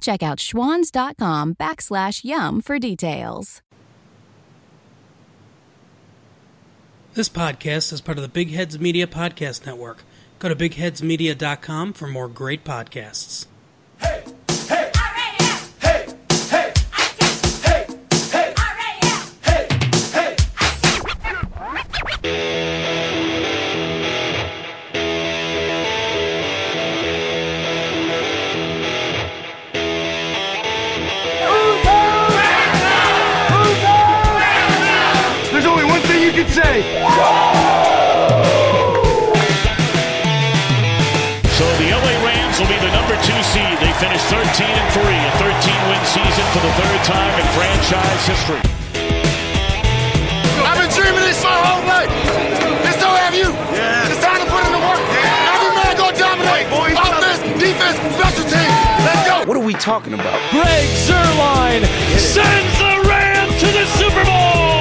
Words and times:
Check 0.00 0.22
out 0.22 0.38
schwans.com 0.38 1.54
backslash 1.54 2.24
YUM 2.24 2.60
for 2.60 2.78
details. 2.78 3.62
This 7.14 7.28
podcast 7.28 7.92
is 7.92 8.00
part 8.00 8.16
of 8.16 8.22
the 8.22 8.28
Big 8.28 8.52
Heads 8.52 8.78
Media 8.78 9.06
Podcast 9.06 9.66
Network. 9.66 10.04
Go 10.38 10.48
to 10.48 10.54
bigheadsmedia.com 10.54 11.92
for 11.94 12.06
more 12.06 12.28
great 12.28 12.64
podcasts. 12.64 13.46
Hey, 14.00 14.22
hey, 14.24 14.32
say. 36.58 36.82
So 41.54 41.64
the 41.78 41.88
LA 41.94 42.14
Rams 42.26 42.56
will 42.58 42.70
be 42.70 42.78
the 42.82 42.90
number 42.90 43.14
two 43.22 43.40
seed. 43.54 43.74
They 43.78 43.92
finished 44.02 44.26
13 44.30 44.42
and 44.66 44.88
3, 44.94 45.02
a 45.06 45.32
13 45.38 45.90
win 45.90 46.02
season 46.06 46.46
for 46.54 46.62
the 46.66 46.72
third 46.74 47.00
time 47.06 47.34
in 47.38 47.46
franchise 47.54 48.22
history. 48.26 48.62
I've 50.66 50.78
been 50.82 50.90
dreaming 50.90 51.22
this 51.22 51.42
my 51.42 51.54
whole 51.62 51.84
life. 51.86 52.10
And 52.10 52.94
so 52.98 53.06
have 53.06 53.34
you. 53.34 53.50
Yeah. 53.74 54.10
It's 54.10 54.22
time 54.22 54.42
to 54.42 54.48
put 54.50 54.62
in 54.66 54.72
the 54.74 54.82
work. 54.82 55.02
Every 55.54 55.72
man 55.78 55.94
go 55.94 56.10
dominate. 56.10 56.66
Offense, 56.98 57.40
defense, 57.62 57.98
special 58.18 58.46
teams. 58.50 58.74
Let's 59.06 59.22
go. 59.26 59.46
What 59.46 59.56
are 59.56 59.66
we 59.66 59.74
talking 59.74 60.14
about? 60.14 60.38
Greg 60.50 60.86
Zuerlein 61.06 61.86
sends 62.18 62.74
the 62.82 62.92
Rams 63.06 63.54
to 63.62 63.66
the 63.66 63.84
Super 63.98 64.24
Bowl. 64.26 64.77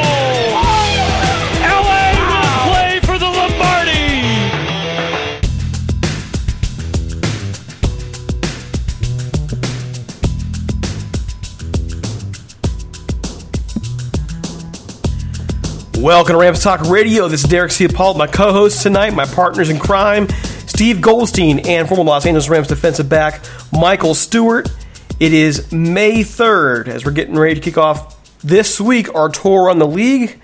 Welcome 16.08 16.36
to 16.36 16.40
Rams 16.40 16.64
Talk 16.64 16.80
Radio. 16.84 17.28
This 17.28 17.44
is 17.44 17.50
Derek 17.50 17.70
C. 17.70 17.86
Paul, 17.90 18.14
my 18.14 18.28
co-host 18.28 18.82
tonight, 18.82 19.14
my 19.14 19.26
partners 19.26 19.70
in 19.70 19.78
crime, 19.78 20.30
Steve 20.66 21.02
Goldstein 21.02 21.60
and 21.68 21.86
former 21.86 22.06
Los 22.06 22.26
Angeles 22.26 22.48
Rams 22.48 22.70
defensive 22.70 23.10
back 23.10 23.44
Michael 23.74 24.16
Stewart. 24.16 24.72
It 25.20 25.34
is 25.34 25.70
May 25.74 26.22
3rd 26.22 26.88
as 26.88 27.04
we're 27.04 27.12
getting 27.12 27.36
ready 27.36 27.56
to 27.56 27.60
kick 27.60 27.78
off 27.78 28.40
this 28.40 28.80
week 28.80 29.14
our 29.16 29.28
tour 29.28 29.70
on 29.70 29.80
the 29.80 29.86
league. 29.86 30.40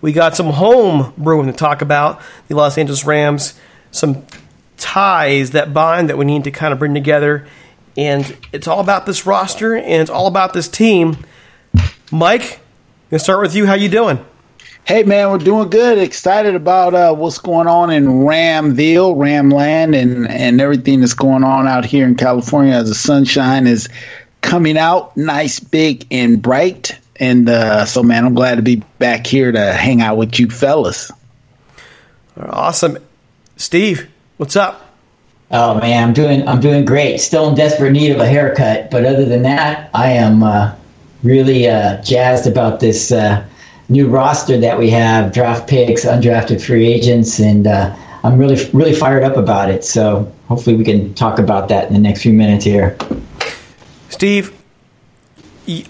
We 0.00 0.12
got 0.12 0.36
some 0.36 0.50
home 0.50 1.12
brewing 1.18 1.48
to 1.48 1.52
talk 1.52 1.82
about. 1.82 2.22
The 2.46 2.54
Los 2.54 2.78
Angeles 2.78 3.04
Rams, 3.04 3.58
some 3.90 4.24
ties 4.76 5.50
that 5.50 5.74
bind 5.74 6.10
that 6.10 6.16
we 6.16 6.24
need 6.24 6.44
to 6.44 6.52
kind 6.52 6.72
of 6.72 6.78
bring 6.78 6.94
together. 6.94 7.48
And 7.96 8.36
it's 8.52 8.68
all 8.68 8.78
about 8.78 9.06
this 9.06 9.26
roster 9.26 9.74
and 9.74 10.00
it's 10.00 10.10
all 10.10 10.28
about 10.28 10.52
this 10.52 10.68
team. 10.68 11.26
Mike, 12.12 12.60
gonna 13.10 13.18
start 13.18 13.40
with 13.40 13.56
you. 13.56 13.66
How 13.66 13.74
you 13.74 13.88
doing? 13.88 14.24
Hey 14.84 15.04
man, 15.04 15.30
we're 15.30 15.38
doing 15.38 15.70
good. 15.70 15.98
Excited 15.98 16.56
about 16.56 16.92
uh, 16.92 17.14
what's 17.14 17.38
going 17.38 17.68
on 17.68 17.90
in 17.90 18.04
Ramville, 18.04 19.14
Ramland, 19.14 19.96
and 19.96 20.28
and 20.28 20.60
everything 20.60 21.00
that's 21.00 21.14
going 21.14 21.44
on 21.44 21.68
out 21.68 21.84
here 21.84 22.04
in 22.04 22.16
California 22.16 22.74
as 22.74 22.88
the 22.88 22.94
sunshine 22.96 23.68
is 23.68 23.88
coming 24.40 24.76
out, 24.76 25.16
nice, 25.16 25.60
big, 25.60 26.08
and 26.10 26.42
bright. 26.42 26.98
And 27.14 27.48
uh, 27.48 27.84
so, 27.84 28.02
man, 28.02 28.24
I'm 28.24 28.34
glad 28.34 28.56
to 28.56 28.62
be 28.62 28.82
back 28.98 29.24
here 29.24 29.52
to 29.52 29.72
hang 29.72 30.02
out 30.02 30.16
with 30.16 30.40
you 30.40 30.50
fellas. 30.50 31.12
Awesome, 32.36 32.98
Steve. 33.56 34.10
What's 34.36 34.56
up? 34.56 34.84
Oh 35.52 35.78
man, 35.78 36.08
I'm 36.08 36.12
doing 36.12 36.48
I'm 36.48 36.60
doing 36.60 36.84
great. 36.84 37.18
Still 37.18 37.48
in 37.48 37.54
desperate 37.54 37.92
need 37.92 38.10
of 38.10 38.18
a 38.18 38.26
haircut, 38.26 38.90
but 38.90 39.06
other 39.06 39.26
than 39.26 39.42
that, 39.42 39.90
I 39.94 40.14
am 40.14 40.42
uh, 40.42 40.74
really 41.22 41.68
uh, 41.68 42.02
jazzed 42.02 42.48
about 42.48 42.80
this 42.80 43.12
uh, 43.12 43.46
new 43.92 44.08
roster 44.08 44.58
that 44.58 44.78
we 44.78 44.90
have: 44.90 45.32
draft 45.32 45.68
picks, 45.68 46.04
undrafted 46.04 46.64
free 46.64 46.86
agents, 46.86 47.38
and 47.38 47.66
uh, 47.66 47.94
I'm 48.24 48.38
really 48.38 48.68
really 48.72 48.94
fired 48.94 49.22
up 49.22 49.36
about 49.36 49.70
it. 49.70 49.84
So 49.84 50.30
hopefully 50.48 50.76
we 50.76 50.84
can 50.84 51.14
talk 51.14 51.38
about 51.38 51.68
that 51.68 51.86
in 51.88 51.92
the 51.94 52.00
next 52.00 52.22
few 52.22 52.32
minutes 52.32 52.64
here. 52.64 52.96
Steve, 54.08 54.52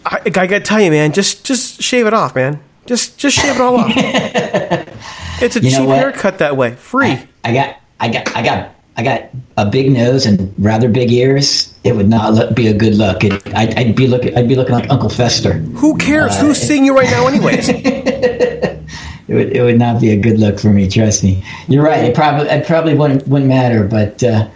I 0.05 0.29
gotta 0.31 0.61
tell 0.61 0.81
you, 0.81 0.91
man, 0.91 1.13
just 1.13 1.45
just 1.45 1.81
shave 1.83 2.07
it 2.07 2.15
off, 2.15 2.35
man. 2.35 2.61
Just 2.87 3.19
just 3.19 3.37
shave 3.37 3.55
it 3.55 3.61
all 3.61 3.77
off. 3.79 3.93
it's 3.97 5.57
a 5.57 5.61
You 5.61 5.71
know 5.71 5.79
cheap 5.79 5.87
what? 5.89 5.99
haircut 5.99 6.39
that 6.39 6.57
way, 6.57 6.73
free. 6.75 7.19
I 7.45 7.53
got 7.55 7.77
I 8.01 8.09
got 8.09 8.37
I 8.37 8.43
got 8.43 8.75
I 9.03 9.05
got 9.05 9.31
a 9.57 9.69
big 9.69 9.91
nose 9.91 10.27
and 10.27 10.55
rather 10.59 10.89
big 10.89 11.11
ears, 11.11 11.75
it 11.83 11.97
would 11.97 12.09
not 12.09 12.35
look, 12.35 12.55
be 12.55 12.69
a 12.69 12.73
good 12.73 12.95
look. 12.95 13.25
It, 13.25 13.33
I'd, 13.53 13.77
I'd 13.77 13.97
be 13.97 14.07
looking, 14.07 14.37
I'd 14.39 14.47
be 14.47 14.55
looking 14.55 14.75
like 14.75 14.89
Uncle 14.91 15.09
Fester. 15.09 15.55
Who 15.55 15.99
cares? 15.99 16.39
Who's 16.39 16.59
seeing 16.59 16.85
you 16.85 16.97
right 16.97 17.11
now, 17.11 17.27
anyways? 17.27 17.69
It 19.29 19.35
would, 19.35 19.57
it 19.57 19.63
would 19.63 19.79
not 19.79 19.99
be 19.99 20.11
a 20.11 20.17
good 20.17 20.39
look 20.39 20.61
for 20.61 20.69
me. 20.69 20.91
Trust 20.91 21.25
me. 21.25 21.43
You're 21.67 21.85
right. 21.85 22.05
It 22.05 22.15
probably, 22.15 22.49
it 22.49 22.67
probably 22.67 22.95
wouldn't, 22.95 23.27
wouldn't 23.27 23.49
matter. 23.49 23.85
But 23.85 24.23
uh, 24.23 24.47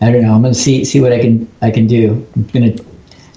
I 0.00 0.10
don't 0.10 0.22
know. 0.22 0.32
I'm 0.32 0.40
gonna 0.40 0.54
see, 0.54 0.82
see 0.86 1.00
what 1.00 1.12
I 1.12 1.18
can, 1.20 1.50
I 1.60 1.70
can 1.70 1.86
do. 1.86 2.26
I'm 2.34 2.44
gonna 2.44 2.74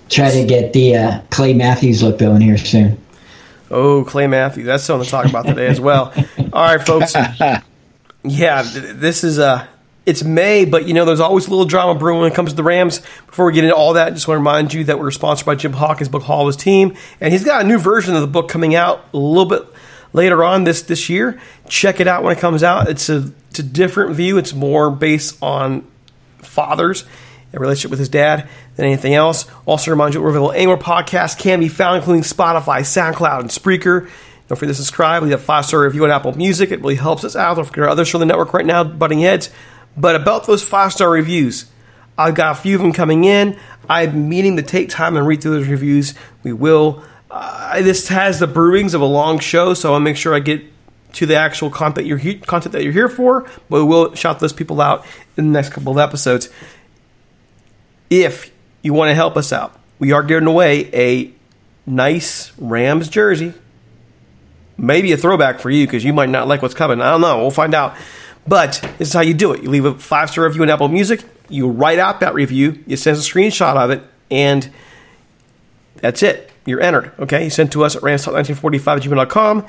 try 0.07 0.31
to 0.31 0.45
get 0.45 0.71
the 0.71 0.95
uh, 0.95 1.21
Clay 1.29 1.53
Matthews 1.53 2.03
look 2.03 2.19
going 2.19 2.39
here 2.39 2.57
soon. 2.57 2.97
Oh, 3.69 4.05
Clay 4.05 4.27
Matthews. 4.27 4.67
That's 4.67 4.83
something 4.83 5.03
to 5.03 5.11
talk 5.11 5.25
about 5.25 5.45
today 5.45 5.67
as 5.67 5.81
well. 5.81 6.13
All 6.53 6.63
right, 6.63 6.85
folks. 6.85 7.13
Yeah, 8.23 8.63
this 8.63 9.23
is 9.23 9.39
uh 9.39 9.65
it's 10.07 10.23
May, 10.23 10.63
but 10.63 10.87
you 10.87 10.93
know 10.93 11.05
there's 11.05 11.19
always 11.19 11.47
a 11.47 11.49
little 11.49 11.65
drama 11.65 11.99
brewing 11.99 12.21
when 12.21 12.31
it 12.31 12.35
comes 12.35 12.51
to 12.51 12.55
the 12.55 12.63
Rams. 12.63 13.01
Before 13.27 13.45
we 13.45 13.53
get 13.53 13.65
into 13.65 13.75
all 13.75 13.93
that, 13.93 14.07
I 14.07 14.09
just 14.11 14.27
want 14.27 14.37
to 14.37 14.39
remind 14.39 14.73
you 14.73 14.85
that 14.85 14.97
we're 14.97 15.11
sponsored 15.11 15.45
by 15.45 15.55
Jim 15.55 15.73
Hawkins 15.73 16.09
Book 16.09 16.23
Hall 16.23 16.41
of 16.41 16.47
his 16.47 16.55
team, 16.55 16.95
and 17.19 17.33
he's 17.33 17.43
got 17.43 17.65
a 17.65 17.67
new 17.67 17.77
version 17.77 18.15
of 18.15 18.21
the 18.21 18.27
book 18.27 18.47
coming 18.47 18.73
out 18.73 19.05
a 19.13 19.17
little 19.17 19.45
bit 19.45 19.63
later 20.13 20.43
on 20.43 20.63
this 20.63 20.81
this 20.83 21.09
year. 21.09 21.39
Check 21.67 21.99
it 21.99 22.07
out 22.07 22.23
when 22.23 22.35
it 22.35 22.39
comes 22.39 22.63
out. 22.63 22.89
It's 22.89 23.09
a 23.09 23.31
it's 23.49 23.59
a 23.59 23.63
different 23.63 24.15
view. 24.15 24.37
It's 24.37 24.53
more 24.53 24.89
based 24.89 25.37
on 25.43 25.85
fathers 26.37 27.03
a 27.53 27.59
relationship 27.59 27.91
with 27.91 27.99
his 27.99 28.09
dad 28.09 28.47
than 28.75 28.85
anything 28.85 29.13
else. 29.13 29.45
Also, 29.65 29.91
remind 29.91 30.13
you, 30.13 30.21
we're 30.21 30.29
available 30.29 30.51
anywhere 30.51 30.77
podcasts 30.77 31.37
can 31.37 31.59
be 31.59 31.67
found, 31.67 31.97
including 31.97 32.23
Spotify, 32.23 32.79
SoundCloud, 32.79 33.41
and 33.41 33.49
Spreaker. 33.49 34.09
Don't 34.47 34.57
forget 34.57 34.69
to 34.69 34.75
subscribe. 34.75 35.23
Leave 35.23 35.33
a 35.33 35.37
five 35.37 35.65
star 35.65 35.81
review 35.81 36.05
on 36.05 36.11
Apple 36.11 36.35
Music. 36.37 36.71
It 36.71 36.79
really 36.79 36.95
helps 36.95 37.23
us 37.23 37.35
out. 37.35 37.55
Don't 37.55 37.65
forget 37.65 37.83
others 37.83 38.09
from 38.09 38.21
the 38.21 38.25
network 38.25 38.53
right 38.53 38.65
now, 38.65 38.83
butting 38.83 39.19
heads. 39.19 39.49
But 39.97 40.15
about 40.15 40.45
those 40.45 40.63
five 40.63 40.93
star 40.93 41.09
reviews, 41.09 41.65
I've 42.17 42.35
got 42.35 42.57
a 42.57 42.61
few 42.61 42.75
of 42.75 42.81
them 42.81 42.93
coming 42.93 43.23
in. 43.23 43.57
I'm 43.89 44.29
meaning 44.29 44.57
to 44.57 44.63
take 44.63 44.89
time 44.89 45.15
and 45.17 45.25
read 45.25 45.41
through 45.41 45.59
those 45.59 45.67
reviews. 45.67 46.13
We 46.43 46.53
will. 46.53 47.03
Uh, 47.29 47.81
this 47.81 48.07
has 48.07 48.39
the 48.39 48.47
brewings 48.47 48.93
of 48.93 49.01
a 49.01 49.05
long 49.05 49.39
show, 49.39 49.73
so 49.73 49.93
I'll 49.93 49.99
make 49.99 50.17
sure 50.17 50.33
I 50.33 50.39
get 50.39 50.63
to 51.13 51.25
the 51.25 51.35
actual 51.35 51.69
content 51.69 52.05
you're 52.05 52.17
he- 52.17 52.39
content 52.39 52.73
that 52.73 52.83
you're 52.83 52.93
here 52.93 53.09
for. 53.09 53.49
But 53.69 53.83
we 53.83 53.83
will 53.83 54.13
shout 54.15 54.39
those 54.39 54.53
people 54.53 54.81
out 54.81 55.05
in 55.35 55.47
the 55.47 55.51
next 55.51 55.69
couple 55.69 55.91
of 55.91 55.97
episodes. 55.97 56.49
If 58.09 58.51
you 58.81 58.93
want 58.93 59.09
to 59.09 59.15
help 59.15 59.35
us 59.35 59.51
out, 59.51 59.77
we 59.99 60.11
are 60.11 60.23
giving 60.23 60.47
away 60.47 60.89
a 60.93 61.33
nice 61.85 62.51
Rams 62.57 63.09
jersey. 63.09 63.53
Maybe 64.77 65.11
a 65.11 65.17
throwback 65.17 65.59
for 65.59 65.69
you 65.69 65.87
because 65.87 66.03
you 66.05 66.13
might 66.13 66.29
not 66.29 66.47
like 66.47 66.61
what's 66.61 66.75
coming. 66.75 67.01
I 67.01 67.11
don't 67.11 67.21
know. 67.21 67.39
We'll 67.39 67.51
find 67.51 67.73
out. 67.73 67.95
But 68.47 68.81
this 68.97 69.09
is 69.09 69.13
how 69.13 69.21
you 69.21 69.33
do 69.33 69.51
it. 69.53 69.63
You 69.63 69.69
leave 69.69 69.85
a 69.85 69.93
five 69.93 70.29
star 70.29 70.45
review 70.45 70.61
on 70.61 70.69
Apple 70.69 70.87
Music. 70.87 71.23
You 71.49 71.69
write 71.69 71.99
out 71.99 72.21
that 72.21 72.33
review. 72.33 72.83
You 72.87 72.95
send 72.97 73.17
us 73.17 73.27
a 73.27 73.31
screenshot 73.31 73.75
of 73.75 73.91
it, 73.91 74.03
and 74.31 74.69
that's 75.95 76.23
it. 76.23 76.51
You're 76.65 76.81
entered. 76.81 77.11
Okay. 77.19 77.45
You 77.45 77.49
send 77.49 77.71
to 77.73 77.83
us 77.83 77.95
at 77.95 78.01
ramstalk1945 78.01 79.01
gmail.com. 79.01 79.65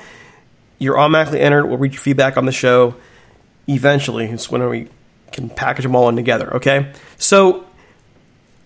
You're 0.77 0.99
automatically 0.99 1.41
entered. 1.41 1.65
We'll 1.65 1.77
read 1.77 1.93
your 1.93 2.01
feedback 2.01 2.37
on 2.37 2.45
the 2.45 2.51
show 2.51 2.95
eventually. 3.67 4.25
It's 4.25 4.49
when 4.49 4.67
we 4.69 4.87
can 5.31 5.49
package 5.49 5.83
them 5.83 5.95
all 5.95 6.09
in 6.09 6.15
together. 6.15 6.55
Okay. 6.55 6.91
So 7.17 7.65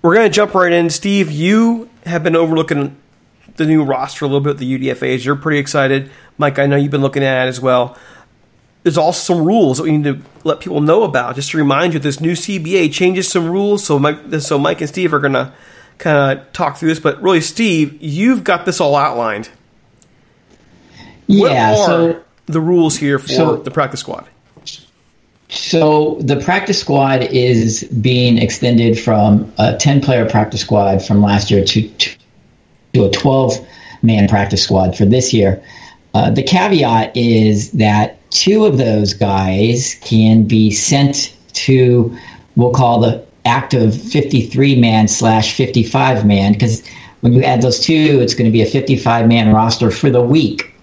we're 0.02 0.16
going 0.16 0.30
to 0.30 0.34
jump 0.34 0.54
right 0.54 0.72
in. 0.72 0.90
Steve, 0.90 1.32
you 1.32 1.90
have 2.06 2.24
been 2.24 2.36
overlooking 2.36 2.98
the 3.56 3.66
new 3.66 3.84
roster 3.84 4.26
a 4.26 4.28
little 4.28 4.42
bit, 4.42 4.58
the 4.58 4.80
UDFAs. 4.80 5.24
You're 5.24 5.36
pretty 5.36 5.60
excited. 5.60 6.10
Mike, 6.38 6.58
I 6.60 6.66
know 6.66 6.76
you've 6.76 6.92
been 6.92 7.02
looking 7.02 7.24
at 7.24 7.46
it 7.46 7.50
as 7.50 7.62
well. 7.62 7.98
There's 8.84 8.98
also 8.98 9.34
some 9.36 9.46
rules 9.46 9.78
that 9.78 9.84
we 9.84 9.98
need 9.98 10.04
to 10.04 10.22
let 10.44 10.60
people 10.60 10.82
know 10.82 11.04
about. 11.04 11.36
Just 11.36 11.52
to 11.52 11.58
remind 11.58 11.94
you, 11.94 12.00
this 12.00 12.20
new 12.20 12.34
CBA 12.34 12.92
changes 12.94 13.30
some 13.32 13.50
rules. 13.50 13.84
So 13.86 13.98
Mike, 13.98 14.18
so 14.40 14.60
Mike 14.60 14.82
and 14.82 14.90
Steve 14.90 15.14
are 15.14 15.20
going 15.20 15.34
to 15.34 15.54
kind 15.98 16.38
of 16.40 16.52
talk 16.52 16.78
through 16.78 16.90
this. 16.90 17.00
But 17.00 17.22
really, 17.22 17.40
Steve, 17.42 18.02
you've 18.02 18.44
got 18.44 18.66
this 18.66 18.82
all 18.82 18.96
outlined. 18.96 19.50
Yeah. 21.28 21.42
What 21.42 21.52
are 21.52 21.86
So 21.86 22.24
the 22.48 22.60
rules 22.62 22.98
here 22.98 23.20
for 23.20 23.28
so- 23.30 23.56
the 23.58 23.72
practice 23.72 24.02
squad? 24.02 24.28
So 25.50 26.18
the 26.20 26.38
practice 26.38 26.80
squad 26.80 27.22
is 27.24 27.84
being 27.84 28.40
extended 28.40 29.00
from 29.00 29.54
a 29.60 29.78
10 29.78 30.02
player 30.02 30.28
practice 30.28 30.62
squad 30.62 31.06
from 31.06 31.22
last 31.22 31.52
year 31.52 31.64
to, 31.64 31.90
to 32.94 33.06
a 33.06 33.12
12 33.12 33.54
man 34.02 34.28
practice 34.28 34.64
squad 34.64 34.98
for 34.98 35.06
this 35.06 35.32
year. 35.32 35.64
Uh, 36.16 36.32
the 36.32 36.42
caveat 36.42 37.16
is 37.16 37.72
that 37.74 38.18
two 38.34 38.66
of 38.66 38.78
those 38.78 39.14
guys 39.14 39.98
can 40.02 40.44
be 40.44 40.72
sent 40.72 41.36
to, 41.54 42.16
we'll 42.56 42.72
call 42.72 43.00
the 43.00 43.24
active 43.46 43.96
53 43.96 44.80
man 44.80 45.08
slash 45.08 45.54
55 45.56 46.26
man, 46.26 46.54
because 46.54 46.86
when 47.22 47.32
you 47.32 47.44
add 47.44 47.62
those 47.62 47.80
two, 47.80 48.20
it's 48.22 48.34
going 48.34 48.46
to 48.46 48.52
be 48.52 48.62
a 48.62 48.66
55 48.66 49.28
man 49.28 49.54
roster 49.54 49.92
for 49.92 50.10
the 50.10 50.22
week. 50.22 50.74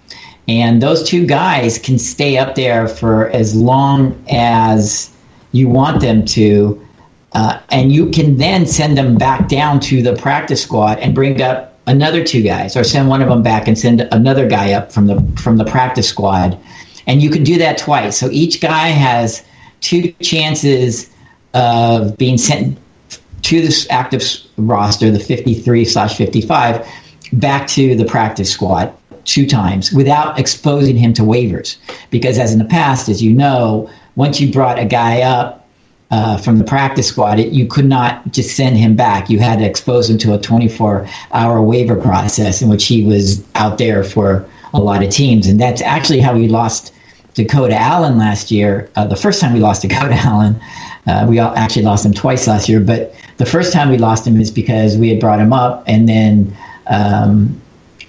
And 0.49 0.81
those 0.81 1.07
two 1.07 1.27
guys 1.27 1.79
can 1.79 1.99
stay 1.99 2.39
up 2.39 2.55
there 2.55 2.89
for 2.89 3.29
as 3.31 3.55
long 3.55 4.23
as 4.31 5.11
you 5.53 5.69
want 5.69 6.01
them 6.01 6.25
to. 6.27 6.87
Uh, 7.33 7.61
and 7.71 7.93
you 7.93 8.11
can 8.11 8.39
then 8.39 8.67
send 8.67 8.99
them 8.99 9.17
back 9.17 9.49
down 9.49 9.79
to 9.81 10.03
the 10.03 10.17
practice 10.17 10.63
squad 10.63 10.99
and 10.99 11.15
bring 11.15 11.41
up 11.41 11.79
another 11.87 12.25
two 12.25 12.43
guys, 12.43 12.77
or 12.77 12.85
send 12.85 13.09
one 13.09 13.23
of 13.23 13.29
them 13.29 13.43
back 13.43 13.69
and 13.69 13.79
send 13.79 14.01
another 14.13 14.49
guy 14.49 14.73
up 14.73 14.91
from 14.91 15.07
the 15.07 15.21
from 15.41 15.57
the 15.57 15.65
practice 15.65 16.09
squad. 16.09 16.59
And 17.11 17.21
you 17.21 17.29
can 17.29 17.43
do 17.43 17.59
that 17.59 17.77
twice. 17.77 18.17
So 18.17 18.31
each 18.31 18.61
guy 18.61 18.87
has 18.87 19.45
two 19.81 20.13
chances 20.23 21.11
of 21.55 22.17
being 22.17 22.39
sent 22.39 22.79
to 23.43 23.61
this 23.61 23.85
active 23.91 24.23
roster, 24.57 25.11
the 25.11 25.19
53 25.19 25.85
slash 25.87 26.17
55, 26.17 26.87
back 27.33 27.67
to 27.67 27.97
the 27.97 28.05
practice 28.05 28.49
squad 28.49 28.95
two 29.25 29.45
times 29.45 29.93
without 29.93 30.39
exposing 30.39 30.97
him 30.97 31.13
to 31.15 31.23
waivers. 31.23 31.79
Because 32.11 32.39
as 32.39 32.53
in 32.53 32.61
the 32.61 32.65
past, 32.65 33.09
as 33.09 33.21
you 33.21 33.33
know, 33.33 33.91
once 34.15 34.41
you 34.41 34.53
brought 34.53 34.79
a 34.79 34.85
guy 34.85 35.23
up 35.23 35.69
uh, 36.13 36.37
from 36.37 36.59
the 36.59 36.65
practice 36.65 37.09
squad, 37.09 37.41
it, 37.41 37.53
you 37.53 37.67
could 37.67 37.87
not 37.87 38.31
just 38.31 38.57
send 38.57 38.77
him 38.77 38.95
back. 38.95 39.29
You 39.29 39.41
had 39.41 39.59
to 39.59 39.65
expose 39.65 40.09
him 40.09 40.19
to 40.19 40.35
a 40.35 40.39
24 40.39 41.09
hour 41.33 41.61
waiver 41.61 41.97
process 41.97 42.63
in 42.63 42.69
which 42.69 42.87
he 42.87 43.03
was 43.03 43.45
out 43.57 43.79
there 43.79 44.05
for 44.05 44.49
a 44.73 44.79
lot 44.79 45.03
of 45.03 45.11
teams. 45.11 45.49
And 45.49 45.61
that's 45.61 45.83
actually 45.83 46.21
how 46.21 46.37
we 46.37 46.47
lost 46.47 46.95
Dakota 47.35 47.77
Allen 47.77 48.19
last 48.19 48.51
year. 48.51 48.91
Uh, 48.97 49.07
the 49.07 49.17
first 49.17 49.41
time 49.41 49.53
we 49.53 49.61
lost 49.61 49.83
Dakota 49.83 50.15
Allen, 50.25 50.61
uh, 51.07 51.27
we 51.29 51.39
all 51.39 51.55
actually 51.57 51.85
lost 51.85 52.05
him 52.05 52.13
twice 52.13 52.47
last 52.47 52.69
year. 52.69 52.81
But 52.81 53.15
the 53.39 53.47
first 53.47 53.73
time 53.73 53.91
we 53.91 53.99
lost 53.99 54.27
him 54.27 54.41
is 54.41 54.51
because 54.51 54.97
we 54.97 55.09
had 55.09 55.21
brought 55.21 55.41
him 55.41 55.53
up 55.53 55.85
and 55.87 56.09
then 56.09 56.57
um, 56.87 57.61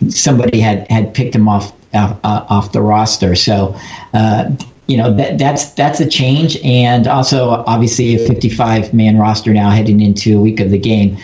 somebody 0.10 0.60
had, 0.60 0.90
had 0.90 1.14
picked 1.14 1.36
him 1.36 1.48
off 1.48 1.74
off, 1.94 2.18
uh, 2.24 2.46
off 2.50 2.72
the 2.72 2.82
roster. 2.82 3.36
So, 3.36 3.78
uh, 4.14 4.50
you 4.88 4.98
know 4.98 5.14
that 5.14 5.38
that's 5.38 5.72
that's 5.72 6.02
a 6.02 6.10
change, 6.10 6.58
and 6.64 7.08
also 7.08 7.50
obviously 7.66 8.16
a 8.16 8.28
55 8.28 8.94
man 8.94 9.18
roster 9.18 9.54
now 9.54 9.70
heading 9.70 10.02
into 10.02 10.38
a 10.38 10.42
week 10.42 10.60
of 10.60 10.70
the 10.70 10.78
game. 10.78 11.18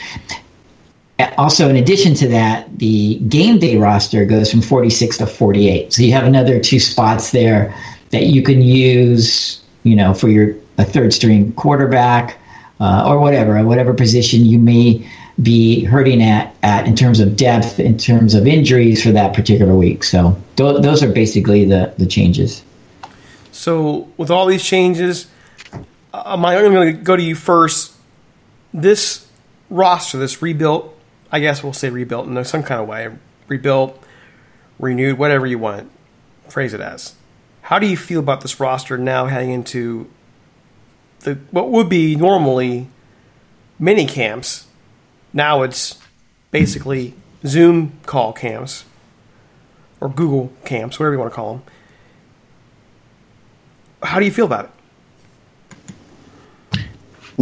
Also, 1.38 1.68
in 1.68 1.76
addition 1.76 2.14
to 2.16 2.28
that, 2.30 2.68
the 2.78 3.16
game 3.28 3.58
day 3.60 3.76
roster 3.76 4.24
goes 4.24 4.52
from 4.52 4.62
46 4.62 5.18
to 5.18 5.26
48. 5.26 5.92
So 5.92 6.04
you 6.04 6.12
have 6.14 6.26
another 6.26 6.60
two 6.60 6.80
spots 6.80 7.32
there 7.32 7.76
that 8.12 8.24
you 8.24 8.42
can 8.42 8.62
use, 8.62 9.62
you 9.84 9.96
know, 9.96 10.14
for 10.14 10.30
your 10.30 10.56
a 10.78 10.86
third 10.86 11.14
string 11.14 11.52
quarterback 11.54 12.38
uh, 12.80 13.06
or 13.08 13.20
whatever, 13.20 13.62
whatever 13.64 13.94
position 13.94 14.46
you 14.46 14.60
may 14.60 15.08
be 15.42 15.84
hurting 15.84 16.22
at, 16.22 16.56
at 16.64 16.88
in 16.88 16.96
terms 16.96 17.20
of 17.20 17.36
depth, 17.36 17.80
in 17.80 17.98
terms 17.98 18.34
of 18.34 18.46
injuries 18.46 19.04
for 19.04 19.12
that 19.12 19.34
particular 19.34 19.76
week. 19.76 20.04
So 20.04 20.40
th- 20.56 20.82
those 20.82 21.04
are 21.04 21.12
basically 21.12 21.66
the, 21.66 21.94
the 21.98 22.06
changes. 22.06 22.64
So, 23.52 24.08
with 24.18 24.30
all 24.30 24.46
these 24.46 24.64
changes, 24.64 25.28
I'm 26.14 26.42
going 26.42 26.96
to 26.96 27.02
go 27.02 27.16
to 27.16 27.24
you 27.24 27.34
first. 27.34 27.94
This 28.72 29.28
roster, 29.72 30.20
this 30.20 30.44
rebuilt, 30.44 30.96
I 31.32 31.40
guess 31.40 31.64
we'll 31.64 31.74
say 31.74 31.90
rebuilt 31.90 32.28
in 32.28 32.46
some 32.46 32.62
kind 32.62 32.80
of 32.80 32.88
way, 32.88 33.10
rebuilt, 33.48 34.00
renewed, 34.78 35.18
whatever 35.18 35.48
you 35.48 35.58
want 35.58 35.90
phrase 36.50 36.74
it 36.74 36.82
as. 36.82 37.14
How 37.68 37.80
do 37.80 37.86
you 37.86 37.98
feel 37.98 38.22
about 38.22 38.40
this 38.40 38.62
roster 38.62 38.98
now 38.98 39.26
heading 39.26 39.52
into 39.52 40.10
the 41.20 41.34
what 41.52 41.70
would 41.70 41.90
be 41.90 42.16
normally 42.16 42.88
mini 43.78 44.06
camps? 44.06 44.68
Now 45.34 45.64
it's 45.64 46.00
basically 46.50 47.14
Zoom 47.46 48.00
call 48.06 48.32
camps 48.32 48.86
or 50.00 50.08
Google 50.08 50.54
camps, 50.64 50.98
whatever 50.98 51.16
you 51.16 51.20
want 51.20 51.34
to 51.34 51.36
call 51.36 51.54
them. 51.56 51.64
How 54.02 54.20
do 54.20 54.24
you 54.26 54.32
feel 54.32 54.46
about 54.46 54.72
it? 56.72 56.86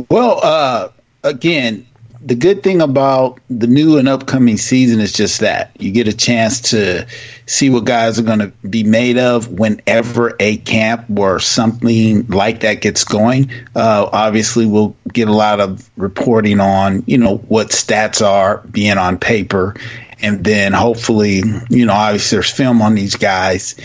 Well, 0.10 0.40
uh, 0.42 0.90
again, 1.24 1.86
the 2.26 2.36
good 2.36 2.64
thing 2.64 2.82
about 2.82 3.40
the 3.52 3.68
new 3.68 4.00
and 4.00 4.10
upcoming 4.10 4.58
season 4.58 5.00
is 5.00 5.14
just 5.14 5.42
that 5.42 5.70
you 5.80 5.92
get 5.92 6.08
a 6.08 6.18
chance 6.18 6.60
to 6.72 7.06
see 7.46 7.70
what 7.70 7.86
guys 7.86 8.18
are 8.18 8.24
going 8.24 8.40
to 8.40 8.48
be 8.68 8.84
made 8.84 9.20
of 9.20 9.48
whenever 9.60 10.36
a 10.40 10.58
camp 10.58 11.06
or 11.20 11.40
something 11.40 12.26
like 12.28 12.62
that 12.62 12.82
gets 12.82 13.04
going. 13.04 13.52
Uh, 13.76 14.10
obviously, 14.12 14.66
we'll 14.66 14.96
get 15.14 15.28
a 15.28 15.34
lot 15.34 15.60
of 15.60 15.88
reporting 15.98 16.60
on 16.60 17.04
you 17.06 17.20
know 17.20 17.38
what 17.38 17.68
stats 17.68 18.26
are 18.26 18.64
being 18.72 18.98
on 18.98 19.20
paper, 19.20 19.76
and 20.20 20.44
then 20.44 20.74
hopefully 20.74 21.44
you 21.70 21.86
know 21.86 21.94
obviously 21.94 22.38
there's 22.38 22.50
film 22.50 22.82
on 22.82 22.96
these 22.96 23.16
guys 23.16 23.76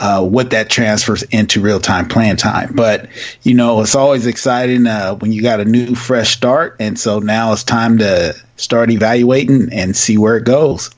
uh, 0.00 0.24
what 0.24 0.50
that 0.50 0.70
transfers 0.70 1.22
into 1.24 1.60
real 1.60 1.78
time 1.78 2.08
playing 2.08 2.36
time. 2.36 2.72
But 2.74 3.08
you 3.42 3.54
know, 3.54 3.80
it's 3.82 3.94
always 3.94 4.26
exciting 4.26 4.86
uh, 4.86 5.14
when 5.16 5.30
you 5.30 5.42
got 5.42 5.60
a 5.60 5.64
new, 5.64 5.94
fresh 5.94 6.34
start, 6.34 6.76
and 6.80 6.98
so 6.98 7.18
now 7.18 7.52
it's 7.52 7.62
time 7.62 7.98
to 7.98 8.34
start 8.56 8.90
evaluating 8.90 9.68
and 9.72 9.94
see 9.94 10.16
where 10.18 10.36
it 10.36 10.44
goes. 10.44 10.90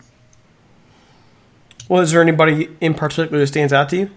Well, 1.89 2.01
is 2.01 2.13
there 2.13 2.23
anybody 2.23 2.69
in 2.81 2.95
particular 2.95 3.39
that 3.41 3.49
stands 3.49 3.73
out 3.73 3.89
to 3.91 3.97
you? 3.97 4.11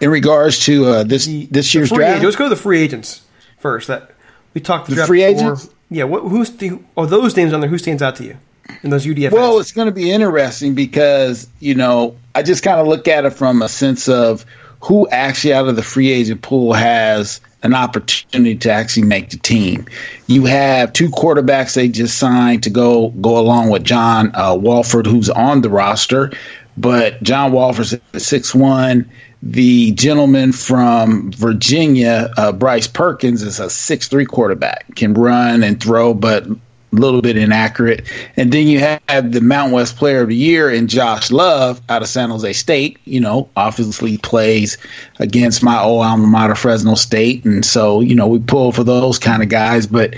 In 0.00 0.10
regards 0.10 0.58
to 0.66 0.86
uh, 0.86 1.04
this 1.04 1.26
this 1.50 1.72
year's 1.74 1.88
draft, 1.90 2.10
agent- 2.16 2.24
Let's 2.24 2.36
go 2.36 2.44
to 2.44 2.50
the 2.50 2.60
free 2.60 2.82
agents 2.82 3.22
first. 3.58 3.86
That 3.88 4.10
we 4.52 4.60
talked 4.60 4.86
to 4.86 4.90
The 4.90 4.96
draft 4.96 5.08
free 5.08 5.24
before. 5.24 5.52
agents? 5.52 5.70
Yeah. 5.88 6.04
What, 6.04 6.22
who's 6.24 6.50
the, 6.50 6.80
oh 6.96 7.06
those 7.06 7.36
names 7.36 7.52
on 7.52 7.60
there? 7.60 7.70
Who 7.70 7.78
stands 7.78 8.02
out 8.02 8.16
to 8.16 8.24
you 8.24 8.36
in 8.82 8.90
those 8.90 9.06
UDFS? 9.06 9.30
Well, 9.30 9.60
it's 9.60 9.70
going 9.72 9.86
to 9.86 9.92
be 9.94 10.10
interesting 10.10 10.74
because 10.74 11.48
you 11.60 11.74
know 11.76 12.16
I 12.34 12.42
just 12.42 12.62
kind 12.62 12.80
of 12.80 12.86
look 12.86 13.08
at 13.08 13.24
it 13.24 13.30
from 13.30 13.62
a 13.62 13.68
sense 13.68 14.08
of 14.08 14.44
who 14.80 15.08
actually 15.08 15.54
out 15.54 15.68
of 15.68 15.76
the 15.76 15.82
free 15.82 16.10
agent 16.10 16.42
pool 16.42 16.72
has 16.74 17.40
an 17.62 17.74
opportunity 17.74 18.56
to 18.56 18.70
actually 18.70 19.06
make 19.06 19.30
the 19.30 19.38
team. 19.38 19.86
You 20.26 20.44
have 20.44 20.92
two 20.92 21.08
quarterbacks 21.08 21.74
they 21.74 21.88
just 21.88 22.18
signed 22.18 22.64
to 22.64 22.70
go 22.70 23.08
go 23.08 23.38
along 23.38 23.70
with 23.70 23.84
John 23.84 24.34
uh, 24.34 24.54
Wolford, 24.54 25.06
who's 25.06 25.30
on 25.30 25.62
the 25.62 25.70
roster, 25.70 26.32
but 26.76 27.22
John 27.22 27.52
Wolford's 27.52 27.94
six 28.18 28.54
one. 28.54 29.10
The 29.46 29.92
gentleman 29.92 30.52
from 30.52 31.30
Virginia, 31.32 32.30
uh, 32.38 32.50
Bryce 32.52 32.86
Perkins, 32.86 33.42
is 33.42 33.60
a 33.60 33.68
six 33.68 34.08
three 34.08 34.24
quarterback, 34.24 34.94
can 34.96 35.12
run 35.12 35.62
and 35.62 35.78
throw, 35.78 36.14
but 36.14 36.46
little 36.94 37.22
bit 37.22 37.36
inaccurate. 37.36 38.10
And 38.36 38.52
then 38.52 38.66
you 38.66 38.80
have 38.80 39.32
the 39.32 39.40
Mountain 39.40 39.72
West 39.72 39.96
Player 39.96 40.22
of 40.22 40.28
the 40.28 40.36
Year 40.36 40.70
in 40.70 40.88
Josh 40.88 41.30
Love 41.30 41.80
out 41.88 42.02
of 42.02 42.08
San 42.08 42.30
Jose 42.30 42.52
State. 42.52 42.98
You 43.04 43.20
know, 43.20 43.48
obviously 43.56 44.18
plays 44.18 44.78
against 45.18 45.62
my 45.62 45.80
old 45.80 46.04
alma 46.04 46.26
mater, 46.26 46.54
Fresno 46.54 46.94
State, 46.94 47.44
and 47.44 47.64
so 47.64 48.00
you 48.00 48.14
know 48.14 48.26
we 48.26 48.38
pull 48.38 48.72
for 48.72 48.84
those 48.84 49.18
kind 49.18 49.42
of 49.42 49.48
guys. 49.48 49.86
But 49.86 50.14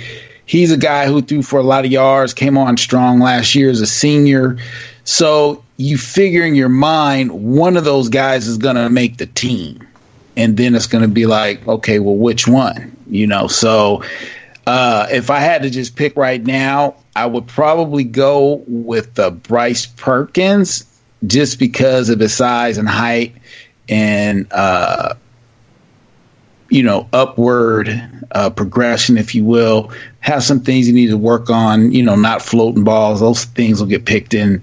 he's 0.46 0.72
a 0.72 0.76
guy 0.76 1.06
who 1.06 1.20
threw 1.20 1.42
for 1.42 1.58
a 1.58 1.64
lot 1.64 1.84
of 1.84 1.90
yards, 1.90 2.32
came 2.32 2.56
on 2.56 2.76
strong 2.76 3.20
last 3.20 3.54
year 3.54 3.70
as 3.70 3.80
a 3.80 3.86
senior. 3.86 4.56
So 5.04 5.62
you 5.76 5.98
figure 5.98 6.42
in 6.42 6.54
your 6.54 6.68
mind 6.68 7.30
one 7.30 7.76
of 7.76 7.84
those 7.84 8.08
guys 8.08 8.46
is 8.46 8.58
going 8.58 8.76
to 8.76 8.88
make 8.88 9.18
the 9.18 9.26
team, 9.26 9.86
and 10.36 10.56
then 10.56 10.74
it's 10.74 10.86
going 10.86 11.02
to 11.02 11.08
be 11.08 11.26
like, 11.26 11.66
okay, 11.68 11.98
well, 11.98 12.16
which 12.16 12.48
one? 12.48 12.96
You 13.08 13.26
know, 13.26 13.46
so 13.46 14.02
uh, 14.66 15.06
if 15.10 15.30
I 15.30 15.38
had 15.40 15.62
to 15.62 15.70
just 15.70 15.96
pick 15.96 16.16
right 16.16 16.42
now, 16.42 16.96
I 17.14 17.26
would 17.26 17.46
probably 17.46 18.04
go 18.04 18.64
with 18.66 19.18
uh, 19.18 19.30
Bryce 19.30 19.86
Perkins 19.86 20.84
just 21.26 21.58
because 21.58 22.10
of 22.10 22.18
his 22.18 22.34
size 22.34 22.76
and 22.76 22.88
height 22.88 23.34
and, 23.88 24.46
uh, 24.50 25.14
you 26.68 26.82
know, 26.82 27.08
upward 27.12 27.88
uh, 28.32 28.50
progression, 28.50 29.16
if 29.16 29.34
you 29.34 29.44
will. 29.44 29.92
Have 30.20 30.42
some 30.42 30.60
things 30.60 30.88
you 30.88 30.92
need 30.92 31.08
to 31.08 31.16
work 31.16 31.48
on, 31.48 31.92
you 31.92 32.02
know, 32.02 32.16
not 32.16 32.42
floating 32.42 32.82
balls. 32.82 33.20
Those 33.20 33.44
things 33.44 33.80
will 33.80 33.88
get 33.88 34.04
picked 34.04 34.34
in 34.34 34.62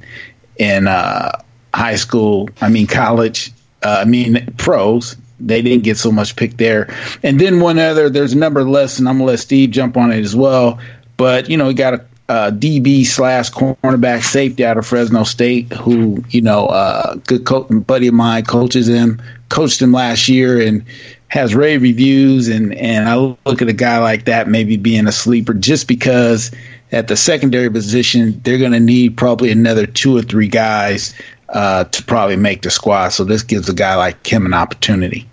in 0.57 0.87
uh, 0.87 1.41
high 1.73 1.95
school, 1.95 2.49
I 2.61 2.69
mean, 2.69 2.87
college, 2.87 3.51
uh, 3.81 3.97
I 4.01 4.05
mean, 4.05 4.53
pros 4.57 5.15
they 5.47 5.61
didn't 5.61 5.83
get 5.83 5.97
so 5.97 6.11
much 6.11 6.35
pick 6.35 6.57
there. 6.57 6.93
And 7.23 7.39
then 7.39 7.59
one 7.59 7.79
other, 7.79 8.09
there's 8.09 8.33
a 8.33 8.37
number 8.37 8.63
less, 8.63 8.99
and 8.99 9.07
I'm 9.07 9.17
gonna 9.17 9.31
let 9.31 9.39
Steve 9.39 9.71
jump 9.71 9.97
on 9.97 10.11
it 10.11 10.19
as 10.19 10.35
well. 10.35 10.79
But 11.17 11.49
you 11.49 11.57
know, 11.57 11.67
we 11.67 11.73
got 11.73 11.93
a, 11.95 12.05
uh 12.29 12.51
DB 12.51 13.05
slash 13.05 13.51
cornerback 13.51 14.23
safety 14.23 14.65
out 14.65 14.77
of 14.77 14.87
Fresno 14.87 15.23
State, 15.23 15.71
who 15.73 16.23
you 16.29 16.41
know, 16.41 16.67
uh, 16.67 17.15
good 17.27 17.45
co- 17.45 17.63
buddy 17.63 18.07
of 18.07 18.13
mine 18.13 18.45
coaches 18.45 18.87
him, 18.87 19.21
coached 19.49 19.81
him 19.81 19.91
last 19.91 20.27
year, 20.29 20.61
and 20.61 20.83
has 21.27 21.53
rave 21.53 21.81
reviews. 21.81 22.47
And 22.47 22.73
and 22.75 23.09
I 23.09 23.15
look 23.17 23.61
at 23.61 23.67
a 23.67 23.73
guy 23.73 23.97
like 23.99 24.25
that 24.25 24.47
maybe 24.47 24.77
being 24.77 25.07
a 25.07 25.11
sleeper 25.11 25.53
just 25.53 25.87
because 25.87 26.51
at 26.91 27.07
the 27.07 27.17
secondary 27.17 27.69
position 27.69 28.39
they're 28.43 28.59
gonna 28.59 28.79
need 28.79 29.17
probably 29.17 29.51
another 29.51 29.85
two 29.85 30.15
or 30.15 30.21
three 30.21 30.47
guys. 30.47 31.13
Uh, 31.49 31.83
to 31.83 32.01
probably 32.05 32.35
make 32.35 32.63
the 32.63 32.71
squad, 32.71 33.09
so 33.09 33.23
this 33.23 33.43
gives 33.43 33.69
a 33.69 33.75
guy 33.75 33.93
like 33.93 34.25
him 34.25 34.47
an 34.47 34.55
opportunity. 34.55 35.27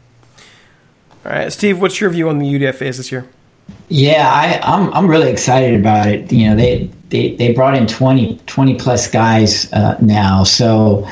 All 1.25 1.33
right, 1.33 1.53
Steve, 1.53 1.81
what's 1.81 2.00
your 2.00 2.11
view 2.11 2.29
on 2.29 2.39
the 2.39 2.47
UDFAs 2.47 2.97
this 2.97 3.12
year? 3.12 3.27
Yeah, 3.89 4.31
I, 4.33 4.61
I'm 4.62 4.93
I'm 4.95 5.07
really 5.09 5.31
excited 5.31 5.79
about 5.79 6.09
it. 6.09 6.33
You 6.33 6.49
know, 6.49 6.57
they 6.57 6.91
they, 7.11 7.35
they 7.37 7.53
brought 7.53 7.77
in 7.77 7.87
20, 7.87 8.39
20 8.47 8.75
plus 8.77 9.11
guys 9.11 9.71
uh, 9.73 9.99
now, 10.00 10.45
so 10.45 11.07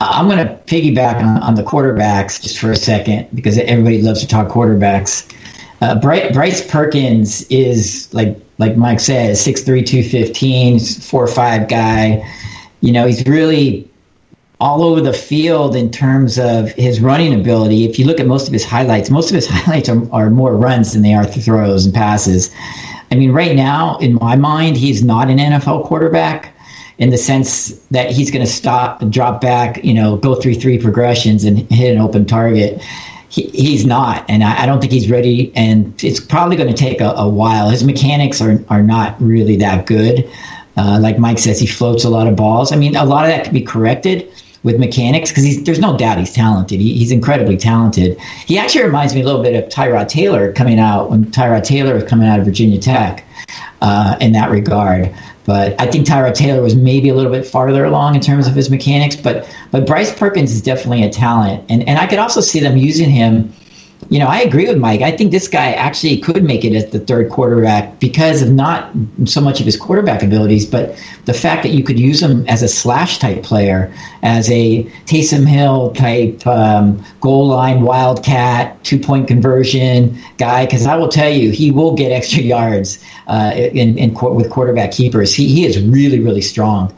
I'm 0.00 0.28
going 0.28 0.46
to 0.46 0.54
piggyback 0.64 1.16
on, 1.16 1.42
on 1.42 1.54
the 1.54 1.62
quarterbacks 1.62 2.40
just 2.40 2.58
for 2.58 2.70
a 2.70 2.76
second 2.76 3.28
because 3.34 3.58
everybody 3.58 4.00
loves 4.00 4.20
to 4.20 4.26
talk 4.26 4.48
quarterbacks. 4.48 5.30
Uh, 5.82 5.98
Bryce, 5.98 6.66
Perkins 6.66 7.42
is 7.48 8.12
like 8.12 8.38
like 8.58 8.76
Mike 8.76 9.00
said, 9.00 9.36
6'3", 9.36 9.64
215, 9.86 10.78
four 10.78 11.24
or 11.24 11.26
five 11.26 11.68
guy. 11.68 12.22
You 12.82 12.92
know, 12.92 13.06
he's 13.06 13.26
really 13.26 13.89
all 14.60 14.82
over 14.84 15.00
the 15.00 15.12
field 15.12 15.74
in 15.74 15.90
terms 15.90 16.38
of 16.38 16.70
his 16.72 17.00
running 17.00 17.34
ability. 17.34 17.84
If 17.84 17.98
you 17.98 18.04
look 18.04 18.20
at 18.20 18.26
most 18.26 18.46
of 18.46 18.52
his 18.52 18.64
highlights, 18.64 19.08
most 19.08 19.30
of 19.30 19.34
his 19.34 19.46
highlights 19.50 19.88
are, 19.88 20.12
are 20.12 20.30
more 20.30 20.54
runs 20.54 20.92
than 20.92 21.02
they 21.02 21.14
are 21.14 21.24
throws 21.24 21.86
and 21.86 21.94
passes. 21.94 22.50
I 23.10 23.14
mean, 23.16 23.32
right 23.32 23.56
now, 23.56 23.98
in 23.98 24.14
my 24.14 24.36
mind, 24.36 24.76
he's 24.76 25.02
not 25.02 25.30
an 25.30 25.38
NFL 25.38 25.86
quarterback 25.86 26.54
in 26.98 27.08
the 27.08 27.16
sense 27.16 27.70
that 27.90 28.10
he's 28.10 28.30
going 28.30 28.44
to 28.44 28.50
stop, 28.50 29.00
drop 29.08 29.40
back, 29.40 29.82
you 29.82 29.94
know, 29.94 30.16
go 30.16 30.34
through 30.34 30.54
three 30.54 30.78
progressions 30.78 31.44
and 31.44 31.58
hit 31.72 31.94
an 31.94 32.00
open 32.00 32.26
target. 32.26 32.80
He, 33.30 33.44
he's 33.48 33.86
not, 33.86 34.28
and 34.28 34.44
I, 34.44 34.64
I 34.64 34.66
don't 34.66 34.80
think 34.80 34.92
he's 34.92 35.10
ready. 35.10 35.50
And 35.56 35.94
it's 36.04 36.20
probably 36.20 36.56
going 36.56 36.68
to 36.68 36.76
take 36.76 37.00
a, 37.00 37.10
a 37.10 37.28
while. 37.28 37.70
His 37.70 37.84
mechanics 37.84 38.40
are 38.42 38.62
are 38.68 38.82
not 38.82 39.20
really 39.20 39.56
that 39.56 39.86
good. 39.86 40.30
Uh, 40.76 40.98
like 41.00 41.18
Mike 41.18 41.38
says, 41.38 41.58
he 41.58 41.66
floats 41.66 42.04
a 42.04 42.10
lot 42.10 42.26
of 42.26 42.36
balls. 42.36 42.70
I 42.72 42.76
mean, 42.76 42.96
a 42.96 43.04
lot 43.04 43.24
of 43.24 43.30
that 43.30 43.44
can 43.44 43.54
be 43.54 43.62
corrected 43.62 44.30
with 44.62 44.78
mechanics 44.78 45.30
because 45.30 45.62
there's 45.62 45.78
no 45.78 45.96
doubt 45.96 46.18
he's 46.18 46.32
talented. 46.32 46.80
He, 46.80 46.94
he's 46.94 47.10
incredibly 47.10 47.56
talented. 47.56 48.18
He 48.46 48.58
actually 48.58 48.84
reminds 48.84 49.14
me 49.14 49.22
a 49.22 49.24
little 49.24 49.42
bit 49.42 49.54
of 49.62 49.70
Tyrod 49.70 50.08
Taylor 50.08 50.52
coming 50.52 50.78
out 50.78 51.10
when 51.10 51.24
Tyrod 51.26 51.64
Taylor 51.64 51.94
was 51.94 52.04
coming 52.04 52.28
out 52.28 52.38
of 52.38 52.44
Virginia 52.44 52.78
Tech 52.78 53.24
uh, 53.80 54.16
in 54.20 54.32
that 54.32 54.50
regard. 54.50 55.14
But 55.46 55.80
I 55.80 55.86
think 55.86 56.06
Tyrod 56.06 56.34
Taylor 56.34 56.62
was 56.62 56.76
maybe 56.76 57.08
a 57.08 57.14
little 57.14 57.32
bit 57.32 57.46
farther 57.46 57.84
along 57.84 58.14
in 58.14 58.20
terms 58.20 58.46
of 58.46 58.54
his 58.54 58.70
mechanics. 58.70 59.16
But 59.16 59.48
but 59.70 59.86
Bryce 59.86 60.16
Perkins 60.16 60.52
is 60.52 60.60
definitely 60.62 61.02
a 61.02 61.10
talent, 61.10 61.64
and 61.68 61.82
and 61.88 61.98
I 61.98 62.06
could 62.06 62.18
also 62.18 62.40
see 62.40 62.60
them 62.60 62.76
using 62.76 63.10
him. 63.10 63.52
You 64.10 64.18
know, 64.18 64.26
I 64.26 64.40
agree 64.40 64.66
with 64.66 64.76
Mike. 64.76 65.02
I 65.02 65.12
think 65.16 65.30
this 65.30 65.46
guy 65.46 65.70
actually 65.70 66.18
could 66.18 66.42
make 66.42 66.64
it 66.64 66.74
as 66.74 66.90
the 66.90 66.98
third 66.98 67.30
quarterback 67.30 68.00
because 68.00 68.42
of 68.42 68.50
not 68.50 68.90
so 69.24 69.40
much 69.40 69.60
of 69.60 69.66
his 69.66 69.76
quarterback 69.76 70.20
abilities, 70.24 70.66
but 70.66 71.00
the 71.26 71.32
fact 71.32 71.62
that 71.62 71.68
you 71.68 71.84
could 71.84 71.98
use 71.98 72.20
him 72.20 72.44
as 72.48 72.60
a 72.60 72.66
slash 72.66 73.18
type 73.18 73.44
player, 73.44 73.94
as 74.24 74.50
a 74.50 74.82
Taysom 75.06 75.46
Hill 75.46 75.92
type 75.92 76.44
um, 76.44 77.00
goal 77.20 77.46
line 77.46 77.82
wildcat, 77.82 78.82
two 78.82 78.98
point 78.98 79.28
conversion 79.28 80.18
guy. 80.38 80.66
Because 80.66 80.86
I 80.86 80.96
will 80.96 81.08
tell 81.08 81.30
you, 81.30 81.52
he 81.52 81.70
will 81.70 81.94
get 81.94 82.10
extra 82.10 82.42
yards 82.42 83.02
uh, 83.28 83.52
in, 83.54 83.96
in 83.96 84.12
with 84.34 84.50
quarterback 84.50 84.90
keepers. 84.90 85.32
He 85.32 85.46
he 85.46 85.64
is 85.64 85.80
really 85.80 86.18
really 86.18 86.42
strong 86.42 86.92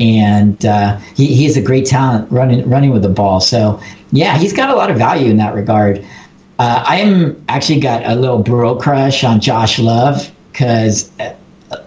and 0.00 0.64
uh, 0.66 0.96
he, 1.14 1.26
he 1.34 1.46
is 1.46 1.56
a 1.56 1.62
great 1.62 1.86
talent 1.86 2.30
running 2.32 2.68
running 2.68 2.90
with 2.90 3.02
the 3.02 3.08
ball. 3.08 3.40
So 3.40 3.80
yeah, 4.12 4.38
he's 4.38 4.52
got 4.52 4.70
a 4.70 4.74
lot 4.74 4.90
of 4.90 4.96
value 4.96 5.30
in 5.30 5.36
that 5.36 5.54
regard. 5.54 6.04
Uh, 6.58 6.84
I 6.86 6.96
am 6.98 7.42
actually 7.48 7.80
got 7.80 8.04
a 8.06 8.14
little 8.14 8.38
bro 8.38 8.76
crush 8.76 9.24
on 9.24 9.40
Josh 9.40 9.78
Love 9.78 10.30
because, 10.52 11.10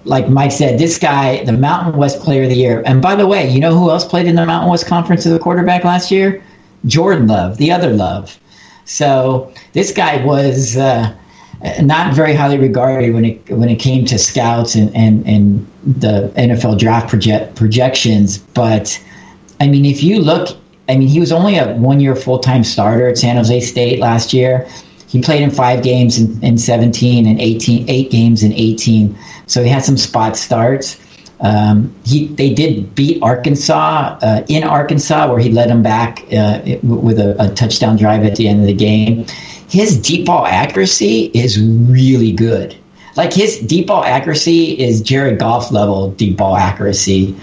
like 0.03 0.27
Mike 0.29 0.51
said, 0.51 0.77
this 0.77 0.97
guy, 0.97 1.43
the 1.45 1.53
Mountain 1.53 1.97
West 1.97 2.19
Player 2.19 2.43
of 2.43 2.49
the 2.49 2.55
Year. 2.55 2.83
And 2.85 3.01
by 3.01 3.15
the 3.15 3.27
way, 3.27 3.49
you 3.49 3.59
know 3.59 3.77
who 3.77 3.89
else 3.89 4.03
played 4.03 4.25
in 4.25 4.35
the 4.35 4.45
Mountain 4.45 4.69
West 4.69 4.87
Conference 4.87 5.25
as 5.25 5.31
a 5.31 5.39
quarterback 5.39 5.83
last 5.83 6.11
year? 6.11 6.43
Jordan 6.85 7.27
Love, 7.27 7.57
the 7.57 7.71
other 7.71 7.91
Love. 7.93 8.39
So 8.85 9.51
this 9.73 9.91
guy 9.91 10.23
was. 10.25 10.77
Uh, 10.77 11.15
not 11.81 12.13
very 12.13 12.35
highly 12.35 12.57
regarded 12.57 13.13
when 13.13 13.25
it 13.25 13.49
when 13.49 13.67
it 13.67 13.77
came 13.77 14.05
to 14.05 14.19
scouts 14.19 14.75
and, 14.75 14.95
and, 14.95 15.25
and 15.25 15.67
the 15.83 16.31
NFL 16.37 16.77
draft 16.77 17.09
project 17.09 17.55
projections. 17.55 18.37
But 18.37 19.03
I 19.59 19.67
mean, 19.67 19.85
if 19.85 20.03
you 20.03 20.19
look, 20.19 20.55
I 20.89 20.97
mean, 20.97 21.07
he 21.07 21.19
was 21.19 21.31
only 21.31 21.57
a 21.57 21.75
one 21.75 21.99
year 21.99 22.15
full 22.15 22.39
time 22.39 22.63
starter 22.63 23.07
at 23.09 23.17
San 23.17 23.35
Jose 23.35 23.59
State 23.61 23.99
last 23.99 24.33
year. 24.33 24.67
he 25.07 25.21
played 25.21 25.41
in 25.41 25.51
five 25.51 25.83
games 25.83 26.19
in, 26.19 26.43
in 26.43 26.57
17 26.57 27.25
and 27.25 27.39
18, 27.39 27.89
eight 27.89 28.11
games 28.11 28.43
in 28.43 28.53
18. 28.53 29.17
So 29.47 29.63
he 29.63 29.69
had 29.69 29.83
some 29.83 29.97
spot 29.97 30.37
starts. 30.37 30.99
Um, 31.39 31.93
he 32.03 32.27
they 32.27 32.51
did 32.53 32.95
beat 32.95 33.21
Arkansas 33.21 34.17
uh, 34.21 34.43
in 34.47 34.63
Arkansas, 34.63 35.29
where 35.29 35.39
he 35.39 35.51
led 35.51 35.69
them 35.69 35.83
back 35.83 36.21
uh, 36.33 36.61
with 36.81 37.19
a, 37.19 37.35
a, 37.39 37.53
touchdown 37.53 37.95
drive 37.95 38.23
at 38.23 38.37
the 38.37 38.47
end 38.47 38.61
of 38.61 38.65
the 38.65 38.73
game. 38.73 39.25
His 39.69 39.99
deep 40.01 40.25
ball 40.25 40.47
accuracy 40.47 41.25
is 41.35 41.61
really 41.61 42.31
good. 42.31 42.75
Like 43.15 43.33
his 43.33 43.59
deep 43.59 43.87
ball 43.87 44.03
accuracy 44.03 44.79
is 44.79 45.01
Jared 45.01 45.37
Goff 45.37 45.71
level 45.71 46.09
deep 46.11 46.37
ball 46.37 46.55
accuracy. 46.55 47.35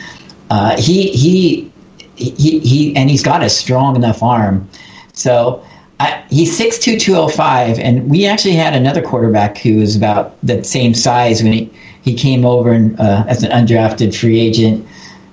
Uh, 0.50 0.76
he 0.76 1.10
he 1.10 1.72
he 2.16 2.59
he, 2.61 2.97
and 2.97 3.11
he's 3.11 3.23
got 3.23 3.42
a 3.42 3.49
strong 3.49 3.97
enough 3.97 4.23
arm. 4.23 4.68
So 5.12 5.64
I, 6.00 6.25
he's 6.28 6.59
6'2", 6.59 6.99
205, 6.99 7.78
and 7.78 8.11
we 8.11 8.26
actually 8.26 8.54
had 8.54 8.75
another 8.75 9.00
quarterback 9.00 9.59
who 9.59 9.76
was 9.76 9.94
about 9.94 10.37
the 10.42 10.62
same 10.64 10.94
size 10.94 11.42
when 11.42 11.52
he 11.52 11.71
he 12.02 12.14
came 12.14 12.44
over 12.44 12.71
and, 12.71 12.99
uh, 13.00 13.25
as 13.28 13.42
an 13.42 13.50
undrafted 13.50 14.14
free 14.14 14.38
agent, 14.38 14.87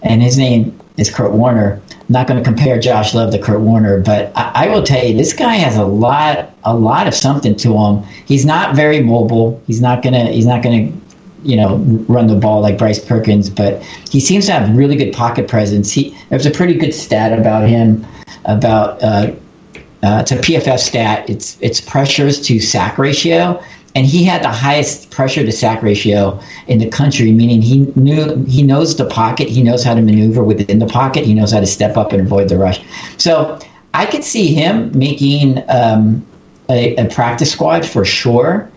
and 0.04 0.22
his 0.22 0.38
name 0.38 0.78
is 0.98 1.10
Kurt 1.10 1.32
Warner. 1.32 1.82
I'm 1.90 2.06
not 2.14 2.28
going 2.28 2.42
to 2.42 2.44
compare 2.44 2.80
Josh 2.80 3.14
Love 3.14 3.32
to 3.32 3.40
Kurt 3.40 3.62
Warner, 3.62 4.00
but 4.00 4.32
I, 4.36 4.66
I, 4.66 4.68
will 4.68 4.84
tell 4.84 5.04
you, 5.04 5.16
this 5.16 5.34
guy 5.34 5.56
has 5.56 5.76
a 5.76 5.86
lot, 5.86 6.52
a 6.64 6.76
lot 6.76 7.08
of 7.08 7.14
something 7.14 7.56
to 7.58 7.74
him. 7.74 8.04
He's 8.26 8.46
not 8.46 8.76
very 8.76 9.02
mobile. 9.02 9.62
He's 9.68 9.82
not 9.82 10.02
gonna, 10.02 10.26
he's 10.26 10.46
not 10.46 10.64
gonna, 10.64 10.92
you 11.44 11.56
know, 11.56 11.78
run 12.08 12.28
the 12.28 12.36
ball 12.36 12.62
like 12.62 12.78
Bryce 12.78 13.04
Perkins, 13.04 13.50
but 13.50 13.82
he 14.10 14.20
seems 14.20 14.46
to 14.46 14.52
have 14.52 14.76
really 14.76 14.96
good 14.96 15.14
pocket 15.14 15.48
presence. 15.48 15.92
He 15.92 16.18
there's 16.30 16.46
a 16.46 16.52
pretty 16.52 16.76
good 16.76 16.94
stat 16.94 17.38
about 17.38 17.68
him 17.68 18.06
about. 18.46 19.02
Uh, 19.02 19.34
uh, 20.04 20.18
it's 20.20 20.32
a 20.32 20.38
PFF 20.38 20.80
stat. 20.80 21.30
It's 21.30 21.58
it's 21.62 21.80
pressures 21.80 22.42
to 22.48 22.60
sack 22.60 22.98
ratio, 22.98 23.64
and 23.94 24.06
he 24.06 24.24
had 24.24 24.44
the 24.44 24.50
highest 24.50 25.12
pressure 25.12 25.46
to 25.46 25.52
sack 25.52 25.84
ratio 25.84 26.40
in 26.68 26.80
the 26.80 26.90
country, 26.90 27.32
meaning 27.32 27.62
he 27.62 27.82
knew 27.96 28.44
he 28.46 28.64
knows 28.64 28.96
the 28.96 29.06
pocket, 29.06 29.50
he 29.50 29.62
knows 29.62 29.84
how 29.84 29.94
to 29.94 30.02
maneuver 30.02 30.44
within 30.44 30.80
the 30.80 30.88
pocket, 30.88 31.26
he 31.26 31.34
knows 31.34 31.52
how 31.52 31.60
to 31.60 31.68
step 31.68 31.98
up 31.98 32.14
and 32.14 32.22
avoid 32.22 32.50
the 32.50 32.58
rush. 32.58 32.82
So 33.18 33.60
I 33.94 34.06
could 34.06 34.24
see 34.24 34.54
him 34.54 34.98
making 34.98 35.64
um, 35.70 36.26
a, 36.70 36.96
a, 36.96 37.10
practice 37.10 37.52
squad 37.52 37.86
for 37.86 38.06
sure, 38.06 38.72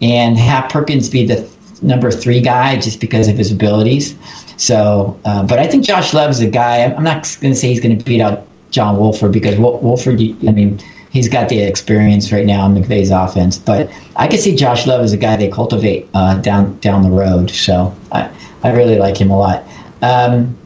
and 0.00 0.38
have 0.38 0.70
Perkins 0.70 1.10
be 1.10 1.26
the 1.26 1.48
number 1.82 2.10
three 2.10 2.40
guy 2.40 2.78
just 2.78 3.00
because 3.00 3.28
of 3.28 3.36
his 3.36 3.50
abilities. 3.50 4.16
So, 4.56 5.18
uh, 5.24 5.46
but 5.46 5.58
I 5.58 5.66
think 5.66 5.84
Josh 5.84 6.12
Love 6.12 6.30
is 6.30 6.40
a 6.40 6.50
guy. 6.50 6.84
I'm 6.84 7.02
not 7.02 7.36
going 7.40 7.52
to 7.52 7.58
say 7.58 7.68
he's 7.68 7.80
going 7.80 7.98
to 7.98 8.04
beat 8.04 8.20
out 8.20 8.46
John 8.70 8.98
Wolford 8.98 9.32
because 9.32 9.58
Wolford, 9.58 10.20
I 10.20 10.52
mean 10.52 10.80
he's 11.10 11.28
got 11.28 11.48
the 11.48 11.60
experience 11.60 12.32
right 12.32 12.46
now 12.46 12.66
in 12.66 12.74
McVay's 12.74 13.10
offense. 13.10 13.58
But 13.58 13.90
I 14.16 14.26
could 14.26 14.40
see 14.40 14.54
Josh 14.56 14.86
Love 14.86 15.02
as 15.02 15.12
a 15.12 15.16
guy 15.16 15.36
they 15.36 15.50
cultivate 15.50 16.08
uh, 16.14 16.36
down 16.40 16.78
down 16.78 17.02
the 17.02 17.10
road. 17.10 17.50
So 17.50 17.94
I, 18.12 18.30
I 18.62 18.72
really 18.72 18.98
like 18.98 19.20
him 19.20 19.30
a 19.30 19.38
lot. 19.38 19.64
Um, 20.02 20.56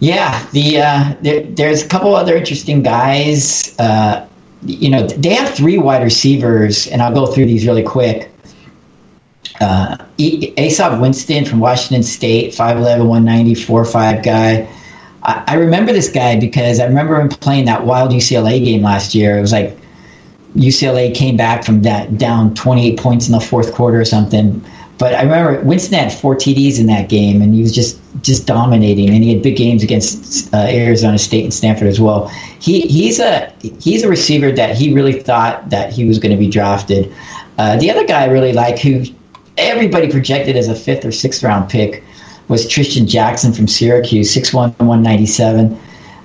yeah, 0.00 0.46
the 0.50 0.80
uh, 0.80 1.14
there, 1.22 1.42
there's 1.42 1.82
a 1.82 1.88
couple 1.88 2.14
other 2.14 2.36
interesting 2.36 2.82
guys. 2.82 3.74
Uh, 3.78 4.26
you 4.66 4.90
know, 4.90 5.06
they 5.06 5.34
have 5.34 5.54
three 5.54 5.78
wide 5.78 6.02
receivers, 6.02 6.86
and 6.88 7.02
I'll 7.02 7.14
go 7.14 7.26
through 7.26 7.46
these 7.46 7.66
really 7.66 7.82
quick. 7.82 8.30
Uh, 9.60 9.96
Easop 10.18 11.00
Winston 11.00 11.44
from 11.44 11.60
Washington 11.60 12.02
State, 12.02 12.52
5'11", 12.52 13.06
190, 13.06 13.54
4'5 13.54 14.24
guy. 14.24 14.68
I, 15.22 15.54
remember 15.54 15.92
this 15.92 16.10
guy 16.10 16.38
because 16.38 16.80
I 16.80 16.84
remember 16.84 17.18
him 17.18 17.30
playing 17.30 17.64
that 17.64 17.86
wild 17.86 18.10
UCLA 18.10 18.62
game 18.62 18.82
last 18.82 19.14
year. 19.14 19.38
It 19.38 19.40
was 19.40 19.52
like 19.52 19.78
UCLA 20.54 21.14
came 21.14 21.36
back 21.36 21.64
from 21.64 21.82
that 21.82 22.18
down 22.18 22.54
28 22.54 22.98
points 22.98 23.26
in 23.26 23.32
the 23.32 23.40
fourth 23.40 23.72
quarter 23.72 23.98
or 23.98 24.04
something. 24.04 24.62
But 24.98 25.14
I 25.14 25.22
remember 25.22 25.60
Winston 25.62 25.98
had 25.98 26.12
four 26.12 26.36
TDs 26.36 26.78
in 26.78 26.86
that 26.86 27.08
game, 27.08 27.42
and 27.42 27.54
he 27.54 27.62
was 27.62 27.74
just 27.74 27.98
just 28.20 28.46
dominating. 28.46 29.08
And 29.08 29.24
he 29.24 29.32
had 29.32 29.42
big 29.42 29.56
games 29.56 29.82
against 29.82 30.54
uh, 30.54 30.58
Arizona 30.68 31.18
State 31.18 31.42
and 31.42 31.52
Stanford 31.52 31.88
as 31.88 32.00
well. 32.00 32.28
He 32.60 32.82
he's 32.82 33.18
a 33.18 33.52
he's 33.80 34.04
a 34.04 34.08
receiver 34.08 34.52
that 34.52 34.76
he 34.76 34.94
really 34.94 35.20
thought 35.20 35.70
that 35.70 35.92
he 35.92 36.04
was 36.04 36.18
going 36.18 36.30
to 36.30 36.38
be 36.38 36.48
drafted. 36.48 37.12
Uh, 37.58 37.76
the 37.76 37.90
other 37.90 38.06
guy 38.06 38.22
I 38.22 38.26
really 38.26 38.52
like, 38.52 38.78
who 38.78 39.04
everybody 39.56 40.10
projected 40.10 40.56
as 40.56 40.68
a 40.68 40.74
fifth 40.74 41.04
or 41.04 41.12
sixth 41.12 41.42
round 41.42 41.70
pick, 41.70 42.02
was 42.48 42.68
Tristan 42.68 43.06
Jackson 43.06 43.52
from 43.52 43.66
Syracuse, 43.66 44.34
6'1", 44.34 44.78
197. 44.78 45.80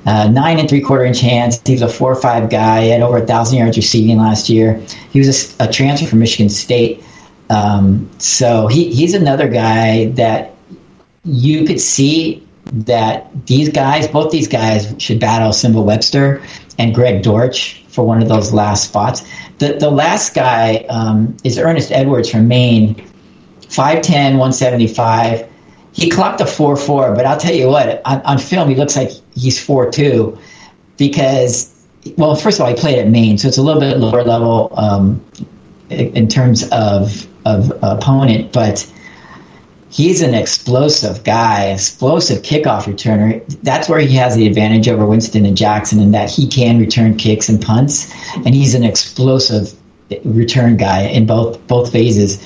Uh, 0.06 0.28
nine 0.30 0.60
and 0.60 0.70
three 0.70 0.82
quarter 0.82 1.04
inch 1.04 1.20
hands. 1.20 1.62
He 1.66 1.74
was 1.74 1.82
a 1.82 1.90
four 1.90 2.12
or 2.12 2.16
five 2.16 2.50
guy. 2.50 2.84
He 2.84 2.90
had 2.90 3.02
over 3.02 3.18
a 3.18 3.26
thousand 3.26 3.60
yards 3.60 3.78
receiving 3.78 4.18
last 4.18 4.50
year. 4.50 4.82
He 5.12 5.20
was 5.20 5.56
a, 5.60 5.66
a 5.66 5.72
transfer 5.72 6.08
from 6.08 6.20
Michigan 6.20 6.50
State. 6.50 7.04
Um, 7.50 8.10
so 8.18 8.68
he, 8.68 8.94
he's 8.94 9.14
another 9.14 9.48
guy 9.50 10.10
that 10.12 10.54
you 11.26 11.66
could 11.66 11.82
see 11.82 12.48
that 12.72 13.46
these 13.48 13.70
guys, 13.70 14.08
both 14.08 14.32
these 14.32 14.48
guys, 14.48 14.94
should 15.00 15.20
battle 15.20 15.52
Simba 15.52 15.82
Webster 15.82 16.42
and 16.78 16.96
Greg 16.96 17.22
Dortch 17.22 17.84
for 17.90 18.06
one 18.06 18.22
of 18.22 18.30
those 18.30 18.54
last 18.54 18.86
spots. 18.86 19.28
The 19.58 19.74
the 19.74 19.90
last 19.90 20.34
guy 20.34 20.86
um, 20.90 21.36
is 21.44 21.58
Ernest 21.58 21.92
Edwards 21.92 22.30
from 22.30 22.48
Maine, 22.48 22.96
5'10", 23.70 24.38
175 24.38 25.50
he 25.92 26.10
clocked 26.10 26.42
a 26.42 26.46
four 26.46 26.76
four, 26.76 27.16
but 27.16 27.26
I'll 27.26 27.40
tell 27.40 27.54
you 27.54 27.68
what, 27.68 28.02
on, 28.06 28.22
on 28.22 28.38
film 28.38 28.70
he 28.70 28.76
looks 28.76 28.96
like 28.96 29.12
he's 29.36 29.64
four 29.64 29.90
two, 29.92 30.38
because 30.98 31.76
well, 32.16 32.36
first 32.36 32.60
of 32.60 32.66
all, 32.66 32.74
he 32.74 32.80
played 32.80 33.00
at 33.00 33.08
Maine, 33.08 33.38
so 33.38 33.48
it's 33.48 33.58
a 33.58 33.62
little 33.62 33.82
bit 33.82 33.98
lower 33.98 34.24
level 34.24 34.72
um, 34.78 35.24
in 35.90 36.28
terms 36.28 36.68
of 36.72 37.28
of 37.46 37.72
opponent, 37.82 38.54
but 38.54 38.92
he's 39.90 40.22
an 40.22 40.36
explosive 40.36 41.24
guy, 41.24 41.72
explosive 41.72 42.44
kickoff 42.44 42.84
returner. 42.84 43.44
That's 43.64 43.90
where 43.90 44.00
he 44.00 44.16
has 44.16 44.36
the 44.36 44.46
advantage 44.46 44.88
over 44.88 45.06
Winston 45.06 45.46
and 45.46 45.58
Jackson 45.58 46.00
in 46.00 46.12
that 46.12 46.30
he 46.30 46.48
can 46.48 46.80
return 46.80 47.18
kicks 47.18 47.50
and 47.50 47.62
punts, 47.62 48.14
and 48.36 48.54
he's 48.54 48.76
an 48.76 48.84
explosive 48.84 49.74
return 50.24 50.78
guy 50.78 51.02
in 51.02 51.26
both 51.26 51.66
both 51.68 51.92
phases 51.92 52.44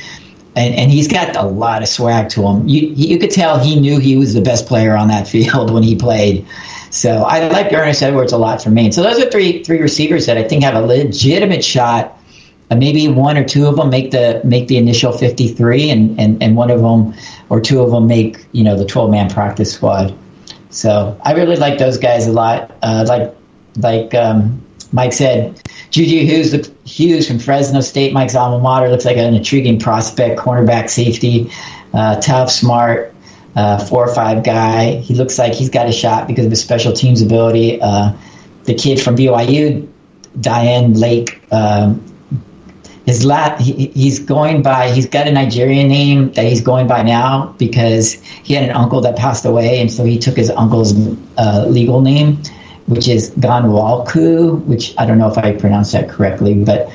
and, 0.56 0.76
and 0.76 0.92
he's 0.92 1.08
got 1.08 1.36
a 1.36 1.44
lot 1.44 1.82
of 1.82 1.88
swag 1.88 2.30
to 2.30 2.44
him. 2.44 2.68
You 2.68 2.88
you 2.90 3.18
could 3.18 3.32
tell 3.32 3.60
he 3.60 3.80
knew 3.80 4.00
he 4.00 4.16
was 4.16 4.34
the 4.34 4.42
best 4.42 4.68
player 4.68 4.96
on 4.96 5.08
that 5.08 5.28
field 5.34 5.72
when 5.72 5.84
he 5.84 5.96
played. 5.96 6.46
So 6.90 7.24
I 7.24 7.48
like 7.48 7.74
Ernest 7.74 8.04
Edwards 8.04 8.34
a 8.34 8.38
lot 8.38 8.62
for 8.62 8.70
Maine. 8.70 8.92
So 8.92 9.02
those 9.02 9.20
are 9.20 9.30
three 9.30 9.64
three 9.64 9.82
receivers 9.82 10.28
that 10.28 10.38
I 10.38 10.48
think 10.48 10.64
have 10.64 10.76
a 10.76 10.82
legitimate 10.82 11.64
shot. 11.64 12.20
Uh, 12.70 12.76
maybe 12.76 13.08
one 13.08 13.36
or 13.36 13.44
two 13.44 13.66
of 13.66 13.76
them 13.76 13.90
make 13.90 14.12
the 14.12 14.42
make 14.44 14.68
the 14.68 14.78
initial 14.78 15.12
fifty 15.12 15.48
three, 15.48 15.90
and, 15.90 16.20
and 16.20 16.42
and 16.44 16.56
one 16.56 16.70
of 16.70 16.82
them 16.82 17.16
or 17.50 17.60
two 17.60 17.82
of 17.82 17.92
them 17.92 18.08
make 18.08 18.46
you 18.52 18.64
know 18.64 18.78
the 18.78 18.86
twelve 18.86 19.10
man 19.10 19.30
practice 19.30 19.74
squad. 19.74 20.16
So 20.70 21.20
I 21.22 21.34
really 21.34 21.56
like 21.56 21.80
those 21.80 21.98
guys 21.98 22.28
a 22.28 22.32
lot. 22.32 22.72
Uh, 22.84 23.06
like 23.08 23.36
like 23.78 24.14
um, 24.14 24.62
Mike 24.92 25.14
said, 25.14 25.60
Juju 25.94 26.26
Hughes, 26.26 26.72
Hughes 26.86 27.28
from 27.28 27.38
Fresno 27.38 27.80
State, 27.80 28.14
Mike's 28.14 28.34
alma 28.34 28.58
mater, 28.58 28.90
looks 28.90 29.06
like 29.06 29.16
an 29.16 29.36
intriguing 29.36 29.78
prospect, 29.78 30.40
cornerback 30.40 30.90
safety, 30.90 31.52
uh, 31.94 32.20
tough, 32.20 32.50
smart, 32.50 33.14
uh, 33.56 33.78
four 33.78 34.10
or 34.10 34.16
five 34.16 34.44
guy. 34.44 34.96
He 34.96 35.14
looks 35.14 35.38
like 35.38 35.54
he's 35.54 35.70
got 35.70 35.88
a 35.88 35.92
shot 35.92 36.28
because 36.28 36.46
of 36.46 36.52
his 36.52 36.60
special 36.60 36.94
teams 36.94 37.22
ability. 37.22 37.80
Uh, 37.80 38.14
the 38.64 38.74
kid 38.74 39.00
from 39.00 39.16
BYU, 39.16 39.88
Dayan 40.40 41.00
Lake, 41.00 41.44
um, 41.54 42.04
his 43.06 43.24
lat 43.24 43.62
he, 43.62 43.88
he's 43.88 44.18
going 44.18 44.64
by 44.64 44.90
he's 44.90 45.08
got 45.08 45.28
a 45.28 45.32
Nigerian 45.32 45.90
name 45.90 46.32
that 46.32 46.46
he's 46.46 46.62
going 46.62 46.88
by 46.88 47.04
now 47.04 47.54
because 47.60 48.14
he 48.14 48.54
had 48.54 48.64
an 48.64 48.72
uncle 48.72 49.02
that 49.02 49.18
passed 49.18 49.44
away 49.46 49.82
and 49.82 49.92
so 49.92 50.06
he 50.06 50.18
took 50.18 50.38
his 50.38 50.50
uncle's 50.50 50.94
uh, 51.38 51.66
legal 51.68 52.00
name 52.00 52.42
which 52.88 53.08
is 53.08 53.32
Ghanwoloku, 53.32 54.64
which 54.66 54.94
I 54.98 55.06
don't 55.06 55.18
know 55.18 55.30
if 55.30 55.38
I 55.38 55.56
pronounced 55.56 55.94
that 55.94 56.10
correctly, 56.10 56.54
but 56.54 56.92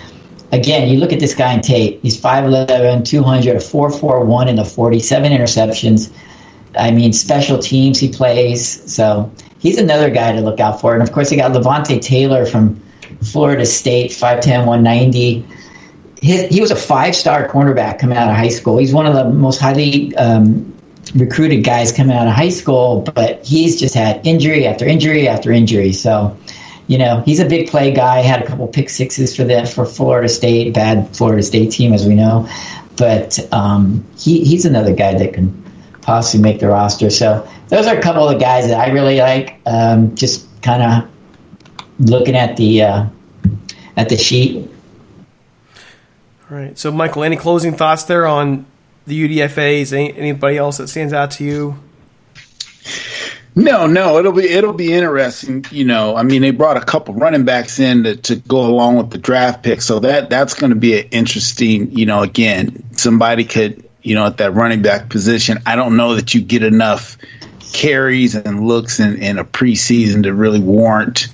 again, 0.53 0.89
you 0.89 0.99
look 0.99 1.13
at 1.13 1.21
this 1.21 1.35
guy 1.35 1.53
in 1.55 1.61
Tate, 1.61 2.01
He's 2.03 2.21
5'11", 2.21 3.05
200, 3.05 3.57
a 3.57 3.59
4'4", 3.59 4.49
in 4.49 4.57
the 4.57 4.65
47 4.65 5.33
interceptions. 5.33 6.13
I 6.77 6.91
mean, 6.91 7.13
special 7.13 7.59
teams 7.59 7.99
he 7.99 8.09
plays. 8.09 8.93
So 8.93 9.31
he's 9.59 9.79
another 9.79 10.11
guy 10.11 10.33
to 10.33 10.41
look 10.41 10.61
out 10.61 10.81
for. 10.81 10.95
And 10.95 11.03
of 11.03 11.13
course, 11.13 11.31
you 11.31 11.39
got 11.39 11.53
Levonta 11.53 12.01
Taylor 12.01 12.47
from 12.47 12.81
Florida 13.23 13.67
State, 13.67 14.11
5'10", 14.11 14.67
190. 14.67 15.47
His, 16.21 16.49
he 16.49 16.61
was 16.61 16.71
a 16.71 16.77
five-star 16.77 17.49
cornerback 17.49 17.99
coming 17.99 18.19
out 18.19 18.29
of 18.29 18.37
high 18.37 18.49
school. 18.49 18.79
He's 18.79 18.93
one 18.93 19.07
of 19.07 19.15
the 19.15 19.25
most 19.25 19.61
highly 19.61 20.15
um, 20.17 20.75
recruited 21.15 21.65
guys 21.65 21.93
coming 21.93 22.17
out 22.17 22.27
of 22.27 22.33
high 22.33 22.49
school, 22.49 23.03
but 23.03 23.45
he's 23.45 23.79
just 23.79 23.95
had 23.95 24.27
injury 24.27 24.67
after 24.67 24.87
injury 24.87 25.29
after 25.29 25.51
injury. 25.53 25.93
So, 25.93 26.37
you 26.87 26.99
know, 26.99 27.23
he's 27.25 27.41
a 27.41 27.47
big 27.47 27.69
play 27.69 27.93
guy. 27.93 28.21
Had 28.21 28.43
a 28.43 28.47
couple 28.47 28.67
pick 28.69 28.91
sixes 28.91 29.37
for 29.37 29.45
the 29.45 29.67
for 29.67 29.85
Florida 29.85 30.29
State, 30.29 30.75
bad 30.75 31.15
Florida 31.17 31.43
State 31.43 31.71
team 31.73 31.93
as 31.93 32.07
we 32.07 32.15
know, 32.15 32.49
but 32.97 33.39
um, 33.53 34.07
he 34.19 34.45
he's 34.45 34.65
another 34.65 34.95
guy 34.95 35.17
that 35.19 35.35
can 35.35 35.65
possibly 36.03 36.43
make 36.43 36.61
the 36.61 36.69
roster. 36.69 37.11
So 37.11 37.49
those 37.69 37.87
are 37.87 37.97
a 37.97 38.03
couple 38.03 38.27
of 38.27 38.35
the 38.35 38.41
guys 38.41 38.69
that 38.69 38.79
I 38.79 38.91
really 38.93 39.19
like. 39.19 39.61
Um, 39.67 40.17
just 40.17 40.47
kind 40.63 40.83
of 40.83 41.11
looking 41.99 42.35
at 42.35 42.57
the 42.57 42.83
uh, 42.83 43.07
at 43.97 44.09
the 44.09 44.17
sheet. 44.17 44.71
All 46.51 46.57
right. 46.57 46.79
So, 46.79 46.91
Michael, 46.91 47.25
any 47.25 47.37
closing 47.37 47.75
thoughts 47.75 48.05
there 48.05 48.27
on 48.27 48.65
the 49.09 49.39
UDFA's? 49.39 49.93
Any, 49.93 50.17
anybody 50.17 50.57
else 50.57 50.79
that 50.79 50.89
stands 50.89 51.13
out 51.13 51.33
to 51.33 51.45
you? 51.45 51.79
No, 53.55 53.89
no, 53.89 54.19
it'll 54.19 54.33
be 54.33 54.49
it'll 54.49 54.73
be 54.73 54.93
interesting. 54.93 55.65
You 55.73 55.85
know, 55.85 56.15
I 56.15 56.23
mean, 56.23 56.43
they 56.43 56.53
brought 56.53 56.77
a 56.77 56.85
couple 56.85 57.15
running 57.15 57.45
backs 57.45 57.81
in 57.81 58.05
to, 58.05 58.17
to 58.17 58.37
go 58.37 58.61
along 58.61 58.99
with 58.99 59.11
the 59.11 59.19
draft 59.19 59.65
pick, 59.65 59.83
so 59.83 59.99
that 59.99 60.31
that's 60.31 60.55
going 60.55 60.71
to 60.71 60.77
be 60.77 61.01
an 61.01 61.09
interesting. 61.11 61.91
You 61.91 62.07
know, 62.07 62.23
again, 62.23 62.85
somebody 62.93 63.45
could 63.45 63.89
you 64.03 64.15
know 64.15 64.27
at 64.27 64.37
that 64.37 64.55
running 64.55 64.83
back 64.83 65.09
position. 65.09 65.59
I 65.67 65.75
don't 65.75 65.97
know 65.97 66.15
that 66.15 66.35
you 66.35 66.41
get 66.41 66.63
enough 66.63 67.19
carries 67.73 68.37
and 68.37 68.67
looks 68.67 69.01
in, 69.01 69.21
in 69.21 69.39
a 69.39 69.45
preseason 69.45 70.23
to 70.23 70.33
really 70.33 70.61
warrant 70.61 71.27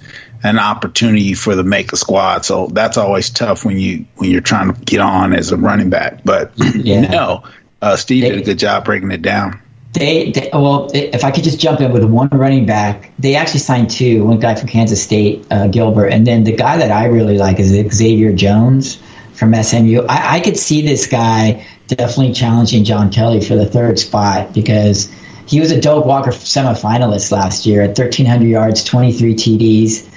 an 0.42 0.58
opportunity 0.58 1.34
for 1.34 1.54
the 1.54 1.64
make 1.64 1.92
a 1.92 1.96
squad. 1.96 2.44
So 2.44 2.68
that's 2.68 2.96
always 2.96 3.30
tough 3.30 3.64
when 3.64 3.78
you 3.78 4.06
when 4.16 4.30
you're 4.30 4.40
trying 4.40 4.72
to 4.72 4.80
get 4.82 5.00
on 5.00 5.32
as 5.32 5.52
a 5.52 5.56
running 5.56 5.90
back. 5.90 6.24
But 6.24 6.52
Yeah. 6.56 7.00
no, 7.10 7.44
uh, 7.84 7.96
Steve 7.96 8.24
did 8.24 8.38
a 8.38 8.42
good 8.42 8.58
job 8.58 8.86
breaking 8.86 9.10
it 9.12 9.20
down. 9.20 9.60
They, 9.92 10.32
they 10.32 10.50
well, 10.52 10.90
if 10.94 11.22
I 11.22 11.30
could 11.30 11.44
just 11.44 11.60
jump 11.60 11.80
in 11.80 11.92
with 11.92 12.02
one 12.02 12.28
running 12.32 12.64
back, 12.64 13.12
they 13.18 13.36
actually 13.36 13.60
signed 13.60 13.90
two. 13.90 14.24
One 14.24 14.40
guy 14.40 14.54
from 14.54 14.68
Kansas 14.68 15.02
State, 15.02 15.46
uh, 15.50 15.68
Gilbert, 15.68 16.06
and 16.06 16.26
then 16.26 16.44
the 16.44 16.56
guy 16.56 16.78
that 16.78 16.90
I 16.90 17.06
really 17.06 17.36
like 17.36 17.60
is 17.60 17.70
Xavier 17.94 18.32
Jones 18.32 19.00
from 19.34 19.54
SMU. 19.54 20.00
I, 20.08 20.36
I 20.36 20.40
could 20.40 20.56
see 20.56 20.80
this 20.80 21.06
guy 21.06 21.66
definitely 21.86 22.32
challenging 22.32 22.84
John 22.84 23.12
Kelly 23.12 23.40
for 23.40 23.54
the 23.54 23.66
third 23.66 23.98
spot 23.98 24.54
because 24.54 25.12
he 25.46 25.60
was 25.60 25.70
a 25.70 25.80
Doak 25.80 26.06
Walker 26.06 26.30
semifinalist 26.30 27.30
last 27.30 27.66
year 27.66 27.82
at 27.82 27.88
1,300 27.88 28.46
yards, 28.46 28.82
23 28.82 29.34
TDs. 29.34 30.10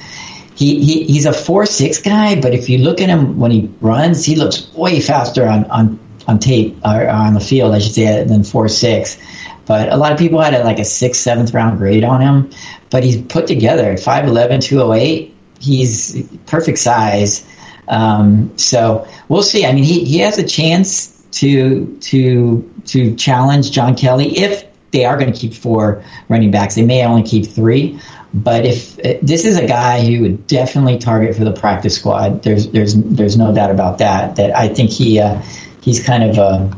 He, 0.56 0.84
he 0.84 1.04
he's 1.04 1.26
a 1.26 1.34
four 1.34 1.66
six 1.68 2.02
guy, 2.02 2.40
but 2.40 2.54
if 2.54 2.70
you 2.70 2.80
look 2.80 3.00
at 3.02 3.10
him 3.10 3.38
when 3.38 3.52
he 3.52 3.70
runs, 3.82 4.26
he 4.26 4.36
looks 4.36 4.74
way 4.74 5.02
faster 5.02 5.46
on 5.46 5.66
on 5.66 6.00
on 6.28 6.40
tape 6.40 6.78
or 6.84 7.10
on 7.10 7.34
the 7.34 7.40
field, 7.40 7.74
I 7.74 7.80
should 7.80 7.94
say, 7.94 8.24
than 8.24 8.44
four 8.44 8.68
six. 8.68 9.18
But 9.66 9.92
a 9.92 9.98
lot 9.98 10.13
of 10.13 10.18
people 10.18 10.40
had 10.40 10.54
a, 10.54 10.63
like 10.63 10.80
a 10.80 10.86
sixth, 10.86 11.22
seventh 11.22 11.54
round 11.54 11.78
grade 11.78 12.04
on 12.04 12.22
him. 12.22 12.52
But 12.90 13.04
he's 13.04 13.22
put 13.22 13.48
together 13.48 13.94
5'11, 13.96 14.63
208. 14.63 15.36
He's 15.60 16.28
perfect 16.46 16.78
size. 16.78 17.46
Um, 17.88 18.58
so 18.58 19.08
we'll 19.28 19.44
see. 19.44 19.66
I 19.66 19.74
mean, 19.74 19.84
he, 19.84 20.06
he 20.06 20.20
has 20.20 20.38
a 20.38 20.48
chance 20.48 21.13
to 21.32 21.98
to 21.98 22.74
to 22.86 23.16
challenge 23.16 23.72
John 23.72 23.96
Kelly 23.96 24.38
if 24.38 24.66
they 24.92 25.04
are 25.06 25.18
going 25.18 25.32
to 25.32 25.38
keep 25.38 25.54
four 25.54 26.04
running 26.30 26.52
backs. 26.52 26.76
They 26.76 26.86
may 26.86 27.06
only 27.06 27.24
keep 27.24 27.46
three. 27.46 28.00
But 28.34 28.66
if 28.66 28.96
this 29.22 29.46
is 29.46 29.58
a 29.58 29.66
guy 29.66 30.06
who 30.06 30.22
would 30.22 30.48
definitely 30.48 30.98
target 30.98 31.36
for 31.36 31.44
the 31.44 31.54
practice 31.54 31.96
squad, 31.96 32.44
there's 32.44 32.70
there's 32.70 32.94
there's 32.96 33.38
no 33.38 33.54
doubt 33.54 33.72
about 33.72 33.98
that. 34.00 34.36
That 34.36 34.56
I 34.56 34.68
think 34.68 34.92
he 34.92 35.20
uh, 35.20 35.42
he's 35.88 36.04
kind 36.04 36.21
of 36.21 36.38
a, 36.38 36.78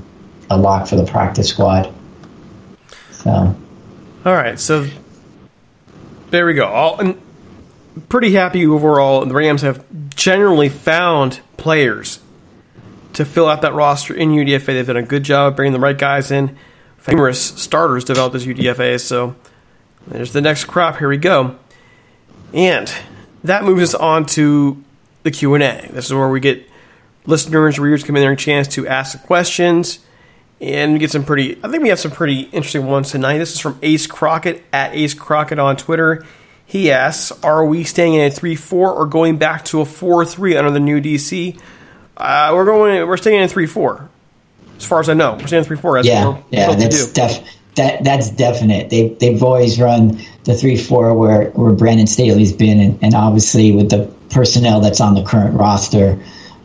a 0.52 0.58
lock 0.58 0.88
for 0.88 0.96
the 0.96 1.04
practice 1.04 1.50
squad. 1.50 1.92
So 3.10 3.32
All 4.24 4.34
right, 4.34 4.60
so 4.60 4.88
there 6.30 6.46
we 6.46 6.54
go. 6.54 6.68
All, 6.68 7.00
and 7.00 7.20
pretty 8.08 8.34
happy 8.34 8.68
overall. 8.68 9.26
The 9.26 9.34
Rams 9.34 9.64
have 9.64 9.84
generally 10.16 10.70
found 10.70 11.40
players 11.58 12.20
to 13.14 13.26
fill 13.26 13.48
out 13.48 13.64
that 13.64 13.74
roster 13.74 14.14
in 14.14 14.30
UDFA. 14.30 14.68
They've 14.68 14.86
done 14.86 14.98
a 14.98 15.02
good 15.02 15.24
job 15.24 15.54
of 15.54 15.56
bringing 15.56 15.74
the 15.74 15.80
right 15.80 15.98
guys 15.98 16.30
in. 16.30 16.56
Numerous 17.08 17.42
starters 17.42 18.04
developed 18.04 18.36
as 18.36 18.46
UDFA, 18.46 19.00
so 19.00 19.36
there's 20.06 20.34
the 20.34 20.42
next 20.42 20.66
crop. 20.66 20.98
Here 20.98 21.10
we 21.10 21.18
go, 21.18 21.58
and 22.54 22.94
that 23.44 23.64
moves 23.64 23.82
us 23.82 23.96
on 23.96 24.28
to 24.28 24.84
the 25.24 25.32
Q 25.32 25.56
and 25.56 25.64
A. 25.64 25.90
This 25.92 26.06
is 26.06 26.14
where 26.14 26.30
we 26.30 26.40
get 26.40 26.69
listeners, 27.30 27.80
readers 27.80 28.04
come 28.04 28.16
in 28.16 28.22
there 28.22 28.32
a 28.32 28.36
chance 28.36 28.68
to 28.70 28.88
ask 28.88 29.22
questions 29.24 30.00
and 30.62 30.94
we 30.94 31.00
get 31.00 31.12
some 31.12 31.24
pretty. 31.24 31.58
I 31.64 31.70
think 31.70 31.84
we 31.84 31.90
have 31.90 32.00
some 32.00 32.12
pretty 32.12 32.42
interesting 32.42 32.86
ones 32.86 33.12
tonight. 33.12 33.38
This 33.38 33.54
is 33.54 33.60
from 33.60 33.80
Ace 33.82 34.08
Crockett 34.08 34.64
at 34.74 34.94
Ace 34.94 35.14
Crockett 35.14 35.60
on 35.60 35.78
Twitter. 35.78 36.26
He 36.66 36.92
asks, 36.92 37.32
"Are 37.44 37.66
we 37.66 37.84
staying 37.84 38.16
in 38.16 38.28
a 38.28 38.32
three-four 38.32 38.92
or 38.92 39.06
going 39.06 39.38
back 39.38 39.66
to 39.66 39.82
a 39.82 39.86
four-three 39.86 40.58
under 40.58 40.72
the 40.72 40.80
new 40.80 41.00
DC?" 41.00 41.58
Uh, 42.18 42.52
we're 42.54 42.66
going. 42.66 43.08
We're 43.08 43.18
staying 43.18 43.38
in 43.38 43.44
a 43.44 43.48
three-four. 43.48 44.10
As 44.78 44.86
far 44.86 45.00
as 45.00 45.10
I 45.10 45.14
know, 45.14 45.34
we're 45.40 45.48
staying 45.48 45.64
in 45.64 45.68
three-four. 45.68 45.96
That's 45.96 46.08
yeah, 46.08 46.28
what 46.28 46.44
yeah, 46.52 46.76
that's 46.76 47.14
def- 47.14 47.48
that 47.76 48.04
that's 48.04 48.30
definite. 48.32 48.90
They 48.90 49.10
they've 49.10 49.42
always 49.42 49.80
run 49.80 50.20
the 50.44 50.56
three 50.56 50.78
four 50.78 51.14
where 51.14 51.52
where 51.52 51.72
Brandon 51.72 52.08
Staley's 52.08 52.52
been, 52.52 52.82
and, 52.82 53.00
and 53.02 53.14
obviously 53.14 53.72
with 53.72 53.90
the 53.90 54.12
personnel 54.30 54.82
that's 54.82 55.00
on 55.00 55.16
the 55.16 55.24
current 55.24 55.58
roster, 55.58 56.22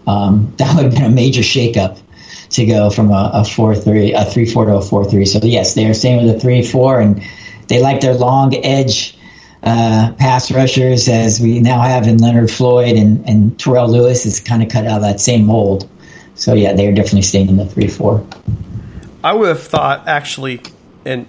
um, 0.06 0.52
that 0.58 0.74
would 0.74 0.84
have 0.84 0.94
been 0.94 1.04
a 1.04 1.14
major 1.14 1.42
shakeup 1.42 2.00
to 2.50 2.66
go 2.66 2.90
from 2.90 3.10
a, 3.10 3.30
a 3.34 3.44
four 3.44 3.74
three 3.74 4.12
a 4.12 4.24
three 4.24 4.46
four 4.46 4.66
to 4.66 4.76
a 4.76 4.82
four 4.82 5.04
three. 5.04 5.26
So 5.26 5.40
yes, 5.42 5.74
they 5.74 5.86
are 5.86 5.94
staying 5.94 6.24
with 6.24 6.36
a 6.36 6.40
three 6.40 6.62
four, 6.62 7.00
and 7.00 7.22
they 7.68 7.80
like 7.80 8.00
their 8.00 8.14
long 8.14 8.54
edge 8.64 9.16
uh, 9.62 10.12
pass 10.18 10.52
rushers 10.52 11.08
as 11.08 11.40
we 11.40 11.60
now 11.60 11.80
have 11.80 12.06
in 12.06 12.18
Leonard 12.18 12.50
Floyd 12.50 12.96
and 12.96 13.28
and 13.28 13.58
Terrell 13.58 13.88
Lewis 13.88 14.26
is 14.26 14.40
kind 14.40 14.62
of 14.62 14.68
cut 14.68 14.86
out 14.86 14.96
of 14.96 15.02
that 15.02 15.20
same 15.20 15.46
mold. 15.46 15.88
So 16.34 16.54
yeah, 16.54 16.72
they 16.72 16.86
are 16.86 16.92
definitely 16.92 17.22
staying 17.22 17.48
in 17.48 17.56
the 17.56 17.66
three 17.66 17.88
four. 17.88 18.26
I 19.22 19.32
would 19.32 19.48
have 19.48 19.62
thought 19.62 20.06
actually, 20.06 20.60
and 21.04 21.26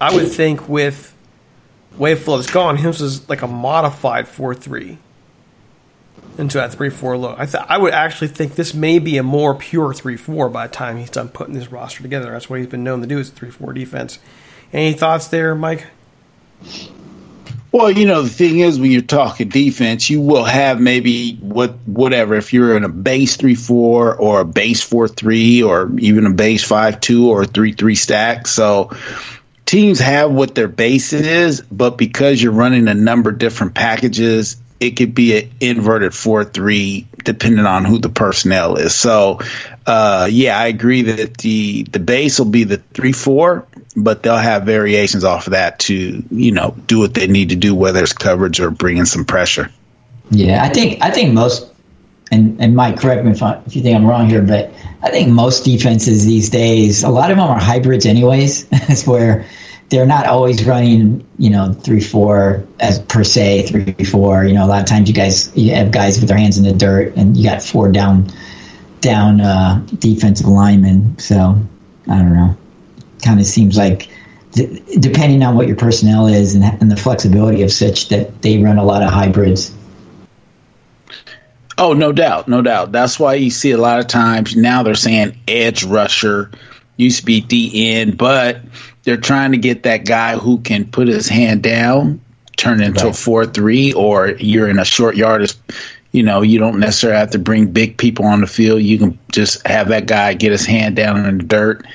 I 0.00 0.14
would 0.14 0.32
think 0.32 0.68
with 0.68 1.14
way 1.96 2.14
Flood's 2.14 2.50
gone, 2.50 2.76
his 2.76 3.00
was 3.00 3.28
like 3.28 3.42
a 3.42 3.46
modified 3.46 4.26
four 4.26 4.54
three 4.54 4.98
into 6.38 6.58
that 6.58 6.72
three 6.72 6.90
four 6.90 7.16
low. 7.16 7.34
I 7.36 7.46
th- 7.46 7.64
I 7.68 7.78
would 7.78 7.92
actually 7.92 8.28
think 8.28 8.54
this 8.54 8.74
may 8.74 8.98
be 8.98 9.18
a 9.18 9.22
more 9.22 9.54
pure 9.54 9.92
three 9.92 10.16
four 10.16 10.48
by 10.48 10.66
the 10.66 10.72
time 10.72 10.96
he's 10.96 11.10
done 11.10 11.28
putting 11.28 11.54
his 11.54 11.70
roster 11.70 12.02
together. 12.02 12.32
That's 12.32 12.48
what 12.48 12.58
he's 12.58 12.68
been 12.68 12.84
known 12.84 13.00
to 13.00 13.06
do 13.06 13.18
is 13.18 13.30
three 13.30 13.50
four 13.50 13.72
defense. 13.72 14.18
Any 14.72 14.94
thoughts 14.94 15.28
there, 15.28 15.54
Mike? 15.54 15.86
Well, 17.72 17.90
you 17.90 18.06
know, 18.06 18.20
the 18.20 18.28
thing 18.28 18.58
is, 18.58 18.78
when 18.78 18.90
you're 18.90 19.00
talking 19.00 19.48
defense, 19.48 20.10
you 20.10 20.20
will 20.20 20.44
have 20.44 20.78
maybe 20.78 21.36
what, 21.36 21.70
whatever. 21.86 22.34
If 22.34 22.52
you're 22.52 22.76
in 22.76 22.84
a 22.84 22.88
base 22.90 23.36
three 23.36 23.54
four 23.54 24.14
or 24.14 24.40
a 24.40 24.44
base 24.44 24.82
four 24.82 25.08
three 25.08 25.62
or 25.62 25.90
even 25.98 26.26
a 26.26 26.30
base 26.30 26.62
five 26.62 27.00
two 27.00 27.30
or 27.30 27.42
a 27.42 27.46
three 27.46 27.72
three 27.72 27.94
stack, 27.94 28.46
so 28.46 28.90
teams 29.64 30.00
have 30.00 30.30
what 30.30 30.54
their 30.54 30.68
base 30.68 31.14
is, 31.14 31.62
but 31.62 31.96
because 31.96 32.42
you're 32.42 32.52
running 32.52 32.88
a 32.88 32.94
number 32.94 33.30
of 33.30 33.38
different 33.38 33.74
packages, 33.74 34.56
it 34.82 34.96
could 34.96 35.14
be 35.14 35.38
an 35.38 35.50
inverted 35.60 36.12
four 36.12 36.44
three 36.44 37.06
depending 37.22 37.66
on 37.66 37.84
who 37.84 37.98
the 37.98 38.08
personnel 38.08 38.76
is. 38.76 38.94
So, 38.94 39.38
uh, 39.86 40.28
yeah, 40.30 40.58
I 40.58 40.66
agree 40.66 41.02
that 41.02 41.38
the 41.38 41.84
the 41.84 42.00
base 42.00 42.38
will 42.38 42.50
be 42.50 42.64
the 42.64 42.78
three 42.78 43.12
four, 43.12 43.66
but 43.96 44.22
they'll 44.22 44.36
have 44.36 44.64
variations 44.64 45.22
off 45.22 45.46
of 45.46 45.52
that 45.52 45.78
to 45.80 46.24
you 46.30 46.52
know 46.52 46.74
do 46.86 46.98
what 46.98 47.14
they 47.14 47.28
need 47.28 47.50
to 47.50 47.56
do, 47.56 47.74
whether 47.74 48.02
it's 48.02 48.12
coverage 48.12 48.60
or 48.60 48.70
bringing 48.70 49.04
some 49.04 49.24
pressure. 49.24 49.70
Yeah, 50.30 50.64
I 50.64 50.68
think 50.68 51.00
I 51.00 51.12
think 51.12 51.32
most, 51.32 51.70
and 52.32 52.60
and 52.60 52.74
Mike, 52.74 52.98
correct 52.98 53.24
me 53.24 53.30
if, 53.30 53.42
I, 53.42 53.62
if 53.64 53.76
you 53.76 53.82
think 53.82 53.96
I'm 53.96 54.04
wrong 54.04 54.28
here, 54.28 54.42
but 54.42 54.72
I 55.00 55.10
think 55.10 55.28
most 55.28 55.64
defenses 55.64 56.26
these 56.26 56.50
days, 56.50 57.04
a 57.04 57.08
lot 57.08 57.30
of 57.30 57.36
them 57.36 57.48
are 57.48 57.58
hybrids, 57.58 58.04
anyways. 58.04 58.66
It's 58.72 59.06
where 59.06 59.46
they're 59.92 60.06
not 60.06 60.26
always 60.26 60.64
running, 60.66 61.24
you 61.38 61.50
know, 61.50 61.72
three 61.72 62.00
four 62.00 62.66
as 62.80 62.98
per 62.98 63.22
se 63.22 63.66
three 63.68 64.04
four. 64.04 64.44
You 64.44 64.54
know, 64.54 64.64
a 64.64 64.66
lot 64.66 64.80
of 64.80 64.86
times 64.88 65.08
you 65.08 65.14
guys 65.14 65.56
you 65.56 65.72
have 65.76 65.92
guys 65.92 66.18
with 66.18 66.28
their 66.28 66.38
hands 66.38 66.58
in 66.58 66.64
the 66.64 66.72
dirt, 66.72 67.14
and 67.16 67.36
you 67.36 67.44
got 67.48 67.62
four 67.62 67.92
down 67.92 68.26
down 69.00 69.40
uh, 69.40 69.86
defensive 69.98 70.48
linemen. 70.48 71.18
So 71.20 71.56
I 72.08 72.18
don't 72.18 72.34
know. 72.34 72.56
Kind 73.24 73.38
of 73.38 73.46
seems 73.46 73.76
like. 73.76 74.08
d- 74.52 74.82
Depending 74.98 75.42
on 75.42 75.56
what 75.56 75.66
your 75.66 75.76
personnel 75.76 76.26
is 76.26 76.54
and, 76.54 76.64
and 76.64 76.90
the 76.90 76.96
flexibility 76.96 77.62
of 77.62 77.72
such 77.72 78.08
that 78.08 78.42
they 78.42 78.58
run 78.62 78.76
a 78.78 78.84
lot 78.84 79.02
of 79.02 79.10
hybrids. 79.10 79.72
Oh, 81.78 81.94
no 81.94 82.12
doubt, 82.12 82.48
no 82.48 82.60
doubt. 82.60 82.92
That's 82.92 83.18
why 83.18 83.34
you 83.34 83.50
see 83.50 83.70
a 83.70 83.78
lot 83.78 83.98
of 83.98 84.06
times 84.06 84.54
now 84.54 84.82
they're 84.82 84.94
saying 84.94 85.38
edge 85.48 85.84
rusher, 85.84 86.50
used 86.96 87.20
to 87.20 87.24
be 87.26 87.42
DN, 87.42 88.16
but 88.16 88.60
they're 89.04 89.16
trying 89.16 89.52
to 89.52 89.58
get 89.58 89.84
that 89.84 90.04
guy 90.04 90.36
who 90.36 90.58
can 90.58 90.84
put 90.86 91.08
his 91.08 91.28
hand 91.28 91.62
down, 91.62 92.20
turn 92.56 92.82
into 92.82 93.08
a 93.08 93.12
four 93.12 93.46
three, 93.46 93.92
or 93.92 94.28
you're 94.28 94.68
in 94.68 94.78
a 94.78 94.84
short 94.84 95.16
yardage. 95.16 95.54
You 96.12 96.22
know, 96.22 96.42
you 96.42 96.58
don't 96.58 96.78
necessarily 96.78 97.18
have 97.18 97.30
to 97.30 97.38
bring 97.38 97.72
big 97.72 97.96
people 97.96 98.26
on 98.26 98.42
the 98.42 98.46
field. 98.46 98.82
You 98.82 98.98
can 98.98 99.18
just 99.30 99.66
have 99.66 99.88
that 99.88 100.06
guy 100.06 100.34
get 100.34 100.52
his 100.52 100.66
hand 100.66 100.94
down 100.96 101.24
in 101.24 101.38
the 101.38 101.44
dirt. 101.44 101.86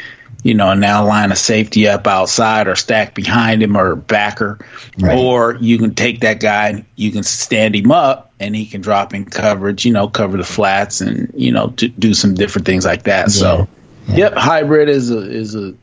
You 0.44 0.54
know, 0.54 0.70
and 0.72 0.80
now 0.80 1.06
line 1.06 1.32
a 1.32 1.36
safety 1.36 1.88
up 1.88 2.08
outside 2.08 2.68
or 2.68 2.76
stack 2.76 3.14
behind 3.16 3.62
him 3.62 3.76
or 3.76 3.96
backer, 3.96 4.60
Right. 4.98 5.18
or 5.18 5.58
you 5.60 5.78
can 5.78 5.94
take 5.94 6.22
that 6.22 6.40
guy, 6.40 6.86
you 6.96 7.12
can 7.12 7.24
stand 7.24 7.76
him 7.76 7.92
up, 7.92 8.32
and 8.40 8.56
he 8.56 8.66
can 8.66 8.80
drop 8.82 9.14
in 9.14 9.26
coverage. 9.26 9.84
You 9.84 9.92
know, 9.94 10.08
cover 10.08 10.38
the 10.38 10.46
flats 10.46 11.02
and 11.02 11.32
you 11.36 11.52
know 11.52 11.68
do, 11.76 11.90
do 11.90 12.14
some 12.14 12.34
different 12.34 12.66
things 12.66 12.86
like 12.86 13.04
that. 13.04 13.30
So, 13.32 13.68
yep, 14.10 14.34
hybrid 14.34 14.90
is 14.90 15.12
a 15.12 15.20
is 15.20 15.56
a 15.56 15.74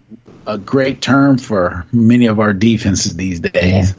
a 0.46 0.58
great 0.58 1.00
term 1.00 1.38
for 1.38 1.86
many 1.92 2.26
of 2.26 2.38
our 2.40 2.52
defenses 2.52 3.16
these 3.16 3.40
days. 3.40 3.94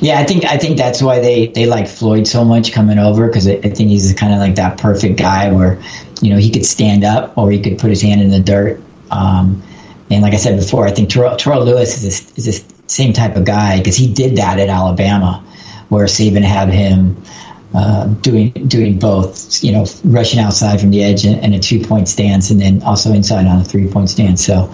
Yeah, 0.00 0.20
I 0.20 0.24
think 0.24 0.44
I 0.44 0.58
think 0.58 0.76
that's 0.76 1.02
why 1.02 1.20
they 1.20 1.46
they 1.48 1.66
like 1.66 1.88
Floyd 1.88 2.26
so 2.26 2.44
much 2.44 2.72
coming 2.72 2.98
over 2.98 3.26
because 3.26 3.48
I, 3.48 3.52
I 3.52 3.70
think 3.70 3.90
he's 3.90 4.12
kind 4.14 4.32
of 4.32 4.38
like 4.38 4.56
that 4.56 4.78
perfect 4.78 5.18
guy 5.18 5.50
where 5.50 5.80
you 6.20 6.30
know 6.30 6.36
he 6.38 6.50
could 6.50 6.66
stand 6.66 7.04
up 7.04 7.36
or 7.38 7.50
he 7.50 7.60
could 7.60 7.78
put 7.78 7.90
his 7.90 8.02
hand 8.02 8.20
in 8.20 8.28
the 8.28 8.40
dirt. 8.40 8.80
Um, 9.10 9.62
and 10.10 10.22
like 10.22 10.34
I 10.34 10.36
said 10.36 10.58
before, 10.58 10.86
I 10.86 10.90
think 10.90 11.10
Terrell, 11.10 11.36
Terrell 11.36 11.64
Lewis 11.64 11.96
is 11.96 12.02
this, 12.02 12.38
is 12.38 12.44
this 12.44 12.64
same 12.86 13.12
type 13.12 13.36
of 13.36 13.44
guy 13.44 13.78
because 13.78 13.96
he 13.96 14.12
did 14.12 14.36
that 14.36 14.58
at 14.58 14.68
Alabama, 14.68 15.44
where 15.88 16.06
Saban 16.06 16.42
had 16.42 16.68
him 16.68 17.22
uh, 17.74 18.06
doing 18.06 18.50
doing 18.66 18.98
both, 18.98 19.62
you 19.62 19.72
know, 19.72 19.86
rushing 20.04 20.40
outside 20.40 20.80
from 20.80 20.90
the 20.90 21.02
edge 21.02 21.24
and, 21.24 21.42
and 21.44 21.54
a 21.54 21.58
two 21.58 21.80
point 21.80 22.08
stance, 22.08 22.50
and 22.50 22.60
then 22.60 22.82
also 22.82 23.12
inside 23.12 23.46
on 23.46 23.60
a 23.60 23.64
three 23.64 23.86
point 23.88 24.08
stance. 24.08 24.44
So, 24.44 24.72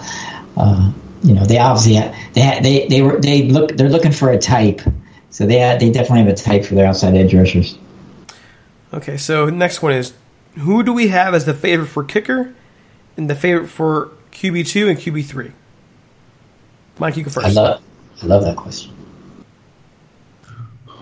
uh, 0.57 0.91
you 1.21 1.33
know, 1.33 1.43
they 1.45 1.57
obviously 1.57 1.95
had, 1.95 2.15
they 2.33 2.41
had, 2.41 2.63
they 2.63 2.87
they 2.87 3.01
were 3.01 3.19
they 3.19 3.43
look 3.43 3.75
they're 3.75 3.89
looking 3.89 4.11
for 4.11 4.29
a 4.29 4.37
type. 4.37 4.81
So 5.29 5.45
they 5.45 5.59
had, 5.59 5.81
they 5.81 5.91
definitely 5.91 6.19
have 6.19 6.29
a 6.29 6.35
type 6.35 6.63
for 6.63 6.75
their 6.75 6.85
outside 6.85 7.15
edge 7.15 7.33
rushers. 7.33 7.77
Okay, 8.93 9.17
so 9.17 9.49
next 9.49 9.81
one 9.81 9.91
is 9.91 10.13
who 10.59 10.81
do 10.81 10.93
we 10.93 11.09
have 11.09 11.33
as 11.33 11.43
the 11.43 11.53
favorite 11.53 11.87
for 11.87 12.05
kicker 12.05 12.55
and 13.17 13.29
the 13.29 13.35
favorite 13.35 13.67
for 13.67 14.11
QB 14.31 14.67
two 14.67 14.87
and 14.87 14.97
QB 14.97 15.25
three? 15.25 15.51
Mike, 16.97 17.17
you 17.17 17.23
go 17.23 17.29
first. 17.29 17.45
I 17.45 17.49
love 17.49 17.81
I 18.23 18.25
love 18.25 18.43
that 18.43 18.55
question. 18.55 18.94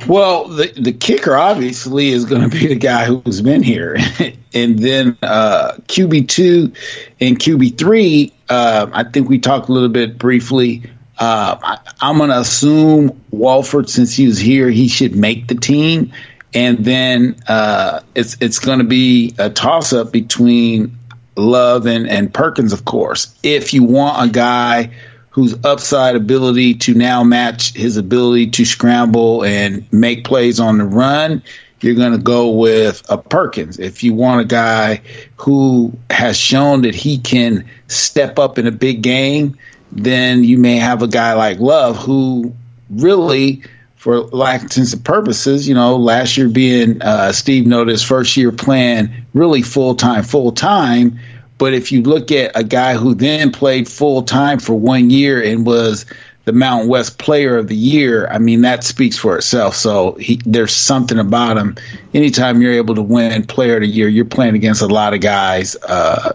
Well, 0.08 0.48
the 0.48 0.68
the 0.68 0.94
kicker 0.94 1.36
obviously 1.36 2.10
is 2.10 2.26
going 2.26 2.42
to 2.42 2.50
be 2.50 2.68
the 2.68 2.76
guy 2.76 3.06
who's 3.06 3.42
been 3.42 3.64
here, 3.64 3.98
and 4.54 4.80
then 4.80 5.18
uh, 5.22 5.74
QB 5.88 6.28
two 6.28 6.74
and 7.20 7.40
QB 7.40 7.78
three. 7.78 8.34
Uh, 8.50 8.88
I 8.92 9.04
think 9.04 9.30
we 9.30 9.40
talked 9.40 9.70
a 9.70 9.72
little 9.72 9.90
bit 9.90 10.18
briefly. 10.18 10.84
Uh, 11.18 11.58
I, 11.62 11.78
I'm 12.02 12.18
going 12.18 12.32
to 12.32 12.40
assume 12.40 13.22
Wolford, 13.32 13.90
since 13.90 14.16
he 14.16 14.26
was 14.26 14.40
here, 14.40 14.70
he 14.70 14.88
should 14.88 15.16
make 15.16 15.48
the 15.48 15.56
team, 15.56 16.12
and 16.54 16.80
then 16.80 17.36
uh, 17.48 18.02
it's 18.16 18.38
it's 18.42 18.60
going 18.60 18.80
to 18.80 18.86
be 18.86 19.34
a 19.38 19.50
toss 19.50 19.94
up 19.94 20.12
between 20.12 20.98
Love 21.36 21.88
and, 21.88 22.08
and 22.08 22.34
Perkins, 22.34 22.74
of 22.74 22.86
course. 22.86 23.34
If 23.42 23.74
you 23.74 23.84
want 23.84 24.30
a 24.30 24.32
guy 24.32 24.92
whose 25.34 25.56
upside 25.66 26.16
ability 26.16 26.76
to 26.76 26.94
now 26.94 27.24
match 27.24 27.74
his 27.74 27.98
ability 27.98 28.48
to 28.52 28.64
scramble 28.64 29.44
and 29.44 29.92
make 29.92 30.24
plays 30.24 30.60
on 30.60 30.78
the 30.78 30.86
run, 30.86 31.42
you're 31.82 31.96
going 31.96 32.12
to 32.12 32.20
go 32.20 32.52
with 32.52 33.04
a 33.10 33.18
Perkins. 33.18 33.80
If 33.80 34.04
you 34.04 34.14
want 34.14 34.42
a 34.42 34.46
guy 34.46 35.02
who 35.38 35.92
has 36.12 36.38
shown 36.38 36.84
that 36.84 36.94
he 36.94 37.18
can 37.18 37.68
step 37.88 38.38
up 38.38 38.60
in 38.60 38.68
a 38.68 38.72
big 38.72 39.02
game, 39.02 39.58
then 39.92 40.44
you 40.44 40.60
may 40.60 40.78
have 40.78 41.02
a 41.02 41.08
guy 41.08 41.34
like 41.34 41.60
Love 41.60 41.98
who 41.98 42.54
really, 42.92 43.64
for 43.96 44.22
lack 44.22 44.66
of 44.78 45.04
purposes, 45.04 45.68
you 45.68 45.74
know, 45.74 45.96
last 45.96 46.38
year 46.38 46.48
being 46.48 47.02
uh, 47.02 47.32
Steve 47.32 47.66
noticed 47.66 48.06
first 48.06 48.38
year 48.38 48.52
playing 48.52 49.10
really 49.34 49.64
full 49.64 49.96
time, 49.96 50.24
full 50.24 50.52
time. 50.52 51.20
But 51.58 51.74
if 51.74 51.92
you 51.92 52.02
look 52.02 52.32
at 52.32 52.52
a 52.56 52.64
guy 52.64 52.96
who 52.96 53.14
then 53.14 53.52
played 53.52 53.88
full 53.88 54.24
time 54.24 54.60
for 54.60 54.74
one 54.74 55.10
year 55.10 55.42
and 55.42 55.66
was 55.66 56.06
the 56.46 56.52
Mountain 56.52 56.90
West 56.90 57.20
Player 57.20 57.58
of 57.58 57.68
the 57.68 57.76
Year, 57.76 58.28
I 58.28 58.38
mean 58.38 58.62
that 58.62 58.84
speaks 58.84 59.18
for 59.18 59.38
itself. 59.38 59.76
So 59.76 60.14
he, 60.14 60.42
there's 60.46 60.74
something 60.74 61.18
about 61.20 61.58
him. 61.58 61.78
Anytime 62.14 62.62
you're 62.62 62.74
able 62.74 62.96
to 62.96 63.02
win 63.02 63.46
Player 63.46 63.76
of 63.76 63.82
the 63.82 63.88
Year, 63.88 64.10
you're 64.10 64.26
playing 64.26 64.56
against 64.56 64.82
a 64.82 64.88
lot 64.88 65.14
of 65.14 65.22
guys 65.22 65.78
uh, 65.88 66.34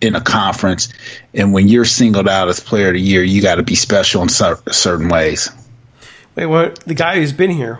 in 0.00 0.16
a 0.16 0.20
conference, 0.20 0.88
and 1.34 1.52
when 1.52 1.68
you're 1.68 1.84
singled 1.84 2.28
out 2.28 2.48
as 2.48 2.58
Player 2.58 2.88
of 2.88 2.94
the 2.94 3.00
Year, 3.00 3.22
you 3.22 3.40
got 3.42 3.54
to 3.56 3.62
be 3.62 3.76
special 3.76 4.22
in 4.22 4.28
cer- 4.28 4.58
certain 4.72 5.08
ways. 5.08 5.48
Wait, 6.34 6.46
what? 6.46 6.80
The 6.80 6.94
guy 6.94 7.14
who's 7.16 7.32
been 7.32 7.50
here? 7.50 7.78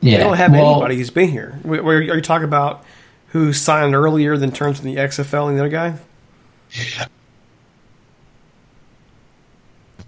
Yeah, 0.00 0.18
They 0.18 0.24
don't 0.24 0.36
have 0.38 0.52
well- 0.52 0.72
anybody 0.76 0.96
who's 0.96 1.10
been 1.10 1.28
here. 1.28 1.58
Wait, 1.62 1.84
wait, 1.84 2.08
Are 2.10 2.16
you 2.16 2.22
talking 2.22 2.44
about 2.48 2.84
who 3.28 3.52
signed 3.52 3.94
earlier 3.94 4.36
than 4.36 4.52
terms 4.52 4.80
in 4.80 4.86
the 4.86 4.96
XFL 4.96 5.48
and 5.48 5.56
the 5.56 5.62
other 5.62 5.68
guy? 5.68 5.98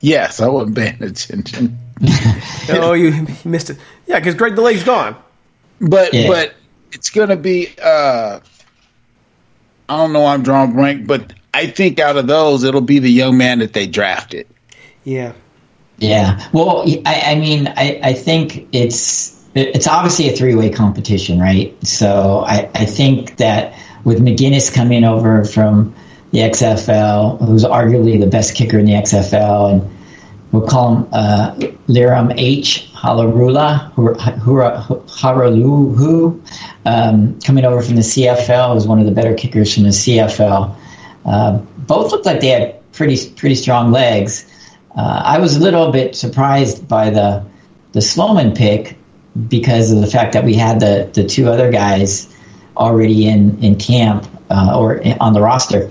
Yes, 0.00 0.40
I 0.40 0.48
wasn't 0.48 0.76
paying 0.76 1.02
attention. 1.02 1.78
oh, 2.70 2.92
you, 2.92 3.08
you 3.10 3.26
missed 3.44 3.70
it. 3.70 3.78
Yeah, 4.06 4.18
because 4.20 4.34
Greg 4.34 4.54
DeLay's 4.54 4.84
gone. 4.84 5.16
But 5.80 6.14
Yeah. 6.14 6.28
but 6.28 6.54
it's 6.92 7.10
gonna 7.10 7.36
be 7.36 7.68
uh 7.82 8.40
I 9.88 9.96
don't 9.96 10.12
know 10.12 10.26
I'm 10.26 10.42
drawing 10.42 10.72
blank, 10.72 11.06
but 11.06 11.32
I 11.54 11.66
think 11.66 11.98
out 11.98 12.16
of 12.16 12.26
those 12.26 12.64
it'll 12.64 12.80
be 12.80 12.98
the 12.98 13.10
young 13.10 13.36
man 13.38 13.60
that 13.60 13.72
they 13.72 13.86
drafted. 13.86 14.46
Yeah. 15.04 15.32
Yeah. 15.98 16.48
Well, 16.52 16.84
I, 17.06 17.22
I 17.32 17.34
mean, 17.34 17.66
I, 17.68 17.98
I 18.02 18.12
think 18.12 18.68
it's 18.72 19.37
it's 19.54 19.86
obviously 19.86 20.28
a 20.28 20.36
three 20.36 20.54
way 20.54 20.70
competition, 20.70 21.40
right? 21.40 21.74
So 21.86 22.44
I, 22.46 22.70
I 22.74 22.84
think 22.84 23.36
that 23.38 23.74
with 24.04 24.20
MacGinnis 24.20 24.72
coming 24.72 25.04
over 25.04 25.44
from 25.44 25.94
the 26.30 26.40
XFL, 26.40 27.44
who's 27.46 27.64
arguably 27.64 28.20
the 28.20 28.26
best 28.26 28.54
kicker 28.54 28.78
in 28.78 28.86
the 28.86 28.92
XFL, 28.92 29.72
and 29.72 29.90
we'll 30.52 30.66
call 30.66 30.96
him 30.96 31.08
uh, 31.12 31.54
Liram 31.88 32.34
H. 32.36 32.90
Halarula, 32.94 33.92
Haraluhu, 35.06 36.40
um, 36.84 37.40
coming 37.40 37.64
over 37.64 37.80
from 37.82 37.96
the 37.96 38.02
CFL, 38.02 38.74
who's 38.74 38.86
one 38.86 38.98
of 38.98 39.06
the 39.06 39.12
better 39.12 39.34
kickers 39.34 39.74
from 39.74 39.84
the 39.84 39.90
CFL. 39.90 40.76
Uh, 41.24 41.58
both 41.58 42.12
looked 42.12 42.26
like 42.26 42.40
they 42.40 42.48
had 42.48 42.92
pretty 42.92 43.30
pretty 43.32 43.54
strong 43.54 43.90
legs. 43.92 44.46
Uh, 44.96 45.22
I 45.24 45.38
was 45.38 45.56
a 45.56 45.60
little 45.60 45.92
bit 45.92 46.14
surprised 46.14 46.88
by 46.88 47.10
the 47.10 47.44
the 47.92 48.02
Sloman 48.02 48.54
pick 48.54 48.97
because 49.48 49.92
of 49.92 50.00
the 50.00 50.06
fact 50.06 50.32
that 50.32 50.44
we 50.44 50.54
had 50.54 50.80
the 50.80 51.10
the 51.12 51.24
two 51.24 51.48
other 51.48 51.70
guys 51.70 52.34
already 52.76 53.28
in 53.28 53.62
in 53.62 53.76
camp 53.76 54.26
uh, 54.50 54.78
or 54.78 54.96
in, 54.96 55.16
on 55.20 55.32
the 55.32 55.40
roster. 55.40 55.90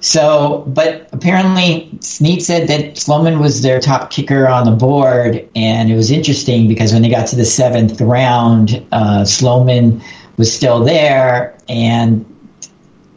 So, 0.00 0.64
but 0.68 1.08
apparently 1.12 1.90
Snead 2.00 2.42
said 2.42 2.68
that 2.68 2.96
Sloman 2.96 3.40
was 3.40 3.62
their 3.62 3.80
top 3.80 4.10
kicker 4.10 4.46
on 4.46 4.64
the 4.64 4.70
board, 4.70 5.48
and 5.56 5.90
it 5.90 5.96
was 5.96 6.12
interesting 6.12 6.68
because 6.68 6.92
when 6.92 7.02
they 7.02 7.10
got 7.10 7.26
to 7.28 7.36
the 7.36 7.44
seventh 7.44 8.00
round, 8.00 8.86
uh, 8.92 9.24
Sloman 9.24 10.00
was 10.36 10.54
still 10.54 10.84
there, 10.84 11.58
and 11.68 12.24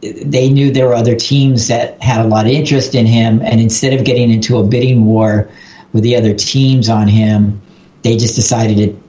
they 0.00 0.50
knew 0.50 0.72
there 0.72 0.88
were 0.88 0.94
other 0.94 1.14
teams 1.14 1.68
that 1.68 2.02
had 2.02 2.24
a 2.24 2.28
lot 2.28 2.46
of 2.46 2.52
interest 2.52 2.96
in 2.96 3.06
him, 3.06 3.40
and 3.42 3.60
instead 3.60 3.92
of 3.92 4.04
getting 4.04 4.32
into 4.32 4.58
a 4.58 4.64
bidding 4.64 5.04
war 5.04 5.48
with 5.92 6.02
the 6.02 6.16
other 6.16 6.34
teams 6.34 6.88
on 6.88 7.06
him, 7.06 7.62
they 8.02 8.16
just 8.16 8.34
decided 8.34 9.00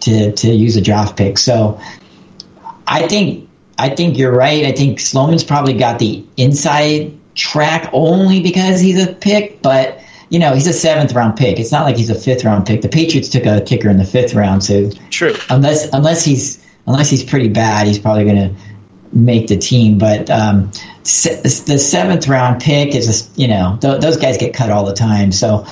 to 0.00 0.32
to, 0.32 0.48
use 0.48 0.76
a 0.76 0.80
draft 0.80 1.16
pick. 1.16 1.38
So 1.38 1.80
I 2.86 3.06
think 3.08 3.48
I 3.78 3.90
think 3.90 4.18
you're 4.18 4.34
right. 4.34 4.64
I 4.64 4.72
think 4.72 4.98
Sloman's 4.98 5.44
probably 5.44 5.74
got 5.74 5.98
the 5.98 6.24
inside 6.36 7.16
track 7.34 7.90
only 7.92 8.42
because 8.42 8.80
he's 8.80 9.02
a 9.02 9.12
pick, 9.12 9.62
but 9.62 10.00
you 10.30 10.38
know 10.38 10.54
he's 10.54 10.66
a 10.66 10.72
seventh 10.72 11.12
round 11.12 11.36
pick. 11.36 11.58
It's 11.58 11.72
not 11.72 11.84
like 11.84 11.96
he's 11.96 12.10
a 12.10 12.14
fifth 12.14 12.44
round 12.44 12.66
pick. 12.66 12.82
The 12.82 12.88
Patriots 12.88 13.28
took 13.28 13.46
a 13.46 13.60
kicker 13.60 13.88
in 13.88 13.98
the 13.98 14.04
fifth 14.04 14.34
round, 14.34 14.64
so 14.64 14.90
true. 15.10 15.34
Unless 15.48 15.92
unless 15.92 16.24
he's 16.24 16.64
unless 16.86 17.10
he's 17.10 17.22
pretty 17.22 17.48
bad, 17.48 17.86
he's 17.86 17.98
probably 17.98 18.24
going 18.24 18.54
to 18.54 18.54
make 19.12 19.46
the 19.46 19.56
team. 19.56 19.98
But 19.98 20.28
um, 20.30 20.72
se- 21.02 21.42
the 21.42 21.78
seventh 21.78 22.28
round 22.28 22.60
pick 22.60 22.94
is 22.94 23.06
just 23.06 23.38
you 23.38 23.48
know 23.48 23.78
th- 23.80 24.00
those 24.00 24.16
guys 24.16 24.38
get 24.38 24.54
cut 24.54 24.70
all 24.70 24.84
the 24.84 24.94
time. 24.94 25.32
So 25.32 25.66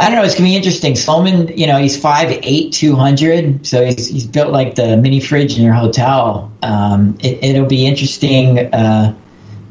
I 0.00 0.06
don't 0.06 0.14
know. 0.14 0.24
It's 0.24 0.34
gonna 0.34 0.48
be 0.48 0.56
interesting. 0.56 0.96
Sloman, 0.96 1.56
you 1.58 1.66
know, 1.66 1.76
he's 1.76 2.00
five 2.00 2.30
eight, 2.30 2.72
two 2.72 2.96
hundred, 2.96 3.66
so 3.66 3.84
he's 3.84 4.08
he's 4.08 4.26
built 4.26 4.50
like 4.50 4.74
the 4.74 4.96
mini 4.96 5.20
fridge 5.20 5.58
in 5.58 5.62
your 5.62 5.74
hotel. 5.74 6.50
Um, 6.62 7.18
it, 7.20 7.44
it'll 7.44 7.66
be 7.66 7.86
interesting 7.86 8.58
uh, 8.72 9.14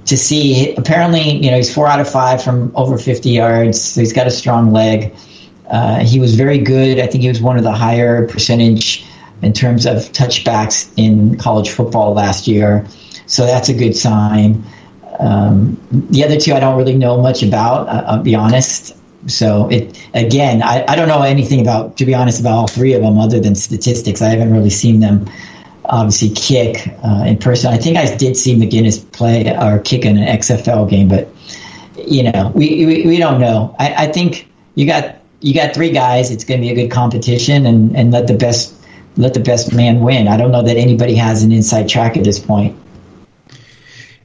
to 0.05 0.17
see. 0.17 0.75
Apparently, 0.75 1.31
you 1.31 1.49
know, 1.49 1.57
he's 1.57 1.73
four 1.73 1.87
out 1.87 1.99
of 1.99 2.07
five 2.07 2.43
from 2.43 2.71
over 2.75 2.99
fifty 2.99 3.31
yards. 3.31 3.81
So 3.81 4.01
he's 4.01 4.13
got 4.13 4.27
a 4.27 4.31
strong 4.31 4.71
leg. 4.71 5.15
Uh, 5.67 6.05
he 6.05 6.19
was 6.19 6.35
very 6.35 6.59
good. 6.59 6.99
I 6.99 7.07
think 7.07 7.23
he 7.23 7.27
was 7.27 7.41
one 7.41 7.57
of 7.57 7.63
the 7.63 7.71
higher 7.71 8.27
percentage 8.27 9.03
in 9.41 9.51
terms 9.51 9.87
of 9.87 9.97
touchbacks 10.11 10.91
in 10.95 11.37
college 11.37 11.71
football 11.71 12.13
last 12.13 12.47
year. 12.47 12.85
So 13.25 13.47
that's 13.47 13.69
a 13.69 13.73
good 13.73 13.95
sign. 13.95 14.63
Um, 15.19 15.81
the 15.91 16.23
other 16.23 16.39
two 16.39 16.53
I 16.53 16.59
don't 16.59 16.77
really 16.77 16.95
know 16.95 17.19
much 17.19 17.41
about. 17.41 17.89
I- 17.89 18.01
I'll 18.01 18.21
be 18.21 18.35
honest. 18.35 18.95
So 19.27 19.69
it 19.69 19.99
again, 20.13 20.63
I, 20.63 20.86
I 20.88 20.95
don't 20.95 21.08
know 21.08 21.21
anything 21.21 21.62
about, 21.62 21.97
to 21.97 22.05
be 22.05 22.13
honest, 22.13 22.39
about 22.39 22.53
all 22.53 22.67
three 22.67 22.93
of 22.93 23.01
them 23.01 23.17
other 23.17 23.39
than 23.39 23.55
statistics. 23.55 24.21
I 24.21 24.29
haven't 24.29 24.53
really 24.53 24.69
seen 24.69 24.99
them 24.99 25.29
obviously 25.86 26.29
kick 26.29 26.88
uh, 27.03 27.23
in 27.25 27.38
person. 27.38 27.73
I 27.73 27.77
think 27.77 27.97
I 27.97 28.15
did 28.15 28.38
see 28.38 28.55
MacGinnis 28.55 29.12
play 29.12 29.55
or 29.58 29.79
kick 29.79 30.05
in 30.05 30.17
an 30.17 30.38
XFL 30.39 30.89
game, 30.89 31.10
but 31.10 31.27
you 31.97 32.32
know, 32.32 32.51
we 32.55 32.86
we, 32.86 33.05
we 33.05 33.17
don't 33.17 33.41
know. 33.41 33.75
I, 33.77 34.05
I 34.05 34.12
think 34.12 34.49
you 34.75 34.86
got 34.86 35.17
you 35.41 35.53
got 35.53 35.73
three 35.73 35.91
guys. 35.91 36.32
It's 36.32 36.43
going 36.43 36.62
to 36.62 36.65
be 36.65 36.71
a 36.71 36.75
good 36.75 36.91
competition, 36.91 37.65
and, 37.65 37.95
and 37.95 38.12
let 38.12 38.27
the 38.27 38.36
best 38.36 38.73
let 39.17 39.34
the 39.34 39.39
best 39.39 39.73
man 39.73 40.01
win. 40.01 40.27
I 40.27 40.38
don't 40.38 40.51
know 40.51 40.63
that 40.63 40.77
anybody 40.77 41.15
has 41.15 41.43
an 41.43 41.51
inside 41.51 41.89
track 41.89 42.15
at 42.15 42.23
this 42.23 42.39
point. 42.39 42.77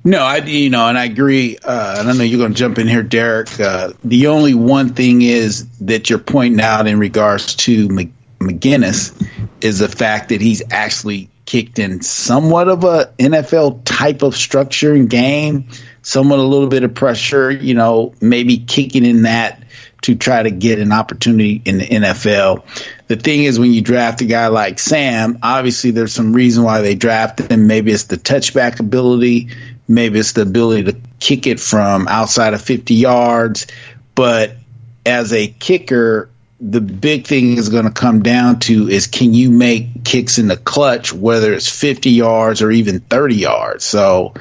No, 0.06 0.22
I 0.22 0.36
you 0.38 0.68
know, 0.68 0.86
and 0.86 0.98
I 0.98 1.06
agree. 1.06 1.56
Uh, 1.56 1.96
and 1.98 2.10
I 2.10 2.12
know 2.12 2.24
you're 2.24 2.38
going 2.38 2.52
to 2.52 2.58
jump 2.58 2.78
in 2.78 2.86
here, 2.86 3.02
Derek. 3.02 3.58
Uh, 3.58 3.94
the 4.04 4.26
only 4.26 4.52
one 4.52 4.92
thing 4.92 5.22
is 5.22 5.66
that 5.78 6.10
you're 6.10 6.18
pointing 6.18 6.60
out 6.60 6.86
in 6.86 6.98
regards 6.98 7.54
to 7.56 7.88
Mc, 7.88 8.10
MacGinnis 8.38 9.26
is 9.62 9.78
the 9.78 9.88
fact 9.88 10.28
that 10.28 10.42
he's 10.42 10.62
actually 10.70 11.30
kicked 11.46 11.78
in 11.78 12.02
somewhat 12.02 12.68
of 12.68 12.84
a 12.84 13.14
NFL 13.18 13.80
type 13.84 14.22
of 14.22 14.36
structure 14.36 14.92
and 14.92 15.08
game, 15.08 15.68
somewhat 16.02 16.38
a 16.38 16.42
little 16.42 16.68
bit 16.68 16.84
of 16.84 16.94
pressure. 16.94 17.50
You 17.50 17.72
know, 17.72 18.14
maybe 18.20 18.58
kicking 18.58 19.06
in 19.06 19.22
that 19.22 19.62
to 20.02 20.14
try 20.14 20.42
to 20.42 20.50
get 20.50 20.80
an 20.80 20.92
opportunity 20.92 21.62
in 21.64 21.78
the 21.78 21.86
NFL. 21.86 22.62
The 23.06 23.16
thing 23.16 23.44
is, 23.44 23.58
when 23.58 23.72
you 23.72 23.80
draft 23.80 24.20
a 24.20 24.26
guy 24.26 24.48
like 24.48 24.78
Sam, 24.78 25.38
obviously 25.42 25.92
there's 25.92 26.12
some 26.12 26.34
reason 26.34 26.62
why 26.62 26.82
they 26.82 26.94
drafted 26.94 27.50
him. 27.50 27.66
Maybe 27.66 27.90
it's 27.90 28.04
the 28.04 28.18
touchback 28.18 28.80
ability, 28.80 29.48
maybe 29.88 30.18
it's 30.18 30.32
the 30.32 30.42
ability 30.42 30.92
to 30.92 30.98
kick 31.20 31.46
it 31.46 31.60
from 31.60 32.08
outside 32.08 32.54
of 32.54 32.62
50 32.62 32.94
yards. 32.94 33.66
But 34.14 34.56
as 35.04 35.32
a 35.32 35.48
kicker, 35.48 36.30
the 36.60 36.80
big 36.80 37.26
thing 37.26 37.56
is 37.56 37.68
going 37.68 37.84
to 37.84 37.90
come 37.90 38.22
down 38.22 38.60
to 38.60 38.88
is 38.88 39.06
can 39.06 39.34
you 39.34 39.50
make 39.50 40.04
kicks 40.04 40.38
in 40.38 40.48
the 40.48 40.56
clutch, 40.56 41.12
whether 41.12 41.52
it's 41.52 41.68
50 41.68 42.10
yards 42.10 42.62
or 42.62 42.70
even 42.70 43.00
30 43.00 43.34
yards. 43.34 43.84
So 43.84 44.34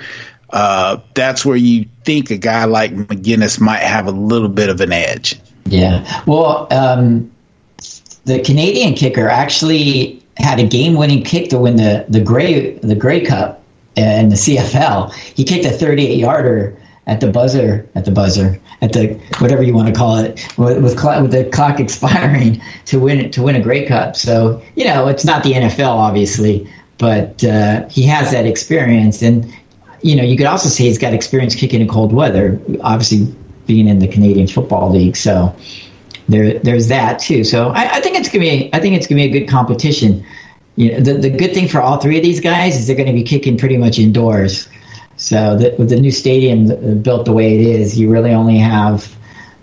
uh, 0.50 1.00
that's 1.16 1.44
where 1.44 1.58
you 1.58 1.88
think 2.04 2.30
a 2.30 2.38
guy 2.38 2.66
like 2.66 2.94
MacGinnis 2.94 3.60
might 3.60 3.82
have 3.82 4.08
a 4.08 4.12
little 4.12 4.50
bit 4.50 4.70
of 4.70 4.82
an 4.82 4.94
edge. 4.94 5.40
Yeah. 5.66 6.24
Well, 6.26 6.68
um, 6.72 7.32
the 8.26 8.42
Canadian 8.42 8.94
kicker 8.94 9.28
actually 9.28 10.24
had 10.38 10.60
a 10.60 10.68
game-winning 10.68 11.24
kick 11.24 11.50
to 11.50 11.58
win 11.60 11.76
the 11.76 12.06
the 12.10 12.22
Grey 12.22 12.78
the 12.78 12.96
Grey 12.96 13.22
Cup 13.22 13.62
in 13.96 14.30
the 14.30 14.36
CFL. 14.36 15.14
He 15.14 15.44
kicked 15.44 15.66
a 15.66 15.70
38-yarder 15.70 16.78
at 17.06 17.20
the 17.20 17.28
buzzer 17.28 17.88
at 17.96 18.06
the 18.06 18.12
buzzer 18.12 18.60
at 18.82 18.94
the 18.94 19.14
whatever 19.40 19.62
you 19.62 19.74
want 19.74 19.88
to 19.88 19.94
call 19.94 20.18
it 20.18 20.48
with 20.58 20.82
with, 20.82 20.96
with 21.22 21.32
the 21.32 21.50
clock 21.52 21.80
expiring 21.80 22.62
to 22.86 23.00
win 23.00 23.30
to 23.32 23.42
win 23.42 23.56
a 23.56 23.62
Grey 23.62 23.86
Cup. 23.86 24.16
So 24.16 24.62
you 24.76 24.86
know 24.86 25.08
it's 25.08 25.26
not 25.26 25.44
the 25.44 25.54
NFL 25.54 25.96
obviously, 25.96 26.70
but 26.98 27.44
uh, 27.44 27.88
he 27.90 28.04
has 28.04 28.32
that 28.32 28.46
experience, 28.46 29.22
and 29.22 29.54
you 30.02 30.16
know 30.16 30.24
you 30.24 30.38
could 30.38 30.46
also 30.46 30.70
say 30.70 30.86
he's 30.86 30.98
got 30.98 31.14
experience 31.14 31.56
kicking 31.56 31.82
in 31.82 31.88
cold 31.88 32.14
weather. 32.14 32.60
Obviously 32.82 33.34
being 33.68 33.88
in 33.88 34.00
the 34.00 34.08
Canadian 34.08 34.48
Football 34.48 34.92
League, 34.92 35.16
so 35.16 35.56
there 36.30 36.60
there's 36.60 36.88
that 36.88 37.20
too. 37.20 37.44
So 37.44 37.70
I, 37.70 37.96
I 37.96 38.02
think 38.02 38.18
it's 38.18 38.30
gonna 38.30 38.46
be 38.46 38.70
I 38.74 38.80
think 38.80 38.96
it's 38.96 39.08
gonna 39.08 39.22
be 39.22 39.26
a 39.26 39.40
good 39.40 39.50
competition. 39.50 40.26
You 40.76 40.92
know, 40.92 41.00
the 41.02 41.14
the 41.14 41.30
good 41.30 41.54
thing 41.54 41.68
for 41.68 41.82
all 41.82 41.98
three 41.98 42.18
of 42.18 42.24
these 42.24 42.40
guys 42.40 42.78
is 42.78 42.88
they're 42.88 42.96
going 42.96 43.08
to 43.08 43.14
be 43.14 43.24
kicking 43.24 43.58
pretty 43.58 43.78
much 43.78 44.00
indoors. 44.00 44.68
So 45.16 45.56
the, 45.56 45.76
with 45.78 45.90
the 45.90 46.00
new 46.00 46.12
stadium 46.12 47.02
built 47.02 47.26
the 47.26 47.32
way 47.32 47.56
it 47.56 47.62
is, 47.62 48.00
you 48.00 48.12
really 48.12 48.32
only 48.32 48.58
have 48.58 49.16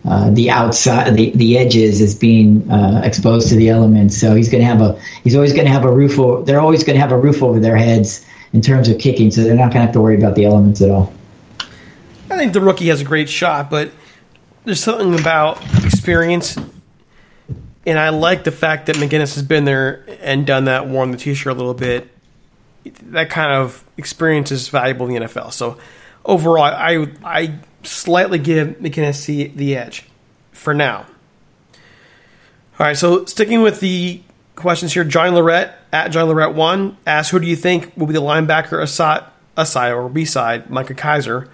uh, 0.09 0.31
the 0.31 0.49
outside, 0.51 1.14
the, 1.16 1.31
the 1.33 1.59
edges 1.59 2.01
is 2.01 2.14
being 2.14 2.70
uh, 2.70 3.03
exposed 3.05 3.49
to 3.49 3.57
the 3.57 3.68
elements. 3.68 4.16
So 4.16 4.35
he's 4.35 4.49
going 4.49 4.62
to 4.62 4.66
have 4.66 4.81
a, 4.81 4.99
he's 5.25 5.35
always 5.35 5.53
going 5.53 5.66
to 5.66 5.73
have 5.73 5.85
a 5.85 5.92
roof. 5.92 6.18
Over, 6.18 6.42
they're 6.44 6.61
always 6.61 6.85
going 6.85 6.94
to 6.94 7.01
have 7.01 7.12
a 7.12 7.18
roof 7.18 7.42
over 7.42 7.59
their 7.59 7.77
heads 7.77 8.25
in 8.53 8.62
terms 8.62 8.88
of 8.88 8.99
kicking. 8.99 9.31
So 9.31 9.42
they're 9.42 9.55
not 9.55 9.73
going 9.73 9.81
to 9.81 9.87
have 9.87 9.92
to 9.92 10.01
worry 10.01 10.16
about 10.16 10.37
the 10.37 10.44
elements 10.44 10.81
at 10.81 10.90
all. 10.90 11.12
I 12.31 12.37
think 12.37 12.53
the 12.53 12.61
rookie 12.61 12.88
has 12.88 13.01
a 13.01 13.05
great 13.05 13.29
shot, 13.29 13.68
but 13.68 13.90
there's 14.64 14.83
something 14.83 15.18
about 15.18 15.62
experience, 15.85 16.57
and 17.87 17.99
I 17.99 18.11
like 18.11 18.45
the 18.45 18.53
fact 18.53 18.87
that 18.87 18.97
MacGinnis 18.97 19.35
has 19.35 19.43
been 19.43 19.64
there 19.64 20.05
and 20.21 20.47
done 20.47 20.64
that, 20.64 20.87
worn 20.87 21.11
the 21.11 21.16
t-shirt 21.16 21.53
a 21.53 21.57
little 21.57 21.75
bit. 21.75 22.09
That 23.05 23.31
kind 23.31 23.53
of 23.53 23.85
experience 23.97 24.51
is 24.51 24.69
valuable 24.69 25.07
in 25.07 25.14
the 25.14 25.29
NFL. 25.29 25.53
So 25.53 25.79
overall, 26.25 26.62
I 26.62 27.07
I 27.25 27.59
slightly 27.83 28.38
give 28.38 28.69
MacGinnis 28.79 29.55
the, 29.55 29.77
edge 29.77 30.07
for 30.53 30.75
now. 30.75 31.07
All 32.79 32.87
right, 32.87 32.97
so 32.97 33.25
sticking 33.27 33.62
with 33.62 33.81
the 33.81 34.23
questions 34.57 34.95
here, 34.95 35.05
John 35.05 35.35
Lorette 35.35 35.75
at 35.93 36.09
Johnny 36.09 36.29
Lorette 36.29 36.55
one 36.55 36.97
asks, 37.07 37.31
"Who 37.31 37.38
do 37.38 37.47
you 37.47 37.57
think 37.57 37.93
will 37.97 38.07
be 38.07 38.14
the 38.14 38.23
linebacker 38.23 38.83
aside, 38.83 39.25
aside 39.57 39.93
or 39.93 40.09
B 40.09 40.25
side 40.25 40.71
Micah 40.71 40.95
Kiser?" 40.95 41.49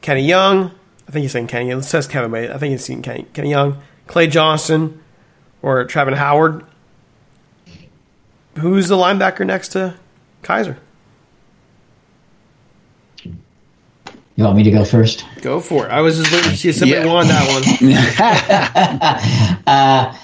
Kenny 0.00 0.22
Young, 0.22 0.70
I 1.08 1.10
think 1.10 1.22
he's 1.22 1.32
saying 1.32 1.48
Kenny. 1.48 1.70
It 1.70 1.82
says 1.82 2.06
Kevin, 2.06 2.30
but 2.30 2.50
I 2.50 2.58
think 2.58 2.72
he's 2.72 2.84
saying 2.84 3.02
Kenny, 3.02 3.26
Kenny 3.32 3.50
Young, 3.50 3.78
Clay 4.06 4.26
Johnson, 4.26 5.02
or 5.62 5.84
Travin 5.84 6.14
Howard. 6.14 6.64
Who's 8.58 8.88
the 8.88 8.96
linebacker 8.96 9.46
next 9.46 9.68
to 9.68 9.94
Kiser? 10.42 10.78
You 14.38 14.44
want 14.44 14.56
me 14.56 14.62
to 14.62 14.70
go 14.70 14.84
first? 14.84 15.24
Go 15.42 15.58
for 15.58 15.86
it. 15.86 15.90
I 15.90 16.00
was 16.00 16.16
just 16.16 16.32
waiting 16.32 16.52
to 16.52 16.56
see 16.56 16.68
if 16.68 16.76
somebody 16.76 17.04
yeah. 17.04 17.12
won 17.12 17.26
that 17.26 17.48
one. 19.56 19.62
uh, 19.66 20.16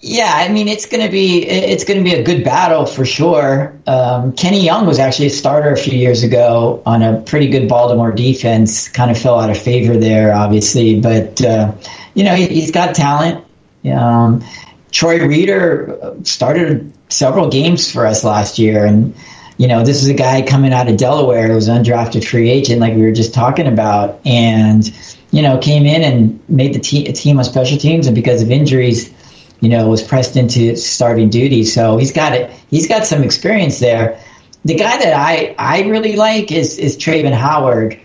yeah, 0.00 0.32
I 0.34 0.48
mean 0.48 0.66
it's 0.66 0.86
gonna 0.86 1.10
be 1.10 1.46
it's 1.46 1.84
gonna 1.84 2.02
be 2.02 2.14
a 2.14 2.22
good 2.22 2.42
battle 2.42 2.86
for 2.86 3.04
sure. 3.04 3.78
Um, 3.86 4.32
Kenny 4.32 4.64
Young 4.64 4.86
was 4.86 4.98
actually 4.98 5.26
a 5.26 5.30
starter 5.30 5.70
a 5.72 5.76
few 5.76 5.98
years 5.98 6.22
ago 6.22 6.82
on 6.86 7.02
a 7.02 7.20
pretty 7.20 7.48
good 7.48 7.68
Baltimore 7.68 8.12
defense. 8.12 8.88
Kind 8.88 9.10
of 9.10 9.18
fell 9.18 9.38
out 9.38 9.50
of 9.50 9.58
favor 9.58 9.98
there, 9.98 10.34
obviously, 10.34 10.98
but 10.98 11.44
uh, 11.44 11.74
you 12.14 12.24
know 12.24 12.34
he, 12.34 12.62
has 12.62 12.70
got 12.70 12.94
talent. 12.94 13.44
Um, 13.84 14.42
Troy 14.90 15.24
Reeder 15.26 16.16
started 16.24 16.92
several 17.08 17.48
games 17.48 17.90
for 17.90 18.06
us 18.06 18.24
last 18.24 18.58
year, 18.58 18.84
and 18.84 19.14
you 19.56 19.68
know 19.68 19.84
this 19.84 20.02
is 20.02 20.08
a 20.08 20.14
guy 20.14 20.42
coming 20.42 20.72
out 20.72 20.88
of 20.88 20.96
Delaware 20.96 21.48
who 21.48 21.54
was 21.54 21.68
undrafted 21.68 22.26
free 22.26 22.50
agent, 22.50 22.80
like 22.80 22.94
we 22.94 23.02
were 23.02 23.12
just 23.12 23.34
talking 23.34 23.66
about, 23.66 24.20
and 24.24 24.92
you 25.30 25.42
know 25.42 25.58
came 25.58 25.86
in 25.86 26.02
and 26.02 26.40
made 26.48 26.74
the 26.74 26.80
te- 26.80 27.10
team 27.12 27.38
on 27.38 27.44
special 27.44 27.78
teams, 27.78 28.06
and 28.06 28.14
because 28.14 28.42
of 28.42 28.50
injuries 28.50 29.12
you 29.60 29.68
know, 29.68 29.88
was 29.88 30.02
pressed 30.02 30.36
into 30.36 30.74
starting 30.76 31.28
duty. 31.28 31.64
So 31.64 31.98
he's 31.98 32.12
got 32.12 32.32
it. 32.32 32.50
He's 32.70 32.88
got 32.88 33.06
some 33.06 33.22
experience 33.22 33.78
there. 33.78 34.20
The 34.64 34.74
guy 34.74 34.98
that 34.98 35.14
I, 35.14 35.54
I 35.58 35.82
really 35.82 36.16
like 36.16 36.50
is 36.50 36.78
is 36.78 36.96
Travin 36.96 37.32
Howard. 37.32 38.00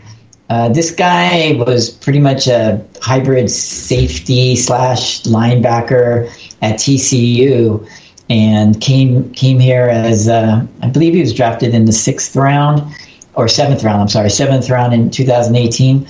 Uh, 0.49 0.69
this 0.69 0.91
guy 0.91 1.53
was 1.53 1.89
pretty 1.89 2.19
much 2.19 2.47
a 2.47 2.83
hybrid 3.01 3.49
safety 3.49 4.55
slash 4.55 5.23
linebacker 5.23 6.27
at 6.61 6.75
TCU, 6.75 7.87
and 8.29 8.79
came 8.79 9.31
came 9.33 9.59
here 9.59 9.87
as 9.89 10.27
uh, 10.27 10.65
I 10.81 10.89
believe 10.89 11.13
he 11.13 11.21
was 11.21 11.33
drafted 11.33 11.73
in 11.73 11.85
the 11.85 11.91
sixth 11.91 12.35
round 12.35 12.83
or 13.33 13.47
seventh 13.47 13.83
round. 13.83 14.01
I'm 14.01 14.07
sorry, 14.07 14.29
seventh 14.29 14.69
round 14.69 14.93
in 14.93 15.09
2018, 15.09 16.07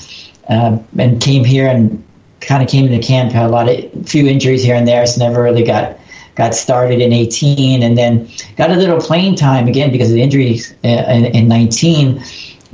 uh, 0.50 0.80
and 0.98 1.22
came 1.22 1.46
here 1.46 1.68
and 1.68 2.04
kind 2.42 2.62
of 2.62 2.70
came 2.70 2.92
into 2.92 3.06
camp, 3.06 3.32
had 3.32 3.46
a 3.46 3.50
lot 3.50 3.70
of 3.70 4.08
few 4.08 4.28
injuries 4.28 4.64
here 4.64 4.76
and 4.76 4.88
there, 4.88 5.06
so 5.08 5.26
never 5.26 5.44
really 5.44 5.64
got 5.64 5.98
got 6.36 6.54
started 6.54 7.00
in 7.00 7.14
18, 7.14 7.82
and 7.82 7.98
then 7.98 8.30
got 8.58 8.70
a 8.70 8.76
little 8.76 9.00
playing 9.00 9.36
time 9.36 9.70
again 9.70 9.92
because 9.92 10.10
of 10.10 10.16
the 10.16 10.22
injuries 10.22 10.76
in, 10.84 11.26
in 11.26 11.48
19. 11.48 12.22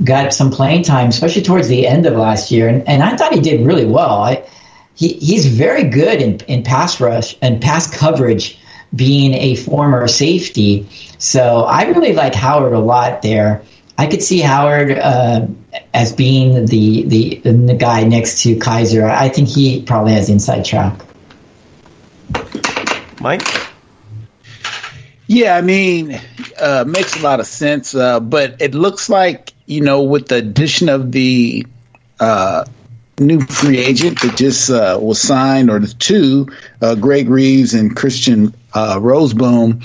Got 0.04 0.32
some 0.34 0.50
playing 0.50 0.82
time, 0.82 1.08
especially 1.08 1.42
towards 1.42 1.68
the 1.68 1.86
end 1.86 2.06
of 2.06 2.14
last 2.14 2.50
year, 2.50 2.68
and, 2.68 2.88
and 2.88 3.02
I 3.02 3.16
thought 3.16 3.32
he 3.32 3.40
did 3.40 3.64
really 3.64 3.86
well. 3.86 4.22
I, 4.22 4.48
he, 4.94 5.12
he's 5.14 5.46
very 5.46 5.84
good 5.84 6.20
in, 6.20 6.40
in 6.48 6.62
pass 6.64 7.00
rush 7.00 7.36
and 7.40 7.62
pass 7.62 7.88
coverage, 7.94 8.58
being 8.94 9.34
a 9.34 9.56
former 9.56 10.06
safety. 10.08 10.88
So 11.18 11.62
I 11.62 11.84
really 11.84 12.12
like 12.12 12.34
Howard 12.34 12.72
a 12.72 12.78
lot 12.78 13.22
there. 13.22 13.62
I 13.96 14.06
could 14.06 14.22
see 14.22 14.40
Howard 14.40 14.90
uh, 14.90 15.46
as 15.94 16.12
being 16.12 16.66
the, 16.66 17.04
the 17.04 17.40
the 17.44 17.74
guy 17.74 18.04
next 18.04 18.42
to 18.42 18.56
Kiser. 18.56 19.08
I 19.08 19.28
think 19.28 19.48
he 19.48 19.82
probably 19.82 20.12
has 20.14 20.28
inside 20.28 20.64
track. 20.64 21.00
Mike. 23.20 23.42
Yeah, 25.26 25.56
I 25.56 25.60
mean, 25.60 26.20
uh, 26.60 26.84
makes 26.86 27.16
a 27.18 27.22
lot 27.22 27.40
of 27.40 27.46
sense. 27.46 27.94
Uh, 27.94 28.20
but 28.20 28.60
it 28.60 28.74
looks 28.74 29.08
like 29.08 29.51
you 29.72 29.80
know, 29.80 30.02
with 30.02 30.28
the 30.28 30.36
addition 30.36 30.88
of 30.88 31.12
the 31.12 31.66
uh, 32.20 32.64
new 33.18 33.40
free 33.40 33.78
agent 33.78 34.20
that 34.20 34.36
just 34.36 34.70
uh, 34.70 34.98
was 35.00 35.20
signed, 35.20 35.70
or 35.70 35.78
the 35.78 35.88
two, 35.88 36.48
uh, 36.80 36.94
Greg 36.94 37.28
Reeves 37.28 37.74
and 37.74 37.96
Christian 37.96 38.54
uh, 38.74 38.96
Rozeboom, 38.96 39.82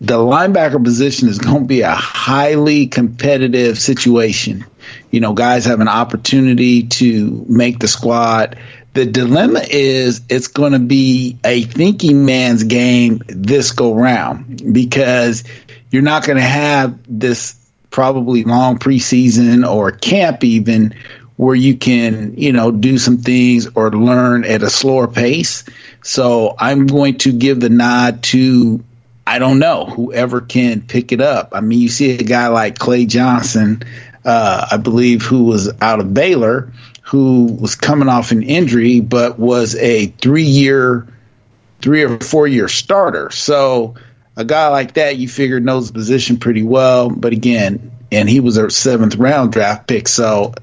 the 0.00 0.18
linebacker 0.18 0.82
position 0.82 1.28
is 1.28 1.38
going 1.38 1.62
to 1.62 1.66
be 1.66 1.80
a 1.80 1.94
highly 1.94 2.86
competitive 2.86 3.78
situation. 3.78 4.64
You 5.10 5.20
know, 5.20 5.32
guys 5.32 5.64
have 5.64 5.80
an 5.80 5.88
opportunity 5.88 6.84
to 6.84 7.44
make 7.48 7.78
the 7.78 7.88
squad. 7.88 8.58
The 8.92 9.06
dilemma 9.06 9.62
is 9.68 10.22
it's 10.28 10.48
going 10.48 10.72
to 10.72 10.78
be 10.78 11.38
a 11.44 11.62
thinking 11.62 12.24
man's 12.24 12.64
game 12.64 13.22
this 13.26 13.72
go 13.72 13.94
round 13.94 14.72
because 14.72 15.44
you're 15.90 16.02
not 16.02 16.26
going 16.26 16.38
to 16.38 16.42
have 16.42 16.98
this 17.08 17.56
probably 17.96 18.44
long 18.44 18.78
preseason 18.78 19.66
or 19.66 19.90
camp 19.90 20.44
even 20.44 20.94
where 21.36 21.54
you 21.54 21.74
can, 21.74 22.34
you 22.36 22.52
know, 22.52 22.70
do 22.70 22.98
some 22.98 23.16
things 23.16 23.68
or 23.74 23.90
learn 23.90 24.44
at 24.44 24.62
a 24.62 24.68
slower 24.68 25.08
pace. 25.08 25.64
So 26.02 26.54
I'm 26.58 26.86
going 26.88 27.16
to 27.20 27.32
give 27.32 27.58
the 27.58 27.70
nod 27.70 28.22
to 28.24 28.84
I 29.26 29.38
don't 29.38 29.58
know 29.58 29.86
whoever 29.86 30.42
can 30.42 30.82
pick 30.82 31.10
it 31.10 31.22
up. 31.22 31.52
I 31.54 31.62
mean, 31.62 31.78
you 31.80 31.88
see 31.88 32.18
a 32.18 32.22
guy 32.22 32.48
like 32.48 32.78
Clay 32.78 33.06
Johnson, 33.06 33.82
uh, 34.26 34.66
I 34.72 34.76
believe, 34.76 35.22
who 35.22 35.44
was 35.44 35.72
out 35.80 36.00
of 36.00 36.12
Baylor, 36.12 36.74
who 37.00 37.46
was 37.46 37.76
coming 37.76 38.10
off 38.10 38.30
an 38.30 38.42
injury, 38.42 39.00
but 39.00 39.38
was 39.38 39.74
a 39.74 40.08
three 40.08 40.42
year, 40.42 41.06
three 41.80 42.02
or 42.02 42.20
four 42.20 42.46
year 42.46 42.68
starter. 42.68 43.30
So 43.30 43.94
a 44.36 44.44
guy 44.44 44.68
like 44.68 44.94
that, 44.94 45.16
you 45.16 45.28
figure 45.28 45.60
knows 45.60 45.88
the 45.88 45.94
position 45.94 46.36
pretty 46.36 46.62
well. 46.62 47.10
But 47.10 47.32
again, 47.32 47.92
and 48.12 48.28
he 48.28 48.40
was 48.40 48.56
a 48.56 48.70
seventh 48.70 49.16
round 49.16 49.52
draft 49.52 49.88
pick, 49.88 50.08
so 50.08 50.54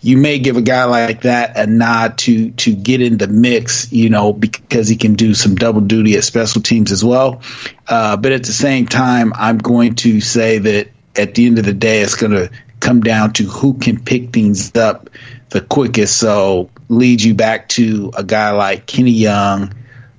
you 0.00 0.18
may 0.18 0.38
give 0.38 0.58
a 0.58 0.62
guy 0.62 0.84
like 0.84 1.22
that 1.22 1.56
a 1.56 1.66
nod 1.66 2.18
to 2.18 2.50
to 2.50 2.74
get 2.74 3.00
in 3.00 3.16
the 3.16 3.26
mix, 3.26 3.90
you 3.90 4.10
know, 4.10 4.32
because 4.34 4.86
he 4.86 4.96
can 4.96 5.14
do 5.14 5.32
some 5.32 5.54
double 5.54 5.80
duty 5.80 6.16
at 6.16 6.24
special 6.24 6.60
teams 6.60 6.92
as 6.92 7.02
well. 7.02 7.40
Uh, 7.88 8.16
but 8.18 8.32
at 8.32 8.44
the 8.44 8.52
same 8.52 8.86
time, 8.86 9.32
I'm 9.34 9.58
going 9.58 9.94
to 9.96 10.20
say 10.20 10.58
that 10.58 10.88
at 11.16 11.34
the 11.34 11.46
end 11.46 11.58
of 11.58 11.64
the 11.64 11.72
day, 11.72 12.02
it's 12.02 12.16
going 12.16 12.32
to 12.32 12.50
come 12.80 13.00
down 13.00 13.32
to 13.32 13.44
who 13.44 13.74
can 13.74 14.04
pick 14.04 14.30
things 14.30 14.76
up 14.76 15.08
the 15.48 15.62
quickest. 15.62 16.18
So 16.18 16.68
leads 16.90 17.24
you 17.24 17.34
back 17.34 17.70
to 17.70 18.12
a 18.14 18.22
guy 18.22 18.50
like 18.50 18.86
Kenny 18.86 19.12
Young 19.12 19.72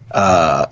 uh, 0.09 0.65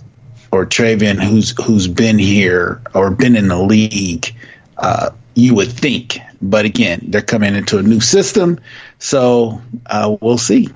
or 0.54 0.66
Travian, 0.68 1.20
who's 1.22 1.50
who's 1.66 1.88
been 1.88 2.20
here 2.20 2.80
or 2.94 3.10
been 3.10 3.36
in 3.36 3.48
the 3.48 3.58
league. 3.58 4.34
Uh, 4.78 5.10
you 5.34 5.56
would 5.56 5.72
think, 5.72 6.20
but 6.44 6.66
again, 6.66 7.00
they're 7.08 7.22
coming 7.24 7.56
into 7.56 7.80
a 7.80 7.82
new 7.82 8.00
system, 8.00 8.60
so 9.00 9.60
uh, 9.88 10.16
we'll 10.22 10.38
see. 10.38 10.70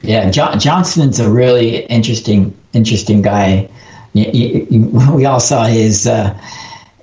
Yeah, 0.00 0.30
John, 0.30 0.58
Johnson's 0.58 1.20
a 1.20 1.30
really 1.30 1.76
interesting, 1.84 2.56
interesting 2.72 3.20
guy. 3.20 3.68
You, 4.14 4.24
you, 4.32 4.66
you, 4.70 4.80
we 5.14 5.26
all 5.26 5.40
saw 5.40 5.64
his 5.66 6.06
uh, 6.06 6.32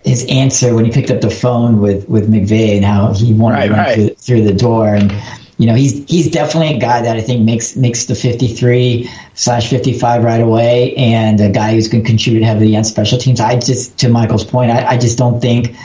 his 0.04 0.26
answer 0.30 0.74
when 0.74 0.86
he 0.86 0.92
picked 0.92 1.12
up 1.12 1.22
the 1.22 1.30
phone 1.30 1.80
with 1.80 2.10
with 2.10 2.28
McVay 2.30 2.78
and 2.78 2.86
how 2.86 3.14
he 3.14 3.34
wanted 3.34 3.58
Right, 3.58 3.68
to 3.68 3.74
run 3.74 3.80
right. 3.86 3.96
through, 3.96 4.10
through 4.16 4.44
the 4.46 4.54
door, 4.54 4.96
and 4.96 5.12
you 5.58 5.68
know 5.68 5.76
he's 5.76 6.08
he's 6.10 6.30
definitely 6.30 6.76
a 6.76 6.80
guy 6.80 7.02
that 7.02 7.16
I 7.16 7.22
think 7.22 7.44
makes 7.44 7.76
makes 7.76 8.06
the 8.06 8.16
fifty 8.16 8.48
three 8.48 9.10
slash 9.34 9.70
fifty 9.70 9.98
five 9.98 10.24
right 10.24 10.42
away, 10.42 10.96
and 10.96 11.40
a 11.40 11.50
guy 11.50 11.74
who's 11.74 11.88
going 11.88 12.04
to 12.04 12.10
contribute 12.10 12.44
heavily 12.44 12.76
on 12.76 12.84
special 12.84 13.18
teams. 13.18 13.40
I 13.40 13.60
just 13.60 13.98
to 14.00 14.10
Michael's 14.10 14.44
point, 14.44 14.72
I, 14.72 14.86
I 14.86 14.98
just 14.98 15.18
don't 15.18 15.40
think 15.40 15.76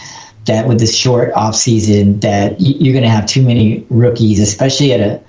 that 0.46 0.66
with 0.66 0.80
this 0.80 0.94
short 0.94 1.32
offseason 1.34 2.20
that 2.22 2.56
you're 2.60 2.92
going 2.92 3.04
to 3.04 3.10
have 3.10 3.26
too 3.26 3.42
many 3.42 3.86
rookies, 3.90 4.40
especially 4.40 4.92
at 4.92 5.00
a, 5.00 5.22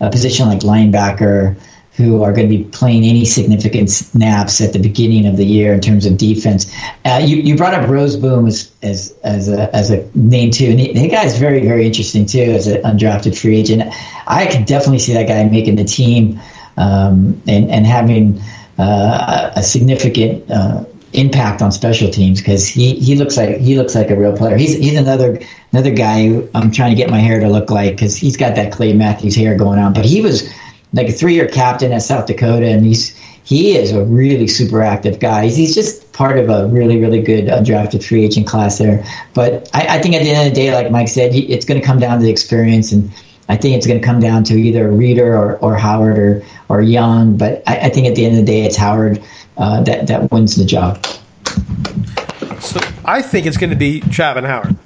a 0.00 0.10
position 0.10 0.46
like 0.46 0.60
linebacker, 0.60 1.56
who 1.96 2.22
are 2.22 2.32
going 2.32 2.48
to 2.48 2.56
be 2.56 2.64
playing 2.64 3.04
any 3.04 3.24
significant 3.24 3.90
snaps 3.90 4.60
at 4.60 4.74
the 4.74 4.78
beginning 4.78 5.26
of 5.26 5.38
the 5.38 5.46
year 5.46 5.72
in 5.72 5.80
terms 5.80 6.04
of 6.04 6.18
defense. 6.18 6.70
Uh, 7.06 7.20
you, 7.24 7.36
you 7.36 7.56
brought 7.56 7.72
up 7.72 7.88
Rozeboom 7.88 8.46
as 8.46 8.70
as 8.82 9.16
as 9.24 9.48
a, 9.48 9.74
as 9.74 9.90
a 9.90 10.08
name 10.14 10.50
too, 10.50 10.66
and 10.66 10.78
the 10.78 11.08
guy's 11.08 11.38
very 11.38 11.66
very 11.66 11.86
interesting 11.86 12.26
too 12.26 12.40
as 12.40 12.66
an 12.66 12.82
undrafted 12.82 13.38
free 13.38 13.56
agent. 13.56 13.82
I 14.26 14.46
could 14.46 14.66
definitely 14.66 14.98
see 14.98 15.14
that 15.14 15.26
guy 15.26 15.42
making 15.44 15.76
the 15.76 15.84
team 15.84 16.38
um, 16.76 17.40
and 17.48 17.70
and 17.70 17.86
having 17.86 18.40
uh, 18.78 19.52
a 19.56 19.62
significant. 19.62 20.50
Uh, 20.50 20.84
impact 21.12 21.62
on 21.62 21.72
special 21.72 22.10
teams 22.10 22.40
because 22.40 22.68
he, 22.68 22.94
he 22.96 23.14
looks 23.14 23.38
like 23.38 23.56
he 23.56 23.76
looks 23.78 23.94
like 23.94 24.10
a 24.10 24.16
real 24.16 24.36
player. 24.36 24.56
He's 24.56 24.74
he's 24.74 24.98
another 24.98 25.40
another 25.72 25.92
guy 25.92 26.46
I'm 26.54 26.70
trying 26.70 26.90
to 26.90 26.96
get 26.96 27.08
my 27.08 27.20
hair 27.20 27.40
to 27.40 27.48
look 27.48 27.70
like 27.70 27.92
because 27.92 28.16
he's 28.16 28.36
got 28.36 28.56
that 28.56 28.72
Clay 28.72 28.92
Matthews 28.92 29.34
hair 29.34 29.56
going 29.56 29.78
on. 29.78 29.94
But 29.94 30.04
he 30.04 30.20
was 30.20 30.52
like 30.96 31.08
a 31.08 31.12
three 31.12 31.34
year 31.34 31.46
captain 31.46 31.92
at 31.92 32.02
South 32.02 32.26
Dakota, 32.26 32.66
and 32.66 32.84
he's 32.84 33.14
he 33.44 33.76
is 33.76 33.92
a 33.92 34.04
really 34.04 34.48
super 34.48 34.82
active 34.82 35.20
guy. 35.20 35.44
He's, 35.44 35.56
he's 35.56 35.74
just 35.74 36.12
part 36.12 36.38
of 36.38 36.48
a 36.48 36.66
really 36.68 37.00
really 37.00 37.22
good 37.22 37.44
undrafted 37.44 38.02
free 38.02 38.24
agent 38.24 38.46
class 38.46 38.78
there. 38.78 39.04
But 39.34 39.70
I, 39.72 39.98
I 39.98 40.02
think 40.02 40.16
at 40.16 40.22
the 40.22 40.30
end 40.30 40.48
of 40.48 40.54
the 40.54 40.60
day, 40.60 40.74
like 40.74 40.90
Mike 40.90 41.08
said, 41.08 41.34
it's 41.34 41.66
going 41.66 41.80
to 41.80 41.86
come 41.86 42.00
down 42.00 42.18
to 42.18 42.24
the 42.24 42.30
experience 42.30 42.90
and. 42.90 43.12
I 43.48 43.56
think 43.56 43.76
it's 43.76 43.86
going 43.86 44.00
to 44.00 44.04
come 44.04 44.18
down 44.18 44.42
to 44.42 44.54
either 44.54 44.90
Reeder 44.90 45.36
or, 45.36 45.56
or 45.58 45.76
Howard 45.76 46.18
or, 46.18 46.42
or 46.68 46.82
Young, 46.82 47.36
but 47.36 47.62
I, 47.64 47.78
I 47.82 47.88
think 47.90 48.08
at 48.08 48.16
the 48.16 48.24
end 48.24 48.36
of 48.36 48.44
the 48.44 48.52
day, 48.52 48.64
it's 48.64 48.74
Howard 48.74 49.22
uh, 49.56 49.84
that, 49.84 50.08
that 50.08 50.32
wins 50.32 50.56
the 50.56 50.64
job. 50.64 51.06
So 52.60 52.80
I 53.04 53.22
think 53.22 53.46
it's 53.46 53.56
going 53.56 53.70
to 53.70 53.76
be 53.76 54.00
Travin 54.00 54.44
Howard, 54.46 54.76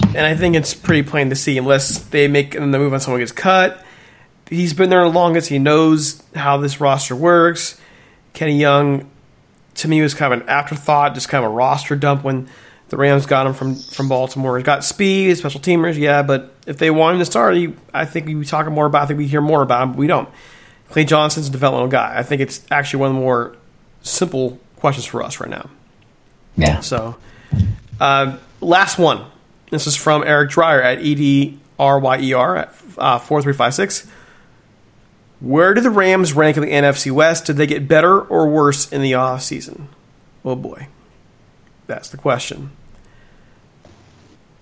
and 0.00 0.26
I 0.26 0.34
think 0.34 0.56
it's 0.56 0.74
pretty 0.74 1.08
plain 1.08 1.30
to 1.30 1.36
see 1.36 1.56
unless 1.58 2.00
they 2.08 2.26
make 2.26 2.54
the 2.54 2.66
move 2.66 2.92
on 2.92 2.98
someone 2.98 3.20
gets 3.20 3.30
cut. 3.30 3.85
He's 4.48 4.74
been 4.74 4.90
there 4.90 5.02
the 5.02 5.08
longest. 5.08 5.48
He 5.48 5.58
knows 5.58 6.22
how 6.34 6.56
this 6.58 6.80
roster 6.80 7.16
works. 7.16 7.80
Kenny 8.32 8.58
Young, 8.58 9.10
to 9.74 9.88
me, 9.88 10.00
was 10.02 10.14
kind 10.14 10.32
of 10.32 10.42
an 10.42 10.48
afterthought, 10.48 11.14
just 11.14 11.28
kind 11.28 11.44
of 11.44 11.50
a 11.50 11.54
roster 11.54 11.96
dump 11.96 12.22
when 12.22 12.48
the 12.88 12.96
Rams 12.96 13.26
got 13.26 13.46
him 13.46 13.54
from 13.54 13.74
from 13.74 14.08
Baltimore. 14.08 14.56
He's 14.56 14.64
got 14.64 14.84
speed, 14.84 15.36
special 15.36 15.60
teamers, 15.60 15.96
yeah, 15.96 16.22
but 16.22 16.54
if 16.66 16.78
they 16.78 16.90
want 16.90 17.14
him 17.14 17.18
to 17.20 17.24
start, 17.24 17.56
he, 17.56 17.74
I 17.92 18.04
think 18.04 18.26
we'd 18.26 18.38
be 18.38 18.46
talking 18.46 18.72
more 18.72 18.86
about. 18.86 19.02
I 19.02 19.06
think 19.06 19.18
we 19.18 19.26
hear 19.26 19.40
more 19.40 19.62
about 19.62 19.82
him, 19.82 19.92
but 19.92 19.98
we 19.98 20.06
don't. 20.06 20.28
Clay 20.90 21.04
Johnson's 21.04 21.48
a 21.48 21.50
developmental 21.50 21.88
guy. 21.88 22.16
I 22.16 22.22
think 22.22 22.40
it's 22.40 22.64
actually 22.70 23.00
one 23.00 23.10
of 23.10 23.16
the 23.16 23.20
more 23.20 23.56
simple 24.02 24.60
questions 24.76 25.04
for 25.04 25.22
us 25.22 25.40
right 25.40 25.50
now. 25.50 25.68
Yeah. 26.56 26.80
So, 26.80 27.16
uh, 27.98 28.38
last 28.60 28.98
one. 28.98 29.24
This 29.70 29.88
is 29.88 29.96
from 29.96 30.22
Eric 30.22 30.50
Dreyer 30.50 30.80
at 30.80 31.00
E 31.00 31.58
EDRYER 31.78 32.56
at 32.56 32.68
uh, 32.98 33.18
4356. 33.18 34.06
Where 35.40 35.74
do 35.74 35.80
the 35.80 35.90
Rams 35.90 36.32
rank 36.32 36.56
in 36.56 36.62
the 36.62 36.70
NFC 36.70 37.10
West? 37.10 37.46
Did 37.46 37.56
they 37.56 37.66
get 37.66 37.88
better 37.88 38.20
or 38.20 38.48
worse 38.48 38.90
in 38.90 39.02
the 39.02 39.12
offseason? 39.12 39.86
Oh 40.44 40.56
boy. 40.56 40.88
That's 41.86 42.08
the 42.08 42.16
question. 42.16 42.70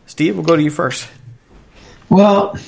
Steve, 0.06 0.34
we'll 0.36 0.44
go 0.44 0.56
to 0.56 0.62
you 0.62 0.70
first. 0.70 1.08
Well, 2.10 2.58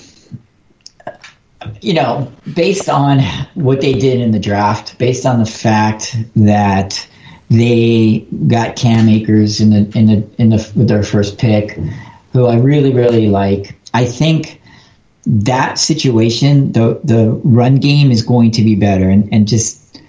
you 1.81 1.95
know, 1.95 2.33
based 2.55 2.89
on 2.89 3.21
what 3.55 3.81
they 3.81 3.93
did 3.95 4.21
in 4.21 4.31
the 4.31 4.39
draft, 4.39 4.99
based 4.99 5.27
on 5.27 5.39
the 5.39 5.47
fact 5.47 6.17
that 6.37 7.07
they 7.51 8.27
got 8.47 8.77
Cam 8.77 9.09
Akers 9.09 9.61
in 9.61 9.71
the 9.71 9.99
in 9.99 10.07
the 10.07 10.29
in 10.39 10.51
the 10.51 10.73
with 10.75 10.89
their 10.89 11.03
first 11.03 11.39
pick, 11.39 11.79
who 12.33 12.47
I 12.47 12.57
really 12.57 12.93
really 12.93 13.29
like. 13.29 13.77
I 13.95 14.05
think 14.05 14.56
that 15.27 15.79
situation, 15.79 16.72
the 16.72 17.01
the 17.03 17.31
run 17.45 17.77
game 17.77 18.11
is 18.11 18.22
going 18.22 18.53
to 18.53 18.62
be 18.62 18.77
better, 18.77 19.09
and 19.09 19.29
and 19.33 19.49
just 19.49 20.01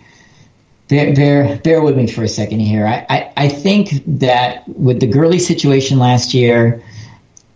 bear 0.87 1.13
bear 1.13 1.57
bear 1.57 1.81
with 1.81 1.97
me 1.97 2.07
for 2.07 2.23
a 2.23 2.27
second 2.27 2.59
here. 2.59 2.85
I 2.85 3.05
I, 3.09 3.33
I 3.37 3.49
think 3.49 4.03
that 4.19 4.67
with 4.69 4.99
the 4.99 5.07
Gurley 5.07 5.39
situation 5.39 5.97
last 5.99 6.33
year 6.33 6.83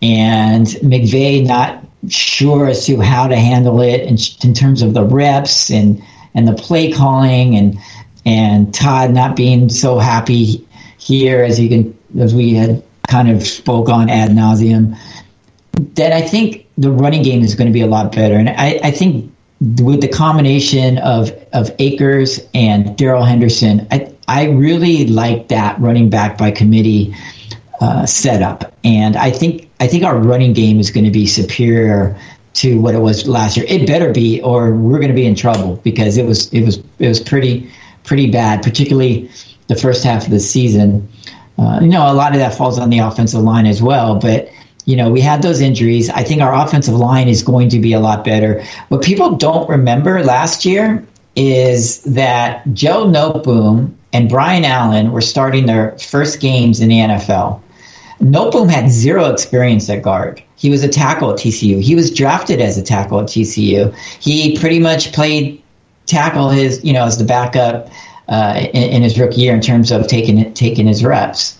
and 0.02 0.66
McVay 0.66 1.46
not 1.46 1.84
sure 2.08 2.66
as 2.66 2.84
to 2.86 3.00
how 3.00 3.28
to 3.28 3.36
handle 3.36 3.80
it 3.80 4.00
in, 4.00 4.16
in 4.42 4.54
terms 4.54 4.82
of 4.82 4.94
the 4.94 5.04
reps 5.04 5.70
and 5.70 6.02
and 6.34 6.48
the 6.48 6.54
play 6.54 6.90
calling 6.90 7.54
and 7.54 7.78
and 8.24 8.74
Todd 8.74 9.12
not 9.12 9.36
being 9.36 9.68
so 9.68 9.98
happy 9.98 10.66
here 10.98 11.44
as 11.44 11.60
you 11.60 11.68
can 11.68 11.98
as 12.20 12.34
we 12.34 12.54
had 12.54 12.82
kind 13.08 13.30
of 13.30 13.46
spoke 13.46 13.88
on 13.88 14.10
ad 14.10 14.30
nauseum. 14.30 14.98
That 15.94 16.12
I 16.12 16.22
think 16.22 16.61
the 16.78 16.90
running 16.90 17.22
game 17.22 17.42
is 17.42 17.54
going 17.54 17.66
to 17.66 17.72
be 17.72 17.82
a 17.82 17.86
lot 17.86 18.12
better, 18.12 18.34
and 18.34 18.48
I, 18.48 18.80
I 18.82 18.90
think 18.90 19.32
with 19.80 20.00
the 20.00 20.08
combination 20.08 20.98
of 20.98 21.30
of 21.52 21.70
Akers 21.78 22.40
and 22.54 22.96
Darrell 22.96 23.24
Henderson, 23.24 23.86
I 23.90 24.12
I 24.26 24.44
really 24.46 25.06
like 25.06 25.48
that 25.48 25.78
running 25.80 26.10
back 26.10 26.38
by 26.38 26.50
committee 26.50 27.14
uh, 27.80 28.06
setup, 28.06 28.72
and 28.84 29.16
I 29.16 29.30
think 29.30 29.70
I 29.80 29.86
think 29.86 30.04
our 30.04 30.16
running 30.16 30.52
game 30.52 30.80
is 30.80 30.90
going 30.90 31.04
to 31.04 31.10
be 31.10 31.26
superior 31.26 32.18
to 32.54 32.80
what 32.80 32.94
it 32.94 32.98
was 32.98 33.26
last 33.26 33.56
year. 33.56 33.66
It 33.68 33.86
better 33.86 34.12
be, 34.12 34.40
or 34.42 34.74
we're 34.74 34.98
going 34.98 35.08
to 35.08 35.14
be 35.14 35.26
in 35.26 35.34
trouble 35.34 35.76
because 35.76 36.16
it 36.16 36.26
was 36.26 36.52
it 36.52 36.62
was 36.62 36.78
it 36.98 37.08
was 37.08 37.20
pretty 37.20 37.70
pretty 38.04 38.30
bad, 38.30 38.62
particularly 38.62 39.30
the 39.68 39.76
first 39.76 40.04
half 40.04 40.24
of 40.24 40.30
the 40.30 40.40
season. 40.40 41.08
Uh, 41.58 41.80
you 41.82 41.88
know, 41.88 42.10
a 42.10 42.14
lot 42.14 42.32
of 42.32 42.38
that 42.38 42.54
falls 42.54 42.78
on 42.78 42.90
the 42.90 42.98
offensive 42.98 43.40
line 43.40 43.66
as 43.66 43.82
well, 43.82 44.18
but 44.18 44.48
you 44.84 44.96
know, 44.96 45.10
we 45.10 45.20
had 45.20 45.42
those 45.42 45.60
injuries. 45.60 46.10
I 46.10 46.24
think 46.24 46.42
our 46.42 46.54
offensive 46.54 46.94
line 46.94 47.28
is 47.28 47.42
going 47.42 47.68
to 47.70 47.78
be 47.78 47.92
a 47.92 48.00
lot 48.00 48.24
better. 48.24 48.64
What 48.88 49.02
people 49.02 49.36
don't 49.36 49.68
remember 49.68 50.22
last 50.24 50.64
year 50.64 51.06
is 51.36 52.02
that 52.04 52.62
Joe 52.74 53.06
Noteboom 53.06 53.94
and 54.12 54.28
Brian 54.28 54.64
Allen 54.64 55.12
were 55.12 55.20
starting 55.20 55.66
their 55.66 55.96
first 55.98 56.40
games 56.40 56.80
in 56.80 56.88
the 56.88 56.98
NFL. 56.98 57.60
Noteboom 58.20 58.70
had 58.70 58.90
zero 58.90 59.30
experience 59.30 59.88
at 59.88 60.02
guard. 60.02 60.42
He 60.56 60.70
was 60.70 60.84
a 60.84 60.88
tackle 60.88 61.30
at 61.32 61.38
TCU. 61.38 61.80
He 61.82 61.94
was 61.94 62.12
drafted 62.12 62.60
as 62.60 62.78
a 62.78 62.82
tackle 62.82 63.20
at 63.20 63.26
TCU. 63.26 63.94
He 64.20 64.56
pretty 64.58 64.78
much 64.78 65.12
played 65.12 65.60
tackle 66.06 66.48
his, 66.48 66.84
you 66.84 66.92
know, 66.92 67.04
as 67.04 67.18
the 67.18 67.24
backup 67.24 67.88
uh, 68.28 68.54
in, 68.72 68.82
in 68.90 69.02
his 69.02 69.18
rookie 69.18 69.40
year 69.40 69.54
in 69.54 69.60
terms 69.60 69.90
of 69.90 70.06
taking 70.06 70.52
taking 70.54 70.86
his 70.86 71.04
reps. 71.04 71.58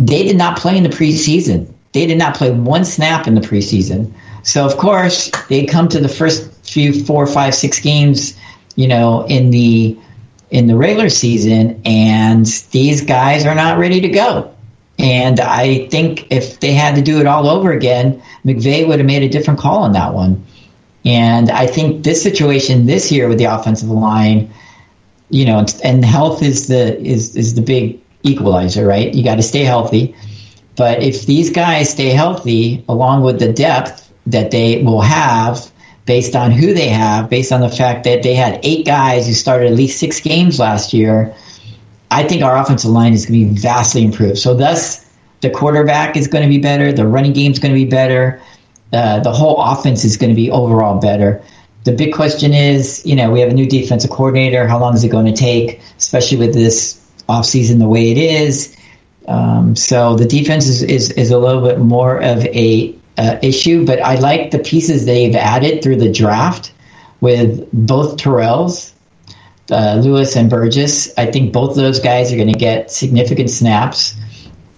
They 0.00 0.22
did 0.22 0.36
not 0.36 0.58
play 0.58 0.76
in 0.76 0.82
the 0.82 0.88
preseason. 0.88 1.72
They 1.92 2.06
did 2.06 2.16
not 2.16 2.34
play 2.34 2.50
one 2.50 2.84
snap 2.84 3.26
in 3.26 3.34
the 3.34 3.40
preseason. 3.40 4.12
So 4.42 4.64
of 4.64 4.76
course 4.78 5.30
they 5.48 5.66
come 5.66 5.88
to 5.88 6.00
the 6.00 6.08
first 6.08 6.50
few 6.66 7.04
four, 7.04 7.26
five, 7.26 7.54
six 7.54 7.80
games, 7.80 8.38
you 8.76 8.88
know, 8.88 9.26
in 9.26 9.50
the 9.50 9.98
in 10.50 10.66
the 10.66 10.76
regular 10.76 11.08
season, 11.08 11.80
and 11.84 12.44
these 12.72 13.02
guys 13.02 13.46
are 13.46 13.54
not 13.54 13.78
ready 13.78 14.00
to 14.00 14.08
go. 14.08 14.52
And 14.98 15.38
I 15.38 15.86
think 15.88 16.26
if 16.30 16.60
they 16.60 16.72
had 16.72 16.96
to 16.96 17.02
do 17.02 17.20
it 17.20 17.26
all 17.26 17.48
over 17.48 17.70
again, 17.70 18.22
McVay 18.44 18.86
would 18.86 18.98
have 18.98 19.06
made 19.06 19.22
a 19.22 19.28
different 19.28 19.60
call 19.60 19.78
on 19.78 19.92
that 19.92 20.12
one. 20.12 20.44
And 21.04 21.50
I 21.50 21.66
think 21.66 22.04
this 22.04 22.22
situation 22.22 22.86
this 22.86 23.12
year 23.12 23.28
with 23.28 23.38
the 23.38 23.44
offensive 23.44 23.88
line, 23.88 24.52
you 25.30 25.44
know, 25.44 25.64
and 25.84 26.04
health 26.04 26.42
is 26.42 26.68
the 26.68 27.00
is 27.00 27.36
is 27.36 27.54
the 27.54 27.62
big 27.62 28.00
equalizer, 28.22 28.86
right? 28.86 29.12
You 29.12 29.24
got 29.24 29.36
to 29.36 29.42
stay 29.42 29.64
healthy. 29.64 30.14
But 30.76 31.02
if 31.02 31.26
these 31.26 31.50
guys 31.50 31.90
stay 31.90 32.10
healthy, 32.10 32.84
along 32.88 33.22
with 33.22 33.38
the 33.38 33.52
depth 33.52 34.12
that 34.26 34.50
they 34.50 34.82
will 34.82 35.00
have, 35.00 35.70
based 36.06 36.34
on 36.34 36.50
who 36.50 36.72
they 36.74 36.88
have, 36.88 37.28
based 37.30 37.52
on 37.52 37.60
the 37.60 37.68
fact 37.68 38.04
that 38.04 38.22
they 38.22 38.34
had 38.34 38.60
eight 38.62 38.86
guys 38.86 39.26
who 39.26 39.32
started 39.32 39.70
at 39.70 39.76
least 39.76 40.00
six 40.00 40.20
games 40.20 40.58
last 40.58 40.92
year, 40.92 41.34
I 42.10 42.24
think 42.24 42.42
our 42.42 42.56
offensive 42.56 42.90
line 42.90 43.12
is 43.12 43.26
going 43.26 43.40
to 43.40 43.54
be 43.54 43.60
vastly 43.60 44.04
improved. 44.04 44.38
So, 44.38 44.54
thus, 44.54 45.06
the 45.40 45.50
quarterback 45.50 46.16
is 46.16 46.26
going 46.26 46.42
to 46.42 46.48
be 46.48 46.58
better, 46.58 46.92
the 46.92 47.06
running 47.06 47.32
game 47.32 47.52
is 47.52 47.58
going 47.58 47.72
to 47.72 47.78
be 47.78 47.88
better, 47.88 48.40
uh, 48.92 49.20
the 49.20 49.32
whole 49.32 49.62
offense 49.62 50.04
is 50.04 50.16
going 50.16 50.30
to 50.30 50.36
be 50.36 50.50
overall 50.50 51.00
better. 51.00 51.42
The 51.84 51.92
big 51.92 52.12
question 52.12 52.52
is, 52.52 53.04
you 53.06 53.16
know, 53.16 53.30
we 53.30 53.40
have 53.40 53.50
a 53.50 53.54
new 53.54 53.66
defensive 53.66 54.10
coordinator. 54.10 54.66
How 54.66 54.78
long 54.78 54.94
is 54.94 55.04
it 55.04 55.08
going 55.08 55.26
to 55.26 55.32
take, 55.32 55.80
especially 55.96 56.38
with 56.38 56.52
this 56.52 56.99
offseason 57.30 57.78
the 57.78 57.88
way 57.88 58.10
it 58.10 58.18
is? 58.18 58.76
Um, 59.26 59.76
so 59.76 60.16
the 60.16 60.26
defense 60.26 60.66
is, 60.66 60.82
is, 60.82 61.10
is 61.12 61.30
a 61.30 61.38
little 61.38 61.62
bit 61.62 61.78
more 61.78 62.16
of 62.16 62.44
a 62.46 62.96
uh, 63.16 63.38
issue, 63.42 63.86
but 63.86 64.00
I 64.00 64.16
like 64.16 64.50
the 64.50 64.58
pieces 64.58 65.06
they've 65.06 65.34
added 65.36 65.82
through 65.82 65.96
the 65.96 66.10
draft 66.10 66.72
with 67.20 67.68
both 67.72 68.16
Terrells, 68.16 68.92
uh, 69.70 70.00
Lewis 70.02 70.36
and 70.36 70.48
Burgess. 70.48 71.12
I 71.18 71.30
think 71.30 71.52
both 71.52 71.70
of 71.70 71.76
those 71.76 72.00
guys 72.00 72.32
are 72.32 72.36
going 72.36 72.52
to 72.52 72.58
get 72.58 72.90
significant 72.90 73.50
snaps. 73.50 74.14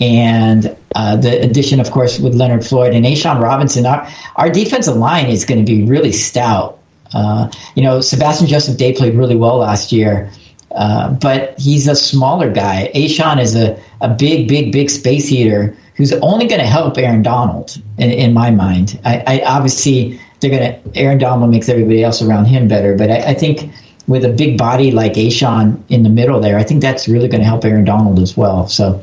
And 0.00 0.76
uh, 0.94 1.16
the 1.16 1.40
addition, 1.40 1.78
of 1.78 1.90
course, 1.90 2.18
with 2.18 2.34
Leonard 2.34 2.66
Floyd 2.66 2.94
and 2.94 3.06
A'Shawn 3.06 3.40
Robinson, 3.40 3.86
our, 3.86 4.08
our 4.34 4.50
defensive 4.50 4.96
line 4.96 5.26
is 5.26 5.44
going 5.44 5.64
to 5.64 5.72
be 5.72 5.84
really 5.84 6.12
stout. 6.12 6.80
Uh, 7.14 7.50
you 7.76 7.84
know, 7.84 8.00
Sebastian 8.00 8.48
Joseph 8.48 8.76
Day 8.76 8.92
played 8.94 9.14
really 9.14 9.36
well 9.36 9.58
last 9.58 9.92
year, 9.92 10.30
uh, 10.74 11.12
but 11.12 11.58
he's 11.58 11.88
a 11.88 11.94
smaller 11.94 12.50
guy. 12.50 12.90
A'Shawn 12.94 13.40
is 13.40 13.54
a, 13.56 13.80
a 14.00 14.08
big, 14.08 14.48
big, 14.48 14.72
big 14.72 14.90
space 14.90 15.28
heater 15.28 15.76
who's 15.96 16.12
only 16.14 16.46
going 16.46 16.60
to 16.60 16.66
help 16.66 16.96
Aaron 16.98 17.22
Donald, 17.22 17.80
in, 17.98 18.10
in 18.10 18.32
my 18.32 18.50
mind. 18.50 18.98
I, 19.04 19.22
I 19.26 19.42
obviously 19.44 20.20
they're 20.40 20.50
going 20.50 20.82
to 20.82 20.98
Aaron 20.98 21.18
Donald 21.18 21.50
makes 21.50 21.68
everybody 21.68 22.02
else 22.02 22.22
around 22.22 22.46
him 22.46 22.68
better, 22.68 22.96
but 22.96 23.10
I, 23.10 23.30
I 23.30 23.34
think 23.34 23.70
with 24.08 24.24
a 24.24 24.30
big 24.30 24.58
body 24.58 24.90
like 24.90 25.12
A'Shawn 25.14 25.82
in 25.88 26.02
the 26.02 26.08
middle 26.08 26.40
there, 26.40 26.58
I 26.58 26.64
think 26.64 26.82
that's 26.82 27.08
really 27.08 27.28
going 27.28 27.40
to 27.40 27.46
help 27.46 27.64
Aaron 27.64 27.84
Donald 27.84 28.18
as 28.18 28.36
well. 28.36 28.66
So, 28.68 29.02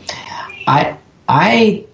I 0.68 0.98
I 1.28 1.86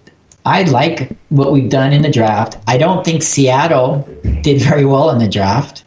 I 0.44 0.62
like 0.62 1.16
what 1.28 1.52
we've 1.52 1.70
done 1.70 1.92
in 1.92 2.02
the 2.02 2.10
draft. 2.10 2.56
I 2.66 2.78
don't 2.78 3.04
think 3.04 3.22
Seattle 3.22 4.08
did 4.42 4.60
very 4.62 4.84
well 4.84 5.10
in 5.10 5.18
the 5.18 5.28
draft. 5.28 5.84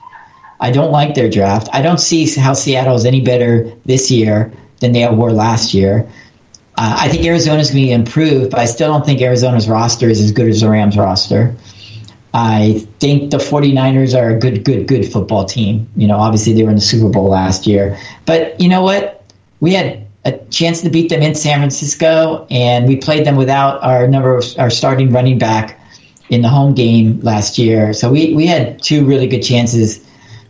I 0.59 0.71
don't 0.71 0.91
like 0.91 1.15
their 1.15 1.29
draft. 1.29 1.69
I 1.71 1.81
don't 1.81 1.99
see 1.99 2.29
how 2.29 2.53
Seattle 2.53 2.95
is 2.95 3.05
any 3.05 3.21
better 3.21 3.71
this 3.85 4.11
year 4.11 4.51
than 4.79 4.91
they 4.91 5.07
were 5.09 5.31
last 5.31 5.73
year. 5.73 6.09
Uh, 6.77 6.95
I 6.99 7.09
think 7.09 7.25
Arizona's 7.25 7.71
going 7.71 7.87
to 7.87 7.91
improve, 7.91 8.49
but 8.49 8.59
I 8.59 8.65
still 8.65 8.91
don't 8.91 9.05
think 9.05 9.21
Arizona's 9.21 9.67
roster 9.67 10.09
is 10.09 10.21
as 10.21 10.31
good 10.31 10.47
as 10.47 10.61
the 10.61 10.69
Rams 10.69 10.97
roster. 10.97 11.55
I 12.33 12.85
think 12.99 13.31
the 13.31 13.37
49ers 13.37 14.19
are 14.19 14.29
a 14.29 14.39
good, 14.39 14.63
good, 14.63 14.87
good 14.87 15.11
football 15.11 15.45
team. 15.45 15.89
You 15.95 16.07
know, 16.07 16.17
obviously 16.17 16.53
they 16.53 16.63
were 16.63 16.69
in 16.69 16.75
the 16.75 16.81
Super 16.81 17.09
Bowl 17.09 17.29
last 17.29 17.65
year. 17.65 17.97
But 18.25 18.61
you 18.61 18.69
know 18.69 18.81
what? 18.81 19.23
We 19.59 19.73
had 19.73 20.07
a 20.25 20.37
chance 20.49 20.81
to 20.81 20.89
beat 20.89 21.09
them 21.09 21.21
in 21.21 21.35
San 21.35 21.59
Francisco, 21.59 22.45
and 22.51 22.87
we 22.87 22.97
played 22.97 23.25
them 23.25 23.35
without 23.35 23.81
our 23.83 24.07
number 24.07 24.37
of, 24.37 24.45
our 24.57 24.69
starting 24.69 25.11
running 25.11 25.39
back 25.39 25.79
in 26.29 26.41
the 26.41 26.49
home 26.49 26.75
game 26.75 27.19
last 27.21 27.57
year. 27.57 27.93
So 27.93 28.11
we, 28.11 28.33
we 28.33 28.45
had 28.45 28.81
two 28.81 29.05
really 29.05 29.27
good 29.27 29.41
chances 29.41 30.05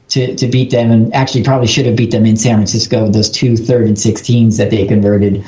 to, 0.10 0.36
to 0.36 0.48
beat 0.48 0.72
them, 0.72 0.92
and 0.92 1.14
actually 1.14 1.44
probably 1.44 1.68
should 1.68 1.86
have 1.86 1.96
beat 1.96 2.12
them 2.12 2.26
in 2.26 2.36
San 2.38 2.56
Francisco, 2.56 3.10
those 3.10 3.30
two 3.30 3.56
third 3.56 3.86
and 3.88 3.96
16s 3.96 4.58
that 4.58 4.72
they 4.72 4.86
converted. 4.86 5.46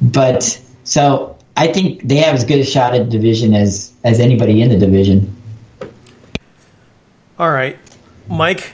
But 0.00 0.60
so 0.84 1.36
I 1.56 1.68
think 1.68 2.02
they 2.02 2.16
have 2.16 2.34
as 2.34 2.44
good 2.44 2.60
a 2.60 2.64
shot 2.64 2.94
at 2.94 3.04
the 3.04 3.10
division 3.10 3.54
as, 3.54 3.92
as 4.04 4.20
anybody 4.20 4.62
in 4.62 4.70
the 4.70 4.78
division. 4.78 5.34
All 7.38 7.50
right. 7.50 7.76
Mike, 8.28 8.72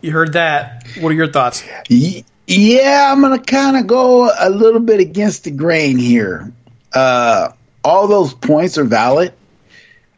you 0.00 0.12
heard 0.12 0.32
that. 0.32 0.86
What 1.00 1.10
are 1.12 1.14
your 1.14 1.30
thoughts? 1.30 1.62
Yeah, 2.46 3.12
I'm 3.12 3.20
going 3.20 3.38
to 3.38 3.44
kind 3.44 3.76
of 3.76 3.86
go 3.86 4.30
a 4.38 4.50
little 4.50 4.80
bit 4.80 5.00
against 5.00 5.44
the 5.44 5.50
grain 5.50 5.98
here. 5.98 6.52
Uh, 6.92 7.50
all 7.82 8.06
those 8.06 8.34
points 8.34 8.78
are 8.78 8.84
valid. 8.84 9.32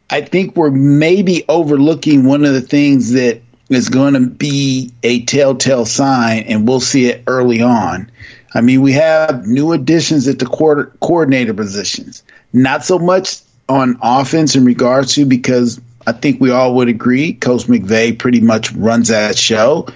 I 0.09 0.21
think 0.21 0.57
we're 0.57 0.71
maybe 0.71 1.45
overlooking 1.49 2.25
one 2.25 2.45
of 2.45 2.53
the 2.53 2.61
things 2.61 3.13
that 3.13 3.43
is 3.69 3.89
going 3.89 4.15
to 4.15 4.21
be 4.21 4.93
a 5.03 5.25
telltale 5.25 5.85
sign, 5.85 6.45
and 6.45 6.67
we'll 6.67 6.81
see 6.81 7.07
it 7.07 7.25
early 7.27 7.63
on. 7.63 8.11
I 8.55 8.61
mean, 8.61 8.81
we 8.81 8.93
have 8.93 9.47
new 9.47 9.73
additions 9.73 10.29
at 10.29 10.39
the 10.39 10.47
quarter, 10.47 10.93
coordinator 11.01 11.53
positions. 11.53 12.23
Not 12.53 12.85
so 12.85 12.99
much 12.99 13.41
on 13.69 13.99
offense 14.01 14.57
in 14.57 14.65
regards 14.65 15.15
to 15.15 15.27
because 15.27 15.81
I 16.07 16.13
think 16.13 16.41
we 16.41 16.51
all 16.51 16.77
would 16.77 16.89
agree 16.89 17.33
Coach 17.33 17.65
McVay 17.65 18.19
pretty 18.19 18.41
much 18.41 18.73
runs 18.73 19.09
that 19.09 19.37
show. 19.37 19.89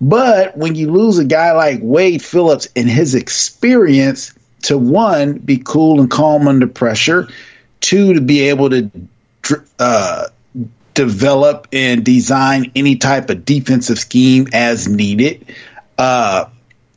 But 0.00 0.56
when 0.56 0.74
you 0.74 0.90
lose 0.90 1.18
a 1.18 1.24
guy 1.24 1.52
like 1.52 1.80
Wade 1.82 2.22
Phillips 2.22 2.68
and 2.74 2.88
his 2.88 3.14
experience 3.14 4.32
to 4.62 4.78
one, 4.78 5.34
be 5.34 5.58
cool 5.58 6.00
and 6.00 6.10
calm 6.10 6.48
under 6.48 6.66
pressure, 6.66 7.28
two, 7.80 8.14
to 8.14 8.20
be 8.20 8.48
able 8.48 8.70
to 8.70 8.90
uh, 9.78 10.28
develop 10.94 11.68
and 11.72 12.04
design 12.04 12.70
any 12.74 12.96
type 12.96 13.30
of 13.30 13.44
defensive 13.44 13.98
scheme 13.98 14.48
as 14.52 14.88
needed, 14.88 15.44
uh, 15.98 16.46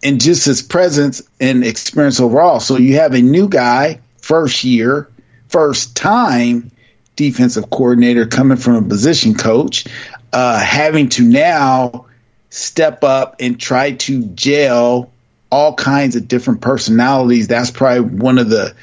and 0.04 0.20
just 0.20 0.46
his 0.46 0.62
presence 0.62 1.22
and 1.40 1.64
experience 1.64 2.20
overall. 2.20 2.60
So 2.60 2.78
you 2.78 2.96
have 2.96 3.14
a 3.14 3.22
new 3.22 3.48
guy, 3.48 4.00
first 4.18 4.64
year, 4.64 5.10
first 5.50 5.96
time 5.96 6.72
defensive 7.16 7.70
coordinator 7.70 8.26
coming 8.26 8.58
from 8.58 8.76
a 8.76 8.82
position 8.82 9.36
coach, 9.36 9.86
uh, 10.34 10.60
having 10.60 11.10
to 11.10 11.24
now 11.24 12.06
step 12.50 13.04
up 13.04 13.36
and 13.40 13.60
try 13.60 13.92
to 13.92 14.24
gel 14.28 15.12
all 15.52 15.76
kinds 15.76 16.16
of 16.16 16.28
different 16.28 16.62
personalities. 16.62 17.48
That's 17.48 17.70
probably 17.70 18.02
one 18.18 18.40
of 18.40 18.50
the 18.50 18.76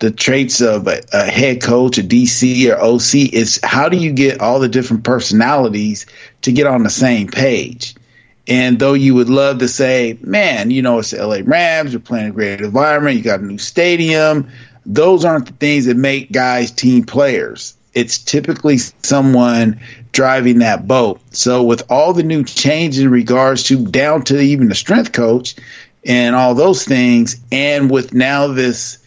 the 0.00 0.10
traits 0.10 0.60
of 0.62 0.88
a, 0.88 1.02
a, 1.12 1.30
head 1.30 1.62
coach, 1.62 1.98
a 1.98 2.02
DC 2.02 2.68
or 2.70 2.80
OC 2.80 3.32
is 3.32 3.60
how 3.62 3.88
do 3.88 3.98
you 3.98 4.12
get 4.12 4.40
all 4.40 4.58
the 4.58 4.68
different 4.68 5.04
personalities 5.04 6.06
to 6.42 6.52
get 6.52 6.66
on 6.66 6.82
the 6.82 6.90
same 6.90 7.28
page? 7.28 7.94
And 8.48 8.78
though 8.78 8.94
you 8.94 9.14
would 9.14 9.28
love 9.28 9.58
to 9.58 9.68
say, 9.68 10.18
man, 10.22 10.70
you 10.70 10.82
know, 10.82 10.98
it's 10.98 11.10
the 11.10 11.24
LA 11.24 11.40
Rams, 11.44 11.92
you're 11.92 12.00
playing 12.00 12.28
a 12.28 12.32
great 12.32 12.62
environment, 12.62 13.16
you 13.16 13.22
got 13.22 13.40
a 13.40 13.44
new 13.44 13.58
stadium, 13.58 14.50
those 14.86 15.24
aren't 15.24 15.46
the 15.46 15.52
things 15.52 15.84
that 15.84 15.96
make 15.96 16.32
guys 16.32 16.70
team 16.70 17.04
players. 17.04 17.76
It's 17.92 18.18
typically 18.18 18.78
someone 18.78 19.80
driving 20.12 20.60
that 20.60 20.88
boat. 20.88 21.20
So 21.32 21.62
with 21.62 21.82
all 21.90 22.14
the 22.14 22.22
new 22.22 22.42
changes 22.44 23.00
in 23.00 23.10
regards 23.10 23.64
to 23.64 23.84
down 23.84 24.22
to 24.24 24.40
even 24.40 24.68
the 24.68 24.74
strength 24.74 25.12
coach 25.12 25.56
and 26.06 26.34
all 26.34 26.54
those 26.54 26.84
things, 26.84 27.38
and 27.52 27.90
with 27.90 28.14
now 28.14 28.46
this 28.46 28.99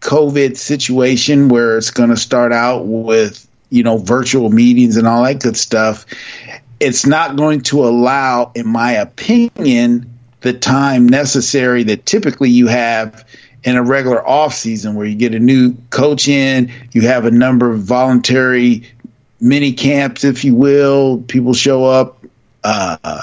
COVID 0.00 0.56
situation 0.56 1.48
where 1.48 1.76
it's 1.76 1.90
going 1.90 2.10
to 2.10 2.16
start 2.16 2.52
out 2.52 2.86
with, 2.86 3.46
you 3.70 3.82
know, 3.82 3.98
virtual 3.98 4.50
meetings 4.50 4.96
and 4.96 5.06
all 5.06 5.24
that 5.24 5.42
good 5.42 5.56
stuff, 5.56 6.06
it's 6.80 7.06
not 7.06 7.36
going 7.36 7.60
to 7.62 7.84
allow, 7.84 8.52
in 8.54 8.66
my 8.66 8.92
opinion, 8.92 10.18
the 10.40 10.52
time 10.52 11.08
necessary 11.08 11.82
that 11.84 12.06
typically 12.06 12.50
you 12.50 12.68
have 12.68 13.26
in 13.64 13.76
a 13.76 13.82
regular 13.82 14.26
off 14.26 14.54
season 14.54 14.94
where 14.94 15.06
you 15.06 15.16
get 15.16 15.34
a 15.34 15.38
new 15.38 15.74
coach 15.90 16.28
in, 16.28 16.72
you 16.92 17.02
have 17.02 17.24
a 17.24 17.30
number 17.30 17.70
of 17.70 17.80
voluntary 17.80 18.84
mini 19.40 19.72
camps, 19.72 20.24
if 20.24 20.44
you 20.44 20.54
will, 20.54 21.18
people 21.22 21.54
show 21.54 21.84
up. 21.84 22.18
Uh, 22.64 23.17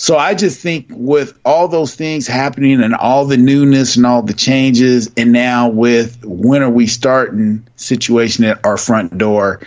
so 0.00 0.16
I 0.16 0.32
just 0.32 0.60
think 0.60 0.86
with 0.88 1.38
all 1.44 1.68
those 1.68 1.94
things 1.94 2.26
happening 2.26 2.82
and 2.82 2.94
all 2.94 3.26
the 3.26 3.36
newness 3.36 3.96
and 3.96 4.06
all 4.06 4.22
the 4.22 4.32
changes, 4.32 5.10
and 5.18 5.30
now 5.30 5.68
with 5.68 6.24
when 6.24 6.62
are 6.62 6.70
we 6.70 6.86
starting 6.86 7.68
situation 7.76 8.46
at 8.46 8.64
our 8.64 8.78
front 8.78 9.18
door, 9.18 9.60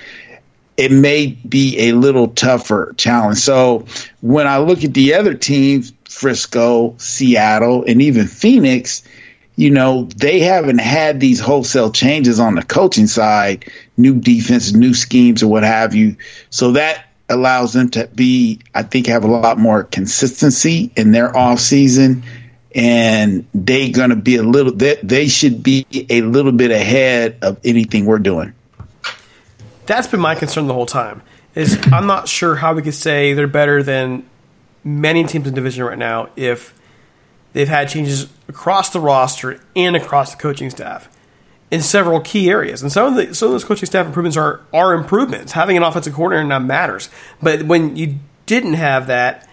it 0.76 0.92
may 0.92 1.28
be 1.28 1.90
a 1.90 1.92
little 1.92 2.30
tougher 2.30 2.96
challenge. 2.98 3.38
So 3.38 3.86
when 4.22 4.48
I 4.48 4.58
look 4.58 4.84
at 4.84 4.96
the 4.96 5.14
other 5.14 5.36
teams, 5.36 5.94
Frisco, 6.06 6.96
Seattle, 6.98 7.84
and 7.88 8.02
even 8.02 8.26
Phoenix, 8.26 9.04
you 9.56 9.70
know, 9.70 10.06
they 10.18 10.40
haven't 10.40 10.80
had 10.80 11.20
these 11.20 11.40
wholesale 11.40 11.92
changes 11.92 12.40
on 12.40 12.56
the 12.56 12.64
coaching 12.64 13.06
side, 13.06 13.72
new 13.98 14.20
defense, 14.20 14.74
new 14.74 14.96
schemes, 14.96 15.44
or 15.44 15.48
what 15.48 15.62
have 15.62 15.94
you. 15.94 16.18
So 16.50 16.72
that 16.72 17.06
allows 17.34 17.74
them 17.74 17.90
to 17.90 18.08
be, 18.08 18.60
I 18.74 18.84
think, 18.84 19.08
have 19.08 19.24
a 19.24 19.28
lot 19.28 19.58
more 19.58 19.84
consistency 19.84 20.92
in 20.96 21.12
their 21.12 21.36
off 21.36 21.60
season. 21.60 22.24
and 22.76 23.46
they're 23.54 23.92
going 23.92 24.10
to 24.10 24.16
be 24.16 24.38
a 24.38 24.44
little. 24.44 24.74
They, 24.74 24.98
they 25.04 25.28
should 25.28 25.62
be 25.62 25.86
a 26.10 26.22
little 26.22 26.52
bit 26.52 26.72
ahead 26.72 27.38
of 27.42 27.60
anything 27.64 28.06
we're 28.06 28.20
doing. 28.20 28.54
That's 29.86 30.08
been 30.08 30.20
my 30.20 30.36
concern 30.36 30.68
the 30.68 30.74
whole 30.74 30.86
time. 30.86 31.22
Is 31.56 31.78
I'm 31.92 32.08
not 32.08 32.28
sure 32.28 32.56
how 32.56 32.74
we 32.74 32.82
could 32.82 32.96
say 32.96 33.34
they're 33.34 33.48
better 33.48 33.84
than 33.84 34.28
many 34.84 35.24
teams 35.24 35.48
in 35.48 35.54
division 35.54 35.84
right 35.84 35.98
now 35.98 36.30
if 36.36 36.74
they've 37.54 37.68
had 37.68 37.90
changes 37.90 38.28
across 38.48 38.90
the 38.90 39.00
roster 39.00 39.62
and 39.76 39.96
across 39.96 40.32
the 40.32 40.42
coaching 40.42 40.70
staff 40.70 41.08
in 41.74 41.82
several 41.82 42.20
key 42.22 42.52
areas. 42.52 42.84
And 42.84 42.92
some 42.92 43.08
of 43.08 43.16
the 43.16 43.34
some 43.34 43.48
of 43.48 43.54
those 43.54 43.64
coaching 43.64 43.88
staff 43.88 44.06
improvements 44.06 44.38
are 44.38 44.62
are 44.72 44.94
improvements. 44.94 45.54
Having 45.54 45.78
an 45.78 45.84
offensive 45.84 46.14
coordinator 46.14 46.48
now 46.48 46.60
matters. 46.60 47.10
But 47.42 47.64
when 47.64 47.96
you 47.96 48.20
didn't 48.46 48.76
have 48.76 49.08
that, 49.08 49.50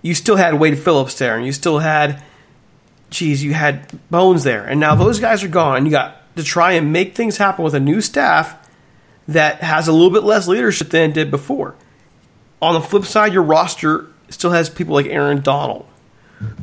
you 0.00 0.14
still 0.14 0.36
had 0.36 0.54
Wade 0.54 0.78
Phillips 0.78 1.18
there, 1.18 1.36
and 1.36 1.44
you 1.44 1.52
still 1.52 1.80
had, 1.80 2.22
geez, 3.10 3.44
you 3.44 3.52
had 3.52 3.86
Bones 4.10 4.44
there, 4.44 4.64
and 4.64 4.80
now 4.80 4.94
those 4.94 5.20
guys 5.20 5.44
are 5.44 5.48
gone. 5.48 5.84
You 5.84 5.90
got 5.90 6.36
to 6.36 6.42
try 6.42 6.72
and 6.72 6.90
make 6.90 7.14
things 7.14 7.36
happen 7.36 7.62
with 7.66 7.74
a 7.74 7.80
new 7.80 8.00
staff 8.00 8.56
that 9.28 9.62
has 9.62 9.88
a 9.88 9.92
little 9.92 10.10
bit 10.10 10.22
less 10.22 10.48
leadership 10.48 10.88
than 10.88 11.10
it 11.10 11.12
did 11.12 11.30
before. 11.30 11.74
On 12.62 12.72
the 12.72 12.80
flip 12.80 13.04
side, 13.04 13.34
your 13.34 13.42
roster 13.42 14.06
still 14.30 14.52
has 14.52 14.70
people 14.70 14.94
like 14.94 15.06
Aaron 15.06 15.42
Donald, 15.42 15.86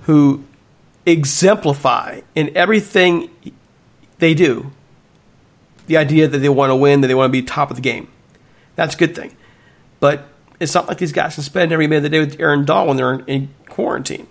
who 0.03 0.45
exemplify 1.05 2.21
in 2.33 2.57
everything 2.57 3.29
they 4.19 4.33
do 4.33 4.71
the 5.87 5.97
idea 5.97 6.27
that 6.27 6.37
they 6.39 6.49
want 6.49 6.69
to 6.69 6.75
win, 6.75 7.01
that 7.01 7.07
they 7.07 7.15
want 7.15 7.29
to 7.29 7.31
be 7.31 7.41
top 7.41 7.69
of 7.69 7.75
the 7.75 7.81
game. 7.81 8.09
That's 8.75 8.95
a 8.95 8.97
good 8.97 9.15
thing. 9.15 9.35
But 9.99 10.27
it's 10.59 10.73
not 10.75 10.87
like 10.87 10.97
these 10.97 11.11
guys 11.11 11.35
can 11.35 11.43
spend 11.43 11.71
every 11.71 11.87
minute 11.87 11.97
of 11.97 12.03
the 12.03 12.09
day 12.09 12.19
with 12.19 12.39
Aaron 12.39 12.65
Donald 12.65 12.89
when 12.89 12.97
they're 12.97 13.13
in, 13.13 13.25
in 13.25 13.49
quarantine. 13.69 14.27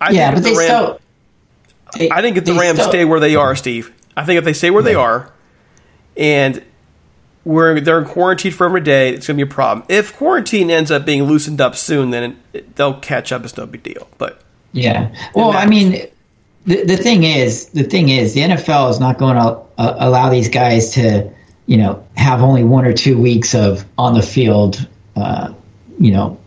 I 0.00 0.10
yeah, 0.12 0.30
think 0.32 0.34
but 0.34 0.38
if 0.38 0.44
they 0.44 0.50
the 0.52 0.58
Ram- 0.58 0.66
still. 0.66 1.00
They, 1.98 2.10
I 2.10 2.22
think 2.22 2.36
if 2.36 2.44
the 2.44 2.54
Rams 2.54 2.78
still- 2.78 2.90
stay 2.90 3.04
where 3.04 3.20
they 3.20 3.34
are, 3.36 3.54
Steve, 3.56 3.92
I 4.16 4.24
think 4.24 4.38
if 4.38 4.44
they 4.44 4.52
stay 4.52 4.70
where 4.70 4.82
they 4.82 4.94
are, 4.94 5.32
and 6.16 6.62
where 7.44 7.80
they're 7.80 7.98
in 7.98 8.04
quarantine 8.04 8.52
for 8.52 8.64
every 8.66 8.80
day, 8.80 9.12
it's 9.14 9.26
going 9.26 9.36
to 9.38 9.44
be 9.44 9.50
a 9.50 9.52
problem. 9.52 9.84
If 9.88 10.16
quarantine 10.16 10.70
ends 10.70 10.90
up 10.90 11.04
being 11.04 11.24
loosened 11.24 11.60
up 11.60 11.74
soon, 11.74 12.10
then 12.10 12.22
it, 12.22 12.36
it- 12.58 12.76
they'll 12.76 13.00
catch 13.00 13.32
up. 13.32 13.44
It's 13.44 13.56
no 13.56 13.66
big 13.66 13.82
deal. 13.82 14.08
But 14.18 14.40
Yeah. 14.72 15.14
Well, 15.34 15.50
I 15.52 15.66
mean, 15.66 16.06
the, 16.66 16.84
the 16.84 16.96
thing 16.96 17.24
is, 17.24 17.68
the 17.70 17.82
thing 17.84 18.08
is, 18.08 18.34
the 18.34 18.40
NFL 18.42 18.90
is 18.90 19.00
not 19.00 19.18
going 19.18 19.36
to 19.36 19.60
uh, 19.78 19.96
allow 19.98 20.30
these 20.30 20.48
guys 20.48 20.90
to, 20.94 21.30
you 21.66 21.76
know, 21.76 22.06
have 22.16 22.42
only 22.42 22.64
one 22.64 22.84
or 22.84 22.92
two 22.92 23.18
weeks 23.18 23.54
of 23.54 23.84
on 23.98 24.14
the 24.14 24.22
field, 24.22 24.86
uh, 25.16 25.52
you 25.98 26.12
know, 26.12 26.38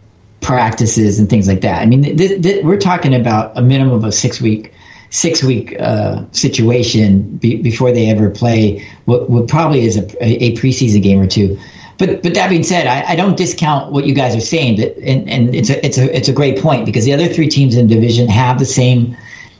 practices 0.41 1.19
and 1.19 1.29
things 1.29 1.47
like 1.47 1.61
that. 1.61 1.81
I 1.81 1.85
mean, 1.85 2.03
th- 2.17 2.41
th- 2.41 2.63
we're 2.63 2.79
talking 2.79 3.13
about 3.13 3.57
a 3.57 3.61
minimum 3.61 3.93
of 3.95 4.03
a 4.05 4.11
six 4.11 4.39
week, 4.39 4.73
six 5.09 5.43
week 5.43 5.75
uh, 5.79 6.23
situation 6.31 7.37
be- 7.37 7.61
before 7.61 7.91
they 7.91 8.09
ever 8.09 8.29
play 8.29 8.87
what, 9.05 9.29
what 9.29 9.47
probably 9.49 9.81
is 9.81 9.97
a, 9.97 10.23
a 10.23 10.55
preseason 10.55 11.03
game 11.03 11.19
or 11.19 11.27
two. 11.27 11.59
But 11.97 12.23
but 12.23 12.33
that 12.33 12.49
being 12.49 12.63
said, 12.63 12.87
I, 12.87 13.13
I 13.13 13.15
don't 13.15 13.37
discount 13.37 13.91
what 13.91 14.05
you 14.05 14.13
guys 14.13 14.35
are 14.35 14.41
saying. 14.41 14.77
That 14.79 14.97
and, 14.97 15.29
and 15.29 15.55
it's 15.55 15.69
a 15.69 15.85
it's 15.85 15.97
a 15.97 16.13
it's 16.15 16.27
a 16.27 16.33
great 16.33 16.59
point 16.59 16.85
because 16.85 17.05
the 17.05 17.13
other 17.13 17.27
three 17.27 17.47
teams 17.47 17.75
in 17.77 17.87
the 17.87 17.95
division 17.95 18.27
have 18.27 18.59
the 18.59 18.65
same 18.65 19.15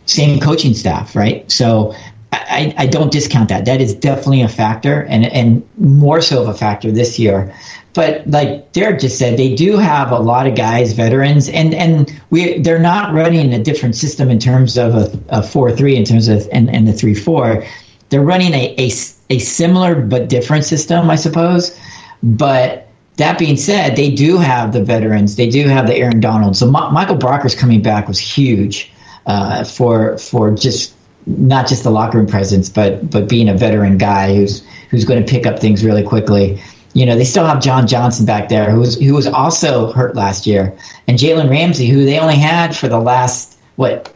same 0.05 0.39
coaching 0.39 0.73
staff, 0.73 1.15
right? 1.15 1.49
So 1.51 1.93
I, 2.31 2.73
I 2.77 2.87
don't 2.87 3.11
discount 3.11 3.49
that. 3.49 3.65
That 3.65 3.81
is 3.81 3.93
definitely 3.93 4.41
a 4.41 4.47
factor, 4.47 5.03
and 5.03 5.25
and 5.25 5.67
more 5.77 6.21
so 6.21 6.41
of 6.41 6.47
a 6.47 6.53
factor 6.53 6.91
this 6.91 7.17
year. 7.19 7.53
But 7.93 8.27
like 8.27 8.71
Derek 8.73 8.99
just 8.99 9.17
said, 9.17 9.37
they 9.37 9.55
do 9.55 9.77
have 9.77 10.11
a 10.11 10.19
lot 10.19 10.47
of 10.47 10.55
guys, 10.55 10.93
veterans, 10.93 11.47
and 11.49 11.73
and 11.73 12.21
we 12.29 12.59
they're 12.59 12.79
not 12.79 13.13
running 13.13 13.53
a 13.53 13.63
different 13.63 13.95
system 13.95 14.29
in 14.29 14.39
terms 14.39 14.77
of 14.77 14.95
a, 14.95 15.19
a 15.29 15.43
four 15.43 15.71
three 15.71 15.95
in 15.95 16.03
terms 16.03 16.27
of 16.27 16.47
and, 16.51 16.69
and 16.69 16.87
the 16.87 16.93
three 16.93 17.15
four. 17.15 17.65
They're 18.09 18.21
running 18.23 18.53
a, 18.53 18.75
a 18.77 18.91
a 19.29 19.39
similar 19.39 20.01
but 20.01 20.29
different 20.29 20.65
system, 20.65 21.09
I 21.09 21.15
suppose. 21.15 21.77
But 22.21 22.87
that 23.17 23.39
being 23.39 23.55
said, 23.55 23.95
they 23.95 24.11
do 24.11 24.37
have 24.37 24.73
the 24.73 24.83
veterans. 24.83 25.37
They 25.37 25.49
do 25.49 25.67
have 25.67 25.87
the 25.87 25.95
Aaron 25.95 26.19
Donald. 26.19 26.57
So 26.57 26.69
Ma- 26.69 26.91
Michael 26.91 27.17
Brockers 27.17 27.57
coming 27.57 27.81
back 27.81 28.07
was 28.07 28.19
huge 28.19 28.91
uh, 29.25 29.63
for 29.63 30.17
for 30.17 30.51
just 30.51 30.93
not 31.25 31.67
just 31.67 31.83
the 31.83 31.89
locker 31.89 32.17
room 32.17 32.27
presence, 32.27 32.69
but 32.69 33.09
but 33.09 33.27
being 33.27 33.49
a 33.49 33.53
veteran 33.53 33.97
guy 33.97 34.35
who's 34.35 34.65
who's 34.89 35.05
going 35.05 35.23
to 35.23 35.29
pick 35.29 35.45
up 35.45 35.59
things 35.59 35.83
really 35.83 36.03
quickly. 36.03 36.61
You 36.93 37.05
know, 37.05 37.17
they 37.17 37.25
still 37.25 37.45
have 37.45 37.61
John 37.61 37.87
Johnson 37.87 38.25
back 38.25 38.49
there, 38.49 38.71
who 38.71 38.79
was 38.79 38.95
who 38.99 39.13
was 39.13 39.27
also 39.27 39.91
hurt 39.91 40.15
last 40.15 40.47
year, 40.47 40.77
and 41.07 41.17
Jalen 41.17 41.49
Ramsey, 41.49 41.87
who 41.87 42.05
they 42.05 42.19
only 42.19 42.37
had 42.37 42.75
for 42.75 42.87
the 42.87 42.99
last 42.99 43.57
what 43.75 44.13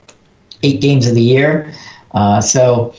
eight 0.63 0.81
games 0.81 1.07
of 1.07 1.15
the 1.15 1.21
year. 1.21 1.73
Uh, 2.11 2.41
so, 2.41 2.93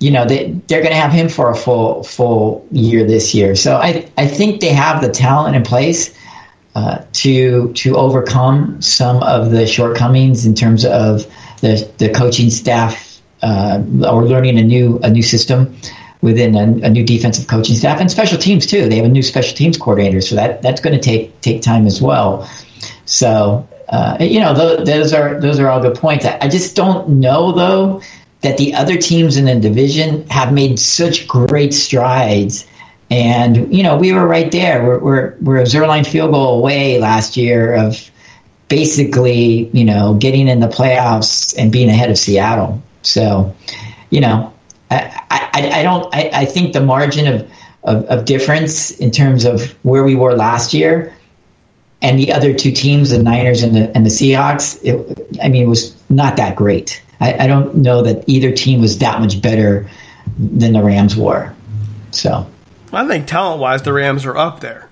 you 0.00 0.10
know, 0.10 0.24
they 0.24 0.52
they're 0.66 0.82
going 0.82 0.92
to 0.92 1.00
have 1.00 1.12
him 1.12 1.28
for 1.28 1.50
a 1.50 1.54
full 1.54 2.02
full 2.02 2.66
year 2.72 3.06
this 3.06 3.34
year. 3.34 3.54
So 3.54 3.76
I 3.76 4.10
I 4.16 4.26
think 4.26 4.60
they 4.60 4.72
have 4.72 5.00
the 5.00 5.10
talent 5.10 5.54
in 5.54 5.62
place 5.62 6.14
uh, 6.74 7.04
to 7.12 7.72
to 7.74 7.96
overcome 7.96 8.80
some 8.82 9.22
of 9.22 9.50
the 9.50 9.66
shortcomings 9.66 10.46
in 10.46 10.54
terms 10.54 10.84
of 10.84 11.26
the 11.60 11.88
the 11.98 12.10
coaching 12.10 12.50
staff 12.50 13.20
uh, 13.42 13.82
or 14.08 14.24
learning 14.24 14.58
a 14.58 14.62
new 14.62 14.98
a 15.02 15.10
new 15.10 15.22
system 15.22 15.76
within 16.20 16.56
a, 16.56 16.86
a 16.86 16.90
new 16.90 17.04
defensive 17.04 17.46
coaching 17.46 17.76
staff 17.76 18.00
and 18.00 18.10
special 18.10 18.38
teams 18.38 18.66
too. 18.66 18.88
They 18.88 18.96
have 18.96 19.04
a 19.04 19.10
new 19.10 19.22
special 19.22 19.56
teams 19.56 19.76
coordinator, 19.76 20.20
so 20.20 20.34
that 20.36 20.62
that's 20.62 20.80
going 20.80 20.96
to 20.96 21.02
take 21.02 21.40
take 21.40 21.62
time 21.62 21.86
as 21.86 22.00
well. 22.02 22.48
So 23.04 23.68
uh, 23.88 24.16
you 24.20 24.40
know, 24.40 24.54
th- 24.54 24.86
those 24.86 25.12
are 25.12 25.40
those 25.40 25.60
are 25.60 25.68
all 25.68 25.80
good 25.80 25.96
points. 25.96 26.24
I, 26.24 26.38
I 26.40 26.48
just 26.48 26.74
don't 26.74 27.20
know 27.20 27.52
though 27.52 28.02
that 28.40 28.58
the 28.58 28.74
other 28.74 28.96
teams 28.96 29.36
in 29.36 29.44
the 29.46 29.58
division 29.58 30.26
have 30.28 30.52
made 30.52 30.78
such 30.78 31.26
great 31.28 31.72
strides. 31.72 32.66
And 33.10 33.74
you 33.74 33.82
know, 33.82 33.96
we 33.96 34.12
were 34.12 34.26
right 34.26 34.50
there. 34.50 34.84
We're 34.84 34.98
we're, 34.98 35.36
we're 35.40 35.58
a 35.58 35.64
Zuerlein 35.64 36.06
field 36.06 36.32
goal 36.32 36.58
away 36.58 36.98
last 36.98 37.36
year 37.36 37.74
of 37.74 38.10
basically, 38.68 39.68
you 39.72 39.84
know, 39.84 40.14
getting 40.14 40.48
in 40.48 40.60
the 40.60 40.68
playoffs 40.68 41.54
and 41.56 41.70
being 41.70 41.88
ahead 41.88 42.10
of 42.10 42.18
Seattle. 42.18 42.82
So, 43.02 43.54
you 44.10 44.20
know, 44.20 44.52
I, 44.90 45.20
I, 45.30 45.80
I 45.80 45.82
don't. 45.82 46.14
I, 46.14 46.30
I 46.32 46.44
think 46.46 46.72
the 46.72 46.80
margin 46.80 47.26
of, 47.26 47.50
of, 47.82 48.04
of 48.06 48.24
difference 48.24 48.90
in 48.92 49.10
terms 49.10 49.44
of 49.44 49.70
where 49.84 50.02
we 50.02 50.14
were 50.14 50.34
last 50.34 50.74
year 50.74 51.14
and 52.04 52.18
the 52.18 52.32
other 52.32 52.52
two 52.52 52.70
teams, 52.70 53.10
the 53.10 53.22
Niners 53.22 53.62
and 53.62 53.74
the 53.74 53.96
and 53.96 54.04
the 54.04 54.10
Seahawks, 54.10 54.78
it, 54.82 55.38
I 55.42 55.48
mean, 55.48 55.62
it 55.62 55.68
was 55.68 55.96
not 56.10 56.36
that 56.36 56.54
great. 56.54 57.02
I, 57.18 57.44
I 57.44 57.46
don't 57.46 57.76
know 57.76 58.02
that 58.02 58.24
either 58.28 58.52
team 58.52 58.82
was 58.82 58.98
that 58.98 59.20
much 59.20 59.40
better 59.40 59.88
than 60.38 60.74
the 60.74 60.82
Rams 60.82 61.16
were. 61.16 61.54
So, 62.10 62.46
I 62.96 63.06
think 63.06 63.26
talent 63.26 63.60
wise, 63.60 63.82
the 63.82 63.92
Rams 63.92 64.24
are 64.24 64.36
up 64.36 64.60
there. 64.60 64.88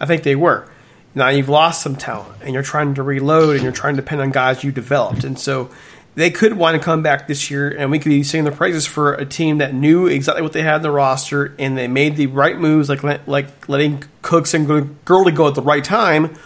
I 0.00 0.06
think 0.06 0.22
they 0.22 0.36
were. 0.36 0.68
Now 1.14 1.28
you've 1.28 1.48
lost 1.48 1.82
some 1.82 1.96
talent, 1.96 2.42
and 2.42 2.54
you're 2.54 2.62
trying 2.62 2.94
to 2.94 3.02
reload, 3.02 3.56
and 3.56 3.62
you're 3.62 3.72
trying 3.72 3.96
to 3.96 4.02
depend 4.02 4.20
on 4.20 4.30
guys 4.30 4.62
you 4.62 4.70
developed, 4.70 5.24
and 5.24 5.38
so 5.38 5.70
they 6.14 6.30
could 6.30 6.54
want 6.54 6.76
to 6.76 6.82
come 6.82 7.02
back 7.02 7.26
this 7.26 7.50
year, 7.50 7.68
and 7.68 7.90
we 7.90 7.98
could 7.98 8.10
be 8.10 8.22
singing 8.22 8.44
the 8.44 8.52
praises 8.52 8.86
for 8.86 9.14
a 9.14 9.24
team 9.24 9.58
that 9.58 9.72
knew 9.72 10.06
exactly 10.06 10.42
what 10.42 10.52
they 10.52 10.62
had 10.62 10.76
in 10.76 10.82
the 10.82 10.90
roster, 10.90 11.54
and 11.58 11.78
they 11.78 11.88
made 11.88 12.16
the 12.16 12.26
right 12.26 12.58
moves, 12.58 12.88
like 12.88 13.02
like 13.26 13.68
letting 13.68 14.04
Cooks 14.22 14.54
and 14.54 14.96
Gurley 15.04 15.32
go 15.32 15.48
at 15.48 15.54
the 15.54 15.62
right 15.62 15.84
time, 15.84 16.36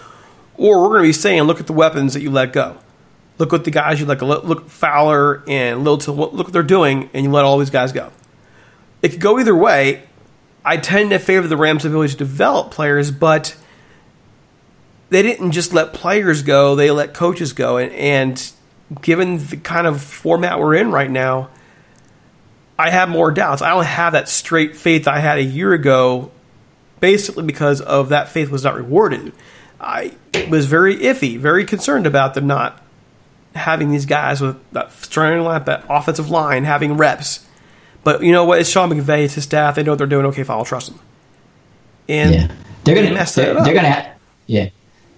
or 0.57 0.83
we're 0.83 0.89
going 0.89 1.03
to 1.03 1.09
be 1.09 1.13
saying, 1.13 1.43
look 1.43 1.59
at 1.59 1.67
the 1.67 1.73
weapons 1.73 2.15
that 2.15 2.23
you 2.23 2.31
let 2.31 2.53
go. 2.53 2.79
Look 3.39 3.53
at 3.53 3.65
the 3.65 3.71
guys 3.71 3.99
you 3.99 4.07
like. 4.07 4.23
Look 4.23 4.69
Fowler 4.69 5.43
and 5.49 5.81
Littleton. 5.81 6.15
Look 6.15 6.33
what 6.35 6.53
they're 6.53 6.63
doing, 6.63 7.11
and 7.15 7.25
you 7.25 7.31
let 7.31 7.45
all 7.45 7.59
these 7.59 7.71
guys 7.71 7.93
go. 7.93 8.13
It 9.01 9.09
could 9.11 9.21
go 9.21 9.39
either 9.41 9.57
way. 9.57 10.05
I 10.65 10.77
tend 10.77 11.11
to 11.11 11.19
favor 11.19 11.47
the 11.47 11.57
Rams' 11.57 11.85
ability 11.85 12.13
to 12.13 12.19
develop 12.19 12.71
players, 12.71 13.11
but 13.11 13.57
they 15.11 15.23
didn't 15.23 15.53
just 15.53 15.73
let 15.73 15.93
players 15.93 16.43
go; 16.43 16.75
they 16.77 16.91
let 16.91 17.15
coaches 17.15 17.53
go. 17.53 17.79
And, 17.79 17.93
and 17.93 18.53
given 19.01 19.39
the 19.47 19.57
kind 19.57 19.87
of 19.87 20.03
format 20.03 20.59
we're 20.59 20.75
in 20.75 20.91
right 20.91 21.11
now, 21.11 21.51
I 22.79 22.91
have 22.91 23.09
more 23.09 23.31
doubts. 23.31 23.63
I 23.63 23.71
don't 23.71 23.85
have 23.85 24.13
that 24.13 24.29
straight 24.29 24.77
faith 24.77 25.07
I 25.09 25.19
had 25.19 25.39
a 25.39 25.43
year 25.43 25.73
ago, 25.73 26.31
basically 27.01 27.45
because 27.45 27.81
of 27.81 28.11
that 28.11 28.29
faith 28.29 28.51
was 28.51 28.65
not 28.65 28.75
rewarded. 28.75 29.33
I 29.81 30.15
was 30.49 30.67
very 30.67 30.97
iffy, 30.97 31.39
very 31.39 31.65
concerned 31.65 32.07
about 32.07 32.35
them 32.35 32.47
not 32.47 32.81
having 33.55 33.91
these 33.91 34.07
guys 34.07 34.41
with 34.41 34.57
that 34.73 34.93
starting 34.93 35.43
line, 35.43 35.65
that 35.65 35.85
offensive 35.89 36.31
line, 36.31 36.65
having 36.65 36.97
reps. 36.97 37.47
But 38.05 38.23
you 38.23 38.33
know 38.33 38.45
what? 38.45 38.61
It's 38.61 38.71
Sean 38.71 38.91
McVay, 38.91 39.25
it's 39.25 39.35
his 39.35 39.45
staff. 39.45 39.77
They 39.77 39.83
know 39.83 39.93
what 39.93 39.99
they're 39.99 40.07
doing. 40.07 40.27
Okay, 40.27 40.43
fine, 40.43 40.59
I'll 40.59 40.65
trust 40.65 40.89
them. 40.89 41.01
And 42.09 42.35
yeah, 42.35 42.49
they're 42.85 42.95
gonna 42.95 43.15
mess 43.15 43.35
they're, 43.35 43.55
that 43.55 43.57
up. 43.59 43.65
they're 43.65 43.75
gonna 43.75 44.13
yeah 44.47 44.69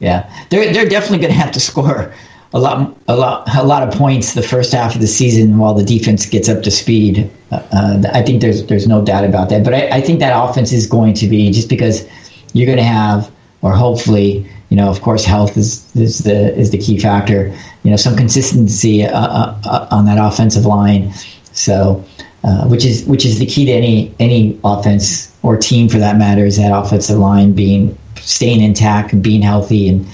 yeah 0.01 0.47
they're 0.51 0.73
they're 0.73 0.89
definitely 0.89 1.19
gonna 1.19 1.33
have 1.33 1.51
to 1.53 1.61
score 1.61 2.13
a 2.53 2.59
lot 2.59 2.97
a 3.09 3.17
lot 3.17 3.49
a 3.55 3.65
lot 3.65 3.87
of 3.87 3.93
points 3.95 4.35
the 4.35 4.43
first 4.43 4.73
half 4.73 4.95
of 4.95 5.01
the 5.01 5.07
season 5.07 5.59
while 5.59 5.75
the 5.75 5.85
defense 5.85 6.25
gets 6.25 6.49
up 6.49 6.63
to 6.63 6.71
speed. 6.71 7.31
Uh, 7.51 7.63
uh, 7.73 8.03
I 8.13 8.23
think 8.23 8.41
there's 8.41 8.65
there's 8.67 8.87
no 8.87 9.05
doubt 9.05 9.25
about 9.25 9.49
that. 9.49 9.65
But 9.65 9.75
I, 9.75 9.89
I 9.89 10.01
think 10.01 10.21
that 10.21 10.33
offense 10.33 10.73
is 10.73 10.87
going 10.87 11.15
to 11.15 11.27
be 11.27 11.51
just 11.51 11.69
because 11.69 12.07
you're 12.53 12.67
going 12.67 12.79
to 12.79 12.85
have 12.85 13.31
or 13.63 13.73
hopefully, 13.73 14.47
you 14.69 14.77
know, 14.77 14.89
of 14.89 15.01
course, 15.01 15.25
health 15.25 15.57
is 15.57 15.95
is 15.97 16.19
the 16.19 16.55
is 16.55 16.71
the 16.71 16.79
key 16.79 16.99
factor. 16.99 17.49
You 17.83 17.91
know, 17.91 17.97
some 17.97 18.15
consistency 18.15 19.05
uh, 19.05 19.11
uh, 19.19 19.61
uh, 19.65 19.89
on 19.91 20.05
that 20.05 20.19
offensive 20.19 20.65
line. 20.65 21.13
So, 21.53 22.05
uh, 22.45 22.67
which 22.69 22.85
is 22.85 23.05
which 23.07 23.25
is 23.25 23.39
the 23.39 23.47
key 23.47 23.65
to 23.65 23.73
any 23.73 24.15
any 24.21 24.61
offense 24.65 25.35
or 25.43 25.57
team 25.57 25.89
for 25.89 25.99
that 25.99 26.19
matter 26.19 26.45
is 26.45 26.59
that 26.59 26.77
offensive 26.77 27.19
line 27.19 27.53
being 27.55 27.97
staying 28.17 28.61
intact 28.61 29.13
and 29.13 29.23
being 29.23 29.41
healthy 29.41 29.89
and 29.89 30.07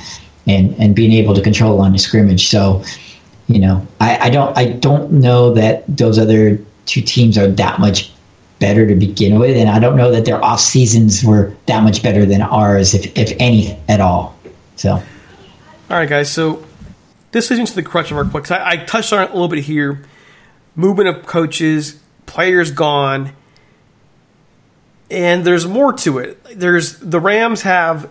and 0.47 0.75
and 0.79 0.95
being 0.95 1.13
able 1.13 1.35
to 1.35 1.43
control 1.43 1.77
line 1.77 1.93
of 1.93 2.01
scrimmage. 2.01 2.49
So, 2.49 2.85
you 3.49 3.59
know, 3.59 3.87
I, 4.01 4.29
I 4.29 4.31
don't 4.31 4.57
I 4.57 4.67
don't 4.67 5.13
know 5.13 5.53
that 5.55 5.85
those 5.89 6.19
other 6.19 6.59
two 6.87 7.01
teams 7.01 7.37
are 7.37 7.49
that 7.49 7.81
much 7.81 8.13
better 8.61 8.87
to 8.87 8.95
begin 8.95 9.39
with, 9.39 9.57
and 9.57 9.69
I 9.69 9.79
don't 9.79 9.97
know 9.97 10.11
that 10.13 10.25
their 10.25 10.43
off 10.45 10.61
seasons 10.61 11.25
were 11.25 11.53
that 11.67 11.83
much 11.83 12.03
better 12.03 12.25
than 12.25 12.43
ours, 12.43 12.95
if 12.95 13.17
if 13.19 13.37
any 13.41 13.77
at 13.89 14.01
all. 14.01 14.37
So, 14.77 14.93
All 14.93 15.03
right, 15.89 16.09
guys. 16.09 16.31
So 16.31 16.65
this 17.33 17.51
leads 17.51 17.61
into 17.61 17.75
the 17.75 17.83
crutch 17.83 18.11
of 18.11 18.17
our 18.17 18.25
quick. 18.25 18.51
I, 18.51 18.71
I 18.71 18.77
touched 18.77 19.13
on 19.13 19.23
it 19.23 19.31
a 19.31 19.33
little 19.33 19.49
bit 19.49 19.65
here. 19.65 20.05
Movement 20.77 21.09
of 21.09 21.27
coaches, 21.27 22.01
players 22.31 22.71
gone, 22.71 23.33
and 25.11 25.45
there's 25.45 25.67
more 25.67 25.93
to 25.93 26.19
it. 26.19 26.43
There's 26.55 26.99
the 27.01 27.19
Rams 27.19 27.63
have 27.63 28.09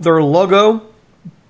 their 0.00 0.22
logo 0.22 0.86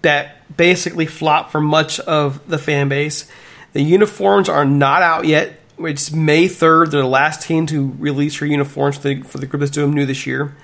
that 0.02 0.56
basically 0.56 1.06
flopped 1.06 1.52
for 1.52 1.60
much 1.60 2.00
of 2.00 2.46
the 2.48 2.58
fan 2.58 2.88
base. 2.88 3.30
The 3.72 3.82
uniforms 3.82 4.48
are 4.48 4.64
not 4.64 5.02
out 5.02 5.26
yet. 5.26 5.60
It's 5.78 6.10
May 6.10 6.46
3rd. 6.46 6.90
They're 6.90 7.02
the 7.02 7.06
last 7.06 7.42
team 7.42 7.66
to 7.66 7.94
release 7.98 8.40
their 8.40 8.48
uniforms 8.48 8.96
for 8.96 9.08
the, 9.08 9.22
for 9.22 9.38
the 9.38 9.46
group 9.46 9.60
that's 9.60 9.70
doing 9.70 9.94
new 9.94 10.04
this 10.04 10.26
year. 10.26 10.56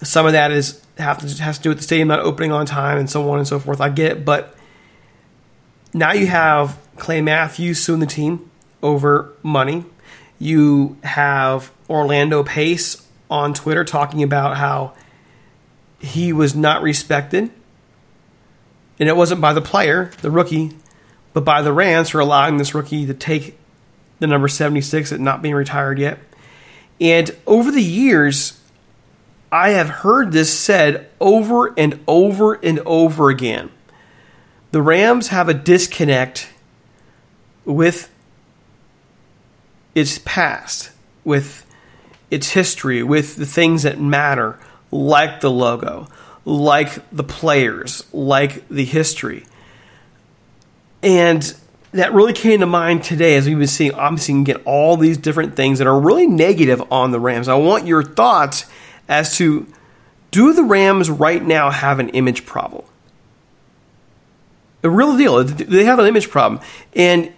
Some 0.00 0.26
of 0.26 0.32
that 0.32 0.52
is 0.52 0.80
have 0.96 1.18
to, 1.18 1.42
has 1.42 1.56
to 1.58 1.62
do 1.64 1.68
with 1.70 1.78
the 1.78 1.84
stadium 1.84 2.06
not 2.06 2.20
opening 2.20 2.52
on 2.52 2.66
time 2.66 2.98
and 2.98 3.10
so 3.10 3.28
on 3.30 3.38
and 3.38 3.48
so 3.48 3.58
forth. 3.58 3.80
I 3.80 3.88
get 3.88 4.12
it, 4.12 4.24
but 4.24 4.54
now 5.92 6.12
you 6.12 6.28
have 6.28 6.78
Clay 6.98 7.20
Matthews 7.20 7.82
suing 7.82 7.98
the 7.98 8.06
team 8.06 8.48
over 8.80 9.32
money. 9.42 9.84
You 10.40 10.96
have 11.04 11.70
Orlando 11.88 12.42
Pace 12.42 13.06
on 13.30 13.54
Twitter 13.54 13.84
talking 13.84 14.24
about 14.24 14.56
how 14.56 14.94
he 16.00 16.32
was 16.32 16.56
not 16.56 16.82
respected. 16.82 17.50
And 18.98 19.08
it 19.08 19.16
wasn't 19.16 19.40
by 19.40 19.52
the 19.52 19.60
player, 19.60 20.10
the 20.22 20.30
rookie, 20.30 20.76
but 21.32 21.44
by 21.44 21.62
the 21.62 21.72
Rams 21.72 22.08
for 22.08 22.20
allowing 22.20 22.56
this 22.56 22.74
rookie 22.74 23.06
to 23.06 23.14
take 23.14 23.56
the 24.18 24.26
number 24.26 24.48
76 24.48 25.12
at 25.12 25.20
not 25.20 25.42
being 25.42 25.54
retired 25.54 25.98
yet. 25.98 26.18
And 27.00 27.30
over 27.46 27.70
the 27.70 27.82
years, 27.82 28.60
I 29.52 29.70
have 29.70 29.88
heard 29.88 30.32
this 30.32 30.56
said 30.56 31.08
over 31.20 31.72
and 31.78 32.00
over 32.06 32.54
and 32.54 32.78
over 32.80 33.30
again. 33.30 33.70
The 34.70 34.82
Rams 34.82 35.28
have 35.28 35.48
a 35.48 35.54
disconnect 35.54 36.50
with 37.64 38.09
its 39.94 40.18
past, 40.24 40.90
with 41.24 41.66
its 42.30 42.50
history, 42.50 43.02
with 43.02 43.36
the 43.36 43.46
things 43.46 43.82
that 43.82 44.00
matter, 44.00 44.58
like 44.90 45.40
the 45.40 45.50
logo, 45.50 46.08
like 46.44 47.08
the 47.10 47.24
players, 47.24 48.04
like 48.12 48.68
the 48.68 48.84
history. 48.84 49.44
And 51.02 51.54
that 51.92 52.12
really 52.12 52.32
came 52.32 52.60
to 52.60 52.66
mind 52.66 53.02
today 53.02 53.36
as 53.36 53.48
we've 53.48 53.58
been 53.58 53.66
seeing, 53.66 53.94
obviously, 53.94 54.34
you 54.34 54.38
can 54.38 54.44
get 54.44 54.62
all 54.64 54.96
these 54.96 55.16
different 55.16 55.56
things 55.56 55.78
that 55.78 55.86
are 55.86 55.98
really 55.98 56.26
negative 56.26 56.82
on 56.92 57.10
the 57.10 57.18
Rams. 57.18 57.48
I 57.48 57.54
want 57.54 57.86
your 57.86 58.02
thoughts 58.02 58.66
as 59.08 59.36
to 59.38 59.66
do 60.30 60.52
the 60.52 60.62
Rams 60.62 61.10
right 61.10 61.42
now 61.42 61.70
have 61.70 61.98
an 61.98 62.10
image 62.10 62.46
problem? 62.46 62.84
A 64.82 64.88
real 64.88 65.16
deal. 65.16 65.42
They 65.44 65.84
have 65.84 65.98
an 65.98 66.06
image 66.06 66.30
problem. 66.30 66.62
And 66.94 67.32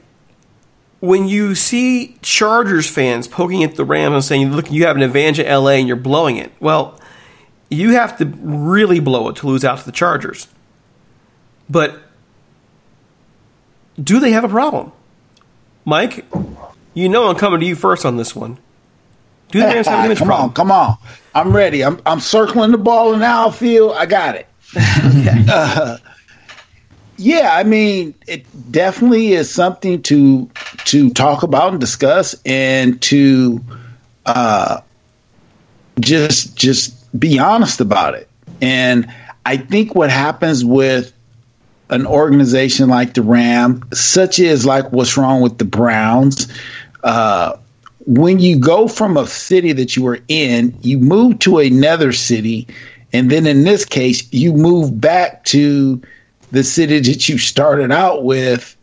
when 1.02 1.26
you 1.26 1.56
see 1.56 2.16
Chargers 2.22 2.88
fans 2.88 3.26
poking 3.26 3.64
at 3.64 3.74
the 3.74 3.84
Rams 3.84 4.14
and 4.14 4.24
saying, 4.24 4.52
look, 4.52 4.70
you 4.70 4.86
have 4.86 4.94
an 4.94 5.02
advantage 5.02 5.40
at 5.40 5.52
LA 5.52 5.70
and 5.70 5.88
you're 5.88 5.96
blowing 5.96 6.36
it, 6.36 6.52
well, 6.60 6.96
you 7.68 7.94
have 7.94 8.16
to 8.18 8.24
really 8.24 9.00
blow 9.00 9.28
it 9.28 9.34
to 9.36 9.48
lose 9.48 9.64
out 9.64 9.80
to 9.80 9.84
the 9.84 9.90
Chargers. 9.90 10.46
But 11.68 11.98
do 14.00 14.20
they 14.20 14.30
have 14.30 14.44
a 14.44 14.48
problem? 14.48 14.92
Mike, 15.84 16.24
you 16.94 17.08
know 17.08 17.26
I'm 17.28 17.34
coming 17.36 17.58
to 17.58 17.66
you 17.66 17.74
first 17.74 18.06
on 18.06 18.16
this 18.16 18.36
one. 18.36 18.58
Do 19.50 19.58
the 19.58 19.66
Rams 19.66 19.88
have 19.88 19.98
an 19.98 20.04
image 20.06 20.18
come 20.18 20.28
problem? 20.28 20.50
on, 20.50 20.54
come 20.54 20.70
on. 20.70 20.98
I'm 21.34 21.52
ready. 21.56 21.82
I'm 21.82 22.00
I'm 22.06 22.20
circling 22.20 22.70
the 22.70 22.78
ball 22.78 23.12
in 23.12 23.18
the 23.18 23.26
outfield. 23.26 23.96
I 23.96 24.06
got 24.06 24.36
it. 24.36 24.46
Uh, 25.48 25.98
yeah, 27.22 27.54
I 27.54 27.62
mean, 27.62 28.14
it 28.26 28.44
definitely 28.72 29.32
is 29.32 29.48
something 29.48 30.02
to 30.02 30.50
to 30.86 31.10
talk 31.10 31.44
about 31.44 31.70
and 31.70 31.80
discuss, 31.80 32.34
and 32.44 33.00
to 33.02 33.60
uh, 34.26 34.80
just 36.00 36.56
just 36.56 37.18
be 37.18 37.38
honest 37.38 37.80
about 37.80 38.14
it. 38.14 38.28
And 38.60 39.12
I 39.46 39.56
think 39.56 39.94
what 39.94 40.10
happens 40.10 40.64
with 40.64 41.12
an 41.90 42.06
organization 42.06 42.88
like 42.88 43.14
the 43.14 43.22
Ram, 43.22 43.84
such 43.92 44.40
as 44.40 44.66
like 44.66 44.90
what's 44.90 45.16
wrong 45.16 45.42
with 45.42 45.58
the 45.58 45.64
Browns, 45.64 46.52
uh, 47.04 47.56
when 48.04 48.40
you 48.40 48.58
go 48.58 48.88
from 48.88 49.16
a 49.16 49.28
city 49.28 49.72
that 49.72 49.94
you 49.94 50.02
were 50.02 50.18
in, 50.26 50.76
you 50.82 50.98
move 50.98 51.38
to 51.40 51.58
another 51.58 52.10
city, 52.10 52.66
and 53.12 53.30
then 53.30 53.46
in 53.46 53.62
this 53.62 53.84
case, 53.84 54.26
you 54.32 54.52
move 54.52 55.00
back 55.00 55.44
to 55.44 56.02
the 56.52 56.62
city 56.62 57.00
that 57.00 57.28
you 57.28 57.38
started 57.38 57.90
out 57.90 58.24
with. 58.24 58.76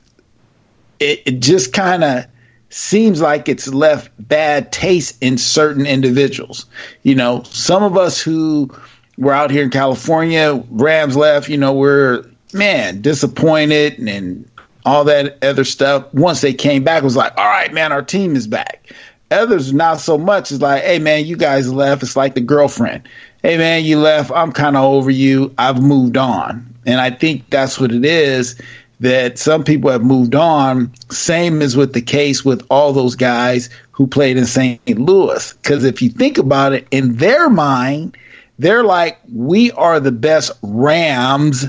It, 0.99 1.21
it 1.25 1.39
just 1.39 1.71
kind 1.71 2.03
of 2.03 2.25
seems 2.69 3.21
like 3.21 3.47
it's 3.47 3.67
left 3.69 4.11
bad 4.19 4.71
taste 4.71 5.17
in 5.21 5.37
certain 5.37 5.85
individuals. 5.85 6.65
You 7.03 7.15
know, 7.15 7.43
some 7.43 7.83
of 7.83 7.97
us 7.97 8.21
who 8.21 8.69
were 9.17 9.33
out 9.33 9.51
here 9.51 9.63
in 9.63 9.69
California, 9.69 10.61
Rams 10.69 11.15
left, 11.15 11.47
you 11.47 11.57
know, 11.57 11.73
we're 11.73 12.25
man 12.53 13.01
disappointed 13.01 13.97
and, 13.99 14.09
and 14.09 14.51
all 14.85 15.03
that 15.05 15.41
other 15.43 15.63
stuff. 15.63 16.11
Once 16.13 16.41
they 16.41 16.53
came 16.53 16.83
back, 16.83 17.01
it 17.01 17.05
was 17.05 17.15
like, 17.15 17.37
all 17.37 17.45
right, 17.45 17.71
man, 17.73 17.91
our 17.91 18.01
team 18.01 18.35
is 18.35 18.47
back. 18.47 18.91
Others 19.31 19.73
not 19.73 19.99
so 19.99 20.17
much. 20.17 20.51
It's 20.51 20.61
like, 20.61 20.83
hey 20.83 20.97
man, 20.97 21.25
you 21.25 21.37
guys 21.37 21.71
left. 21.71 22.01
It's 22.01 22.15
like 22.15 22.33
the 22.33 22.41
girlfriend. 22.41 23.07
Hey 23.41 23.57
man, 23.57 23.85
you 23.85 23.97
left. 23.99 24.31
I'm 24.31 24.51
kind 24.51 24.75
of 24.75 24.83
over 24.83 25.09
you. 25.09 25.53
I've 25.57 25.81
moved 25.81 26.17
on. 26.17 26.75
And 26.85 26.99
I 26.99 27.09
think 27.09 27.49
that's 27.49 27.79
what 27.79 27.91
it 27.91 28.03
is 28.03 28.59
that 28.99 29.39
some 29.39 29.63
people 29.63 29.89
have 29.89 30.03
moved 30.03 30.35
on. 30.35 30.91
Same 31.09 31.61
as 31.61 31.77
with 31.77 31.93
the 31.93 32.01
case 32.01 32.43
with 32.43 32.65
all 32.69 32.91
those 32.91 33.15
guys 33.15 33.69
who 33.91 34.07
played 34.07 34.35
in 34.35 34.45
St. 34.45 34.85
Louis. 34.99 35.53
Because 35.53 35.85
if 35.85 36.01
you 36.01 36.09
think 36.09 36.37
about 36.37 36.73
it, 36.73 36.85
in 36.91 37.15
their 37.15 37.49
mind, 37.49 38.17
they're 38.57 38.83
like, 38.83 39.17
we 39.33 39.71
are 39.71 40.01
the 40.01 40.11
best 40.11 40.51
Rams 40.61 41.65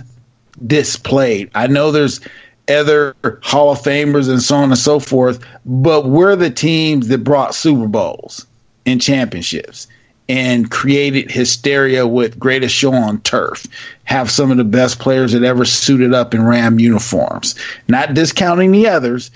displayed. 0.66 1.53
I 1.55 1.68
know 1.68 1.93
there's 1.93 2.21
other 2.68 3.14
Hall 3.43 3.71
of 3.71 3.79
Famers 3.79 4.29
and 4.29 4.43
so 4.43 4.57
on 4.57 4.71
and 4.71 4.79
so 4.79 4.99
forth, 4.99 5.39
but 5.64 6.07
we're 6.07 6.35
the 6.35 6.51
teams 6.51 7.07
that 7.09 7.18
brought 7.18 7.55
Super 7.55 7.87
Bowls 7.87 8.45
and 8.87 9.01
championships 9.01 9.87
and 10.31 10.70
created 10.70 11.28
hysteria 11.28 12.07
with 12.07 12.39
greatest 12.39 12.72
show 12.72 12.93
on 12.93 13.20
turf. 13.22 13.66
Have 14.05 14.31
some 14.31 14.53
of 14.53 14.59
the 14.59 14.64
best 14.64 15.01
players 15.01 15.33
that 15.33 15.43
ever 15.43 15.64
suited 15.64 16.14
up 16.14 16.35
in 16.35 16.45
Ram 16.45 16.78
uniforms. 16.78 17.57
Not 17.89 18.14
discounting 18.14 18.70
the 18.70 18.87
others, 18.87 19.33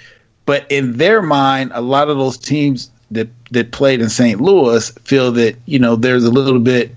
but 0.46 0.70
in 0.70 0.96
their 0.96 1.20
mind, 1.20 1.72
a 1.74 1.80
lot 1.80 2.10
of 2.10 2.18
those 2.18 2.38
teams 2.38 2.92
that 3.10 3.28
that 3.50 3.72
played 3.72 4.00
in 4.02 4.08
St. 4.08 4.40
Louis 4.40 4.88
feel 5.02 5.32
that 5.32 5.56
you 5.66 5.80
know 5.80 5.96
there's 5.96 6.24
a 6.24 6.30
little 6.30 6.60
bit 6.60 6.92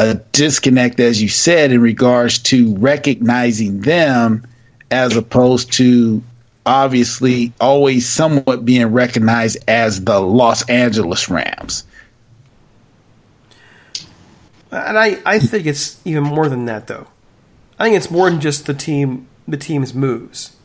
a 0.00 0.14
disconnect, 0.32 0.98
as 0.98 1.22
you 1.22 1.28
said, 1.28 1.70
in 1.70 1.80
regards 1.80 2.40
to 2.40 2.74
recognizing 2.74 3.82
them 3.82 4.44
as 4.90 5.16
opposed 5.16 5.70
to 5.74 6.20
obviously 6.66 7.52
always 7.60 8.08
somewhat 8.08 8.64
being 8.64 8.86
recognized 8.86 9.58
as 9.68 10.02
the 10.02 10.18
Los 10.18 10.68
Angeles 10.68 11.28
Rams. 11.28 11.84
And 14.70 14.98
I, 14.98 15.18
I 15.26 15.38
think 15.38 15.66
it's 15.66 16.00
even 16.04 16.22
more 16.22 16.48
than 16.48 16.66
that, 16.66 16.86
though. 16.86 17.08
I 17.78 17.84
think 17.84 17.96
it's 17.96 18.10
more 18.10 18.30
than 18.30 18.40
just 18.40 18.66
the 18.66 18.74
team, 18.74 19.26
the 19.48 19.56
team's 19.56 19.94
moves. 19.94 20.56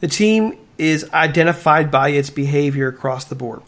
The 0.00 0.08
team 0.08 0.58
is 0.76 1.08
identified 1.12 1.90
by 1.90 2.10
its 2.10 2.30
behavior 2.30 2.88
across 2.88 3.24
the 3.24 3.34
board. 3.34 3.62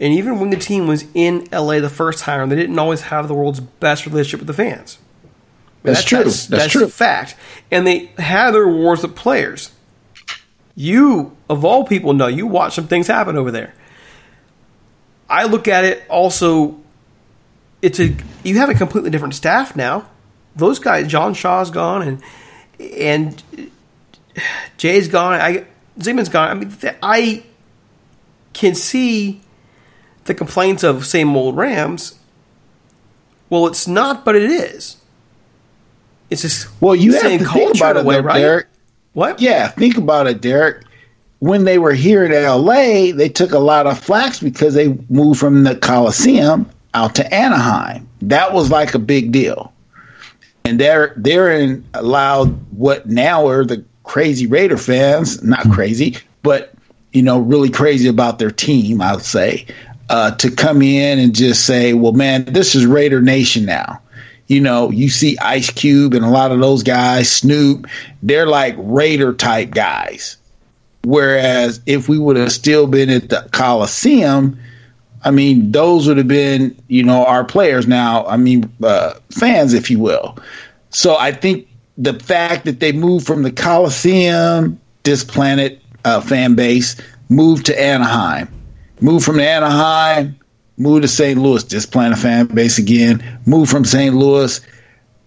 And 0.00 0.14
even 0.14 0.40
when 0.40 0.50
the 0.50 0.56
team 0.56 0.86
was 0.86 1.04
in 1.14 1.46
LA 1.52 1.80
the 1.80 1.90
first 1.90 2.20
time, 2.20 2.48
they 2.48 2.56
didn't 2.56 2.78
always 2.78 3.02
have 3.02 3.28
the 3.28 3.34
world's 3.34 3.60
best 3.60 4.06
relationship 4.06 4.40
with 4.40 4.46
the 4.46 4.54
fans. 4.54 4.98
That's 5.82 6.02
true. 6.04 6.24
That's, 6.24 6.46
That's 6.46 6.62
that's 6.64 6.72
true. 6.72 6.84
a 6.84 6.88
fact. 6.88 7.36
And 7.70 7.86
they 7.86 8.06
had 8.18 8.52
their 8.52 8.68
wars 8.68 9.02
with 9.02 9.14
players. 9.14 9.72
You, 10.74 11.36
of 11.48 11.64
all 11.64 11.84
people, 11.84 12.12
know 12.14 12.26
you 12.26 12.46
watch 12.46 12.74
some 12.74 12.88
things 12.88 13.06
happen 13.06 13.36
over 13.36 13.50
there. 13.50 13.74
I 15.28 15.44
look 15.44 15.68
at 15.68 15.84
it 15.84 16.02
also 16.08 16.79
it's 17.82 17.98
a 18.00 18.14
you 18.42 18.58
have 18.58 18.68
a 18.68 18.74
completely 18.74 19.10
different 19.10 19.34
staff 19.34 19.74
now. 19.76 20.08
Those 20.56 20.78
guys, 20.78 21.06
John 21.06 21.34
Shaw's 21.34 21.70
gone, 21.70 22.02
and 22.02 22.22
and 22.80 23.70
Jay's 24.76 25.08
gone. 25.08 25.34
I 25.40 25.66
Zygmunt's 25.98 26.28
gone. 26.28 26.50
I 26.50 26.54
mean, 26.54 26.70
th- 26.70 26.96
I 27.02 27.42
can 28.52 28.74
see 28.74 29.40
the 30.24 30.34
complaints 30.34 30.82
of 30.82 31.06
same 31.06 31.36
old 31.36 31.56
Rams. 31.56 32.18
Well, 33.48 33.66
it's 33.66 33.88
not, 33.88 34.24
but 34.24 34.36
it 34.36 34.50
is. 34.50 34.96
It's 36.30 36.42
just 36.42 36.68
Well, 36.80 36.94
you 36.94 37.14
have 37.14 37.22
to 37.22 37.44
think 37.44 37.76
about 37.76 37.96
it, 37.96 38.04
way, 38.04 38.16
though, 38.16 38.22
right? 38.22 38.38
Derek. 38.38 38.66
What? 39.12 39.40
Yeah, 39.40 39.68
think 39.68 39.96
about 39.96 40.28
it, 40.28 40.40
Derek. 40.40 40.84
When 41.40 41.64
they 41.64 41.78
were 41.78 41.92
here 41.92 42.24
in 42.24 42.32
LA, 42.32 43.12
they 43.12 43.28
took 43.28 43.52
a 43.52 43.58
lot 43.58 43.86
of 43.86 43.98
flax 43.98 44.38
because 44.40 44.74
they 44.74 44.96
moved 45.08 45.40
from 45.40 45.64
the 45.64 45.74
Coliseum 45.74 46.70
out 46.94 47.16
to 47.16 47.34
Anaheim. 47.34 48.08
That 48.22 48.52
was 48.52 48.70
like 48.70 48.94
a 48.94 48.98
big 48.98 49.32
deal. 49.32 49.72
And 50.64 50.78
they're 50.78 51.14
they're 51.16 51.50
in 51.50 51.84
allowed 51.94 52.48
what 52.76 53.06
now 53.06 53.48
are 53.48 53.64
the 53.64 53.84
crazy 54.04 54.46
Raider 54.46 54.76
fans, 54.76 55.42
not 55.42 55.70
crazy, 55.70 56.18
but 56.42 56.72
you 57.12 57.22
know, 57.22 57.38
really 57.38 57.70
crazy 57.70 58.08
about 58.08 58.38
their 58.38 58.50
team, 58.50 59.00
I 59.00 59.14
would 59.14 59.24
say, 59.24 59.66
uh, 60.08 60.32
to 60.36 60.50
come 60.50 60.82
in 60.82 61.18
and 61.18 61.34
just 61.34 61.66
say, 61.66 61.92
Well, 61.92 62.12
man, 62.12 62.44
this 62.44 62.74
is 62.74 62.86
Raider 62.86 63.20
Nation 63.20 63.64
now 63.64 64.00
you 64.50 64.60
know, 64.60 64.90
you 64.90 65.08
see 65.08 65.38
Ice 65.38 65.70
Cube 65.70 66.12
and 66.12 66.24
a 66.24 66.28
lot 66.28 66.50
of 66.50 66.58
those 66.58 66.82
guys, 66.82 67.30
Snoop, 67.30 67.86
they're 68.20 68.48
like 68.48 68.74
Raider 68.78 69.32
type 69.32 69.70
guys. 69.70 70.38
Whereas 71.04 71.80
if 71.86 72.08
we 72.08 72.18
would 72.18 72.36
have 72.36 72.50
still 72.50 72.88
been 72.88 73.10
at 73.10 73.28
the 73.28 73.48
Coliseum, 73.52 74.58
I 75.22 75.30
mean, 75.30 75.72
those 75.72 76.08
would 76.08 76.16
have 76.16 76.28
been, 76.28 76.76
you 76.88 77.02
know, 77.02 77.24
our 77.26 77.44
players 77.44 77.86
now, 77.86 78.26
I 78.26 78.36
mean, 78.36 78.72
uh, 78.82 79.14
fans, 79.30 79.74
if 79.74 79.90
you 79.90 79.98
will. 79.98 80.38
So 80.90 81.16
I 81.16 81.32
think 81.32 81.68
the 81.98 82.14
fact 82.14 82.64
that 82.64 82.80
they 82.80 82.92
moved 82.92 83.26
from 83.26 83.42
the 83.42 83.52
Coliseum, 83.52 84.80
this 85.02 85.22
planet 85.24 85.80
uh, 86.04 86.20
fan 86.20 86.54
base, 86.54 86.96
moved 87.28 87.66
to 87.66 87.80
Anaheim, 87.80 88.48
moved 89.00 89.24
from 89.24 89.40
Anaheim, 89.40 90.38
moved 90.78 91.02
to 91.02 91.08
St. 91.08 91.38
Louis, 91.38 91.62
just 91.64 91.92
planet 91.92 92.18
fan 92.18 92.46
base 92.46 92.78
again, 92.78 93.22
moved 93.44 93.70
from 93.70 93.84
St. 93.84 94.14
Louis 94.14 94.60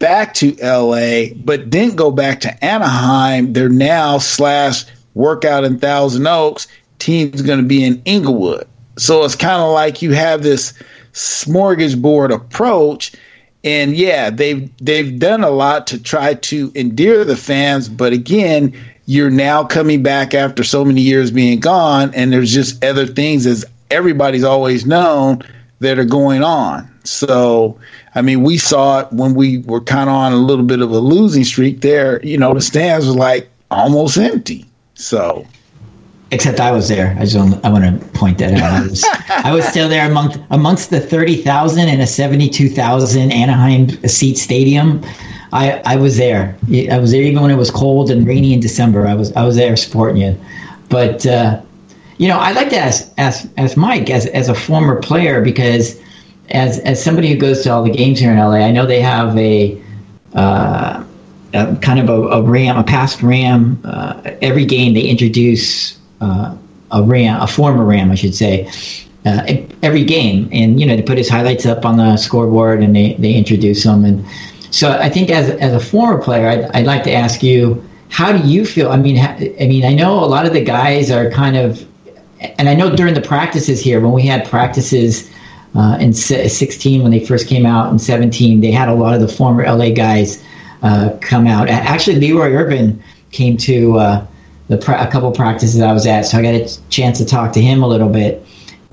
back 0.04 0.34
to 0.34 0.54
LA, 0.62 1.34
but 1.34 1.70
didn't 1.70 1.96
go 1.96 2.12
back 2.12 2.42
to 2.42 2.66
Anaheim. 2.66 3.54
They're 3.54 3.70
now 3.70 4.18
slash 4.18 4.84
workout 5.14 5.64
in 5.64 5.80
Thousand 5.80 6.28
Oaks. 6.28 6.68
Team's 7.00 7.42
going 7.42 7.60
to 7.60 7.66
be 7.66 7.86
in 7.86 8.02
Inglewood. 8.04 8.68
So 8.98 9.24
it's 9.24 9.36
kind 9.36 9.62
of 9.62 9.72
like 9.74 10.02
you 10.02 10.12
have 10.12 10.44
this 10.44 10.74
smorgasbord 11.14 12.34
approach. 12.34 13.14
And 13.64 13.96
yeah, 13.96 14.30
they've 14.30 14.70
they've 14.78 15.18
done 15.18 15.44
a 15.44 15.50
lot 15.50 15.88
to 15.88 16.02
try 16.02 16.34
to 16.34 16.72
endear 16.76 17.24
the 17.24 17.38
fans, 17.38 17.88
but 17.88 18.12
again, 18.12 18.78
you're 19.06 19.30
now 19.30 19.64
coming 19.64 20.04
back 20.04 20.34
after 20.34 20.64
so 20.64 20.84
many 20.84 21.02
years 21.02 21.32
being 21.32 21.60
gone, 21.60 22.14
and 22.14 22.32
there's 22.32 22.54
just 22.54 22.84
other 22.84 23.06
things 23.06 23.46
as 23.46 23.66
everybody's 23.92 24.44
always 24.44 24.86
known 24.86 25.42
that 25.80 26.00
are 26.00 26.06
going 26.06 26.44
on. 26.44 26.90
So, 27.04 27.78
I 28.16 28.22
mean, 28.22 28.44
we 28.44 28.58
saw 28.58 29.02
it 29.02 29.12
when 29.12 29.34
we 29.34 29.60
were 29.60 29.82
kind 29.82 30.10
of 30.10 30.16
on 30.16 30.32
a 30.32 30.38
little 30.38 30.66
bit 30.66 30.82
of 30.82 30.92
a 30.92 31.00
losing 31.00 31.44
streak 31.44 31.82
there. 31.82 32.26
You 32.26 32.38
know, 32.38 32.54
the 32.54 32.62
stands 32.62 33.08
were 33.08 33.14
like 33.14 33.50
almost 33.70 34.18
empty. 34.18 34.66
So, 34.96 35.46
Except 36.34 36.60
I 36.60 36.72
was 36.72 36.88
there. 36.88 37.16
I 37.20 37.26
just 37.26 37.38
want, 37.38 37.64
I 37.64 37.70
want 37.70 38.02
to 38.02 38.08
point 38.10 38.40
that 38.40 38.54
out. 38.54 38.72
I 38.72 38.82
was, 38.82 39.06
I 39.30 39.54
was 39.54 39.66
still 39.66 39.88
there 39.88 40.10
among 40.10 40.44
amongst 40.50 40.90
the 40.90 41.00
thirty 41.00 41.36
thousand 41.36 41.90
in 41.90 42.02
a 42.02 42.08
seventy-two 42.08 42.70
thousand 42.70 43.32
Anaheim 43.32 43.90
seat 44.08 44.38
stadium. 44.38 45.04
I, 45.52 45.82
I 45.86 45.96
was 45.98 46.18
there. 46.18 46.58
I 46.92 46.98
was 46.98 47.12
there 47.12 47.22
even 47.22 47.44
when 47.44 47.52
it 47.52 47.58
was 47.58 47.70
cold 47.70 48.10
and 48.10 48.26
rainy 48.26 48.54
in 48.54 48.60
December. 48.60 49.06
I 49.06 49.14
was 49.14 49.32
I 49.34 49.46
was 49.46 49.56
there 49.56 49.76
supporting 49.76 50.18
you. 50.18 50.36
But 50.90 51.24
uh, 51.28 51.62
you 52.18 52.28
know, 52.28 52.40
I'd 52.40 52.56
like 52.56 52.70
to 52.70 52.78
ask 52.78 53.14
ask 53.20 53.48
ask 53.58 53.78
Mike 53.78 54.10
as 54.10 54.26
as 54.26 54.50
a 54.50 54.56
former 54.56 55.00
player 55.00 55.42
because 55.42 56.02
as 56.50 56.80
as 56.80 57.04
somebody 57.04 57.30
who 57.30 57.38
goes 57.38 57.62
to 57.64 57.70
all 57.70 57.84
the 57.84 57.92
games 57.92 58.20
here 58.20 58.32
in 58.32 58.40
LA, 58.40 58.56
I 58.56 58.72
know 58.72 58.86
they 58.86 59.02
have 59.02 59.38
a. 59.38 59.80
Uh, 60.34 61.04
kind 61.82 62.00
of 62.00 62.10
a, 62.10 62.20
a 62.30 62.42
ram, 62.42 62.76
a 62.76 62.84
past 62.84 63.22
ram. 63.22 63.80
Uh, 63.84 64.20
every 64.42 64.66
game 64.66 64.96
they 64.96 65.02
introduce 65.02 66.00
uh, 66.24 66.58
a 66.92 67.04
ram, 67.04 67.42
a 67.42 67.48
former 67.48 67.84
ram, 67.84 68.12
I 68.12 68.16
should 68.16 68.36
say, 68.36 68.70
uh, 69.26 69.44
every 69.82 70.04
game, 70.04 70.50
and 70.52 70.80
you 70.80 70.86
know 70.86 70.96
they 70.96 71.02
put 71.02 71.18
his 71.18 71.30
highlights 71.30 71.66
up 71.66 71.86
on 71.86 71.98
the 71.98 72.18
scoreboard 72.18 72.82
and 72.82 72.96
they, 72.96 73.14
they 73.16 73.34
introduce 73.34 73.84
him. 73.84 74.06
And 74.06 74.26
so 74.72 74.92
I 74.92 75.10
think 75.10 75.30
as 75.30 75.50
as 75.50 75.74
a 75.74 75.80
former 75.80 76.22
player, 76.22 76.48
I'd, 76.48 76.64
I'd 76.76 76.86
like 76.86 77.04
to 77.04 77.12
ask 77.12 77.44
you, 77.44 77.84
how 78.10 78.32
do 78.32 78.48
you 78.48 78.66
feel? 78.66 78.90
I 78.90 78.98
mean, 78.98 79.18
ha, 79.18 79.36
I 79.60 79.68
mean, 79.68 79.86
I 79.86 79.94
know 79.94 80.24
a 80.24 80.28
lot 80.28 80.46
of 80.46 80.54
the 80.54 80.64
guys 80.64 81.10
are 81.10 81.30
kind 81.30 81.56
of, 81.56 81.86
and 82.58 82.70
I 82.70 82.76
know 82.76 82.96
during 82.96 83.14
the 83.14 83.22
practices 83.22 83.80
here 83.82 84.00
when 84.00 84.12
we 84.12 84.24
had 84.24 84.48
practices. 84.48 85.30
Uh, 85.76 85.98
in 86.00 86.14
16, 86.14 87.02
when 87.02 87.10
they 87.10 87.26
first 87.26 87.48
came 87.48 87.66
out, 87.66 87.92
in 87.92 87.98
17, 87.98 88.62
they 88.62 88.70
had 88.70 88.90
a 88.90 88.94
lot 88.94 89.16
of 89.16 89.22
the 89.22 89.28
former 89.28 89.64
LA 89.64 89.90
guys 89.90 90.44
uh, 90.84 91.18
come 91.20 91.48
out. 91.48 91.68
Actually, 91.68 92.18
Leroy 92.18 92.52
Irvin 92.54 93.02
came 93.32 93.58
to 93.58 93.98
uh, 93.98 94.28
the 94.68 94.76
a 94.78 95.12
couple 95.12 95.32
practices 95.32 95.82
I 95.82 95.92
was 95.92 96.08
at, 96.08 96.22
so 96.24 96.38
I 96.38 96.42
got 96.42 96.54
a 96.54 96.90
chance 96.90 97.18
to 97.18 97.26
talk 97.26 97.54
to 97.54 97.62
him 97.62 97.84
a 97.84 97.88
little 97.88 98.10
bit. 98.10 98.46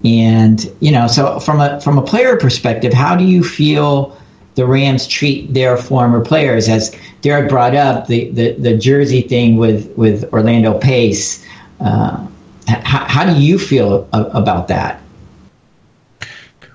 And 0.05 0.65
you 0.81 0.91
know, 0.91 1.07
so 1.07 1.41
from 1.41 1.61
a 1.61 1.81
from 1.81 1.99
a 1.99 2.03
player 2.03 2.37
perspective, 2.37 2.93
how 2.93 3.17
do 3.17 3.25
you 3.25 3.45
feel 3.45 4.17
the 4.55 4.67
Rams 4.67 5.07
treat 5.07 5.53
their 5.53 5.77
former 5.77 6.25
players? 6.25 6.69
As 6.69 6.95
Derek 7.21 7.49
brought 7.49 7.75
up 7.75 8.07
the 8.07 8.31
the, 8.31 8.53
the 8.53 8.77
jersey 8.77 9.23
thing 9.23 9.57
with 9.57 9.97
with 9.97 10.33
Orlando 10.33 10.79
Pace. 10.79 11.45
Uh, 11.81 12.27
how, 12.67 13.05
how 13.07 13.25
do 13.25 13.41
you 13.41 13.59
feel 13.59 14.09
a- 14.13 14.25
about 14.27 14.69
that? 14.69 15.01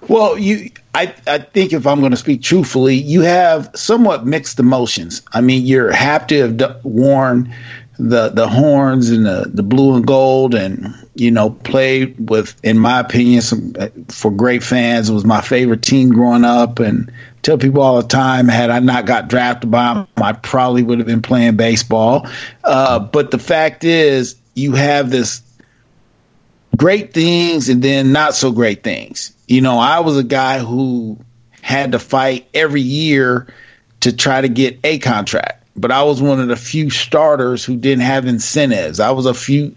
Well, 0.07 0.37
you, 0.37 0.69
I, 0.93 1.13
I 1.25 1.39
think 1.39 1.73
if 1.73 1.87
I'm 1.87 1.99
going 1.99 2.11
to 2.11 2.17
speak 2.17 2.41
truthfully, 2.41 2.95
you 2.95 3.21
have 3.21 3.71
somewhat 3.75 4.25
mixed 4.25 4.59
emotions. 4.59 5.21
I 5.33 5.41
mean, 5.41 5.65
you're 5.65 5.91
happy 5.91 6.37
to 6.37 6.41
have 6.41 6.85
worn 6.85 7.53
the 7.97 8.29
the 8.29 8.47
horns 8.47 9.09
and 9.09 9.25
the, 9.25 9.49
the 9.53 9.63
blue 9.63 9.95
and 9.95 10.05
gold, 10.05 10.53
and 10.55 10.93
you 11.15 11.31
know, 11.31 11.49
played 11.49 12.29
with, 12.29 12.55
in 12.63 12.77
my 12.77 12.99
opinion, 12.99 13.41
some 13.41 13.73
for 14.09 14.31
great 14.31 14.63
fans. 14.63 15.09
It 15.09 15.13
was 15.13 15.25
my 15.25 15.41
favorite 15.41 15.81
team 15.81 16.09
growing 16.09 16.43
up, 16.43 16.79
and 16.79 17.11
tell 17.41 17.57
people 17.57 17.81
all 17.81 18.01
the 18.01 18.07
time, 18.07 18.47
had 18.47 18.69
I 18.69 18.79
not 18.79 19.05
got 19.05 19.27
drafted 19.27 19.71
by 19.71 20.05
I 20.17 20.33
probably 20.33 20.83
would 20.83 20.97
have 20.97 21.07
been 21.07 21.21
playing 21.21 21.55
baseball. 21.55 22.27
Uh, 22.63 22.99
but 22.99 23.31
the 23.31 23.39
fact 23.39 23.83
is, 23.83 24.35
you 24.55 24.73
have 24.73 25.09
this 25.09 25.41
great 26.75 27.13
things 27.13 27.69
and 27.69 27.81
then 27.81 28.11
not 28.11 28.35
so 28.35 28.51
great 28.51 28.83
things. 28.83 29.31
You 29.47 29.61
know, 29.61 29.77
I 29.77 29.99
was 29.99 30.17
a 30.17 30.23
guy 30.23 30.59
who 30.59 31.19
had 31.61 31.91
to 31.93 31.99
fight 31.99 32.47
every 32.53 32.81
year 32.81 33.47
to 34.01 34.15
try 34.15 34.41
to 34.41 34.49
get 34.49 34.79
a 34.83 34.99
contract. 34.99 35.64
But 35.78 35.91
I 35.91 36.03
was 36.03 36.21
one 36.21 36.39
of 36.39 36.47
the 36.47 36.55
few 36.55 36.89
starters 36.89 37.65
who 37.65 37.76
didn't 37.76 38.03
have 38.03 38.26
incentives. 38.26 38.99
I 38.99 39.11
was 39.11 39.26
a 39.26 39.34
few 39.34 39.76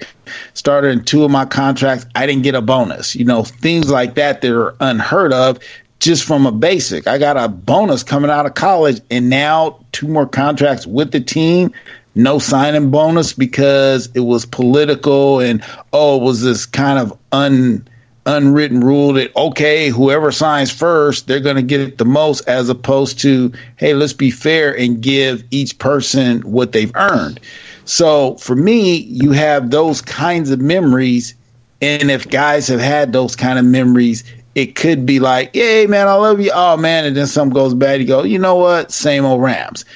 starter 0.55 0.89
in 0.89 1.05
two 1.05 1.25
of 1.25 1.31
my 1.31 1.45
contracts. 1.45 2.07
I 2.15 2.27
didn't 2.27 2.43
get 2.43 2.55
a 2.55 2.63
bonus. 2.63 3.17
You 3.17 3.25
know, 3.25 3.43
things 3.43 3.91
like 3.91 4.15
that 4.15 4.41
that 4.43 4.53
are 4.53 4.75
unheard 4.81 5.33
of 5.33 5.59
just 5.99 6.25
from 6.25 6.47
a 6.47 6.53
basic. 6.53 7.09
I 7.09 7.19
got 7.19 7.37
a 7.37 7.49
bonus 7.49 8.05
coming 8.05 8.31
out 8.31 8.47
of 8.47 8.55
college 8.55 9.01
and 9.11 9.29
now 9.29 9.85
two 9.91 10.07
more 10.07 10.27
contracts 10.27 10.87
with 10.87 11.11
the 11.11 11.21
team 11.21 11.73
no 12.19 12.41
signing 12.41 12.91
bonus 12.91 13.33
because 13.33 14.09
it 14.15 14.21
was 14.21 14.45
political 14.45 15.39
and 15.39 15.63
oh 15.93 16.17
it 16.17 16.23
was 16.23 16.43
this 16.43 16.67
kind 16.67 16.99
of 16.99 17.17
un 17.31 17.87
unwritten 18.29 18.81
rule 18.81 19.15
that 19.15 19.35
okay 19.37 19.89
whoever 19.89 20.31
signs 20.31 20.71
first 20.71 21.27
they're 21.27 21.41
going 21.41 21.57
to 21.57 21.63
get 21.63 21.81
it 21.81 21.97
the 21.97 22.05
most 22.05 22.47
as 22.47 22.69
opposed 22.69 23.19
to 23.19 23.51
hey 23.77 23.95
let's 23.95 24.13
be 24.13 24.31
fair 24.31 24.77
and 24.77 25.01
give 25.01 25.43
each 25.51 25.79
person 25.79 26.41
what 26.43 26.73
they've 26.73 26.95
earned. 26.95 27.41
So 27.87 28.37
for 28.37 28.55
me 28.55 28.97
you 28.97 29.33
have 29.33 29.71
those 29.71 30.03
kinds 30.03 30.51
of 30.51 30.61
memories 30.61 31.35
and 31.81 32.11
if 32.11 32.29
guys 32.29 32.69
have 32.69 32.81
had 32.81 33.15
those 33.15 33.35
kind 33.35 33.59
of 33.59 33.65
memories 33.65 34.25
it 34.55 34.75
could 34.75 35.07
be 35.07 35.21
like 35.21 35.55
hey 35.55 35.87
man 35.87 36.07
i 36.07 36.15
love 36.15 36.39
you. 36.39 36.51
Oh 36.55 36.77
man 36.77 37.07
and 37.07 37.17
then 37.17 37.27
something 37.27 37.55
goes 37.55 37.73
bad 37.73 37.99
you 37.99 38.07
go 38.07 38.25
you 38.25 38.39
know 38.39 38.57
what? 38.57 38.93
Same 38.93 39.25
old 39.25 39.41
rams. 39.41 39.87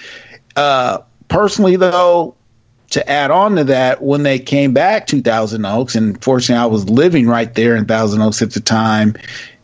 Uh 0.56 0.98
personally 1.28 1.76
though 1.76 2.34
to 2.92 3.10
add 3.10 3.30
on 3.30 3.56
to 3.56 3.64
that 3.64 4.02
when 4.02 4.22
they 4.22 4.38
came 4.38 4.72
back 4.72 5.06
to 5.06 5.20
thousand 5.20 5.64
oaks 5.64 5.94
and 5.94 6.22
fortunately 6.22 6.62
i 6.62 6.66
was 6.66 6.88
living 6.88 7.26
right 7.26 7.54
there 7.54 7.74
in 7.74 7.84
thousand 7.84 8.22
oaks 8.22 8.42
at 8.42 8.52
the 8.52 8.60
time 8.60 9.14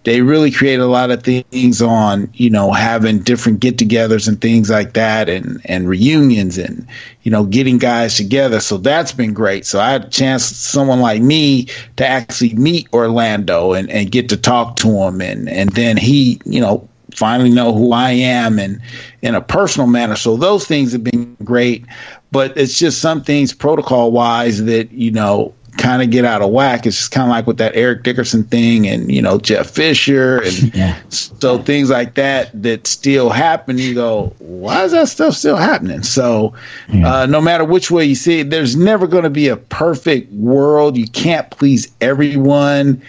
they 0.08 0.22
really 0.22 0.50
created 0.50 0.80
a 0.80 0.86
lot 0.86 1.10
of 1.10 1.22
things 1.22 1.82
on 1.82 2.30
you 2.32 2.48
know 2.48 2.72
having 2.72 3.18
different 3.18 3.60
get-togethers 3.60 4.26
and 4.26 4.40
things 4.40 4.70
like 4.70 4.94
that 4.94 5.28
and 5.28 5.60
and 5.66 5.86
reunions 5.86 6.56
and 6.56 6.86
you 7.24 7.30
know 7.30 7.44
getting 7.44 7.76
guys 7.76 8.16
together. 8.16 8.60
So 8.60 8.78
that's 8.78 9.12
been 9.12 9.34
great. 9.34 9.66
So 9.66 9.80
i 9.80 9.90
had 9.90 10.04
a 10.06 10.08
chance 10.08 10.44
someone 10.44 11.00
like 11.00 11.20
me 11.20 11.66
to 11.96 12.06
actually 12.06 12.54
meet 12.54 12.88
orlando 12.94 13.74
and 13.74 13.90
and 13.90 14.10
get 14.10 14.30
to 14.30 14.38
talk 14.38 14.76
to 14.76 14.88
him 14.88 15.20
and 15.20 15.46
and 15.46 15.68
then 15.70 15.98
he 15.98 16.40
you 16.46 16.60
know 16.60 16.88
finally 17.18 17.50
know 17.50 17.72
who 17.74 17.92
I 17.92 18.10
am 18.12 18.58
and 18.58 18.80
in 19.22 19.34
a 19.34 19.40
personal 19.40 19.86
manner. 19.88 20.16
So 20.16 20.36
those 20.36 20.66
things 20.66 20.92
have 20.92 21.04
been 21.04 21.36
great, 21.44 21.84
but 22.32 22.56
it's 22.56 22.78
just 22.78 23.00
some 23.00 23.22
things 23.22 23.52
protocol 23.52 24.12
wise 24.12 24.64
that, 24.64 24.90
you 24.92 25.10
know, 25.10 25.52
kind 25.76 26.02
of 26.02 26.10
get 26.10 26.24
out 26.24 26.42
of 26.42 26.50
whack. 26.50 26.86
It's 26.86 26.96
just 26.96 27.10
kind 27.12 27.28
of 27.28 27.30
like 27.30 27.46
with 27.46 27.58
that 27.58 27.76
Eric 27.76 28.02
Dickerson 28.02 28.42
thing 28.42 28.88
and, 28.88 29.12
you 29.12 29.22
know, 29.22 29.38
Jeff 29.38 29.70
Fisher 29.70 30.38
and 30.42 30.74
Yeah. 30.74 30.98
so 31.08 31.58
things 31.58 31.88
like 31.88 32.14
that 32.14 32.50
that 32.62 32.86
still 32.88 33.30
happen. 33.30 33.78
You 33.78 33.94
go, 33.94 34.34
why 34.38 34.82
is 34.84 34.90
that 34.92 35.08
stuff 35.08 35.34
still 35.34 35.56
happening? 35.56 36.02
So 36.02 36.52
uh, 36.92 37.26
no 37.26 37.40
matter 37.40 37.64
which 37.64 37.92
way 37.92 38.04
you 38.06 38.16
see 38.16 38.40
it, 38.40 38.50
there's 38.50 38.74
never 38.74 39.06
going 39.06 39.22
to 39.24 39.30
be 39.30 39.46
a 39.48 39.56
perfect 39.56 40.32
world. 40.32 40.96
You 40.96 41.06
can't 41.06 41.48
please 41.50 41.92
everyone. 42.00 43.00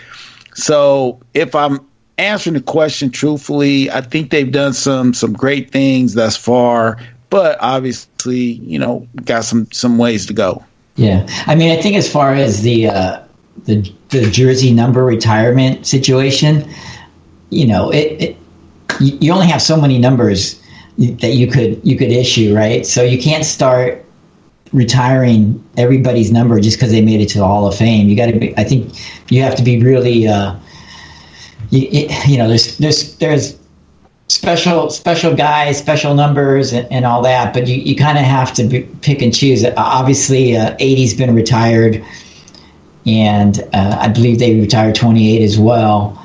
So 0.54 1.20
if 1.34 1.56
I'm 1.56 1.80
answering 2.20 2.56
the 2.56 2.62
question 2.62 3.10
truthfully, 3.10 3.90
I 3.90 4.02
think 4.02 4.30
they've 4.30 4.52
done 4.52 4.74
some 4.74 5.14
some 5.14 5.34
great 5.34 5.72
things 5.72 6.14
thus 6.14 6.36
far, 6.36 6.98
but 7.30 7.58
obviously, 7.62 8.38
you 8.38 8.78
know, 8.78 9.08
got 9.24 9.46
some 9.46 9.72
some 9.72 9.98
ways 9.98 10.26
to 10.28 10.34
go. 10.34 10.64
Yeah, 10.96 11.26
I 11.48 11.56
mean, 11.56 11.78
I 11.78 11.82
think 11.82 11.96
as 11.96 12.12
far 12.12 12.34
as 12.34 12.62
the 12.62 12.88
uh, 12.88 13.24
the 13.66 13.94
the 14.10 14.30
jersey 14.30 14.74
number 14.74 15.06
retirement 15.06 15.88
situation, 15.88 16.70
you 17.50 17.66
know, 17.66 17.90
it, 17.90 18.22
it 18.22 18.38
you 19.00 19.32
only 19.32 19.48
have 19.48 19.62
so 19.62 19.80
many 19.80 19.98
numbers 19.98 20.62
that 20.98 21.36
you 21.36 21.48
could 21.48 21.80
you 21.84 21.98
could 21.98 22.12
issue, 22.12 22.54
right? 22.54 22.86
So 22.86 23.02
you 23.02 23.22
can't 23.22 23.46
start 23.46 24.04
retiring 24.74 25.64
everybody's 25.78 26.32
number 26.32 26.60
just 26.60 26.78
because 26.78 26.92
they 26.92 27.02
made 27.02 27.22
it 27.22 27.30
to 27.30 27.40
the 27.40 27.48
Hall 27.48 27.66
of 27.66 27.76
Fame. 27.76 28.10
You 28.10 28.18
got 28.18 28.28
to 28.28 28.38
be. 28.38 28.56
I 28.58 28.66
think 28.66 28.94
you 29.30 29.42
have 29.42 29.56
to 29.56 29.64
be 29.64 29.82
really. 29.82 30.28
Uh, 30.28 30.56
you, 31.70 31.88
it, 31.92 32.28
you 32.28 32.38
know, 32.38 32.48
there's 32.48 32.78
there's 32.78 33.16
there's 33.16 33.60
special 34.28 34.90
special 34.90 35.36
guys, 35.36 35.78
special 35.78 36.14
numbers, 36.14 36.74
and, 36.74 36.92
and 36.92 37.06
all 37.06 37.22
that. 37.24 37.54
But 37.54 37.68
you, 37.68 37.76
you 37.76 37.96
kind 37.96 38.18
of 38.18 38.24
have 38.24 38.54
to 38.56 38.64
be, 38.64 38.82
pick 39.02 39.22
and 39.22 39.34
choose. 39.36 39.66
Obviously, 39.78 40.56
uh, 40.56 40.76
80's 40.78 41.14
been 41.14 41.34
retired, 41.36 42.04
and 43.06 43.60
uh, 43.74 43.98
I 44.00 44.08
believe 44.10 44.40
they 44.40 44.60
retired 44.60 44.96
28 44.96 45.42
as 45.42 45.58
well. 45.60 46.16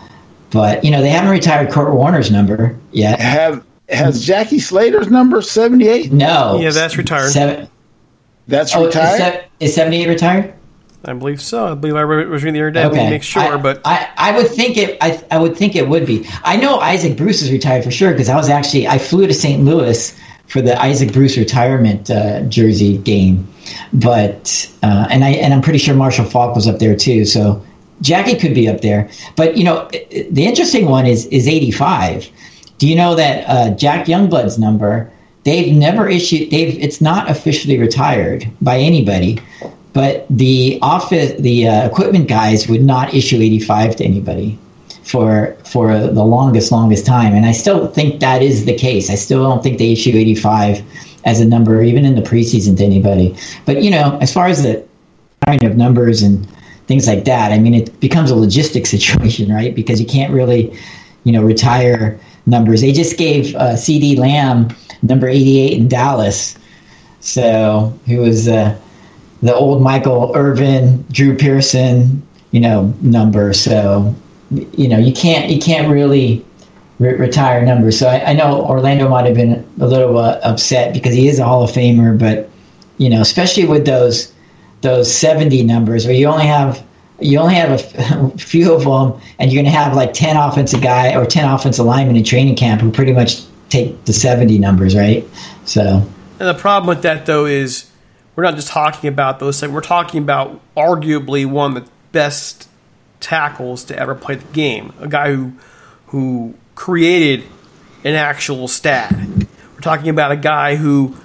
But 0.50 0.84
you 0.84 0.90
know, 0.90 1.00
they 1.00 1.08
haven't 1.10 1.30
retired 1.30 1.70
Kurt 1.70 1.92
Warner's 1.94 2.30
number 2.30 2.78
yet. 2.92 3.20
Have 3.20 3.64
has 3.88 4.24
Jackie 4.24 4.60
Slater's 4.60 5.10
number 5.10 5.42
78? 5.42 6.12
No. 6.12 6.58
Yeah, 6.60 6.70
that's 6.70 6.96
retired. 6.96 7.30
Seven, 7.32 7.68
That's 8.48 8.74
oh, 8.74 8.82
is, 8.82 8.86
retired. 8.94 9.18
se- 9.18 9.46
is 9.60 9.74
78 9.74 10.08
retired? 10.08 10.54
I 11.04 11.12
believe 11.12 11.40
so. 11.40 11.66
I 11.66 11.74
believe 11.74 11.96
I 11.96 12.04
was 12.04 12.42
reading 12.42 12.54
the 12.54 12.60
other 12.68 12.70
day. 12.70 13.04
Me 13.04 13.10
make 13.10 13.22
sure, 13.22 13.42
I, 13.42 13.56
but 13.56 13.80
I, 13.84 14.08
I 14.16 14.36
would 14.36 14.48
think 14.48 14.76
it. 14.76 14.96
I, 15.00 15.22
I 15.30 15.38
would 15.38 15.56
think 15.56 15.76
it 15.76 15.88
would 15.88 16.06
be. 16.06 16.26
I 16.44 16.56
know 16.56 16.78
Isaac 16.78 17.16
Bruce 17.16 17.42
is 17.42 17.50
retired 17.50 17.84
for 17.84 17.90
sure 17.90 18.12
because 18.12 18.28
I 18.28 18.36
was 18.36 18.48
actually 18.48 18.88
I 18.88 18.98
flew 18.98 19.26
to 19.26 19.34
St. 19.34 19.62
Louis 19.62 20.18
for 20.46 20.62
the 20.62 20.80
Isaac 20.80 21.12
Bruce 21.12 21.36
retirement 21.36 22.10
uh, 22.10 22.42
jersey 22.42 22.98
game, 22.98 23.46
but 23.92 24.70
uh, 24.82 25.06
and 25.10 25.24
I 25.24 25.30
and 25.30 25.52
I'm 25.52 25.62
pretty 25.62 25.78
sure 25.78 25.94
Marshall 25.94 26.24
Faulk 26.24 26.54
was 26.54 26.66
up 26.66 26.78
there 26.78 26.96
too. 26.96 27.24
So 27.24 27.62
Jackie 28.00 28.36
could 28.36 28.54
be 28.54 28.68
up 28.68 28.80
there. 28.80 29.08
But 29.36 29.56
you 29.56 29.64
know, 29.64 29.88
the 29.90 30.46
interesting 30.46 30.86
one 30.86 31.06
is 31.06 31.26
is 31.26 31.48
85. 31.48 32.30
Do 32.78 32.88
you 32.88 32.96
know 32.96 33.14
that 33.14 33.44
uh, 33.48 33.70
Jack 33.76 34.06
Youngblood's 34.06 34.58
number? 34.58 35.10
They've 35.44 35.74
never 35.74 36.08
issued. 36.08 36.50
They've. 36.50 36.78
It's 36.82 37.00
not 37.00 37.30
officially 37.30 37.78
retired 37.78 38.48
by 38.62 38.78
anybody, 38.78 39.40
but 39.94 40.26
the 40.28 40.78
office, 40.82 41.40
the 41.40 41.68
uh, 41.68 41.86
equipment 41.86 42.28
guys 42.28 42.68
would 42.68 42.82
not 42.82 43.14
issue 43.14 43.36
85 43.36 43.96
to 43.96 44.04
anybody 44.04 44.58
for 45.04 45.56
for 45.64 45.98
the 45.98 46.24
longest, 46.24 46.72
longest 46.72 47.06
time. 47.06 47.32
And 47.32 47.46
I 47.46 47.52
still 47.52 47.86
think 47.86 48.20
that 48.20 48.42
is 48.42 48.64
the 48.64 48.74
case. 48.74 49.08
I 49.08 49.14
still 49.14 49.42
don't 49.42 49.62
think 49.62 49.78
they 49.78 49.92
issue 49.92 50.10
85 50.10 50.82
as 51.24 51.40
a 51.40 51.44
number, 51.44 51.82
even 51.82 52.04
in 52.04 52.16
the 52.16 52.22
preseason, 52.22 52.76
to 52.78 52.84
anybody. 52.84 53.36
But 53.64 53.82
you 53.82 53.90
know, 53.90 54.18
as 54.20 54.32
far 54.32 54.48
as 54.48 54.64
the 54.64 54.84
kind 55.46 55.62
of 55.62 55.76
numbers 55.76 56.22
and 56.22 56.46
things 56.88 57.06
like 57.06 57.24
that, 57.26 57.52
I 57.52 57.58
mean, 57.60 57.74
it 57.74 57.98
becomes 58.00 58.32
a 58.32 58.34
logistic 58.34 58.86
situation, 58.96 59.52
right? 59.52 59.74
Because 59.74 60.00
you 60.00 60.06
can't 60.06 60.32
really, 60.34 60.76
you 61.22 61.32
know, 61.32 61.42
retire 61.44 62.18
numbers. 62.46 62.80
They 62.80 62.92
just 62.92 63.16
gave 63.16 63.54
uh, 63.54 63.74
CeeDee 63.74 64.18
Lamb 64.18 64.74
number 65.02 65.28
88 65.28 65.78
in 65.78 65.88
Dallas. 65.88 66.58
So 67.20 67.96
he 68.04 68.16
was 68.16 68.48
uh, 68.48 68.78
the 69.44 69.54
old 69.54 69.82
Michael 69.82 70.32
Irvin, 70.34 71.04
Drew 71.12 71.36
Pearson, 71.36 72.26
you 72.50 72.60
know, 72.60 72.94
number. 73.02 73.52
So 73.52 74.14
you 74.50 74.88
know, 74.88 74.98
you 74.98 75.12
can't 75.12 75.50
you 75.50 75.60
can't 75.60 75.88
really 75.88 76.44
re- 76.98 77.14
retire 77.14 77.64
numbers. 77.64 77.98
So 77.98 78.08
I, 78.08 78.30
I 78.30 78.32
know 78.32 78.64
Orlando 78.64 79.08
might 79.08 79.26
have 79.26 79.34
been 79.34 79.66
a 79.80 79.86
little 79.86 80.16
uh, 80.16 80.40
upset 80.42 80.94
because 80.94 81.14
he 81.14 81.28
is 81.28 81.38
a 81.38 81.44
Hall 81.44 81.62
of 81.62 81.70
Famer, 81.70 82.18
but 82.18 82.48
you 82.96 83.10
know, 83.10 83.20
especially 83.20 83.66
with 83.66 83.84
those 83.84 84.32
those 84.80 85.12
70 85.14 85.62
numbers 85.64 86.06
where 86.06 86.14
you 86.14 86.26
only 86.26 86.46
have 86.46 86.82
you 87.20 87.38
only 87.38 87.54
have 87.54 87.70
a 87.70 88.30
few 88.38 88.72
of 88.72 88.84
them 88.84 89.20
and 89.38 89.52
you're 89.52 89.62
going 89.62 89.72
to 89.72 89.78
have 89.78 89.94
like 89.94 90.12
10 90.14 90.36
offensive 90.36 90.82
guy 90.82 91.14
or 91.14 91.24
10 91.24 91.48
offensive 91.48 91.84
linemen 91.84 92.16
in 92.16 92.24
training 92.24 92.56
camp 92.56 92.80
who 92.80 92.90
pretty 92.90 93.12
much 93.12 93.42
take 93.70 94.04
the 94.04 94.12
70 94.12 94.58
numbers 94.58 94.94
right 94.94 95.26
so 95.64 96.06
And 96.38 96.48
the 96.48 96.54
problem 96.54 96.88
with 96.88 97.02
that, 97.02 97.24
though, 97.24 97.46
is 97.46 97.90
we're 98.36 98.44
not 98.44 98.56
just 98.56 98.68
talking 98.68 99.08
about 99.08 99.38
those 99.38 99.60
things. 99.60 99.72
We're 99.72 99.80
talking 99.80 100.22
about 100.22 100.60
arguably 100.76 101.46
one 101.46 101.76
of 101.76 101.84
the 101.84 101.90
best 102.12 102.68
tackles 103.20 103.84
to 103.84 103.98
ever 103.98 104.14
play 104.14 104.36
the 104.36 104.52
game. 104.52 104.92
A 105.00 105.08
guy 105.08 105.32
who 105.32 105.52
who 106.06 106.54
created 106.74 107.44
an 108.04 108.14
actual 108.14 108.68
stat. 108.68 109.14
We're 109.74 109.80
talking 109.80 110.08
about 110.08 110.32
a 110.32 110.36
guy 110.36 110.76
who, 110.76 111.16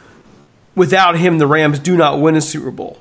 without 0.75 1.17
him, 1.17 1.37
the 1.37 1.47
Rams 1.47 1.79
do 1.79 1.97
not 1.97 2.19
win 2.21 2.35
a 2.35 2.41
Super 2.41 2.71
Bowl. 2.71 2.99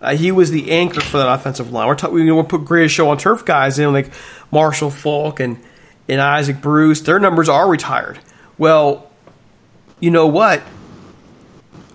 Uh, 0.00 0.16
he 0.16 0.30
was 0.30 0.50
the 0.50 0.70
anchor 0.70 1.00
for 1.00 1.18
that 1.18 1.32
offensive 1.32 1.72
line. 1.72 1.88
We're 1.88 1.96
talking. 1.96 2.14
We 2.16 2.30
will 2.30 2.44
put 2.44 2.64
greatest 2.64 2.94
show 2.94 3.10
on 3.10 3.18
turf 3.18 3.44
guys 3.44 3.78
in 3.78 3.92
like 3.92 4.10
Marshall 4.50 4.90
Faulk 4.90 5.40
and 5.40 5.58
and 6.08 6.20
Isaac 6.20 6.60
Bruce. 6.60 7.00
Their 7.00 7.18
numbers 7.18 7.48
are 7.48 7.68
retired. 7.68 8.18
Well, 8.56 9.10
you 10.00 10.10
know 10.10 10.26
what? 10.26 10.62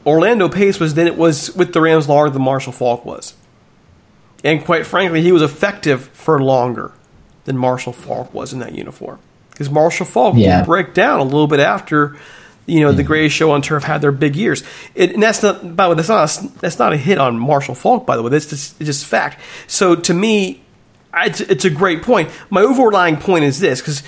Orlando 0.05 0.49
Pace 0.49 0.79
was 0.79 0.93
then 0.93 1.07
it 1.07 1.17
was 1.17 1.55
with 1.55 1.73
the 1.73 1.81
Rams 1.81 2.09
longer 2.09 2.29
than 2.29 2.41
Marshall 2.41 2.73
Faulk 2.73 3.05
was. 3.05 3.33
And 4.43 4.63
quite 4.63 4.85
frankly, 4.85 5.21
he 5.21 5.31
was 5.31 5.41
effective 5.41 6.09
for 6.09 6.41
longer 6.41 6.91
than 7.45 7.57
Marshall 7.57 7.93
Faulk 7.93 8.33
was 8.33 8.53
in 8.53 8.59
that 8.59 8.73
uniform. 8.73 9.19
Because 9.51 9.69
Marshall 9.69 10.05
Faulk 10.05 10.35
Yeah. 10.35 10.59
did 10.59 10.65
break 10.65 10.93
down 10.93 11.19
a 11.19 11.23
little 11.23 11.47
bit 11.47 11.59
after, 11.59 12.17
you 12.65 12.81
know, 12.81 12.91
the 12.91 13.01
mm-hmm. 13.01 13.07
greatest 13.07 13.35
show 13.35 13.51
on 13.51 13.61
turf 13.61 13.83
had 13.83 14.01
their 14.01 14.11
big 14.11 14.35
years. 14.35 14.63
It, 14.95 15.13
and 15.13 15.23
that's 15.23 15.43
not, 15.43 15.75
by 15.75 15.85
the 15.85 15.89
way, 15.91 15.95
that's 15.95 16.09
not 16.09 16.37
a, 16.37 16.47
that's 16.59 16.79
not 16.79 16.91
a 16.91 16.97
hit 16.97 17.17
on 17.17 17.37
Marshall 17.39 17.75
Faulk. 17.75 18.05
By 18.05 18.17
the 18.17 18.23
way, 18.23 18.29
that's 18.29 18.47
just, 18.47 18.81
it's 18.81 18.87
just 18.87 19.05
fact. 19.05 19.39
So 19.67 19.95
to 19.95 20.13
me, 20.13 20.63
I- 21.13 21.27
it's, 21.27 21.39
it's 21.41 21.65
a 21.65 21.69
great 21.69 22.01
point. 22.01 22.29
My 22.49 22.61
overlying 22.61 23.17
point 23.17 23.45
is 23.45 23.59
this 23.59 23.79
because 23.79 24.03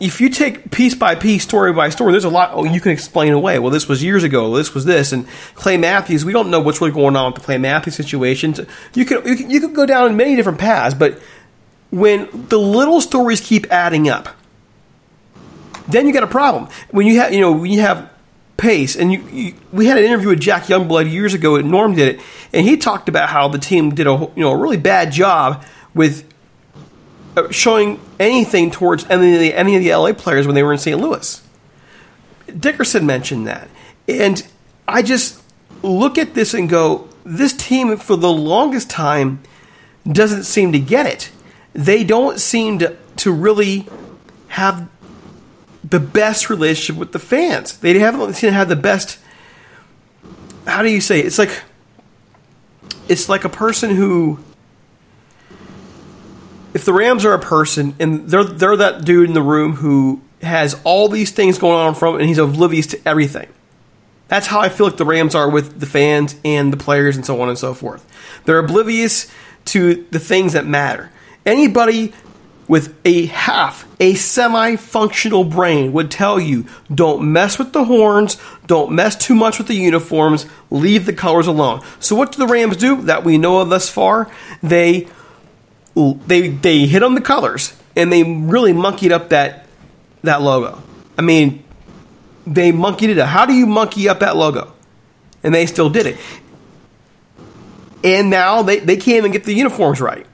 if 0.00 0.18
you 0.20 0.30
take 0.30 0.70
piece 0.70 0.94
by 0.94 1.14
piece, 1.14 1.42
story 1.42 1.72
by 1.74 1.90
story, 1.90 2.12
there's 2.12 2.24
a 2.24 2.30
lot 2.30 2.52
oh, 2.54 2.64
you 2.64 2.80
can 2.80 2.90
explain 2.90 3.34
away. 3.34 3.58
Well, 3.58 3.70
this 3.70 3.86
was 3.86 4.02
years 4.02 4.24
ago. 4.24 4.56
This 4.56 4.74
was 4.74 4.86
this, 4.86 5.12
and 5.12 5.28
Clay 5.54 5.76
Matthews. 5.76 6.24
We 6.24 6.32
don't 6.32 6.50
know 6.50 6.60
what's 6.60 6.80
really 6.80 6.94
going 6.94 7.16
on 7.16 7.32
with 7.32 7.42
the 7.42 7.44
Clay 7.44 7.58
Matthews 7.58 7.96
situation. 7.96 8.54
You 8.94 9.04
can 9.04 9.26
you 9.26 9.36
can, 9.36 9.50
you 9.50 9.68
go 9.68 9.84
down 9.84 10.10
in 10.10 10.16
many 10.16 10.36
different 10.36 10.58
paths, 10.58 10.94
but 10.94 11.20
when 11.90 12.28
the 12.48 12.58
little 12.58 13.00
stories 13.00 13.40
keep 13.40 13.70
adding 13.70 14.08
up, 14.08 14.30
then 15.86 16.06
you 16.06 16.14
got 16.14 16.22
a 16.22 16.28
problem. 16.28 16.68
When 16.90 17.06
you 17.06 17.20
have 17.20 17.34
you 17.34 17.40
know 17.40 17.52
when 17.52 17.70
you 17.70 17.80
have 17.80 18.10
pace, 18.56 18.96
and 18.96 19.12
you, 19.12 19.20
you 19.28 19.54
we 19.70 19.86
had 19.86 19.98
an 19.98 20.04
interview 20.04 20.30
with 20.30 20.40
Jack 20.40 20.64
Youngblood 20.64 21.10
years 21.10 21.34
ago, 21.34 21.56
and 21.56 21.70
Norm 21.70 21.94
did 21.94 22.16
it, 22.16 22.24
and 22.54 22.66
he 22.66 22.78
talked 22.78 23.10
about 23.10 23.28
how 23.28 23.48
the 23.48 23.58
team 23.58 23.94
did 23.94 24.06
a 24.06 24.12
you 24.34 24.42
know 24.42 24.50
a 24.50 24.56
really 24.56 24.78
bad 24.78 25.12
job 25.12 25.62
with 25.94 26.24
Uh, 27.36 27.48
showing 27.50 28.00
anything 28.18 28.72
towards 28.72 29.08
any 29.08 29.34
of 29.34 29.40
the 29.40 29.54
any 29.54 29.76
of 29.76 29.84
the 29.84 29.94
LA 29.94 30.12
players 30.12 30.46
when 30.46 30.54
they 30.54 30.62
were 30.64 30.72
in 30.72 30.78
St. 30.78 30.98
Louis. 30.98 31.40
Dickerson 32.58 33.06
mentioned 33.06 33.46
that, 33.46 33.68
and 34.08 34.44
I 34.88 35.02
just 35.02 35.40
look 35.82 36.18
at 36.18 36.34
this 36.34 36.54
and 36.54 36.68
go, 36.68 37.08
this 37.24 37.52
team 37.52 37.96
for 37.96 38.16
the 38.16 38.32
longest 38.32 38.90
time 38.90 39.40
doesn't 40.10 40.44
seem 40.44 40.72
to 40.72 40.78
get 40.78 41.06
it. 41.06 41.30
They 41.72 42.02
don't 42.02 42.40
seem 42.40 42.80
to 42.80 42.96
to 43.18 43.32
really 43.32 43.86
have 44.48 44.88
the 45.84 46.00
best 46.00 46.50
relationship 46.50 46.98
with 46.98 47.12
the 47.12 47.18
fans. 47.18 47.76
They 47.78 47.98
haven't 47.98 48.34
seem 48.34 48.50
to 48.50 48.54
have 48.54 48.68
the 48.68 48.76
best. 48.76 49.18
How 50.66 50.82
do 50.82 50.90
you 50.90 51.00
say? 51.00 51.20
It? 51.20 51.26
It's 51.26 51.38
like 51.38 51.62
it's 53.08 53.28
like 53.28 53.44
a 53.44 53.48
person 53.48 53.90
who 53.90 54.40
if 56.74 56.84
the 56.84 56.92
Rams 56.92 57.24
are 57.24 57.34
a 57.34 57.38
person 57.38 57.94
and 57.98 58.28
they're 58.28 58.44
they're 58.44 58.76
that 58.76 59.04
dude 59.04 59.28
in 59.28 59.34
the 59.34 59.42
room 59.42 59.74
who 59.76 60.20
has 60.42 60.80
all 60.84 61.08
these 61.08 61.30
things 61.30 61.58
going 61.58 61.78
on 61.78 61.94
from 61.94 62.16
and 62.16 62.26
he's 62.26 62.38
oblivious 62.38 62.86
to 62.88 63.08
everything. 63.08 63.48
That's 64.28 64.46
how 64.46 64.60
I 64.60 64.68
feel 64.68 64.86
like 64.86 64.96
the 64.96 65.04
Rams 65.04 65.34
are 65.34 65.50
with 65.50 65.80
the 65.80 65.86
fans 65.86 66.36
and 66.44 66.72
the 66.72 66.76
players 66.76 67.16
and 67.16 67.26
so 67.26 67.40
on 67.42 67.48
and 67.48 67.58
so 67.58 67.74
forth. 67.74 68.06
They're 68.44 68.58
oblivious 68.58 69.30
to 69.66 70.06
the 70.10 70.20
things 70.20 70.52
that 70.52 70.66
matter. 70.66 71.10
Anybody 71.44 72.12
with 72.68 72.94
a 73.04 73.26
half, 73.26 73.84
a 73.98 74.14
semi 74.14 74.76
functional 74.76 75.42
brain 75.42 75.92
would 75.92 76.08
tell 76.08 76.38
you 76.38 76.64
don't 76.94 77.32
mess 77.32 77.58
with 77.58 77.72
the 77.72 77.84
horns, 77.86 78.36
don't 78.68 78.92
mess 78.92 79.16
too 79.16 79.34
much 79.34 79.58
with 79.58 79.66
the 79.66 79.74
uniforms, 79.74 80.46
leave 80.70 81.04
the 81.04 81.12
colors 81.12 81.48
alone. 81.48 81.82
So, 81.98 82.14
what 82.14 82.30
do 82.30 82.38
the 82.38 82.46
Rams 82.46 82.76
do 82.76 83.02
that 83.02 83.24
we 83.24 83.38
know 83.38 83.58
of 83.58 83.70
thus 83.70 83.88
far? 83.88 84.30
They 84.62 85.08
they 85.94 86.48
they 86.48 86.86
hit 86.86 87.02
on 87.02 87.14
the 87.14 87.20
colors 87.20 87.74
and 87.96 88.12
they 88.12 88.22
really 88.22 88.72
monkeyed 88.72 89.12
up 89.12 89.30
that 89.30 89.66
that 90.22 90.42
logo. 90.42 90.82
I 91.18 91.22
mean, 91.22 91.64
they 92.46 92.72
monkeyed 92.72 93.10
it 93.10 93.18
up. 93.18 93.28
How 93.28 93.46
do 93.46 93.52
you 93.52 93.66
monkey 93.66 94.08
up 94.08 94.20
that 94.20 94.36
logo? 94.36 94.72
And 95.42 95.54
they 95.54 95.66
still 95.66 95.90
did 95.90 96.06
it. 96.06 96.16
And 98.02 98.30
now 98.30 98.62
they, 98.62 98.78
they 98.78 98.96
can't 98.96 99.18
even 99.18 99.32
get 99.32 99.44
the 99.44 99.52
uniforms 99.52 100.00
right 100.00 100.26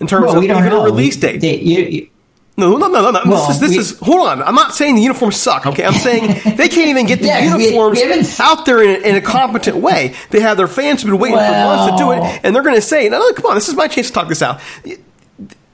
in 0.00 0.06
terms 0.06 0.26
Well, 0.26 0.38
of 0.38 0.44
even 0.44 0.64
know. 0.64 0.82
a 0.82 0.84
release 0.84 1.16
date. 1.16 1.40
they- 1.40 1.58
you- 1.60 2.08
no, 2.56 2.76
no, 2.76 2.86
no, 2.88 3.00
no, 3.02 3.10
no. 3.10 3.20
Well, 3.26 3.48
this 3.48 3.56
is 3.56 3.60
this 3.60 3.70
we- 3.70 3.78
is 3.78 3.98
hold 3.98 4.28
on. 4.28 4.42
I'm 4.42 4.54
not 4.54 4.74
saying 4.74 4.94
the 4.94 5.02
uniforms 5.02 5.36
suck. 5.36 5.66
Okay, 5.66 5.84
I'm 5.84 5.94
saying 5.94 6.56
they 6.56 6.68
can't 6.68 6.88
even 6.88 7.06
get 7.06 7.18
the 7.18 7.26
Yeah, 7.26 7.52
we- 7.56 7.58
we 7.58 7.64
uniforms 7.64 8.38
out 8.38 8.64
there 8.64 8.82
in 8.82 8.90
a, 9.02 9.08
in 9.08 9.14
a 9.16 9.20
competent 9.20 9.78
way. 9.78 10.14
They 10.30 10.40
have 10.40 10.56
their 10.56 10.68
fans 10.68 11.02
who've 11.02 11.10
been 11.10 11.20
waiting 11.20 11.38
for 11.38 11.50
months 11.50 11.92
to 11.92 11.96
do 11.96 12.12
it, 12.12 12.40
and 12.44 12.54
they're 12.54 12.62
going 12.62 12.76
to 12.76 12.80
say, 12.82 13.08
"No, 13.08 13.18
no, 13.18 13.32
come 13.32 13.46
on, 13.46 13.54
this 13.56 13.68
is 13.68 13.74
my 13.74 13.88
chance 13.88 14.06
to 14.08 14.12
talk 14.12 14.28
this 14.28 14.42
out." 14.42 14.60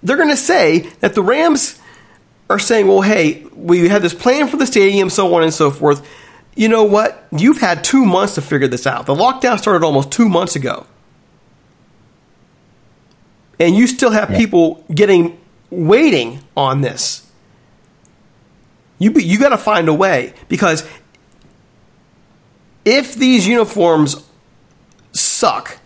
They're 0.03 0.17
going 0.17 0.31
to 0.31 0.37
say 0.37 0.89
that 1.01 1.15
the 1.15 1.23
Rams 1.23 1.79
are 2.49 2.59
saying, 2.59 2.87
"Well, 2.89 3.03
hey, 3.03 3.45
we 3.55 3.89
had 3.89 4.01
this 4.03 4.15
plan 4.15 4.49
for 4.49 4.57
the 4.57 4.67
stadium, 4.67 5.11
so 5.11 5.35
on 5.35 5.43
and 5.43 5.53
so 5.53 5.71
forth." 5.71 6.07
You 6.57 6.69
know 6.69 6.85
what? 6.85 7.27
You've 7.31 7.61
had 7.61 7.85
two 7.85 8.05
months 8.05 8.35
to 8.37 8.43
figure 8.43 8.69
this 8.69 8.87
out. 8.87 9.07
The 9.07 9.15
lockdown 9.15 9.59
started 9.59 9.85
almost 9.85 10.11
two 10.11 10.29
months 10.29 10.57
ago 10.57 10.85
and 13.61 13.77
you 13.77 13.87
still 13.87 14.11
have 14.11 14.31
people 14.31 14.85
getting 14.93 15.39
waiting 15.71 16.41
on 16.61 16.83
this. 16.83 17.27
You 18.99 19.13
you 19.13 19.39
got 19.39 19.49
to 19.49 19.59
find 19.59 19.89
a 19.89 19.95
way 19.95 20.35
because 20.49 20.87
if 22.85 23.15
these 23.15 23.47
uniforms 23.47 24.23
suck, 25.13 25.79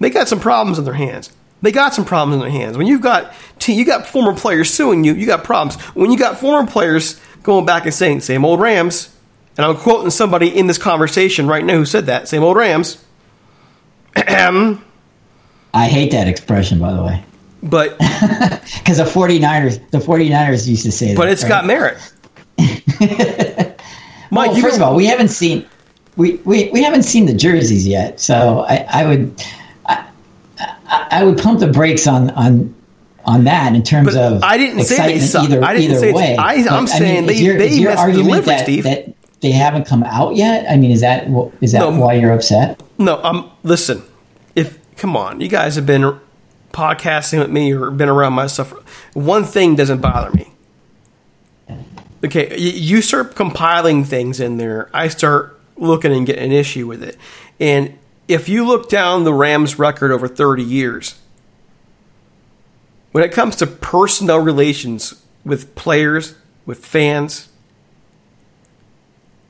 they 0.00 0.10
got 0.10 0.28
some 0.28 0.40
problems 0.40 0.78
in 0.78 0.84
their 0.84 0.94
hands. 0.94 1.30
They 1.60 1.72
got 1.72 1.94
some 1.94 2.04
problems 2.04 2.34
in 2.34 2.40
their 2.40 2.60
hands. 2.60 2.76
When 2.76 2.86
you've 2.86 3.00
got 3.00 3.32
te- 3.58 3.74
you 3.74 3.84
got 3.84 4.06
former 4.06 4.34
players 4.34 4.72
suing 4.72 5.02
you, 5.02 5.14
you 5.14 5.26
got 5.26 5.44
problems. 5.44 5.80
When 5.94 6.10
you 6.10 6.18
got 6.18 6.38
former 6.38 6.70
players 6.70 7.20
going 7.42 7.66
back 7.66 7.84
and 7.84 7.94
saying 7.94 8.20
same 8.20 8.44
old 8.44 8.60
Rams, 8.60 9.14
and 9.56 9.66
I'm 9.66 9.76
quoting 9.76 10.10
somebody 10.10 10.48
in 10.56 10.66
this 10.66 10.78
conversation 10.78 11.46
right 11.46 11.64
now 11.64 11.76
who 11.76 11.84
said 11.84 12.06
that 12.06 12.28
same 12.28 12.42
old 12.42 12.56
Rams. 12.56 13.02
I 15.74 15.88
hate 15.88 16.12
that 16.12 16.28
expression, 16.28 16.78
by 16.78 16.92
the 16.92 17.02
way, 17.02 17.24
but 17.64 17.98
because 17.98 18.98
the 18.98 19.04
49ers, 19.04 19.90
the 19.90 19.98
49ers 19.98 20.66
used 20.68 20.84
to 20.84 20.92
say 20.92 21.08
that. 21.08 21.16
but 21.16 21.28
it's 21.28 21.42
right? 21.42 21.48
got 21.48 21.66
merit. 21.66 21.98
Mike, 24.30 24.50
well, 24.52 24.60
first 24.60 24.76
of 24.76 24.82
all, 24.82 24.94
we 24.94 25.06
haven't 25.06 25.28
seen 25.28 25.66
we, 26.16 26.36
we, 26.44 26.70
we 26.70 26.82
haven't 26.82 27.02
seen 27.02 27.26
the 27.26 27.34
jerseys 27.34 27.86
yet, 27.86 28.20
so 28.20 28.60
I, 28.68 28.86
I 28.88 29.06
would 29.06 29.42
I, 29.86 30.06
I, 30.58 31.08
I 31.10 31.24
would 31.24 31.38
pump 31.38 31.60
the 31.60 31.66
brakes 31.68 32.06
on 32.06 32.30
on 32.30 32.74
on 33.24 33.44
that 33.44 33.74
in 33.74 33.82
terms 33.82 34.14
But 34.14 34.34
of 34.34 34.42
I 34.42 34.56
didn't 34.56 34.84
say 34.84 35.14
they 35.14 35.20
suck. 35.20 35.44
either, 35.44 35.64
I 35.64 35.72
didn't 35.74 35.92
either 35.92 36.00
say 36.00 36.12
way. 36.12 36.36
I- 36.36 36.54
I'm 36.70 36.84
But, 36.84 36.88
saying 36.90 37.24
is 37.24 37.38
they- 37.38 37.44
your, 37.44 37.58
they 37.58 37.82
messed 37.82 38.06
the 38.06 38.40
that, 38.46 38.60
Steve. 38.64 38.84
that 38.84 39.12
they 39.40 39.50
haven't 39.50 39.86
come 39.86 40.02
out 40.04 40.36
yet. 40.36 40.70
I 40.70 40.76
mean, 40.76 40.90
is 40.90 41.00
that 41.00 41.26
is 41.60 41.72
that 41.72 41.78
No. 41.80 41.90
why 41.90 42.14
you're 42.14 42.32
upset? 42.32 42.82
No, 42.98 43.22
um, 43.22 43.50
listen. 43.62 44.02
If 44.54 44.78
come 44.96 45.16
on, 45.16 45.40
you 45.40 45.48
guys 45.48 45.74
have 45.76 45.86
been 45.86 46.18
podcasting 46.74 47.38
with 47.38 47.50
me 47.50 47.72
or 47.72 47.90
been 47.90 48.08
around 48.10 48.34
my 48.34 48.46
stuff. 48.46 48.72
One 49.14 49.44
thing 49.44 49.76
doesn't 49.76 50.00
bother 50.00 50.30
me. 50.30 50.52
Okay, 52.24 52.58
you 52.58 53.00
start 53.00 53.34
compiling 53.34 54.04
things 54.04 54.40
in 54.40 54.56
there. 54.56 54.90
I 54.92 55.08
start 55.08 55.60
looking 55.76 56.12
and 56.12 56.26
getting 56.26 56.44
an 56.44 56.52
issue 56.52 56.86
with 56.86 57.02
it. 57.02 57.16
And 57.60 57.98
if 58.28 58.48
you 58.48 58.66
look 58.66 58.88
down 58.88 59.24
the 59.24 59.34
Rams' 59.34 59.78
record 59.78 60.10
over 60.10 60.26
thirty 60.26 60.62
years, 60.62 61.20
when 63.12 63.22
it 63.22 63.32
comes 63.32 63.56
to 63.56 63.66
personnel 63.66 64.38
relations 64.38 65.22
with 65.44 65.74
players, 65.74 66.34
with 66.66 66.84
fans, 66.84 67.48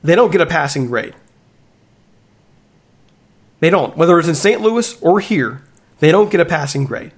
they 0.03 0.15
don't 0.15 0.31
get 0.31 0.41
a 0.41 0.45
passing 0.45 0.87
grade. 0.87 1.15
They 3.61 3.69
don't. 3.69 3.95
Whether 3.95 4.19
it's 4.19 4.27
in 4.27 4.35
St. 4.35 4.61
Louis 4.61 5.01
or 5.01 5.21
here, 5.21 5.63
they 5.99 6.11
don't 6.11 6.29
get 6.29 6.39
a 6.41 6.45
passing 6.45 6.85
grade. 6.85 7.11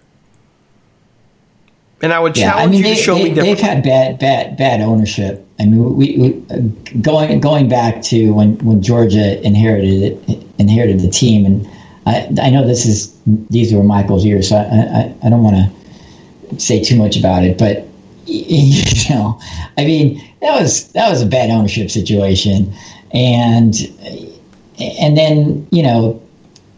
And 2.02 2.14
I 2.14 2.20
would 2.20 2.38
Yeah, 2.38 2.52
challenge 2.52 2.68
I 2.68 2.72
mean, 2.72 2.80
you 2.80 2.84
they, 2.84 2.96
to 2.96 3.02
show 3.02 3.16
they, 3.16 3.24
me 3.24 3.30
different. 3.34 3.58
they've 3.58 3.68
had 3.68 3.84
bad, 3.84 4.20
bad, 4.20 4.58
bad 4.58 4.82
ownership. 4.82 5.46
I 5.60 5.66
mean, 5.66 5.96
we, 5.96 6.18
we 6.18 6.62
going 7.02 7.40
going 7.40 7.68
back 7.68 8.04
to 8.04 8.32
when, 8.34 8.58
when 8.60 8.84
Georgia 8.84 9.42
inherited 9.46 10.04
it, 10.04 10.44
inherited 10.60 11.00
the 11.00 11.10
team, 11.10 11.46
and 11.46 11.68
I, 12.06 12.30
I 12.40 12.50
know 12.52 12.68
this 12.68 12.86
is 12.86 13.18
these 13.50 13.74
were 13.74 13.84
Michael's 13.84 14.24
years, 14.24 14.50
so 14.50 14.58
I, 14.58 14.62
I, 14.62 15.16
I 15.24 15.30
don't 15.30 15.44
want 15.44 15.56
to 15.56 16.60
say 16.60 16.84
too 16.84 16.96
much 16.96 17.18
about 17.18 17.44
it, 17.44 17.58
but 17.58 17.88
you 18.28 19.16
know, 19.16 19.40
I 19.80 19.86
mean, 19.86 20.22
that 20.42 20.62
was 20.62 20.92
that 20.92 21.10
was 21.10 21.24
a 21.24 21.26
bad 21.26 21.50
ownership 21.50 21.90
situation, 21.90 22.72
and 23.12 23.74
and 24.80 25.18
then 25.18 25.68
you 25.72 25.82
know 25.82 26.22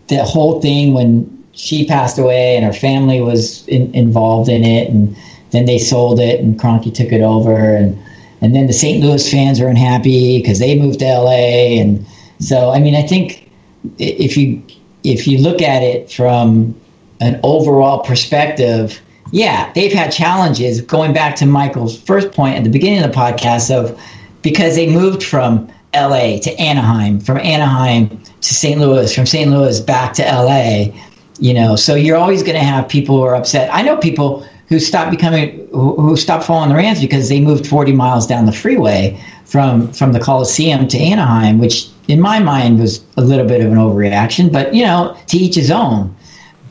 the 0.08 0.24
whole 0.24 0.62
thing 0.62 0.94
when 0.94 1.39
she 1.60 1.86
passed 1.86 2.18
away 2.18 2.56
and 2.56 2.64
her 2.64 2.74
family 2.74 3.20
was 3.20 3.68
in, 3.68 3.94
involved 3.94 4.50
in 4.50 4.64
it 4.64 4.90
and 4.90 5.16
then 5.52 5.66
they 5.66 5.78
sold 5.78 6.20
it 6.20 6.40
and 6.40 6.58
Kroenke 6.58 6.94
took 6.94 7.12
it 7.12 7.22
over 7.22 7.76
and 7.76 8.02
and 8.42 8.56
then 8.56 8.68
the 8.68 8.74
St. 8.74 9.04
Louis 9.04 9.30
fans 9.30 9.60
were 9.60 9.68
unhappy 9.68 10.40
because 10.40 10.60
they 10.60 10.80
moved 10.80 11.00
to 11.00 11.06
LA 11.06 11.82
and 11.82 12.06
so 12.40 12.72
I 12.72 12.80
mean 12.80 12.96
I 12.96 13.02
think 13.02 13.52
if 13.98 14.38
you 14.38 14.64
if 15.04 15.28
you 15.28 15.40
look 15.40 15.62
at 15.62 15.84
it 15.84 16.10
from 16.10 16.80
an 17.20 17.40
overall 17.44 18.00
perspective 18.04 19.02
yeah 19.34 19.70
they've 19.74 19.92
had 19.92 20.12
challenges 20.14 20.80
going 20.80 21.12
back 21.12 21.36
to 21.38 21.46
Michael's 21.46 22.02
first 22.02 22.32
point 22.32 22.56
at 22.56 22.64
the 22.64 22.70
beginning 22.70 23.04
of 23.04 23.12
the 23.12 23.18
podcast 23.18 23.70
of 23.70 24.00
because 24.44 24.76
they 24.76 24.90
moved 24.90 25.24
from 25.24 25.70
LA 25.94 26.38
to 26.40 26.56
Anaheim, 26.60 27.20
from 27.20 27.38
Anaheim 27.40 28.10
to 28.42 28.54
St. 28.54 28.80
Louis, 28.80 29.14
from 29.14 29.26
St. 29.26 29.50
Louis 29.50 29.80
back 29.80 30.14
to 30.14 30.24
LA, 30.24 30.94
you 31.40 31.54
know, 31.54 31.76
so 31.76 31.96
you're 31.96 32.18
always 32.18 32.44
going 32.44 32.58
to 32.58 32.64
have 32.64 32.88
people 32.88 33.18
who 33.18 33.24
are 33.24 33.36
upset. 33.36 33.74
I 33.74 33.82
know 33.82 33.98
people 33.98 34.46
who 34.68 34.80
stopped 34.80 35.10
becoming, 35.10 35.68
who, 35.72 36.16
stopped 36.16 36.46
following 36.46 36.70
the 36.70 36.76
Rams 36.76 37.02
because 37.02 37.28
they 37.28 37.42
moved 37.42 37.66
40 37.66 37.92
miles 37.94 38.28
down 38.28 38.46
the 38.46 38.52
freeway 38.52 39.20
from, 39.46 39.92
from 39.94 40.14
the 40.14 40.20
Coliseum 40.20 40.88
to 40.88 40.98
Anaheim, 40.98 41.58
which 41.58 41.90
in 42.08 42.22
my 42.22 42.40
mind 42.40 42.80
was 42.80 43.04
a 43.18 43.22
little 43.22 43.48
bit 43.48 43.62
of 43.62 43.72
an 43.72 43.78
overreaction, 43.78 44.52
but 44.52 44.74
you 44.74 44.84
know, 44.84 45.18
to 45.28 45.38
each 45.38 45.56
his 45.56 45.72
own. 45.72 46.16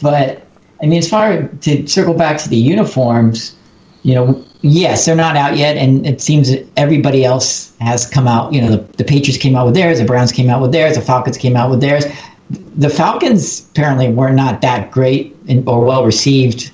But 0.00 0.46
I 0.80 0.86
mean, 0.86 0.98
as 0.98 1.08
far 1.08 1.48
to 1.48 1.86
circle 1.88 2.14
back 2.14 2.38
to 2.38 2.48
the 2.48 2.56
uniforms, 2.56 3.56
you 4.02 4.14
know, 4.14 4.44
yes, 4.62 5.04
they're 5.04 5.16
not 5.16 5.36
out 5.36 5.56
yet, 5.56 5.76
and 5.76 6.06
it 6.06 6.20
seems 6.20 6.50
that 6.50 6.66
everybody 6.76 7.24
else 7.24 7.76
has 7.80 8.06
come 8.06 8.28
out. 8.28 8.52
You 8.52 8.62
know, 8.62 8.76
the, 8.76 8.96
the 8.96 9.04
Patriots 9.04 9.42
came 9.42 9.56
out 9.56 9.66
with 9.66 9.74
theirs, 9.74 9.98
the 9.98 10.04
Browns 10.04 10.30
came 10.30 10.50
out 10.50 10.62
with 10.62 10.72
theirs, 10.72 10.96
the 10.96 11.02
Falcons 11.02 11.36
came 11.36 11.56
out 11.56 11.70
with 11.70 11.80
theirs. 11.80 12.04
The 12.51 12.88
Falcons 12.88 13.68
apparently 13.70 14.11
were 14.11 14.30
not 14.30 14.61
that 14.62 14.90
great 14.90 15.36
in, 15.46 15.66
or 15.68 15.84
well 15.84 16.05
received, 16.05 16.70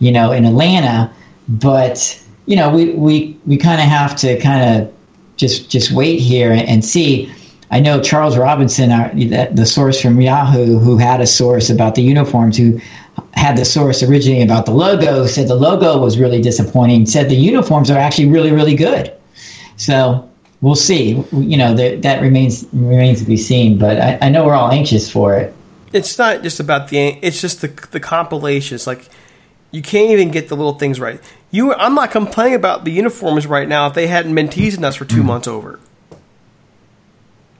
you 0.00 0.10
know, 0.10 0.32
in 0.32 0.44
Atlanta, 0.44 1.12
but 1.48 2.18
you 2.46 2.56
know, 2.56 2.70
we 2.70 2.90
we 2.94 3.38
we 3.46 3.56
kind 3.56 3.80
of 3.80 3.86
have 3.86 4.16
to 4.16 4.38
kind 4.40 4.82
of 4.82 4.92
just 5.36 5.70
just 5.70 5.92
wait 5.92 6.18
here 6.18 6.52
and, 6.52 6.84
see. 6.84 7.32
I 7.70 7.80
know 7.80 8.02
Charles 8.02 8.36
Robinson, 8.36 8.92
our, 8.92 9.08
the, 9.14 9.48
the 9.50 9.64
source 9.64 9.98
from 10.00 10.20
Yahoo, 10.20 10.78
who 10.78 10.98
had 10.98 11.22
a 11.22 11.26
source 11.26 11.70
about 11.70 11.94
the 11.94 12.02
uniforms, 12.02 12.58
who 12.58 12.78
had 13.32 13.56
the 13.56 13.64
source 13.64 14.02
originally 14.02 14.42
about 14.42 14.66
the 14.66 14.72
logo, 14.72 15.26
said 15.26 15.48
the 15.48 15.54
logo 15.54 15.98
was 15.98 16.18
really 16.18 16.42
disappointing, 16.42 17.06
said 17.06 17.30
the 17.30 17.34
uniforms 17.34 17.90
are 17.90 17.98
actually 17.98 18.28
really, 18.28 18.52
really 18.52 18.74
good. 18.74 19.10
So 19.76 20.28
we'll 20.62 20.74
see. 20.74 21.22
You 21.32 21.56
know, 21.58 21.74
that 21.74 22.00
that 22.02 22.22
remains 22.22 22.66
remains 22.72 23.20
to 23.20 23.26
be 23.26 23.36
seen, 23.36 23.78
but 23.78 24.00
I, 24.00 24.18
I 24.22 24.28
know 24.30 24.46
we're 24.46 24.54
all 24.54 24.70
anxious 24.70 25.10
for 25.10 25.36
it. 25.36 25.54
it's 25.92 26.18
not 26.18 26.42
just 26.42 26.60
about 26.60 26.88
the 26.88 26.98
it's 27.22 27.40
just 27.40 27.60
the 27.60 27.68
the 27.90 28.00
compilations 28.00 28.86
like 28.86 29.08
you 29.70 29.82
can't 29.82 30.10
even 30.10 30.30
get 30.30 30.48
the 30.48 30.56
little 30.56 30.74
things 30.74 30.98
right 30.98 31.20
you 31.50 31.74
i'm 31.74 31.94
not 31.94 32.10
complaining 32.10 32.54
about 32.54 32.84
the 32.84 32.90
uniforms 32.90 33.46
right 33.46 33.68
now 33.68 33.86
if 33.86 33.94
they 33.94 34.06
hadn't 34.06 34.34
been 34.34 34.48
teasing 34.48 34.84
us 34.84 34.96
for 34.96 35.04
two 35.04 35.22
mm. 35.22 35.26
months 35.26 35.46
over 35.46 35.78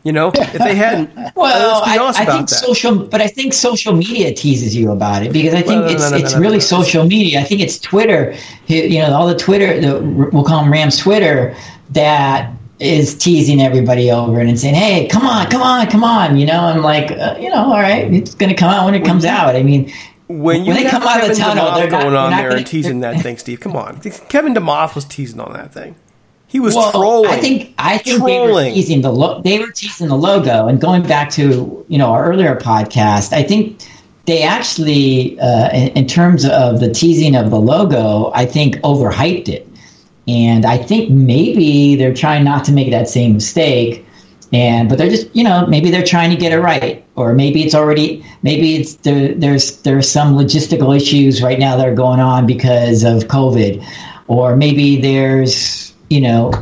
you 0.02 0.12
know 0.12 0.32
if 0.34 0.52
they 0.52 0.74
hadn't 0.74 1.10
uh, 1.16 1.30
Well, 1.34 1.80
let's 1.80 1.92
be 1.92 1.98
I, 1.98 2.02
honest 2.02 2.20
I 2.20 2.22
about 2.24 2.36
think 2.36 2.48
that 2.48 2.54
social, 2.56 3.06
but 3.06 3.20
I 3.20 3.28
think 3.28 3.52
social 3.52 3.94
media 3.94 4.34
teases 4.34 4.74
you 4.74 4.90
about 4.90 5.22
it 5.22 5.32
because 5.32 5.54
I 5.54 5.62
think 5.62 5.82
No, 5.82 5.86
no, 5.86 5.92
it's 5.92 6.10
no, 6.10 6.16
it's 6.16 6.36
really 6.36 6.58
social 6.58 7.04
media. 7.04 7.40
I 7.40 7.44
think 7.44 7.60
it's 7.60 7.78
Twitter. 7.78 8.34
You 8.66 8.98
know, 8.98 9.14
all 9.14 9.28
the 9.28 9.36
Twitter, 9.36 9.80
the, 9.80 10.00
we'll 10.32 10.44
call 10.44 10.62
them 10.62 10.72
Rams 10.72 10.96
Twitter, 10.98 11.54
that 11.90 12.52
is 12.82 13.14
teasing 13.14 13.60
everybody 13.60 14.10
over 14.10 14.40
and 14.40 14.59
saying, 14.59 14.74
"Hey, 14.74 15.06
come 15.09 15.26
on, 15.26 15.46
come 15.50 15.62
on, 15.62 15.86
come 15.88 16.04
on!" 16.04 16.36
You 16.36 16.46
know, 16.46 16.60
I'm 16.60 16.82
like, 16.82 17.10
uh, 17.12 17.36
you 17.40 17.48
know, 17.48 17.64
all 17.64 17.80
right, 17.80 18.12
it's 18.12 18.34
going 18.34 18.50
to 18.50 18.56
come 18.56 18.70
out 18.70 18.84
when 18.84 18.94
it 18.94 19.04
comes 19.04 19.24
out. 19.24 19.54
I 19.56 19.62
mean, 19.62 19.92
when 20.28 20.64
you 20.64 20.72
when 20.72 20.82
they 20.82 20.90
come 20.90 21.02
out 21.02 21.22
of 21.22 21.28
the 21.28 21.34
Kevin 21.34 21.56
tunnel, 21.56 21.70
Demoff 21.70 21.76
they're 21.76 21.90
not, 21.90 22.02
going 22.02 22.14
on 22.16 22.30
not 22.30 22.36
there 22.36 22.48
gonna, 22.50 22.59
and 22.59 22.66
teasing 22.66 23.00
that 23.00 23.22
thing, 23.22 23.38
Steve, 23.38 23.60
come 23.60 23.76
on. 23.76 24.00
Kevin 24.28 24.54
Demoff 24.54 24.94
was 24.94 25.04
teasing 25.04 25.40
on 25.40 25.52
that 25.52 25.72
thing. 25.72 25.94
He 26.46 26.60
was 26.60 26.74
well, 26.74 26.90
trolling. 26.90 27.30
I 27.30 27.40
think 27.40 27.74
I 27.78 27.96
think 27.96 28.22
they 28.24 28.38
were 28.38 28.46
Trolling. 28.48 28.74
teasing 28.74 29.00
the 29.00 29.10
lo- 29.10 29.40
they 29.40 29.59
were 29.59 29.70
teasing 29.70 30.09
the 30.09 30.16
logo. 30.16 30.68
And 30.68 30.80
going 30.80 31.02
back 31.02 31.30
to 31.30 31.84
you 31.88 31.98
know 31.98 32.12
our 32.12 32.24
earlier 32.26 32.56
podcast, 32.56 33.32
I 33.32 33.42
think 33.42 33.80
they 34.26 34.42
actually, 34.42 35.40
uh, 35.40 35.70
in, 35.70 35.88
in 35.90 36.06
terms 36.06 36.44
of 36.44 36.80
the 36.80 36.92
teasing 36.92 37.34
of 37.36 37.50
the 37.50 37.59
logo, 37.59 38.30
I 38.34 38.44
think 38.46 38.76
overhyped 38.76 39.48
it. 39.48 39.66
And 40.28 40.65
I 40.65 40.78
think 40.78 41.11
maybe 41.11 41.97
they're 41.97 42.15
trying 42.15 42.44
not 42.44 42.65
to 42.66 42.73
make 42.73 42.90
that 42.90 43.09
same 43.09 43.35
mistake. 43.35 44.07
And 44.53 44.89
but 44.89 44.99
they're 44.99 45.09
just 45.09 45.35
you 45.35 45.43
know 45.43 45.66
maybe 45.66 45.90
they're 45.90 46.05
trying 46.05 46.31
to 46.31 46.36
get 46.36 46.53
it 46.53 46.61
right, 46.61 47.05
or 47.16 47.32
maybe 47.32 47.62
it's 47.62 47.74
already 47.74 48.24
maybe 48.43 48.77
it's 48.77 48.97
there, 48.97 49.35
there's 49.35 49.78
there's 49.78 50.11
some 50.11 50.35
logistical 50.35 50.94
issues 50.94 51.43
right 51.43 51.59
now 51.59 51.77
that 51.77 51.89
are 51.89 51.94
going 51.94 52.20
on 52.20 52.47
because 52.47 53.03
of 53.03 53.24
COVID, 53.24 53.82
or 54.27 54.55
maybe 54.55 55.01
there's 55.01 55.94
you 56.11 56.20
know 56.20 56.53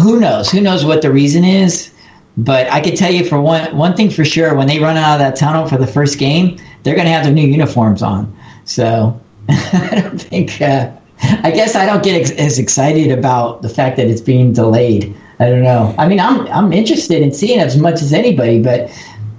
who 0.00 0.18
knows 0.18 0.50
who 0.50 0.62
knows 0.62 0.84
what 0.84 1.02
the 1.02 1.12
reason 1.12 1.44
is. 1.44 1.92
But 2.38 2.70
I 2.70 2.80
could 2.80 2.96
tell 2.96 3.12
you 3.12 3.26
for 3.26 3.38
one 3.38 3.76
one 3.76 3.94
thing 3.94 4.08
for 4.08 4.24
sure, 4.24 4.54
when 4.54 4.66
they 4.66 4.78
run 4.78 4.96
out 4.96 5.12
of 5.12 5.18
that 5.18 5.36
tunnel 5.36 5.66
for 5.66 5.76
the 5.76 5.86
first 5.86 6.18
game, 6.18 6.58
they're 6.84 6.94
going 6.94 7.06
to 7.06 7.12
have 7.12 7.24
their 7.24 7.34
new 7.34 7.46
uniforms 7.46 8.02
on. 8.02 8.34
So 8.64 9.20
I 9.50 10.00
don't 10.02 10.20
think. 10.20 10.58
Uh, 10.62 10.90
I 11.42 11.50
guess 11.50 11.74
I 11.74 11.86
don't 11.86 12.02
get 12.02 12.20
ex- 12.20 12.30
as 12.30 12.58
excited 12.58 13.10
about 13.10 13.62
the 13.62 13.68
fact 13.68 13.96
that 13.96 14.06
it's 14.06 14.20
being 14.20 14.52
delayed. 14.52 15.14
I 15.38 15.48
don't 15.48 15.62
know. 15.62 15.94
I 15.98 16.08
mean, 16.08 16.20
I'm 16.20 16.46
I'm 16.48 16.72
interested 16.72 17.22
in 17.22 17.32
seeing 17.32 17.60
as 17.60 17.76
much 17.76 18.02
as 18.02 18.12
anybody, 18.12 18.62
but 18.62 18.90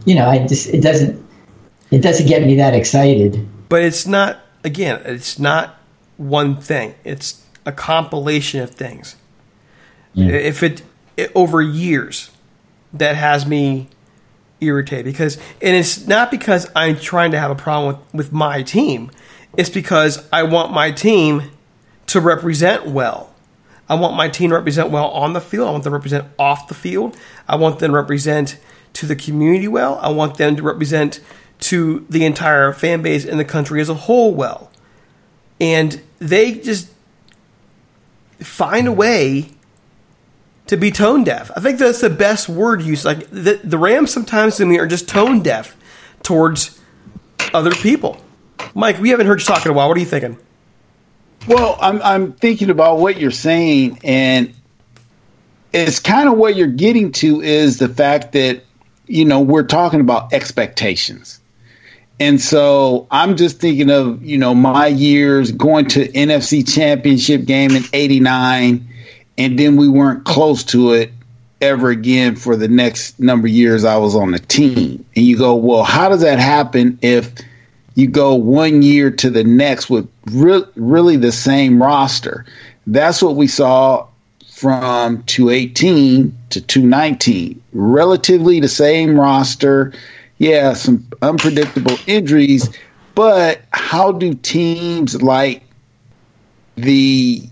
you 0.05 0.15
know, 0.15 0.27
I 0.27 0.45
just 0.45 0.67
it 0.69 0.81
doesn't 0.81 1.23
it 1.91 1.99
doesn't 1.99 2.27
get 2.27 2.43
me 2.43 2.55
that 2.55 2.73
excited. 2.73 3.47
But 3.69 3.83
it's 3.83 4.05
not 4.05 4.39
again, 4.63 5.01
it's 5.05 5.39
not 5.39 5.77
one 6.17 6.55
thing. 6.59 6.95
It's 7.03 7.45
a 7.65 7.71
compilation 7.71 8.61
of 8.61 8.71
things. 8.71 9.15
If 10.13 10.61
it, 10.61 10.81
it 11.15 11.31
over 11.35 11.61
years 11.61 12.31
that 12.91 13.15
has 13.15 13.45
me 13.45 13.87
irritated 14.59 15.05
because 15.05 15.37
and 15.61 15.75
it's 15.75 16.05
not 16.05 16.29
because 16.29 16.69
I'm 16.75 16.99
trying 16.99 17.31
to 17.31 17.39
have 17.39 17.49
a 17.49 17.55
problem 17.55 17.95
with, 17.95 18.13
with 18.13 18.33
my 18.33 18.61
team. 18.61 19.09
It's 19.57 19.69
because 19.69 20.27
I 20.31 20.43
want 20.43 20.71
my 20.73 20.91
team 20.91 21.51
to 22.11 22.19
represent 22.19 22.85
well. 22.85 23.33
I 23.87 23.95
want 23.95 24.17
my 24.17 24.27
team 24.27 24.49
to 24.49 24.57
represent 24.57 24.91
well 24.91 25.07
on 25.11 25.31
the 25.31 25.39
field. 25.39 25.69
I 25.69 25.71
want 25.71 25.85
them 25.85 25.91
to 25.91 25.95
represent 25.95 26.27
off 26.37 26.67
the 26.67 26.73
field. 26.73 27.15
I 27.47 27.55
want 27.55 27.79
them 27.79 27.91
to 27.91 27.95
represent 27.95 28.59
to 28.95 29.05
the 29.05 29.15
community 29.15 29.69
well. 29.69 29.97
I 30.01 30.09
want 30.09 30.35
them 30.35 30.57
to 30.57 30.61
represent 30.61 31.21
to 31.61 32.05
the 32.09 32.25
entire 32.25 32.73
fan 32.73 33.01
base 33.01 33.23
in 33.23 33.37
the 33.37 33.45
country 33.45 33.79
as 33.79 33.87
a 33.87 33.93
whole 33.93 34.33
well. 34.33 34.69
And 35.61 36.01
they 36.19 36.55
just 36.55 36.91
find 38.39 38.89
a 38.89 38.91
way 38.91 39.51
to 40.67 40.75
be 40.75 40.91
tone 40.91 41.23
deaf. 41.23 41.49
I 41.55 41.61
think 41.61 41.79
that's 41.79 42.01
the 42.01 42.09
best 42.09 42.49
word 42.49 42.81
used. 42.81 43.05
Like 43.05 43.29
the, 43.29 43.61
the 43.63 43.77
Rams 43.77 44.11
sometimes 44.11 44.57
to 44.57 44.65
me 44.65 44.79
are 44.79 44.87
just 44.87 45.07
tone 45.07 45.43
deaf 45.43 45.77
towards 46.23 46.77
other 47.53 47.71
people. 47.71 48.21
Mike, 48.75 48.99
we 48.99 49.11
haven't 49.11 49.27
heard 49.27 49.39
you 49.39 49.45
talk 49.45 49.65
in 49.65 49.71
a 49.71 49.73
while. 49.73 49.87
What 49.87 49.95
are 49.95 50.01
you 50.01 50.05
thinking? 50.05 50.37
Well, 51.47 51.77
I'm 51.81 52.01
I'm 52.01 52.33
thinking 52.33 52.69
about 52.69 52.99
what 52.99 53.19
you're 53.19 53.31
saying, 53.31 53.99
and 54.03 54.53
it's 55.73 55.99
kind 55.99 56.29
of 56.29 56.37
what 56.37 56.55
you're 56.55 56.67
getting 56.67 57.11
to 57.13 57.41
is 57.41 57.79
the 57.79 57.89
fact 57.89 58.33
that 58.33 58.63
you 59.07 59.25
know 59.25 59.41
we're 59.41 59.63
talking 59.63 59.99
about 59.99 60.33
expectations. 60.33 61.39
And 62.19 62.39
so 62.39 63.07
I'm 63.09 63.35
just 63.35 63.59
thinking 63.59 63.89
of, 63.89 64.23
you 64.23 64.37
know, 64.37 64.53
my 64.53 64.85
years 64.85 65.51
going 65.51 65.87
to 65.87 66.07
NFC 66.09 66.71
championship 66.71 67.45
game 67.45 67.71
in 67.71 67.81
89 67.93 68.87
and 69.39 69.57
then 69.57 69.75
we 69.75 69.89
weren't 69.89 70.23
close 70.23 70.63
to 70.65 70.91
it 70.91 71.11
ever 71.61 71.89
again 71.89 72.35
for 72.35 72.55
the 72.55 72.67
next 72.67 73.19
number 73.19 73.47
of 73.47 73.53
years 73.53 73.83
I 73.83 73.97
was 73.97 74.15
on 74.15 74.31
the 74.31 74.39
team. 74.39 75.03
And 75.15 75.25
you 75.25 75.35
go, 75.35 75.55
well, 75.55 75.83
how 75.83 76.09
does 76.09 76.21
that 76.21 76.37
happen 76.37 76.99
if 77.01 77.31
you 77.95 78.07
go 78.07 78.35
one 78.35 78.83
year 78.83 79.09
to 79.09 79.31
the 79.31 79.43
next 79.43 79.89
with 79.89 80.07
re- 80.27 80.65
really 80.75 81.17
the 81.17 81.31
same 81.31 81.81
roster? 81.81 82.45
That's 82.87 83.21
what 83.21 83.35
we 83.35 83.47
saw 83.47 84.07
from 84.47 85.23
218 85.23 86.37
to 86.51 86.61
219. 86.61 87.61
Relatively 87.73 88.59
the 88.59 88.67
same 88.67 89.19
roster. 89.19 89.93
Yeah, 90.37 90.73
some 90.73 91.07
unpredictable 91.21 91.97
injuries, 92.07 92.69
but 93.15 93.61
how 93.71 94.11
do 94.11 94.33
teams 94.33 95.21
like 95.21 95.63
the 96.75 97.43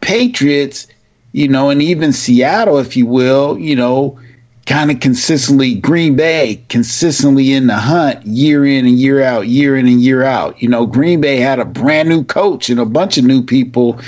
Patriots, 0.00 0.86
you 1.32 1.48
know, 1.48 1.70
and 1.70 1.80
even 1.80 2.12
Seattle, 2.12 2.78
if 2.78 2.96
you 2.96 3.06
will, 3.06 3.58
you 3.58 3.74
know, 3.74 4.18
kind 4.66 4.90
of 4.90 5.00
consistently, 5.00 5.74
Green 5.74 6.16
Bay 6.16 6.62
consistently 6.68 7.52
in 7.52 7.66
the 7.66 7.76
hunt 7.76 8.24
year 8.26 8.64
in 8.64 8.86
and 8.86 8.98
year 8.98 9.22
out, 9.22 9.46
year 9.46 9.76
in 9.76 9.86
and 9.86 10.00
year 10.00 10.22
out. 10.22 10.60
You 10.62 10.68
know, 10.68 10.86
Green 10.86 11.20
Bay 11.20 11.36
had 11.36 11.58
a 11.58 11.64
brand 11.64 12.08
new 12.08 12.24
coach 12.24 12.70
and 12.70 12.80
a 12.80 12.86
bunch 12.86 13.18
of 13.18 13.24
new 13.24 13.42
people, 13.42 14.00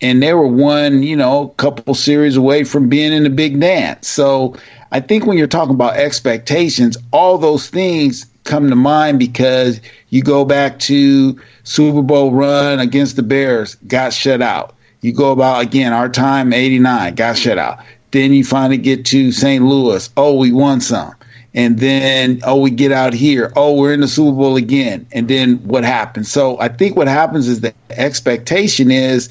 and 0.00 0.22
they 0.22 0.34
were 0.34 0.46
one, 0.46 1.02
you 1.02 1.16
know, 1.16 1.48
couple 1.56 1.94
series 1.94 2.36
away 2.36 2.64
from 2.64 2.88
being 2.88 3.12
in 3.12 3.22
the 3.22 3.30
big 3.30 3.58
dance. 3.60 4.08
So 4.08 4.54
I 4.90 5.00
think 5.00 5.24
when 5.24 5.38
you're 5.38 5.46
talking 5.46 5.74
about 5.74 5.96
expectations, 5.96 6.96
all 7.12 7.38
those 7.38 7.70
things 7.70 8.26
come 8.44 8.68
to 8.68 8.76
mind 8.76 9.18
because 9.18 9.80
you 10.10 10.22
go 10.22 10.44
back 10.44 10.78
to 10.80 11.40
Super 11.64 12.02
Bowl 12.02 12.32
run 12.32 12.80
against 12.80 13.16
the 13.16 13.22
Bears, 13.22 13.76
got 13.86 14.12
shut 14.12 14.42
out. 14.42 14.74
You 15.00 15.12
go 15.12 15.32
about 15.32 15.62
again 15.62 15.92
our 15.92 16.08
time 16.08 16.52
89, 16.52 17.14
got 17.14 17.36
shut 17.36 17.58
out. 17.58 17.78
Then 18.12 18.32
you 18.32 18.44
finally 18.44 18.78
get 18.78 19.04
to 19.06 19.32
St. 19.32 19.64
Louis. 19.64 20.08
Oh, 20.16 20.36
we 20.36 20.52
won 20.52 20.80
some. 20.80 21.14
And 21.54 21.78
then, 21.80 22.40
oh, 22.44 22.58
we 22.58 22.70
get 22.70 22.92
out 22.92 23.12
here. 23.12 23.52
Oh, 23.56 23.74
we're 23.74 23.92
in 23.92 24.00
the 24.00 24.08
Super 24.08 24.36
Bowl 24.36 24.56
again. 24.56 25.06
And 25.12 25.28
then 25.28 25.56
what 25.58 25.84
happens? 25.84 26.30
So 26.30 26.58
I 26.60 26.68
think 26.68 26.96
what 26.96 27.08
happens 27.08 27.46
is 27.46 27.60
the 27.60 27.74
expectation 27.90 28.90
is 28.90 29.28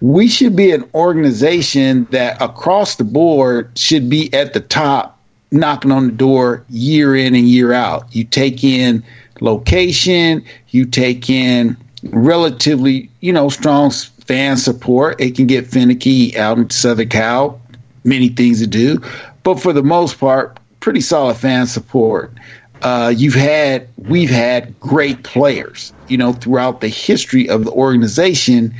we 0.00 0.28
should 0.28 0.54
be 0.54 0.72
an 0.72 0.84
organization 0.94 2.06
that 2.10 2.40
across 2.42 2.96
the 2.96 3.04
board 3.04 3.70
should 3.78 4.10
be 4.10 4.32
at 4.34 4.52
the 4.52 4.60
top, 4.60 5.18
knocking 5.50 5.92
on 5.92 6.06
the 6.06 6.12
door 6.12 6.64
year 6.68 7.16
in 7.16 7.34
and 7.34 7.48
year 7.48 7.72
out. 7.72 8.14
You 8.14 8.24
take 8.24 8.64
in 8.64 9.02
location, 9.40 10.44
you 10.68 10.84
take 10.84 11.30
in 11.30 11.76
relatively, 12.10 13.08
you 13.20 13.32
know, 13.32 13.48
strong 13.48 13.90
fan 14.26 14.56
support. 14.56 15.20
It 15.20 15.36
can 15.36 15.46
get 15.46 15.66
finicky 15.66 16.36
out 16.36 16.58
in 16.58 16.68
Southern 16.70 17.08
Cal, 17.08 17.60
many 18.04 18.28
things 18.28 18.60
to 18.60 18.66
do, 18.66 19.00
but 19.42 19.60
for 19.60 19.72
the 19.72 19.82
most 19.82 20.18
part, 20.18 20.58
pretty 20.80 21.00
solid 21.00 21.36
fan 21.36 21.66
support. 21.66 22.32
Uh, 22.82 23.12
you've 23.16 23.34
had, 23.34 23.88
we've 23.96 24.30
had 24.30 24.78
great 24.80 25.22
players, 25.22 25.92
you 26.08 26.16
know, 26.16 26.32
throughout 26.32 26.80
the 26.80 26.88
history 26.88 27.48
of 27.48 27.64
the 27.64 27.70
organization. 27.70 28.74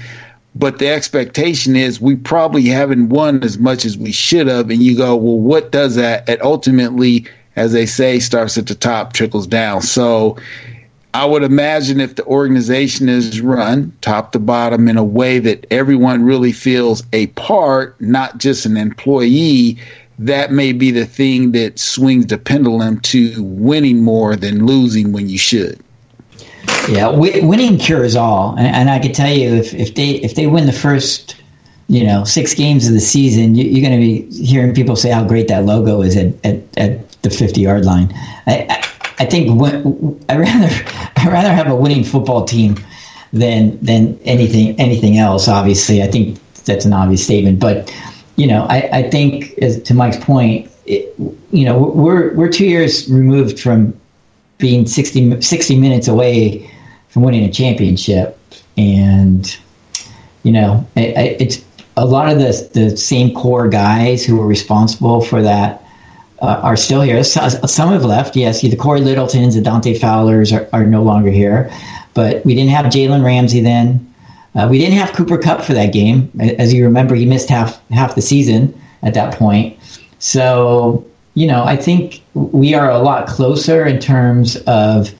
But 0.54 0.80
the 0.80 0.88
expectation 0.88 1.76
is 1.76 2.00
we 2.00 2.16
probably 2.16 2.66
haven't 2.66 3.10
won 3.10 3.42
as 3.44 3.58
much 3.58 3.84
as 3.84 3.96
we 3.96 4.10
should 4.10 4.48
have. 4.48 4.70
And 4.70 4.82
you 4.82 4.96
go, 4.96 5.14
well, 5.14 5.38
what 5.38 5.70
does 5.70 5.94
that? 5.94 6.28
It 6.28 6.42
ultimately, 6.42 7.26
as 7.54 7.72
they 7.72 7.86
say, 7.86 8.18
starts 8.18 8.58
at 8.58 8.66
the 8.66 8.74
top, 8.74 9.12
trickles 9.12 9.46
down. 9.46 9.82
So 9.82 10.36
I 11.14 11.26
would 11.26 11.42
imagine 11.42 12.00
if 12.00 12.14
the 12.14 12.24
organization 12.24 13.08
is 13.08 13.40
run 13.40 13.92
top 14.00 14.32
to 14.32 14.38
bottom 14.38 14.88
in 14.88 14.96
a 14.96 15.04
way 15.04 15.38
that 15.40 15.66
everyone 15.70 16.24
really 16.24 16.52
feels 16.52 17.02
a 17.12 17.26
part, 17.28 18.00
not 18.00 18.38
just 18.38 18.64
an 18.64 18.78
employee, 18.78 19.78
that 20.18 20.52
may 20.52 20.72
be 20.72 20.90
the 20.90 21.04
thing 21.04 21.52
that 21.52 21.78
swings 21.78 22.26
the 22.26 22.38
pendulum 22.38 23.00
to 23.00 23.42
winning 23.42 24.02
more 24.02 24.36
than 24.36 24.66
losing 24.66 25.12
when 25.12 25.28
you 25.28 25.38
should. 25.38 25.78
Yeah, 26.88 27.06
w- 27.06 27.46
winning 27.46 27.76
cures 27.78 28.16
all, 28.16 28.56
and, 28.56 28.66
and 28.66 28.90
I 28.90 28.98
can 28.98 29.12
tell 29.12 29.32
you 29.32 29.54
if, 29.54 29.74
if 29.74 29.94
they 29.94 30.10
if 30.10 30.34
they 30.34 30.46
win 30.46 30.66
the 30.66 30.72
first, 30.72 31.36
you 31.88 32.04
know, 32.04 32.24
six 32.24 32.54
games 32.54 32.86
of 32.86 32.94
the 32.94 33.00
season, 33.00 33.54
you, 33.54 33.64
you're 33.64 33.88
going 33.88 34.00
to 34.00 34.04
be 34.04 34.44
hearing 34.44 34.74
people 34.74 34.96
say 34.96 35.10
how 35.10 35.26
great 35.26 35.48
that 35.48 35.64
logo 35.64 36.02
is 36.02 36.16
at, 36.16 36.34
at, 36.44 36.78
at 36.78 37.22
the 37.22 37.30
50 37.30 37.60
yard 37.60 37.84
line. 37.84 38.12
I, 38.46 38.66
I, 38.68 38.91
I 39.18 39.24
think 39.24 39.48
I 40.28 40.36
rather 40.36 40.68
I 41.16 41.28
rather 41.28 41.52
have 41.52 41.68
a 41.68 41.76
winning 41.76 42.04
football 42.04 42.44
team 42.44 42.76
than 43.32 43.78
than 43.84 44.18
anything 44.24 44.78
anything 44.80 45.18
else. 45.18 45.48
Obviously, 45.48 46.02
I 46.02 46.06
think 46.06 46.38
that's 46.64 46.84
an 46.84 46.92
obvious 46.92 47.24
statement, 47.24 47.58
but 47.58 47.92
you 48.36 48.46
know, 48.46 48.64
I, 48.68 48.88
I 48.92 49.10
think 49.10 49.58
as, 49.58 49.82
to 49.82 49.94
Mike's 49.94 50.16
point, 50.16 50.70
it, 50.86 51.14
you 51.50 51.64
know, 51.64 51.78
we're 51.78 52.34
we're 52.34 52.48
two 52.48 52.66
years 52.66 53.08
removed 53.10 53.60
from 53.60 53.98
being 54.58 54.86
60, 54.86 55.40
60 55.40 55.78
minutes 55.78 56.08
away 56.08 56.70
from 57.08 57.22
winning 57.22 57.44
a 57.44 57.52
championship, 57.52 58.38
and 58.76 59.56
you 60.44 60.52
know, 60.52 60.86
it, 60.96 61.40
it's 61.40 61.64
a 61.96 62.06
lot 62.06 62.30
of 62.32 62.38
the 62.38 62.70
the 62.72 62.96
same 62.96 63.34
core 63.34 63.68
guys 63.68 64.24
who 64.24 64.36
were 64.36 64.46
responsible 64.46 65.20
for 65.20 65.42
that 65.42 65.81
uh, 66.42 66.60
are 66.62 66.76
still 66.76 67.00
here. 67.00 67.22
So- 67.24 67.48
Some 67.48 67.92
have 67.92 68.04
left. 68.04 68.36
Yes, 68.36 68.60
the 68.60 68.76
Corey 68.76 69.00
Littletons 69.00 69.54
the 69.54 69.62
Dante 69.62 69.98
Fowlers 69.98 70.52
are, 70.52 70.68
are 70.72 70.84
no 70.84 71.02
longer 71.02 71.30
here. 71.30 71.70
But 72.14 72.44
we 72.44 72.54
didn't 72.54 72.70
have 72.70 72.86
Jalen 72.86 73.24
Ramsey 73.24 73.60
then. 73.60 74.06
Uh, 74.54 74.68
we 74.70 74.78
didn't 74.78 74.98
have 74.98 75.12
Cooper 75.14 75.38
Kupp 75.38 75.62
for 75.62 75.72
that 75.72 75.94
game. 75.94 76.30
As 76.58 76.74
you 76.74 76.84
remember, 76.84 77.14
he 77.14 77.24
missed 77.24 77.48
half 77.48 77.80
half 77.90 78.14
the 78.14 78.20
season 78.20 78.78
at 79.02 79.14
that 79.14 79.34
point. 79.34 79.78
So 80.18 81.06
you 81.34 81.46
know, 81.46 81.64
I 81.64 81.76
think 81.76 82.22
we 82.34 82.74
are 82.74 82.90
a 82.90 82.98
lot 82.98 83.26
closer 83.26 83.86
in 83.86 83.98
terms 83.98 84.56
of 84.66 85.10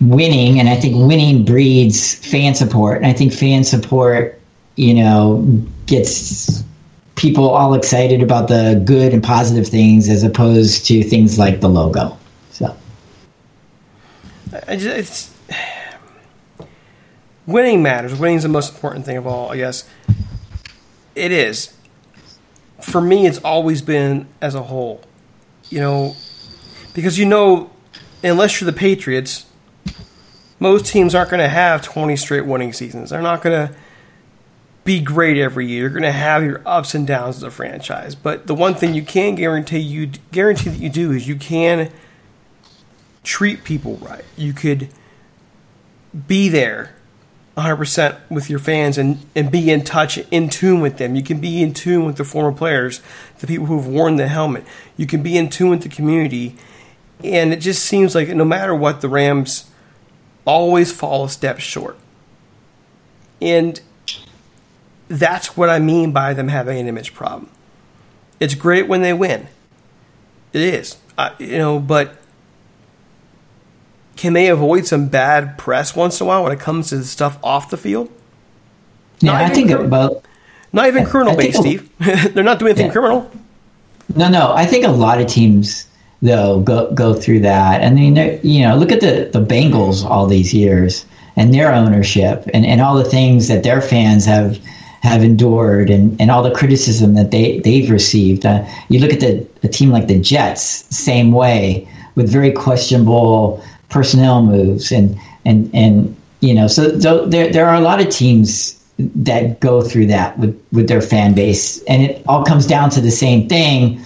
winning, 0.00 0.60
and 0.60 0.68
I 0.68 0.76
think 0.76 0.94
winning 1.08 1.44
breeds 1.44 2.14
fan 2.14 2.54
support. 2.54 2.98
And 2.98 3.06
I 3.06 3.12
think 3.12 3.32
fan 3.32 3.64
support, 3.64 4.40
you 4.76 4.94
know, 4.94 5.44
gets 5.86 6.62
people 7.16 7.48
all 7.48 7.74
excited 7.74 8.22
about 8.22 8.48
the 8.48 8.80
good 8.84 9.12
and 9.12 9.22
positive 9.22 9.66
things 9.66 10.08
as 10.08 10.22
opposed 10.22 10.86
to 10.86 11.02
things 11.02 11.38
like 11.38 11.60
the 11.60 11.68
logo. 11.68 12.16
So 12.50 12.76
just, 14.68 14.86
it's 14.86 15.36
winning 17.46 17.82
matters. 17.82 18.14
Winning 18.18 18.36
is 18.36 18.42
the 18.42 18.48
most 18.48 18.74
important 18.74 19.04
thing 19.06 19.16
of 19.16 19.26
all, 19.26 19.50
I 19.50 19.56
guess. 19.56 19.88
It 21.14 21.32
is. 21.32 21.74
For 22.82 23.00
me, 23.00 23.26
it's 23.26 23.38
always 23.38 23.82
been 23.82 24.28
as 24.40 24.54
a 24.54 24.62
whole. 24.62 25.00
You 25.70 25.80
know, 25.80 26.16
because 26.94 27.18
you 27.18 27.24
know, 27.24 27.70
unless 28.22 28.60
you're 28.60 28.70
the 28.70 28.76
Patriots, 28.76 29.46
most 30.60 30.86
teams 30.86 31.14
aren't 31.14 31.30
going 31.30 31.42
to 31.42 31.48
have 31.48 31.82
20 31.82 32.14
straight 32.16 32.46
winning 32.46 32.72
seasons. 32.72 33.10
They're 33.10 33.22
not 33.22 33.42
going 33.42 33.68
to 33.68 33.74
be 34.86 35.00
great 35.00 35.36
every 35.36 35.66
year. 35.66 35.82
You're 35.82 35.90
going 35.90 36.02
to 36.04 36.12
have 36.12 36.42
your 36.42 36.62
ups 36.64 36.94
and 36.94 37.06
downs 37.06 37.36
as 37.36 37.42
a 37.42 37.50
franchise. 37.50 38.14
But 38.14 38.46
the 38.46 38.54
one 38.54 38.74
thing 38.74 38.94
you 38.94 39.02
can 39.02 39.34
guarantee 39.34 39.80
you 39.80 40.12
guarantee 40.32 40.70
that 40.70 40.80
you 40.80 40.88
do 40.88 41.12
is 41.12 41.28
you 41.28 41.36
can 41.36 41.92
treat 43.22 43.64
people 43.64 43.96
right. 43.96 44.24
You 44.36 44.54
could 44.54 44.88
be 46.26 46.48
there 46.48 46.94
100% 47.56 48.18
with 48.30 48.48
your 48.48 48.58
fans 48.58 48.96
and, 48.96 49.24
and 49.34 49.50
be 49.50 49.70
in 49.70 49.82
touch, 49.82 50.18
in 50.30 50.48
tune 50.48 50.80
with 50.80 50.98
them. 50.98 51.16
You 51.16 51.22
can 51.22 51.40
be 51.40 51.62
in 51.62 51.74
tune 51.74 52.04
with 52.04 52.16
the 52.16 52.24
former 52.24 52.56
players, 52.56 53.00
the 53.38 53.46
people 53.46 53.66
who've 53.66 53.86
worn 53.86 54.16
the 54.16 54.28
helmet. 54.28 54.64
You 54.96 55.06
can 55.06 55.22
be 55.22 55.36
in 55.36 55.48
tune 55.48 55.70
with 55.70 55.82
the 55.82 55.88
community. 55.88 56.56
And 57.24 57.52
it 57.52 57.56
just 57.60 57.82
seems 57.84 58.14
like 58.14 58.28
no 58.28 58.44
matter 58.44 58.74
what, 58.74 59.00
the 59.00 59.08
Rams 59.08 59.70
always 60.44 60.92
fall 60.92 61.24
a 61.24 61.30
step 61.30 61.58
short. 61.58 61.96
And 63.40 63.80
that's 65.08 65.56
what 65.56 65.68
I 65.68 65.78
mean 65.78 66.12
by 66.12 66.34
them 66.34 66.48
having 66.48 66.78
an 66.78 66.88
image 66.88 67.14
problem. 67.14 67.50
It's 68.40 68.54
great 68.54 68.88
when 68.88 69.02
they 69.02 69.12
win. 69.12 69.48
It 70.52 70.62
is. 70.62 70.96
Uh, 71.16 71.30
you 71.38 71.58
know, 71.58 71.78
but 71.78 72.16
can 74.16 74.32
they 74.32 74.48
avoid 74.48 74.86
some 74.86 75.08
bad 75.08 75.58
press 75.58 75.94
once 75.94 76.20
in 76.20 76.26
a 76.26 76.28
while 76.28 76.42
when 76.42 76.52
it 76.52 76.60
comes 76.60 76.90
to 76.90 77.02
stuff 77.04 77.38
off 77.42 77.70
the 77.70 77.76
field? 77.76 78.10
yeah, 79.20 79.32
Not 79.32 79.40
I 79.40 79.44
even 79.44 79.54
think 79.54 79.70
cr- 79.70 79.84
about 79.84 80.24
Not 80.72 80.86
even 80.88 81.04
criminal 81.06 81.34
I 81.34 81.36
based, 81.36 81.58
Steve. 81.60 81.90
They're 82.34 82.44
not 82.44 82.58
doing 82.58 82.70
anything 82.70 82.86
Yeah. 82.86 82.92
criminal. 82.92 83.30
No, 84.14 84.28
no. 84.28 84.52
I 84.54 84.66
think 84.66 84.84
a 84.84 84.90
lot 84.90 85.20
of 85.20 85.26
teams 85.26 85.86
though 86.22 86.60
go 86.60 86.90
go 86.92 87.12
through 87.14 87.40
that. 87.40 87.82
I 87.82 87.90
mean, 87.90 88.16
you 88.42 88.62
know, 88.66 88.76
look 88.76 88.90
at 88.92 89.00
the 89.00 89.28
the 89.32 89.44
Bengals 89.44 90.04
all 90.04 90.26
these 90.26 90.52
years 90.54 91.04
and 91.36 91.52
their 91.52 91.72
ownership 91.74 92.48
and, 92.54 92.64
and 92.64 92.80
all 92.80 92.96
the 92.96 93.04
things 93.04 93.48
that 93.48 93.62
their 93.62 93.82
fans 93.82 94.24
have 94.24 94.58
have 95.06 95.22
endured 95.22 95.88
and, 95.90 96.20
and 96.20 96.30
all 96.30 96.42
the 96.42 96.54
criticism 96.54 97.14
that 97.14 97.30
they 97.30 97.60
they've 97.60 97.90
received. 97.90 98.44
Uh, 98.44 98.66
you 98.88 98.98
look 98.98 99.12
at 99.12 99.20
the 99.20 99.46
a 99.62 99.68
team 99.68 99.90
like 99.90 100.06
the 100.08 100.20
Jets, 100.20 100.62
same 100.94 101.32
way 101.32 101.88
with 102.14 102.30
very 102.30 102.52
questionable 102.52 103.62
personnel 103.88 104.42
moves 104.42 104.92
and 104.92 105.18
and 105.44 105.70
and 105.72 106.16
you 106.40 106.54
know, 106.54 106.66
so, 106.66 106.98
so 106.98 107.26
there 107.26 107.50
there 107.52 107.66
are 107.66 107.74
a 107.74 107.80
lot 107.80 108.00
of 108.00 108.08
teams 108.10 108.74
that 108.98 109.60
go 109.60 109.80
through 109.80 110.06
that 110.06 110.38
with 110.38 110.60
with 110.72 110.88
their 110.88 111.00
fan 111.00 111.34
base, 111.34 111.82
and 111.84 112.02
it 112.02 112.22
all 112.28 112.44
comes 112.44 112.66
down 112.66 112.90
to 112.90 113.00
the 113.00 113.10
same 113.10 113.48
thing: 113.48 114.00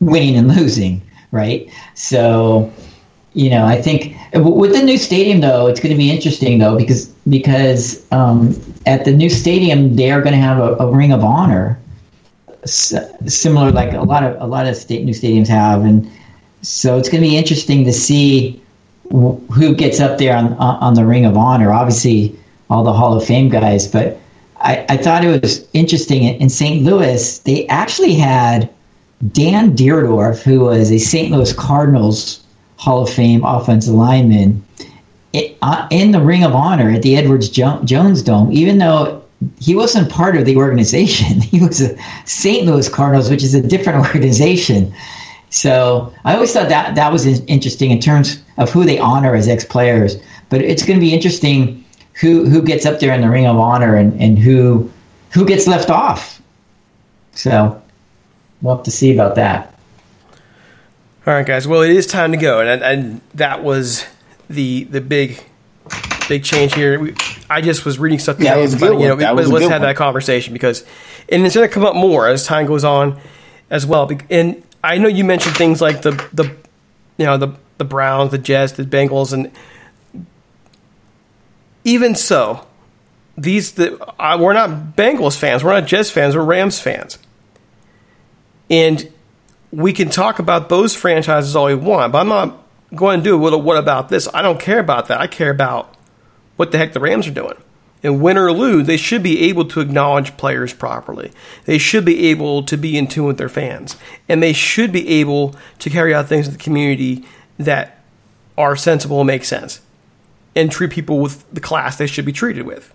winning 0.00 0.36
and 0.36 0.48
losing, 0.48 1.00
right? 1.30 1.70
So, 1.94 2.72
you 3.34 3.50
know, 3.50 3.64
I 3.64 3.80
think 3.80 4.16
with 4.34 4.72
the 4.72 4.82
new 4.82 4.98
stadium, 4.98 5.40
though, 5.40 5.68
it's 5.68 5.80
going 5.80 5.92
to 5.92 5.98
be 5.98 6.10
interesting, 6.10 6.58
though, 6.58 6.76
because 6.76 7.06
because 7.28 8.04
um, 8.12 8.52
at 8.86 9.04
the 9.04 9.12
new 9.12 9.30
stadium 9.30 9.96
they 9.96 10.10
are 10.10 10.20
going 10.20 10.32
to 10.34 10.40
have 10.40 10.58
a, 10.58 10.74
a 10.76 10.90
ring 10.90 11.12
of 11.12 11.24
honor, 11.24 11.78
s- 12.62 12.94
similar 13.26 13.70
like 13.70 13.92
a 13.92 14.02
lot 14.02 14.22
of 14.22 14.40
a 14.40 14.46
lot 14.46 14.66
of 14.66 14.76
state 14.76 15.04
new 15.04 15.12
stadiums 15.14 15.48
have, 15.48 15.84
and 15.84 16.10
so 16.62 16.98
it's 16.98 17.08
going 17.08 17.22
to 17.22 17.28
be 17.28 17.36
interesting 17.36 17.84
to 17.84 17.92
see 17.92 18.60
wh- 19.12 19.38
who 19.52 19.74
gets 19.74 20.00
up 20.00 20.18
there 20.18 20.36
on 20.36 20.54
on 20.54 20.76
on 20.76 20.94
the 20.94 21.04
ring 21.04 21.24
of 21.24 21.36
honor. 21.36 21.72
Obviously, 21.72 22.36
all 22.70 22.84
the 22.84 22.92
Hall 22.92 23.16
of 23.16 23.24
Fame 23.24 23.48
guys, 23.48 23.86
but 23.86 24.18
I, 24.56 24.84
I 24.88 24.96
thought 24.96 25.24
it 25.24 25.42
was 25.42 25.66
interesting 25.72 26.24
in, 26.24 26.36
in 26.36 26.48
St. 26.48 26.82
Louis. 26.82 27.38
They 27.40 27.66
actually 27.68 28.14
had 28.14 28.70
Dan 29.32 29.76
Dierdorf, 29.76 30.42
who 30.42 30.60
was 30.60 30.90
a 30.90 30.98
St. 30.98 31.30
Louis 31.30 31.52
Cardinals 31.52 32.42
Hall 32.76 33.02
of 33.02 33.10
Fame 33.10 33.44
offensive 33.44 33.94
lineman, 33.94 34.62
uh, 35.62 35.88
in 35.90 36.12
the 36.12 36.20
Ring 36.20 36.44
of 36.44 36.54
Honor 36.54 36.90
at 36.90 37.02
the 37.02 37.16
Edwards 37.16 37.48
jo- 37.48 37.80
Jones 37.84 38.22
Dome, 38.22 38.52
even 38.52 38.78
though 38.78 39.22
he 39.60 39.74
wasn't 39.74 40.10
part 40.10 40.36
of 40.36 40.44
the 40.44 40.56
organization. 40.56 41.40
He 41.54 41.60
was 41.60 41.80
a 41.80 41.96
St. 42.24 42.66
Louis 42.66 42.88
Cardinals, 42.88 43.30
which 43.30 43.42
is 43.42 43.54
a 43.54 43.62
different 43.62 43.98
organization. 44.06 44.92
So 45.50 46.12
I 46.24 46.34
always 46.34 46.52
thought 46.52 46.68
that 46.68 46.94
that 46.96 47.12
was 47.12 47.26
interesting 47.26 47.90
in 47.90 48.00
terms 48.00 48.42
of 48.58 48.70
who 48.72 48.84
they 48.84 48.98
honor 48.98 49.34
as 49.34 49.48
ex 49.48 49.64
players. 49.64 50.16
But 50.50 50.62
it's 50.62 50.84
going 50.84 50.98
to 50.98 51.04
be 51.04 51.14
interesting 51.14 51.84
who 52.14 52.48
who 52.48 52.62
gets 52.62 52.86
up 52.86 53.00
there 53.00 53.12
in 53.12 53.20
the 53.20 53.30
Ring 53.30 53.46
of 53.46 53.56
Honor 53.56 53.96
and, 53.96 54.20
and 54.20 54.38
who 54.38 54.90
who 55.30 55.44
gets 55.44 55.66
left 55.66 55.90
off. 55.90 56.40
So 57.32 57.80
we'll 58.62 58.76
have 58.76 58.84
to 58.84 58.90
see 58.90 59.12
about 59.12 59.34
that. 59.36 59.78
All 61.26 61.34
right, 61.34 61.46
guys. 61.46 61.66
Well, 61.66 61.82
it 61.82 61.90
is 61.90 62.06
time 62.06 62.32
to 62.32 62.36
go, 62.36 62.60
and 62.60 62.82
and 62.82 63.20
that 63.34 63.62
was 63.62 64.04
the 64.48 64.84
the 64.84 65.00
big 65.00 65.42
big 66.28 66.44
change 66.44 66.74
here. 66.74 66.98
We, 66.98 67.14
I 67.50 67.60
just 67.60 67.84
was 67.84 67.98
reading 67.98 68.18
stuff. 68.18 68.40
Yeah, 68.40 68.56
it 68.56 68.62
was 68.62 68.74
good 68.74 69.00
You 69.00 69.08
know. 69.08 69.16
That 69.16 69.36
was 69.36 69.50
let's 69.50 69.64
have 69.64 69.80
one. 69.80 69.82
that 69.82 69.96
conversation 69.96 70.52
because, 70.52 70.84
and 71.28 71.44
it's 71.44 71.54
going 71.54 71.68
to 71.68 71.72
come 71.72 71.84
up 71.84 71.94
more 71.94 72.28
as 72.28 72.44
time 72.44 72.66
goes 72.66 72.84
on, 72.84 73.20
as 73.70 73.86
well. 73.86 74.10
And 74.30 74.62
I 74.82 74.98
know 74.98 75.08
you 75.08 75.24
mentioned 75.24 75.56
things 75.56 75.80
like 75.80 76.02
the 76.02 76.12
the 76.32 76.44
you 77.16 77.26
know 77.26 77.36
the 77.36 77.54
the 77.78 77.84
Browns, 77.84 78.30
the 78.30 78.38
Jets, 78.38 78.72
the 78.72 78.84
Bengals, 78.84 79.32
and 79.32 79.50
even 81.84 82.14
so, 82.14 82.66
these 83.36 83.72
the 83.72 84.02
uh, 84.20 84.38
we're 84.38 84.52
not 84.52 84.96
Bengals 84.96 85.36
fans, 85.36 85.64
we're 85.64 85.72
not 85.72 85.86
Jets 85.86 86.10
fans, 86.10 86.36
we're 86.36 86.44
Rams 86.44 86.78
fans, 86.78 87.18
and 88.70 89.10
we 89.70 89.92
can 89.92 90.08
talk 90.08 90.38
about 90.38 90.68
those 90.68 90.94
franchises 90.94 91.56
all 91.56 91.66
we 91.66 91.74
want, 91.74 92.12
but 92.12 92.20
I'm 92.20 92.28
not 92.28 92.63
going 92.96 93.20
to 93.20 93.24
do 93.24 93.38
well, 93.38 93.60
what 93.60 93.76
about 93.76 94.08
this? 94.08 94.28
I 94.32 94.42
don't 94.42 94.60
care 94.60 94.80
about 94.80 95.08
that. 95.08 95.20
I 95.20 95.26
care 95.26 95.50
about 95.50 95.94
what 96.56 96.72
the 96.72 96.78
heck 96.78 96.92
the 96.92 97.00
Rams 97.00 97.26
are 97.26 97.32
doing. 97.32 97.56
And 98.02 98.20
win 98.20 98.36
or 98.36 98.52
lose, 98.52 98.86
they 98.86 98.98
should 98.98 99.22
be 99.22 99.44
able 99.44 99.64
to 99.66 99.80
acknowledge 99.80 100.36
players 100.36 100.74
properly. 100.74 101.32
They 101.64 101.78
should 101.78 102.04
be 102.04 102.26
able 102.28 102.62
to 102.64 102.76
be 102.76 102.98
in 102.98 103.06
tune 103.06 103.24
with 103.24 103.38
their 103.38 103.48
fans. 103.48 103.96
And 104.28 104.42
they 104.42 104.52
should 104.52 104.92
be 104.92 105.08
able 105.20 105.56
to 105.78 105.88
carry 105.88 106.14
out 106.14 106.28
things 106.28 106.46
in 106.46 106.52
the 106.52 106.58
community 106.58 107.24
that 107.58 108.04
are 108.58 108.76
sensible 108.76 109.20
and 109.20 109.26
make 109.26 109.44
sense. 109.44 109.80
And 110.54 110.70
treat 110.70 110.90
people 110.90 111.18
with 111.18 111.50
the 111.52 111.60
class 111.60 111.96
they 111.96 112.06
should 112.06 112.26
be 112.26 112.32
treated 112.32 112.66
with. 112.66 112.92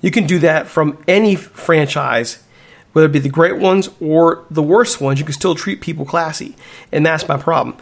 You 0.00 0.10
can 0.10 0.26
do 0.26 0.38
that 0.38 0.66
from 0.66 0.96
any 1.06 1.34
franchise, 1.34 2.42
whether 2.92 3.06
it 3.06 3.12
be 3.12 3.18
the 3.18 3.28
great 3.28 3.58
ones 3.58 3.90
or 4.00 4.44
the 4.50 4.62
worst 4.62 5.00
ones. 5.00 5.18
You 5.18 5.26
can 5.26 5.34
still 5.34 5.54
treat 5.54 5.80
people 5.80 6.04
classy, 6.04 6.56
and 6.90 7.04
that's 7.04 7.28
my 7.28 7.36
problem. 7.36 7.76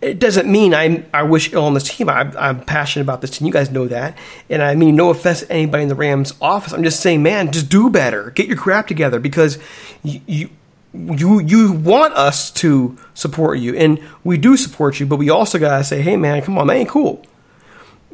It 0.00 0.18
doesn't 0.18 0.50
mean 0.50 0.74
I 0.74 1.04
I 1.12 1.24
wish 1.24 1.52
ill 1.52 1.64
on 1.64 1.74
this 1.74 1.88
team. 1.88 2.08
I'm, 2.08 2.36
I'm 2.36 2.60
passionate 2.64 3.02
about 3.02 3.20
this 3.20 3.30
team. 3.30 3.46
You 3.46 3.52
guys 3.52 3.70
know 3.70 3.88
that, 3.88 4.16
and 4.48 4.62
I 4.62 4.74
mean 4.74 4.94
no 4.96 5.10
offense 5.10 5.40
to 5.40 5.52
anybody 5.52 5.82
in 5.82 5.88
the 5.88 5.94
Rams 5.94 6.34
office. 6.40 6.72
I'm 6.72 6.84
just 6.84 7.00
saying, 7.00 7.22
man, 7.22 7.50
just 7.50 7.68
do 7.68 7.90
better. 7.90 8.30
Get 8.30 8.46
your 8.46 8.56
crap 8.56 8.86
together 8.86 9.18
because 9.18 9.58
you. 10.02 10.20
you 10.26 10.50
you 10.94 11.40
you 11.40 11.72
want 11.72 12.14
us 12.14 12.50
to 12.50 12.96
support 13.12 13.58
you, 13.58 13.76
and 13.76 14.00
we 14.24 14.38
do 14.38 14.56
support 14.56 14.98
you, 14.98 15.04
but 15.04 15.16
we 15.16 15.28
also 15.28 15.58
gotta 15.58 15.84
say, 15.84 16.00
hey 16.00 16.16
man, 16.16 16.40
come 16.40 16.56
on, 16.56 16.70
ain't 16.70 16.88
cool. 16.88 17.24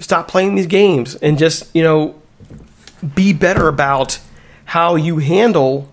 Stop 0.01 0.27
playing 0.27 0.57
these 0.57 0.67
games 0.67 1.15
and 1.15 1.39
just 1.39 1.73
you 1.75 1.85
know 1.85 2.21
be 3.15 3.33
better 3.33 3.69
about 3.69 4.19
how 4.65 4.97
you 4.97 5.19
handle 5.19 5.89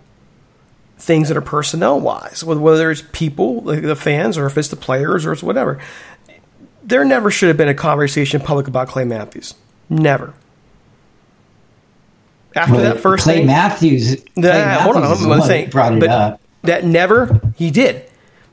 things 1.01 1.29
that 1.29 1.35
are 1.37 1.41
personnel 1.41 1.99
wise, 1.99 2.43
whether 2.43 2.91
it's 2.91 3.03
people, 3.11 3.61
like 3.61 3.81
the 3.81 3.95
fans, 3.95 4.37
or 4.37 4.45
if 4.45 4.55
it's 4.57 4.67
the 4.67 4.75
players, 4.75 5.25
or 5.25 5.33
it's 5.33 5.41
whatever. 5.41 5.79
There 6.83 7.03
never 7.03 7.31
should 7.31 7.47
have 7.47 7.57
been 7.57 7.67
a 7.67 7.73
conversation 7.73 8.39
in 8.39 8.45
public 8.45 8.67
about 8.67 8.87
Clay 8.87 9.03
Matthews. 9.03 9.55
Never. 9.89 10.33
After 12.55 12.73
Well, 12.75 12.83
that 12.83 12.99
first 12.99 13.23
Clay 13.23 13.37
thing, 13.37 13.47
Matthews, 13.47 14.23
Clay 14.35 14.43
Nah, 14.43 14.79
hold 14.81 14.97
on, 14.97 15.03
I'm 15.03 15.41
saying, 15.41 15.65
that 15.65 15.71
brought 15.71 15.93
it 15.95 16.03
up. 16.03 16.41
that 16.63 16.85
never 16.85 17.41
he 17.55 17.71
did. 17.71 18.05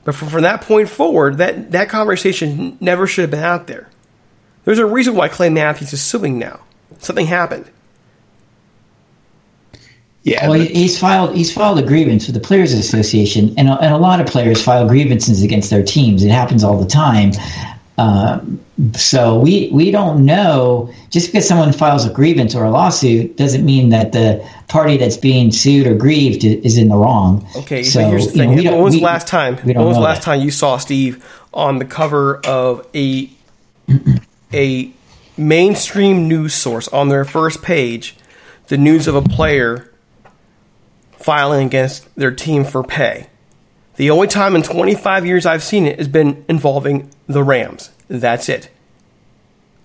But 0.04 0.14
from, 0.14 0.28
from 0.28 0.42
that 0.42 0.62
point 0.62 0.88
forward, 0.88 1.38
that, 1.38 1.72
that 1.72 1.88
conversation 1.90 2.78
never 2.80 3.06
should 3.06 3.22
have 3.22 3.30
been 3.30 3.44
out 3.44 3.66
there. 3.66 3.90
There's 4.64 4.78
a 4.78 4.86
reason 4.86 5.14
why 5.16 5.28
Clay 5.28 5.50
Matthews 5.50 5.92
is 5.92 6.00
suing 6.00 6.38
now. 6.38 6.60
Something 6.98 7.26
happened. 7.26 7.70
Yeah, 10.24 10.48
Well, 10.48 10.58
he- 10.60 10.66
he's 10.66 10.98
filed 10.98 11.34
he's 11.36 11.52
filed 11.52 11.78
a 11.78 11.82
grievance 11.82 12.26
with 12.26 12.34
the 12.34 12.40
Players 12.40 12.72
Association, 12.74 13.54
and 13.56 13.68
a, 13.68 13.78
and 13.80 13.94
a 13.94 13.98
lot 13.98 14.20
of 14.20 14.26
players 14.26 14.60
file 14.62 14.86
grievances 14.86 15.42
against 15.42 15.70
their 15.70 15.82
teams. 15.82 16.22
It 16.24 16.30
happens 16.30 16.62
all 16.64 16.78
the 16.78 16.86
time. 16.88 17.32
Um, 17.98 18.60
so 18.94 19.38
we 19.40 19.70
we 19.72 19.90
don't 19.90 20.24
know 20.24 20.88
just 21.10 21.28
because 21.28 21.48
someone 21.48 21.72
files 21.72 22.04
a 22.06 22.10
grievance 22.10 22.54
or 22.54 22.64
a 22.64 22.70
lawsuit 22.70 23.36
doesn't 23.36 23.64
mean 23.64 23.88
that 23.88 24.12
the 24.12 24.44
party 24.68 24.96
that's 24.96 25.16
being 25.16 25.50
sued 25.50 25.86
or 25.86 25.94
grieved 25.94 26.44
is 26.44 26.78
in 26.78 26.88
the 26.88 26.96
wrong. 26.96 27.44
Okay, 27.56 27.82
so 27.82 28.02
but 28.02 28.08
here's 28.10 28.32
the 28.32 28.38
you 28.40 28.46
know, 28.48 28.54
thing. 28.56 28.64
when 28.72 28.82
was 28.82 28.94
we- 28.94 29.00
the 29.00 29.06
last 29.06 29.26
time? 29.26 29.56
When 29.64 29.78
was 29.84 29.96
the 29.96 30.00
last 30.02 30.18
that. 30.18 30.24
time 30.24 30.40
you 30.42 30.50
saw 30.52 30.76
Steve 30.78 31.24
on 31.54 31.78
the 31.78 31.84
cover 31.84 32.36
of 32.44 32.86
a 32.94 33.30
a 34.52 34.90
mainstream 35.36 36.28
news 36.28 36.54
source 36.54 36.88
on 36.88 37.08
their 37.08 37.24
first 37.24 37.62
page, 37.62 38.16
the 38.68 38.76
news 38.78 39.06
of 39.08 39.14
a 39.14 39.22
player 39.22 39.87
filing 41.18 41.66
against 41.66 42.14
their 42.16 42.30
team 42.30 42.64
for 42.64 42.82
pay? 42.82 43.26
The 43.96 44.10
only 44.10 44.28
time 44.28 44.54
in 44.54 44.62
25 44.62 45.26
years 45.26 45.44
I've 45.44 45.62
seen 45.62 45.86
it 45.86 45.98
has 45.98 46.08
been 46.08 46.44
involving 46.48 47.10
the 47.26 47.42
Rams. 47.42 47.90
That's 48.08 48.48
it. 48.48 48.70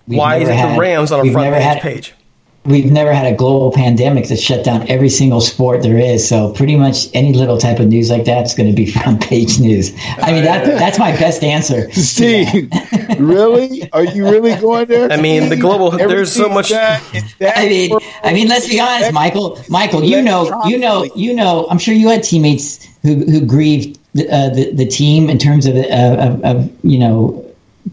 We've 0.06 0.18
Why 0.18 0.36
is 0.36 0.48
it 0.48 0.52
the 0.74 0.78
Rams 0.78 1.10
on 1.12 1.26
a 1.26 1.32
front 1.32 1.52
page 1.54 1.62
had- 1.62 1.80
page? 1.82 2.14
We've 2.64 2.90
never 2.90 3.12
had 3.12 3.30
a 3.30 3.36
global 3.36 3.72
pandemic 3.72 4.28
that 4.28 4.40
shut 4.40 4.64
down 4.64 4.88
every 4.88 5.10
single 5.10 5.42
sport 5.42 5.82
there 5.82 5.98
is. 5.98 6.26
So 6.26 6.52
pretty 6.52 6.76
much 6.76 7.08
any 7.12 7.34
little 7.34 7.58
type 7.58 7.78
of 7.78 7.88
news 7.88 8.10
like 8.10 8.24
that 8.24 8.46
is 8.46 8.54
going 8.54 8.70
to 8.70 8.74
be 8.74 8.90
front 8.90 9.22
page 9.22 9.60
news. 9.60 9.92
I 10.18 10.32
mean, 10.32 10.44
that, 10.44 10.64
that's 10.64 10.98
my 10.98 11.12
best 11.12 11.44
answer. 11.44 11.90
Steve, 11.92 12.70
really? 13.18 13.92
Are 13.92 14.04
you 14.04 14.24
really 14.24 14.58
going 14.60 14.86
there? 14.86 15.12
I 15.12 15.20
mean, 15.20 15.50
the 15.50 15.56
global. 15.56 15.90
There's 15.90 16.32
so 16.32 16.48
much. 16.48 16.70
That, 16.70 17.02
that 17.38 17.58
I 17.58 17.68
mean, 17.68 17.98
I 18.22 18.32
mean, 18.32 18.48
let's 18.48 18.68
be 18.68 18.80
honest, 18.80 19.12
Michael. 19.12 19.62
Michael, 19.68 20.02
you 20.02 20.22
know, 20.22 20.64
you 20.66 20.78
know, 20.78 21.04
you 21.14 21.34
know. 21.34 21.66
I'm 21.70 21.78
sure 21.78 21.94
you 21.94 22.08
had 22.08 22.22
teammates 22.22 22.84
who 23.02 23.16
who 23.16 23.44
grieved 23.44 23.98
the 24.14 24.28
uh, 24.28 24.48
the, 24.48 24.72
the 24.72 24.86
team 24.86 25.28
in 25.28 25.38
terms 25.38 25.66
of, 25.66 25.76
uh, 25.76 26.16
of 26.18 26.42
of 26.44 26.84
you 26.84 26.98
know 26.98 27.44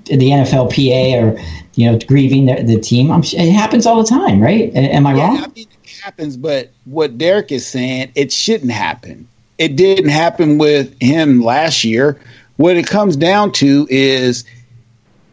the 0.05 0.29
NFLPA 0.29 1.21
or 1.21 1.39
you 1.81 1.91
know 1.91 1.99
grieving 2.07 2.45
the, 2.45 2.63
the 2.63 2.79
team. 2.79 3.11
I'm, 3.11 3.21
it 3.23 3.51
happens 3.51 3.85
all 3.85 4.01
the 4.01 4.09
time, 4.09 4.41
right? 4.41 4.71
Am 4.75 5.05
I 5.07 5.13
Yeah, 5.13 5.27
wrong? 5.27 5.37
I 5.37 5.47
mean, 5.55 5.67
it 5.83 6.01
happens, 6.03 6.37
but 6.37 6.71
what 6.85 7.17
Derek 7.17 7.51
is 7.51 7.65
saying, 7.67 8.11
it 8.15 8.31
shouldn't 8.31 8.71
happen. 8.71 9.27
It 9.57 9.75
didn't 9.75 10.09
happen 10.09 10.57
with 10.57 10.95
him 11.01 11.41
last 11.41 11.83
year. 11.83 12.19
What 12.57 12.77
it 12.77 12.87
comes 12.87 13.15
down 13.15 13.51
to 13.53 13.87
is 13.89 14.43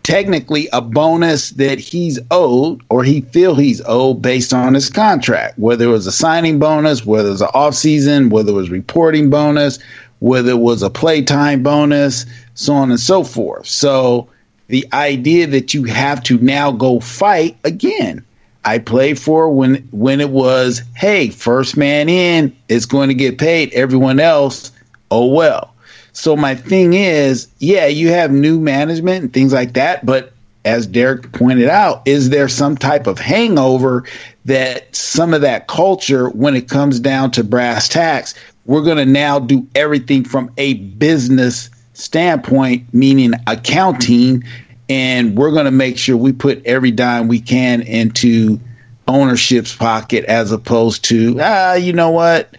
technically 0.02 0.68
a 0.72 0.80
bonus 0.80 1.50
that 1.50 1.78
he's 1.78 2.18
owed 2.30 2.82
or 2.88 3.04
he 3.04 3.20
feel 3.20 3.54
he's 3.54 3.82
owed 3.86 4.22
based 4.22 4.54
on 4.54 4.74
his 4.74 4.88
contract, 4.88 5.58
whether 5.58 5.84
it 5.84 5.88
was 5.88 6.06
a 6.06 6.12
signing 6.12 6.58
bonus, 6.58 7.04
whether 7.04 7.28
it 7.28 7.32
was 7.32 7.42
an 7.42 7.50
off 7.54 7.74
season, 7.74 8.30
whether 8.30 8.50
it 8.50 8.54
was 8.54 8.70
reporting 8.70 9.28
bonus, 9.30 9.78
whether 10.20 10.50
it 10.50 10.58
was 10.58 10.82
a 10.82 10.90
playtime 10.90 11.62
bonus, 11.62 12.24
so 12.54 12.72
on 12.74 12.90
and 12.90 13.00
so 13.00 13.22
forth. 13.22 13.66
So 13.66 14.30
the 14.68 14.86
idea 14.92 15.46
that 15.48 15.74
you 15.74 15.84
have 15.84 16.22
to 16.24 16.38
now 16.38 16.70
go 16.70 17.00
fight 17.00 17.56
again. 17.64 18.24
I 18.64 18.78
played 18.78 19.18
for 19.18 19.50
when 19.50 19.88
when 19.90 20.20
it 20.20 20.30
was, 20.30 20.82
hey, 20.94 21.30
first 21.30 21.76
man 21.76 22.08
in 22.08 22.56
is 22.68 22.86
going 22.86 23.08
to 23.08 23.14
get 23.14 23.38
paid. 23.38 23.72
Everyone 23.72 24.20
else, 24.20 24.72
oh 25.10 25.26
well. 25.26 25.74
So 26.12 26.36
my 26.36 26.54
thing 26.54 26.94
is, 26.94 27.48
yeah, 27.58 27.86
you 27.86 28.10
have 28.10 28.30
new 28.30 28.58
management 28.58 29.22
and 29.24 29.32
things 29.32 29.52
like 29.52 29.74
that, 29.74 30.04
but 30.04 30.32
as 30.64 30.86
Derek 30.86 31.32
pointed 31.32 31.68
out, 31.68 32.02
is 32.06 32.30
there 32.30 32.48
some 32.48 32.76
type 32.76 33.06
of 33.06 33.18
hangover 33.18 34.04
that 34.44 34.94
some 34.94 35.32
of 35.32 35.42
that 35.42 35.68
culture, 35.68 36.28
when 36.28 36.56
it 36.56 36.68
comes 36.68 37.00
down 37.00 37.30
to 37.30 37.44
brass 37.44 37.88
tacks, 37.88 38.34
we're 38.66 38.82
going 38.82 38.98
to 38.98 39.06
now 39.06 39.38
do 39.38 39.66
everything 39.74 40.24
from 40.24 40.50
a 40.58 40.74
business 40.74 41.70
standpoint, 41.98 42.92
meaning 42.92 43.32
accounting, 43.46 44.44
and 44.88 45.36
we're 45.36 45.50
going 45.50 45.66
to 45.66 45.70
make 45.70 45.98
sure 45.98 46.16
we 46.16 46.32
put 46.32 46.64
every 46.64 46.90
dime 46.90 47.28
we 47.28 47.40
can 47.40 47.82
into 47.82 48.58
ownership's 49.06 49.74
pocket 49.74 50.24
as 50.26 50.52
opposed 50.52 51.04
to, 51.04 51.36
ah, 51.40 51.74
you 51.74 51.92
know 51.92 52.10
what? 52.10 52.54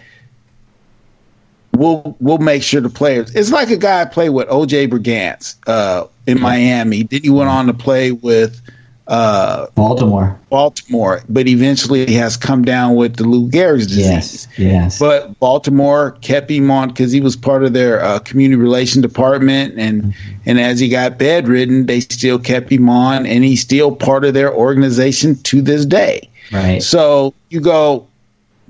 we'll 1.80 2.16
we'll 2.20 2.38
make 2.38 2.62
sure 2.62 2.82
the 2.82 2.90
players. 2.90 3.34
It's 3.34 3.52
like 3.52 3.70
a 3.70 3.78
guy 3.78 4.02
I 4.02 4.06
played 4.06 4.30
with 4.30 4.48
OJ 4.50 4.90
Brigance 4.90 5.56
uh, 5.66 6.08
in 6.28 6.40
Miami. 6.40 7.04
Then 7.04 7.22
he 7.24 7.30
went 7.30 7.50
on 7.50 7.68
to 7.68 7.74
play 7.74 8.12
with 8.12 8.62
uh, 9.10 9.68
Baltimore. 9.74 10.40
Baltimore, 10.50 11.22
but 11.28 11.48
eventually 11.48 12.06
he 12.06 12.14
has 12.14 12.38
come 12.38 12.64
down 12.64 12.96
with 12.96 13.16
the 13.16 13.24
Lou 13.24 13.50
Gehrig's 13.50 13.88
disease. 13.88 14.48
Yes, 14.52 14.58
yes. 14.58 15.00
But 15.00 15.38
Baltimore 15.40 16.12
kept 16.22 16.50
him 16.50 16.70
on 16.70 16.90
because 16.90 17.12
he 17.12 17.20
was 17.20 17.36
part 17.36 17.64
of 17.64 17.74
their 17.74 18.02
uh, 18.02 18.20
community 18.20 18.62
relation 18.62 19.02
department, 19.02 19.78
and 19.78 20.14
and 20.46 20.60
as 20.60 20.80
he 20.80 20.90
got 20.90 21.18
bedridden, 21.18 21.88
they 21.88 22.00
still 22.00 22.40
kept 22.40 22.72
him 22.72 22.88
on, 22.88 23.26
and 23.26 23.44
he's 23.44 23.62
still 23.62 23.96
part 23.96 24.24
of 24.26 24.34
their 24.36 24.54
organization 24.54 25.36
to 25.44 25.62
this 25.62 25.86
day. 25.86 26.30
Right. 26.52 26.82
So 26.82 27.34
you 27.50 27.62
go, 27.62 28.08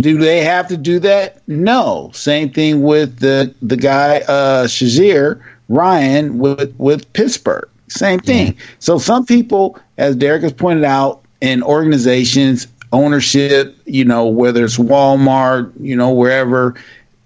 do 0.02 0.18
they 0.18 0.42
have 0.42 0.68
to 0.70 0.78
do 0.78 1.00
that? 1.00 1.42
No. 1.48 2.12
Same 2.14 2.50
thing 2.50 2.82
with 2.82 3.20
the 3.20 3.54
the 3.62 3.78
guy 3.78 4.20
uh 4.22 4.68
Shazier 4.68 5.42
Ryan 5.68 6.40
with 6.40 6.74
with 6.78 7.12
Pittsburgh. 7.14 7.69
Same 7.90 8.20
thing. 8.20 8.58
So 8.80 8.98
some 8.98 9.26
people, 9.26 9.78
as 9.98 10.16
Derek 10.16 10.44
has 10.44 10.54
pointed 10.54 10.84
out, 10.84 11.24
in 11.42 11.64
organizations, 11.64 12.68
ownership, 12.92 13.78
you 13.86 14.04
know, 14.04 14.26
whether 14.26 14.64
it's 14.66 14.78
Walmart, 14.78 15.72
you 15.80 15.96
know, 15.96 16.12
wherever, 16.12 16.76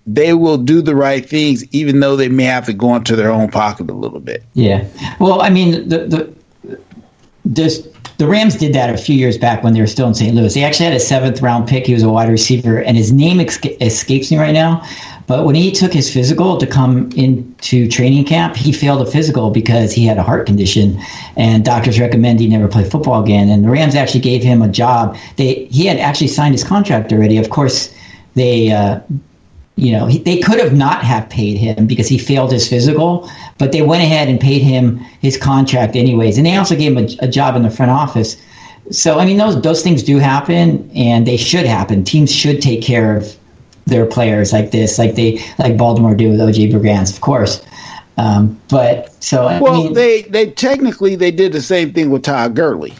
they 0.06 0.34
will 0.34 0.58
do 0.58 0.82
the 0.82 0.96
right 0.96 1.28
things, 1.28 1.64
even 1.74 2.00
though 2.00 2.16
they 2.16 2.30
may 2.30 2.44
have 2.44 2.66
to 2.66 2.74
go 2.74 2.96
into 2.96 3.16
their 3.16 3.32
own 3.32 3.50
pocket 3.50 3.90
a 3.90 3.94
little 3.94 4.20
bit. 4.20 4.44
Yeah. 4.54 4.86
Well, 5.20 5.42
I 5.42 5.50
mean, 5.50 5.88
the 5.88 6.00
the 6.00 6.78
this, 7.46 7.88
the 8.18 8.28
Rams 8.28 8.56
did 8.56 8.74
that 8.74 8.94
a 8.94 8.98
few 8.98 9.16
years 9.16 9.38
back 9.38 9.64
when 9.64 9.74
they 9.74 9.82
were 9.82 9.88
still 9.88 10.08
in 10.08 10.14
St. 10.14 10.34
Louis. 10.34 10.54
They 10.54 10.64
actually 10.64 10.86
had 10.86 10.96
a 10.96 11.00
seventh 11.00 11.42
round 11.42 11.68
pick. 11.68 11.88
He 11.88 11.94
was 11.94 12.04
a 12.04 12.10
wide 12.10 12.30
receiver, 12.30 12.78
and 12.80 12.96
his 12.96 13.12
name 13.12 13.38
esca- 13.38 13.82
escapes 13.82 14.32
me 14.32 14.38
right 14.38 14.54
now. 14.54 14.82
But 15.28 15.46
when 15.46 15.56
he 15.56 15.72
took 15.72 15.94
his 15.94 16.12
physical 16.12 16.58
to 16.58 16.68
come 16.68 17.10
into 17.14 17.88
training 17.88 18.26
camp, 18.26 18.56
he 18.56 18.72
failed 18.72 19.02
a 19.02 19.10
physical 19.10 19.52
because 19.52 19.94
he 19.94 20.06
had 20.06 20.18
a 20.18 20.24
heart 20.24 20.46
condition, 20.46 21.00
and 21.38 21.64
doctors 21.64 22.00
recommend 22.00 22.40
he 22.40 22.48
never 22.48 22.68
play 22.68 22.84
football 22.84 23.24
again. 23.24 23.50
And 23.50 23.64
the 23.64 23.70
Rams 23.70 23.96
actually 23.96 24.20
gave 24.20 24.44
him 24.44 24.62
a 24.62 24.68
job. 24.68 25.18
They 25.38 25.66
he 25.66 25.86
had 25.86 25.98
actually 25.98 26.28
signed 26.28 26.54
his 26.54 26.64
contract 26.64 27.12
already. 27.14 27.38
Of 27.38 27.50
course, 27.50 27.94
they. 28.36 28.72
Uh, 28.72 29.00
you 29.76 29.92
know, 29.92 30.06
he, 30.06 30.20
they 30.20 30.38
could 30.38 30.60
have 30.60 30.74
not 30.74 31.04
have 31.04 31.28
paid 31.30 31.58
him 31.58 31.88
because 31.88 32.08
he 32.08 32.20
failed 32.20 32.52
his 32.52 32.70
physical, 32.70 33.28
but 33.58 33.72
they 33.72 33.82
went 33.82 34.04
ahead 34.04 34.30
and 34.30 34.40
paid 34.40 34.62
him 34.62 34.98
his 35.20 35.36
contract 35.36 35.96
anyways. 35.96 36.38
And 36.38 36.46
they 36.46 36.56
also 36.56 36.76
gave 36.76 36.96
him 36.96 37.06
a, 37.06 37.26
a 37.26 37.28
job 37.28 37.56
in 37.56 37.64
the 37.64 37.72
front 37.72 37.90
office. 37.90 38.40
So, 38.92 39.18
I 39.18 39.26
mean, 39.26 39.38
those 39.38 39.60
those 39.62 39.82
things 39.82 40.04
do 40.04 40.20
happen, 40.20 40.92
and 40.94 41.26
they 41.26 41.38
should 41.38 41.66
happen. 41.66 42.04
Teams 42.04 42.32
should 42.32 42.62
take 42.62 42.84
care 42.84 43.18
of 43.18 43.36
their 43.86 44.06
players 44.06 44.54
like 44.54 44.72
this, 44.72 44.98
like 44.98 45.16
they 45.16 45.44
like 45.60 45.78
Baltimore 45.78 46.16
do 46.16 46.30
with 46.32 46.40
OJ 46.40 46.72
Brigance, 46.72 47.14
of 47.14 47.22
course. 47.22 47.66
Um, 48.18 48.60
but 48.70 49.12
so, 49.24 49.48
I 49.48 49.60
Well, 49.60 49.74
mean, 49.84 49.94
they 49.94 50.24
they 50.24 50.52
technically 50.52 51.16
they 51.16 51.32
did 51.32 51.52
the 51.52 51.62
same 51.62 51.94
thing 51.94 52.10
with 52.10 52.24
Todd 52.24 52.56
Gurley. 52.56 52.94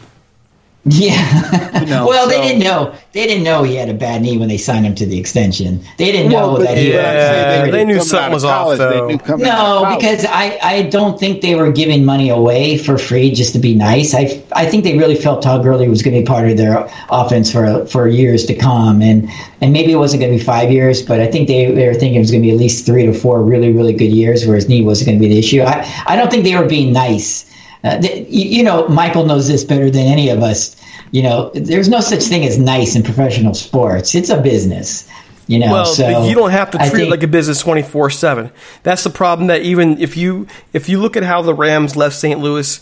Yeah. 0.86 1.80
You 1.80 1.86
know, 1.86 2.06
well, 2.08 2.28
they 2.28 2.40
didn't 2.40 2.62
know 2.62 2.94
they 3.12 3.26
didn't 3.26 3.44
know 3.44 3.62
he 3.62 3.74
had 3.76 3.88
a 3.88 3.94
bad 3.94 4.20
knee 4.22 4.36
when 4.36 4.48
they 4.48 4.58
signed 4.58 4.84
him 4.84 4.94
to 4.96 5.06
the 5.06 5.18
extension. 5.18 5.80
They 5.96 6.12
didn't 6.12 6.30
know 6.30 6.48
Well, 6.48 6.56
but- 6.58 6.64
that 6.64 6.78
he. 6.78 6.92
but 6.92 7.04
I'm 7.04 7.16
saying 7.16 7.70
they 7.72 7.84
knew 7.84 8.00
something 8.00 8.32
was 8.32 8.44
off, 8.44 8.64
college, 8.76 8.78
they 8.78 8.84
though. 8.84 9.36
knew 9.36 9.44
No, 9.44 9.94
because 9.96 10.24
I, 10.28 10.58
I 10.62 10.82
don't 10.82 11.18
think 11.18 11.40
they 11.40 11.54
were 11.54 11.72
giving 11.72 12.04
money 12.04 12.28
away 12.28 12.76
for 12.76 12.98
free 12.98 13.30
just 13.32 13.52
to 13.54 13.58
be 13.58 13.74
nice. 13.74 14.14
I, 14.14 14.42
I 14.52 14.66
think 14.66 14.84
they 14.84 14.98
really 14.98 15.14
felt 15.16 15.42
Todd 15.42 15.62
Gurley 15.62 15.88
was 15.88 16.02
going 16.02 16.14
to 16.14 16.20
be 16.20 16.26
part 16.26 16.50
of 16.50 16.56
their 16.56 16.88
offense 17.10 17.50
for 17.50 17.86
for 17.86 18.06
years 18.08 18.44
to 18.46 18.54
come, 18.54 19.00
and 19.00 19.28
and 19.60 19.72
maybe 19.72 19.92
it 19.92 19.96
wasn't 19.96 20.20
going 20.20 20.32
to 20.32 20.38
be 20.38 20.44
five 20.44 20.70
years, 20.70 21.00
but 21.02 21.20
I 21.20 21.26
think 21.26 21.48
they, 21.48 21.70
they 21.72 21.86
were 21.86 21.94
thinking 21.94 22.16
it 22.16 22.18
was 22.20 22.30
going 22.30 22.42
to 22.42 22.46
be 22.46 22.52
at 22.52 22.58
least 22.58 22.84
three 22.84 23.06
to 23.06 23.12
four 23.14 23.42
really 23.42 23.72
really 23.72 23.92
good 23.94 24.12
years 24.12 24.46
where 24.46 24.56
his 24.56 24.68
knee 24.68 24.82
wasn't 24.82 25.06
going 25.08 25.18
to 25.18 25.22
be 25.26 25.32
the 25.32 25.38
issue. 25.38 25.62
I 25.62 25.90
I 26.06 26.16
don't 26.16 26.30
think 26.30 26.44
they 26.44 26.56
were 26.56 26.66
being 26.68 26.92
nice. 26.92 27.50
Uh, 27.84 28.00
th- 28.00 28.26
you, 28.30 28.62
know, 28.62 28.88
Michael 28.88 29.26
knows 29.26 29.46
this 29.46 29.62
better 29.62 29.90
than 29.90 30.06
any 30.06 30.30
of 30.30 30.42
us. 30.42 30.74
You 31.10 31.22
know, 31.22 31.50
there's 31.54 31.88
no 31.88 32.00
such 32.00 32.22
thing 32.24 32.44
as 32.44 32.58
nice 32.58 32.96
in 32.96 33.02
professional 33.02 33.54
sports. 33.54 34.14
It's 34.14 34.30
a 34.30 34.40
business. 34.40 35.08
You 35.46 35.58
know, 35.58 35.70
Well, 35.70 35.84
so 35.84 36.24
you 36.24 36.34
don't 36.34 36.52
have 36.52 36.70
to 36.70 36.78
treat 36.78 37.06
it 37.06 37.10
like 37.10 37.22
a 37.22 37.28
business 37.28 37.60
twenty 37.60 37.82
four 37.82 38.08
seven. 38.08 38.50
That's 38.82 39.04
the 39.04 39.10
problem. 39.10 39.48
That 39.48 39.60
even 39.60 40.00
if 40.00 40.16
you 40.16 40.46
if 40.72 40.88
you 40.88 40.98
look 40.98 41.18
at 41.18 41.22
how 41.22 41.42
the 41.42 41.52
Rams 41.52 41.96
left 41.96 42.16
St. 42.16 42.40
Louis, 42.40 42.80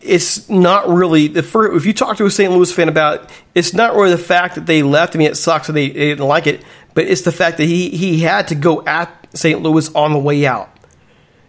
it's 0.00 0.48
not 0.48 0.88
really 0.88 1.26
the 1.26 1.42
first. 1.42 1.76
If 1.76 1.84
you 1.84 1.92
talk 1.92 2.16
to 2.18 2.26
a 2.26 2.30
St. 2.30 2.52
Louis 2.52 2.70
fan 2.72 2.88
about, 2.88 3.24
it, 3.24 3.30
it's 3.56 3.74
not 3.74 3.96
really 3.96 4.10
the 4.10 4.18
fact 4.18 4.54
that 4.54 4.66
they 4.66 4.84
left. 4.84 5.16
I 5.16 5.18
mean, 5.18 5.28
it 5.28 5.36
sucks 5.36 5.66
that 5.66 5.72
they, 5.72 5.88
they 5.88 6.10
didn't 6.10 6.26
like 6.26 6.46
it, 6.46 6.62
but 6.94 7.06
it's 7.06 7.22
the 7.22 7.32
fact 7.32 7.56
that 7.56 7.64
he 7.64 7.90
he 7.90 8.20
had 8.20 8.48
to 8.48 8.54
go 8.54 8.84
at 8.84 9.10
St. 9.36 9.60
Louis 9.60 9.92
on 9.92 10.12
the 10.12 10.18
way 10.20 10.46
out. 10.46 10.70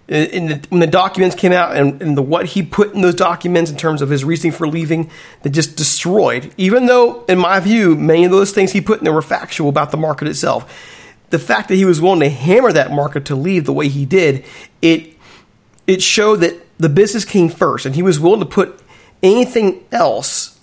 The, 0.07 0.65
when 0.69 0.79
the 0.79 0.87
documents 0.87 1.35
came 1.35 1.51
out 1.51 1.75
and, 1.75 2.01
and 2.01 2.17
the 2.17 2.21
what 2.21 2.45
he 2.45 2.63
put 2.63 2.93
in 2.93 3.01
those 3.01 3.15
documents 3.15 3.69
in 3.69 3.77
terms 3.77 4.01
of 4.01 4.09
his 4.09 4.23
reasoning 4.23 4.53
for 4.53 4.67
leaving 4.67 5.09
that 5.43 5.49
just 5.49 5.75
destroyed. 5.75 6.53
Even 6.57 6.85
though 6.85 7.25
in 7.25 7.37
my 7.37 7.59
view 7.59 7.95
many 7.95 8.25
of 8.25 8.31
those 8.31 8.51
things 8.51 8.71
he 8.71 8.81
put 8.81 8.99
in 8.99 9.03
there 9.03 9.13
were 9.13 9.21
factual 9.21 9.69
about 9.69 9.91
the 9.91 9.97
market 9.97 10.27
itself 10.27 10.93
the 11.29 11.39
fact 11.39 11.67
that 11.67 11.75
he 11.75 11.85
was 11.85 11.99
willing 11.99 12.21
to 12.21 12.29
hammer 12.29 12.71
that 12.71 12.91
market 12.91 13.25
to 13.25 13.35
leave 13.35 13.65
the 13.65 13.73
way 13.73 13.87
he 13.87 14.05
did 14.05 14.45
it 14.81 15.13
it 15.85 16.01
showed 16.01 16.37
that 16.37 16.53
the 16.77 16.89
business 16.89 17.25
came 17.25 17.49
first 17.49 17.85
and 17.85 17.95
he 17.95 18.03
was 18.03 18.19
willing 18.19 18.39
to 18.39 18.45
put 18.45 18.79
anything 19.21 19.83
else 19.91 20.56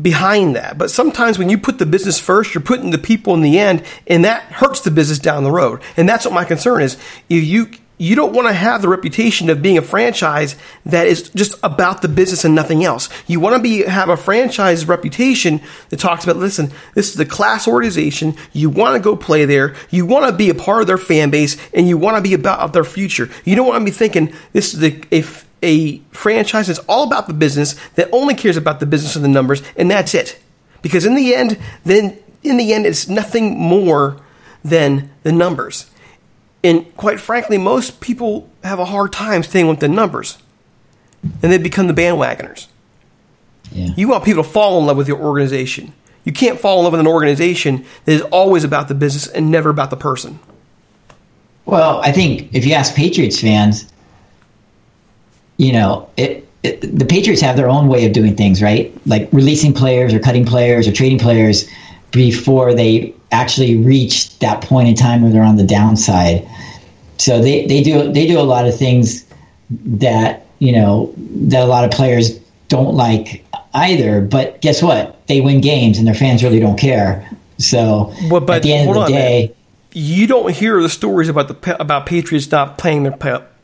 behind 0.00 0.56
that. 0.56 0.78
But 0.78 0.90
sometimes 0.90 1.38
when 1.38 1.48
you 1.48 1.58
put 1.58 1.78
the 1.78 1.86
business 1.86 2.18
first, 2.18 2.54
you're 2.54 2.62
putting 2.62 2.90
the 2.90 2.98
people 2.98 3.34
in 3.34 3.42
the 3.42 3.58
end, 3.58 3.82
and 4.06 4.24
that 4.24 4.42
hurts 4.44 4.80
the 4.80 4.90
business 4.90 5.18
down 5.18 5.44
the 5.44 5.50
road. 5.50 5.80
And 5.96 6.08
that's 6.08 6.24
what 6.24 6.34
my 6.34 6.44
concern 6.44 6.82
is. 6.82 6.96
If 7.28 7.44
you 7.44 7.70
you 8.00 8.16
don't 8.16 8.32
want 8.32 8.48
to 8.48 8.54
have 8.54 8.80
the 8.80 8.88
reputation 8.88 9.50
of 9.50 9.60
being 9.60 9.76
a 9.76 9.82
franchise 9.82 10.56
that 10.86 11.06
is 11.06 11.28
just 11.28 11.54
about 11.62 12.00
the 12.00 12.08
business 12.08 12.46
and 12.46 12.54
nothing 12.54 12.82
else. 12.82 13.10
You 13.26 13.40
want 13.40 13.56
to 13.56 13.62
be 13.62 13.82
have 13.82 14.08
a 14.08 14.16
franchise 14.16 14.88
reputation 14.88 15.60
that 15.90 15.98
talks 15.98 16.24
about 16.24 16.38
listen, 16.38 16.72
this 16.94 17.12
is 17.12 17.20
a 17.20 17.26
class 17.26 17.68
organization. 17.68 18.36
You 18.54 18.70
want 18.70 18.96
to 18.96 19.02
go 19.02 19.16
play 19.16 19.44
there. 19.44 19.76
You 19.90 20.06
want 20.06 20.24
to 20.26 20.32
be 20.32 20.48
a 20.48 20.54
part 20.54 20.80
of 20.80 20.86
their 20.86 20.96
fan 20.96 21.28
base, 21.28 21.58
and 21.74 21.86
you 21.86 21.98
want 21.98 22.16
to 22.16 22.22
be 22.22 22.32
about 22.32 22.72
their 22.72 22.84
future. 22.84 23.28
You 23.44 23.54
don't 23.54 23.66
want 23.66 23.82
to 23.82 23.84
be 23.84 23.90
thinking 23.90 24.32
this 24.54 24.72
is 24.72 24.80
the 24.80 25.04
if 25.10 25.46
a 25.62 25.98
franchise 26.10 26.66
that's 26.66 26.78
all 26.80 27.06
about 27.06 27.26
the 27.26 27.34
business 27.34 27.74
that 27.94 28.08
only 28.12 28.34
cares 28.34 28.56
about 28.56 28.80
the 28.80 28.86
business 28.86 29.16
and 29.16 29.24
the 29.24 29.28
numbers, 29.28 29.62
and 29.76 29.90
that's 29.90 30.14
it. 30.14 30.38
Because 30.82 31.04
in 31.04 31.14
the 31.14 31.34
end, 31.34 31.58
then 31.84 32.18
in 32.42 32.56
the 32.56 32.72
end, 32.72 32.86
it's 32.86 33.08
nothing 33.08 33.58
more 33.58 34.16
than 34.64 35.10
the 35.22 35.32
numbers. 35.32 35.90
And 36.62 36.94
quite 36.96 37.20
frankly, 37.20 37.58
most 37.58 38.00
people 38.00 38.48
have 38.62 38.78
a 38.78 38.84
hard 38.84 39.12
time 39.12 39.42
staying 39.42 39.68
with 39.68 39.80
the 39.80 39.88
numbers, 39.88 40.38
and 41.22 41.52
they 41.52 41.58
become 41.58 41.86
the 41.86 41.94
bandwagoners. 41.94 42.66
Yeah. 43.72 43.88
You 43.96 44.08
want 44.08 44.24
people 44.24 44.42
to 44.42 44.48
fall 44.48 44.78
in 44.80 44.86
love 44.86 44.96
with 44.96 45.08
your 45.08 45.18
organization. 45.18 45.92
You 46.24 46.32
can't 46.32 46.58
fall 46.58 46.78
in 46.78 46.84
love 46.84 46.92
with 46.92 47.00
an 47.00 47.06
organization 47.06 47.86
that 48.04 48.12
is 48.12 48.22
always 48.22 48.64
about 48.64 48.88
the 48.88 48.94
business 48.94 49.26
and 49.26 49.50
never 49.50 49.70
about 49.70 49.90
the 49.90 49.96
person. 49.96 50.38
Well, 51.64 52.00
I 52.00 52.12
think 52.12 52.54
if 52.54 52.66
you 52.66 52.74
ask 52.74 52.94
Patriots 52.94 53.40
fans, 53.40 53.90
you 55.60 55.74
know, 55.74 56.08
it, 56.16 56.48
it, 56.62 56.80
the 56.80 57.04
Patriots 57.04 57.42
have 57.42 57.54
their 57.54 57.68
own 57.68 57.86
way 57.86 58.06
of 58.06 58.14
doing 58.14 58.34
things, 58.34 58.62
right? 58.62 58.90
Like 59.06 59.28
releasing 59.30 59.74
players 59.74 60.14
or 60.14 60.18
cutting 60.18 60.46
players 60.46 60.88
or 60.88 60.92
trading 60.92 61.18
players 61.18 61.68
before 62.12 62.72
they 62.72 63.14
actually 63.30 63.76
reach 63.76 64.38
that 64.38 64.62
point 64.62 64.88
in 64.88 64.94
time 64.94 65.20
where 65.20 65.30
they're 65.30 65.42
on 65.42 65.56
the 65.56 65.66
downside. 65.66 66.48
So 67.18 67.42
they, 67.42 67.66
they 67.66 67.82
do 67.82 68.10
they 68.10 68.26
do 68.26 68.40
a 68.40 68.48
lot 68.54 68.66
of 68.66 68.74
things 68.74 69.26
that 69.84 70.46
you 70.60 70.72
know 70.72 71.12
that 71.16 71.62
a 71.62 71.66
lot 71.66 71.84
of 71.84 71.90
players 71.90 72.38
don't 72.68 72.94
like 72.94 73.44
either. 73.74 74.22
But 74.22 74.62
guess 74.62 74.82
what? 74.82 75.26
They 75.26 75.42
win 75.42 75.60
games, 75.60 75.98
and 75.98 76.06
their 76.06 76.14
fans 76.14 76.42
really 76.42 76.58
don't 76.58 76.78
care. 76.78 77.28
So 77.58 78.14
Well, 78.30 78.40
but 78.40 78.56
at 78.56 78.62
the 78.62 78.72
end 78.72 78.88
of 78.88 78.94
the 78.94 79.00
on, 79.02 79.10
day, 79.10 79.46
man. 79.48 79.56
You 79.92 80.26
don't 80.26 80.52
hear 80.54 80.80
the 80.80 80.88
stories 80.88 81.28
about 81.28 81.48
the 81.48 81.80
about 81.80 82.06
Patriots 82.06 82.50
not 82.50 82.78
playing 82.78 83.02
their 83.04 83.12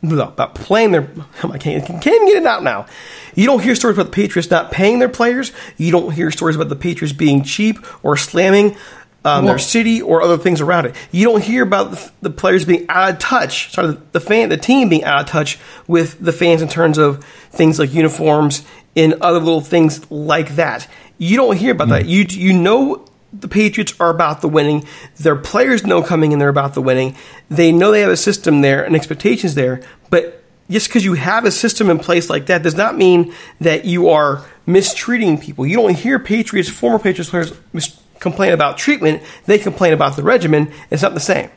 about 0.02 0.54
playing 0.54 0.92
their. 0.92 1.08
I 1.42 1.58
can't, 1.58 1.84
can't 1.84 2.06
even 2.06 2.26
get 2.26 2.36
it 2.36 2.46
out 2.46 2.62
now. 2.62 2.86
You 3.34 3.46
don't 3.46 3.62
hear 3.62 3.74
stories 3.74 3.96
about 3.96 4.06
the 4.06 4.12
Patriots 4.12 4.50
not 4.50 4.70
paying 4.70 4.98
their 4.98 5.08
players. 5.08 5.52
You 5.76 5.92
don't 5.92 6.12
hear 6.12 6.30
stories 6.30 6.56
about 6.56 6.68
the 6.68 6.76
Patriots 6.76 7.12
being 7.12 7.42
cheap 7.44 7.78
or 8.04 8.16
slamming 8.16 8.76
um, 9.24 9.44
their 9.44 9.58
city 9.58 10.00
or 10.00 10.22
other 10.22 10.38
things 10.38 10.60
around 10.60 10.86
it. 10.86 10.94
You 11.10 11.26
don't 11.26 11.42
hear 11.42 11.62
about 11.62 11.90
the, 11.90 12.12
the 12.22 12.30
players 12.30 12.64
being 12.64 12.86
out 12.88 13.10
of 13.10 13.18
touch. 13.18 13.72
Sorry, 13.72 13.88
the, 13.88 14.00
the 14.12 14.20
fan, 14.20 14.48
the 14.48 14.56
team 14.56 14.88
being 14.88 15.04
out 15.04 15.22
of 15.22 15.26
touch 15.26 15.58
with 15.86 16.18
the 16.20 16.32
fans 16.32 16.62
in 16.62 16.68
terms 16.68 16.96
of 16.96 17.24
things 17.50 17.78
like 17.78 17.92
uniforms 17.92 18.64
and 18.94 19.14
other 19.14 19.40
little 19.40 19.60
things 19.60 20.08
like 20.10 20.56
that. 20.56 20.88
You 21.18 21.36
don't 21.36 21.56
hear 21.56 21.72
about 21.72 21.88
that. 21.88 22.06
You 22.06 22.24
you 22.28 22.52
know 22.52 23.04
the 23.40 23.48
Patriots 23.48 23.94
are 24.00 24.10
about 24.10 24.40
the 24.40 24.48
winning. 24.48 24.86
Their 25.16 25.36
players 25.36 25.84
know 25.84 26.02
coming 26.02 26.32
in 26.32 26.38
they're 26.38 26.48
about 26.48 26.74
the 26.74 26.82
winning. 26.82 27.16
They 27.48 27.72
know 27.72 27.90
they 27.90 28.00
have 28.00 28.10
a 28.10 28.16
system 28.16 28.60
there 28.60 28.84
and 28.84 28.94
expectations 28.94 29.54
there. 29.54 29.82
But 30.10 30.42
just 30.70 30.88
because 30.88 31.04
you 31.04 31.14
have 31.14 31.44
a 31.44 31.50
system 31.50 31.90
in 31.90 31.98
place 31.98 32.28
like 32.28 32.46
that 32.46 32.62
does 32.62 32.74
not 32.74 32.96
mean 32.96 33.32
that 33.60 33.84
you 33.84 34.08
are 34.08 34.44
mistreating 34.66 35.38
people. 35.38 35.66
You 35.66 35.76
don't 35.76 35.94
hear 35.94 36.18
Patriots, 36.18 36.68
former 36.68 36.98
Patriots 36.98 37.30
players 37.30 37.52
mis- 37.72 37.98
complain 38.18 38.52
about 38.52 38.78
treatment. 38.78 39.22
They 39.44 39.58
complain 39.58 39.92
about 39.92 40.16
the 40.16 40.22
regimen. 40.22 40.72
It's 40.90 41.02
not 41.02 41.14
the 41.14 41.20
same. 41.20 41.50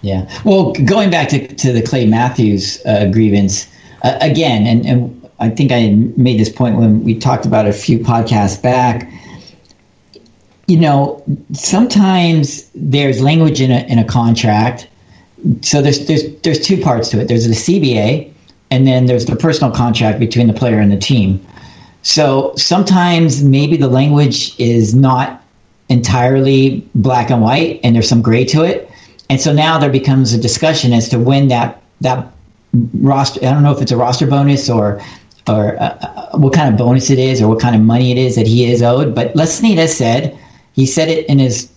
Yeah. 0.00 0.28
Well, 0.44 0.72
going 0.72 1.10
back 1.10 1.28
to, 1.28 1.46
to 1.46 1.72
the 1.72 1.82
Clay 1.82 2.06
Matthews 2.06 2.84
uh, 2.84 3.08
grievance 3.12 3.68
uh, 4.02 4.18
again, 4.20 4.66
and, 4.66 4.84
and 4.84 5.30
I 5.38 5.48
think 5.50 5.70
I 5.70 5.90
made 6.16 6.40
this 6.40 6.48
point 6.48 6.76
when 6.76 7.04
we 7.04 7.18
talked 7.18 7.46
about 7.46 7.66
a 7.66 7.72
few 7.72 8.00
podcasts 8.00 8.60
back. 8.60 9.08
You 10.72 10.80
know, 10.80 11.22
sometimes 11.52 12.70
there's 12.74 13.20
language 13.20 13.60
in 13.60 13.70
a 13.70 13.80
in 13.92 13.98
a 13.98 14.06
contract. 14.06 14.88
So 15.60 15.82
there's 15.82 16.06
there's 16.06 16.24
there's 16.44 16.60
two 16.60 16.80
parts 16.80 17.10
to 17.10 17.20
it. 17.20 17.28
There's 17.28 17.46
the 17.46 17.52
CBA, 17.52 18.32
and 18.70 18.86
then 18.86 19.04
there's 19.04 19.26
the 19.26 19.36
personal 19.36 19.70
contract 19.70 20.18
between 20.18 20.46
the 20.46 20.54
player 20.54 20.78
and 20.78 20.90
the 20.90 20.96
team. 20.96 21.46
So 22.00 22.54
sometimes 22.56 23.44
maybe 23.44 23.76
the 23.76 23.88
language 23.88 24.58
is 24.58 24.94
not 24.94 25.42
entirely 25.90 26.88
black 26.94 27.30
and 27.30 27.42
white, 27.42 27.78
and 27.84 27.94
there's 27.94 28.08
some 28.08 28.22
gray 28.22 28.46
to 28.46 28.62
it. 28.62 28.90
And 29.28 29.38
so 29.38 29.52
now 29.52 29.76
there 29.78 29.90
becomes 29.90 30.32
a 30.32 30.38
discussion 30.38 30.94
as 30.94 31.06
to 31.10 31.18
when 31.18 31.48
that 31.48 31.82
that 32.00 32.32
roster. 32.94 33.40
I 33.40 33.52
don't 33.52 33.62
know 33.62 33.76
if 33.76 33.82
it's 33.82 33.92
a 33.92 33.98
roster 33.98 34.26
bonus 34.26 34.70
or 34.70 35.02
or 35.46 35.76
uh, 35.76 35.98
uh, 36.00 36.38
what 36.38 36.54
kind 36.54 36.72
of 36.72 36.78
bonus 36.78 37.10
it 37.10 37.18
is 37.18 37.42
or 37.42 37.48
what 37.48 37.60
kind 37.60 37.76
of 37.76 37.82
money 37.82 38.10
it 38.10 38.16
is 38.16 38.36
that 38.36 38.46
he 38.46 38.72
is 38.72 38.82
owed. 38.82 39.14
But 39.14 39.36
Les 39.36 39.58
Snead 39.58 39.76
has 39.76 39.94
said 39.94 40.38
he 40.74 40.86
said 40.86 41.08
it 41.08 41.26
in 41.26 41.38
his 41.38 41.70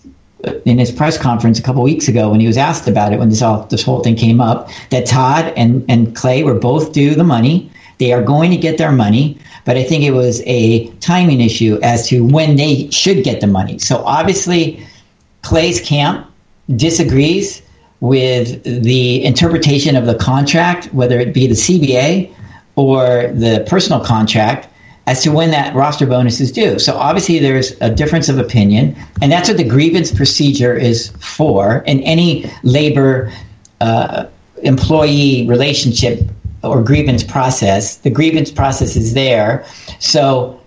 in 0.66 0.78
his 0.78 0.92
press 0.92 1.18
conference 1.18 1.58
a 1.58 1.62
couple 1.62 1.82
weeks 1.82 2.08
ago 2.08 2.30
when 2.30 2.40
he 2.40 2.48
was 2.48 2.58
asked 2.58 2.88
about 2.88 3.12
it 3.12 3.20
when 3.20 3.30
this 3.30 3.42
all 3.42 3.64
this 3.66 3.84
whole 3.84 4.02
thing 4.02 4.16
came 4.16 4.40
up 4.40 4.70
that 4.90 5.06
Todd 5.06 5.52
and 5.58 5.84
and 5.90 6.16
Clay 6.16 6.44
were 6.44 6.54
both 6.54 6.94
due 6.94 7.16
the 7.16 7.24
money. 7.24 7.70
They 7.98 8.12
are 8.12 8.22
going 8.22 8.52
to 8.52 8.58
get 8.58 8.78
their 8.78 8.92
money, 8.92 9.38
but 9.64 9.78
I 9.78 9.84
think 9.84 10.04
it 10.04 10.12
was 10.12 10.42
a 10.46 10.90
timing 11.00 11.40
issue 11.40 11.80
as 11.82 12.08
to 12.10 12.26
when 12.26 12.58
they 12.58 12.90
should 12.92 13.24
get 13.24 13.40
the 13.40 13.48
money. 13.48 13.80
So 13.80 14.04
obviously, 14.04 14.86
Clay's 15.44 15.80
camp 15.80 16.30
disagrees 16.76 17.62
with 18.02 18.62
the 18.64 19.24
interpretation 19.24 19.96
of 19.96 20.06
the 20.06 20.16
contract, 20.16 20.94
whether 20.94 21.20
it 21.20 21.34
be 21.34 21.48
the 21.48 21.54
CBA 21.54 22.34
or 22.76 23.32
the 23.34 23.66
personal 23.68 24.04
contract, 24.04 24.68
as 25.08 25.22
to 25.24 25.32
when 25.32 25.52
that 25.52 25.76
roster 25.76 26.06
bonus 26.06 26.40
is 26.40 26.52
due. 26.52 26.80
So 26.80 26.96
obviously 26.96 27.40
there's 27.40 27.80
a 27.82 27.90
difference 27.90 28.30
of 28.30 28.40
opinion, 28.40 28.96
and 29.22 29.32
that's 29.32 29.48
what 29.48 29.58
the 29.58 29.64
grievance 29.64 30.12
procedure 30.12 30.76
is 30.76 31.10
for 31.20 31.80
in 31.86 32.00
any 32.02 32.52
labor 32.64 33.32
uh, 33.82 34.26
employee 34.64 35.46
relationship 35.48 36.22
or 36.64 36.82
grievance 36.82 37.24
process. 37.24 37.98
The 37.98 38.10
grievance 38.10 38.52
process 38.52 38.96
is 38.96 39.14
there. 39.14 39.66
So 40.00 40.60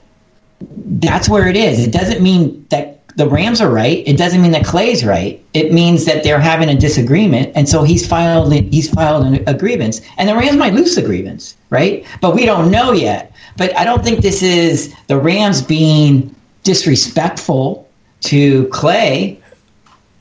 that's 1.00 1.28
where 1.28 1.48
it 1.48 1.56
is. 1.56 1.84
It 1.84 1.92
doesn't 1.92 2.22
mean 2.22 2.66
that 2.70 2.98
the 3.16 3.28
Rams 3.28 3.60
are 3.60 3.70
right. 3.70 4.06
It 4.06 4.16
doesn't 4.16 4.40
mean 4.40 4.52
that 4.52 4.64
Clay's 4.64 5.04
right. 5.04 5.44
It 5.52 5.72
means 5.72 6.04
that 6.04 6.22
they're 6.22 6.38
having 6.38 6.68
a 6.68 6.76
disagreement, 6.76 7.50
and 7.56 7.68
so 7.68 7.82
he's 7.82 8.06
filed 8.06 8.52
he's 8.52 8.88
filed 8.88 9.40
a 9.48 9.54
grievance, 9.54 10.00
and 10.18 10.28
the 10.28 10.36
Rams 10.36 10.56
might 10.56 10.72
lose 10.72 10.94
the 10.94 11.02
grievance, 11.02 11.56
right? 11.70 12.06
But 12.20 12.36
we 12.36 12.46
don't 12.46 12.70
know 12.70 12.92
yet. 12.92 13.32
But 13.58 13.76
I 13.76 13.84
don't 13.84 14.02
think 14.02 14.20
this 14.20 14.42
is 14.42 14.94
the 15.08 15.18
Rams 15.18 15.60
being 15.60 16.34
disrespectful 16.62 17.88
to 18.20 18.66
Clay 18.68 19.40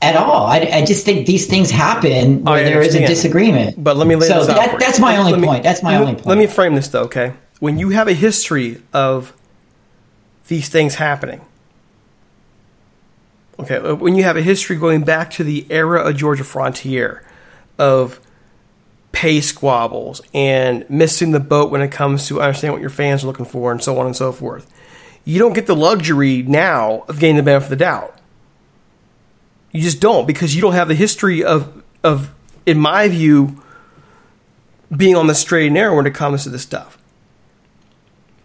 at 0.02 0.16
all. 0.16 0.46
I, 0.46 0.68
I 0.72 0.84
just 0.84 1.04
think 1.04 1.26
these 1.26 1.46
things 1.46 1.70
happen 1.70 2.44
where 2.44 2.64
there 2.64 2.82
is 2.82 2.94
a 2.94 3.06
disagreement. 3.06 3.82
But 3.82 3.96
let 3.96 4.06
me 4.06 4.16
lay 4.16 4.26
so 4.26 4.44
this 4.44 4.48
that, 4.48 4.78
that's 4.78 4.98
my 4.98 5.16
only 5.16 5.38
me- 5.38 5.46
point. 5.46 5.62
That's 5.62 5.82
my 5.82 5.92
me- 5.92 5.98
only 5.98 6.14
point. 6.14 6.26
Let 6.26 6.38
me 6.38 6.46
frame 6.46 6.74
this 6.74 6.88
though, 6.88 7.04
okay? 7.04 7.32
When 7.60 7.78
you 7.78 7.90
have 7.90 8.08
a 8.08 8.12
history 8.12 8.82
of 8.92 9.32
these 10.48 10.68
things 10.68 10.96
happening, 10.96 11.40
okay, 13.58 13.92
when 13.92 14.14
you 14.14 14.24
have 14.24 14.36
a 14.36 14.42
history 14.42 14.76
going 14.76 15.04
back 15.04 15.30
to 15.32 15.44
the 15.44 15.66
era 15.70 16.00
of 16.00 16.16
Georgia 16.16 16.44
Frontiere, 16.44 17.24
of 17.78 18.20
pay 19.18 19.40
squabbles 19.40 20.22
and 20.32 20.88
missing 20.88 21.32
the 21.32 21.40
boat 21.40 21.72
when 21.72 21.80
it 21.80 21.90
comes 21.90 22.28
to 22.28 22.40
understanding 22.40 22.70
what 22.70 22.80
your 22.80 22.88
fans 22.88 23.24
are 23.24 23.26
looking 23.26 23.44
for 23.44 23.72
and 23.72 23.82
so 23.82 23.98
on 23.98 24.06
and 24.06 24.14
so 24.14 24.30
forth, 24.30 24.72
you 25.24 25.40
don't 25.40 25.54
get 25.54 25.66
the 25.66 25.74
luxury 25.74 26.42
now 26.42 27.04
of 27.08 27.18
getting 27.18 27.34
the 27.34 27.42
benefit 27.42 27.64
of 27.64 27.70
the 27.70 27.76
doubt. 27.76 28.16
You 29.72 29.82
just 29.82 29.98
don't 29.98 30.24
because 30.24 30.54
you 30.54 30.62
don't 30.62 30.74
have 30.74 30.86
the 30.86 30.94
history 30.94 31.42
of 31.42 31.82
of, 32.04 32.32
in 32.64 32.78
my 32.78 33.08
view, 33.08 33.60
being 34.96 35.16
on 35.16 35.26
the 35.26 35.34
straight 35.34 35.66
and 35.66 35.74
narrow 35.74 35.96
when 35.96 36.06
it 36.06 36.14
comes 36.14 36.44
to 36.44 36.50
this 36.50 36.62
stuff. 36.62 36.96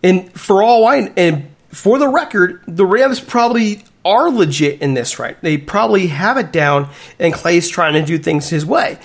And 0.02 0.34
for 0.34 0.64
all 0.64 0.88
I 0.88 1.14
and 1.16 1.54
for 1.68 2.00
the 2.00 2.08
record, 2.08 2.64
the 2.68 2.88
Rams 2.88 3.20
probably 3.20 3.84
are 4.04 4.32
legit 4.32 4.82
in 4.82 4.96
this, 4.96 5.20
right? 5.20 5.40
They 5.44 5.60
probably 5.60 6.08
have 6.08 6.38
it 6.38 6.52
down, 6.52 6.90
and 7.20 7.32
Clay's 7.32 7.70
trying 7.70 7.94
to 7.94 8.02
do 8.02 8.18
things 8.18 8.50
his 8.50 8.66
way. 8.66 8.98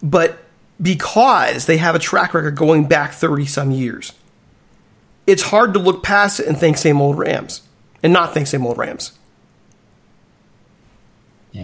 but 0.00 0.44
because 0.80 1.66
they 1.66 1.76
have 1.78 1.94
a 1.94 1.98
track 1.98 2.34
record 2.34 2.56
going 2.56 2.86
back 2.86 3.12
30 3.12 3.46
some 3.46 3.70
years, 3.70 4.12
it's 5.26 5.42
hard 5.42 5.74
to 5.74 5.78
look 5.78 6.02
past 6.02 6.40
it 6.40 6.46
and 6.46 6.56
think 6.56 6.76
same 6.76 7.00
old 7.00 7.18
Rams 7.18 7.62
and 8.02 8.12
not 8.12 8.32
think 8.32 8.46
same 8.46 8.66
old 8.66 8.78
Rams. 8.78 9.12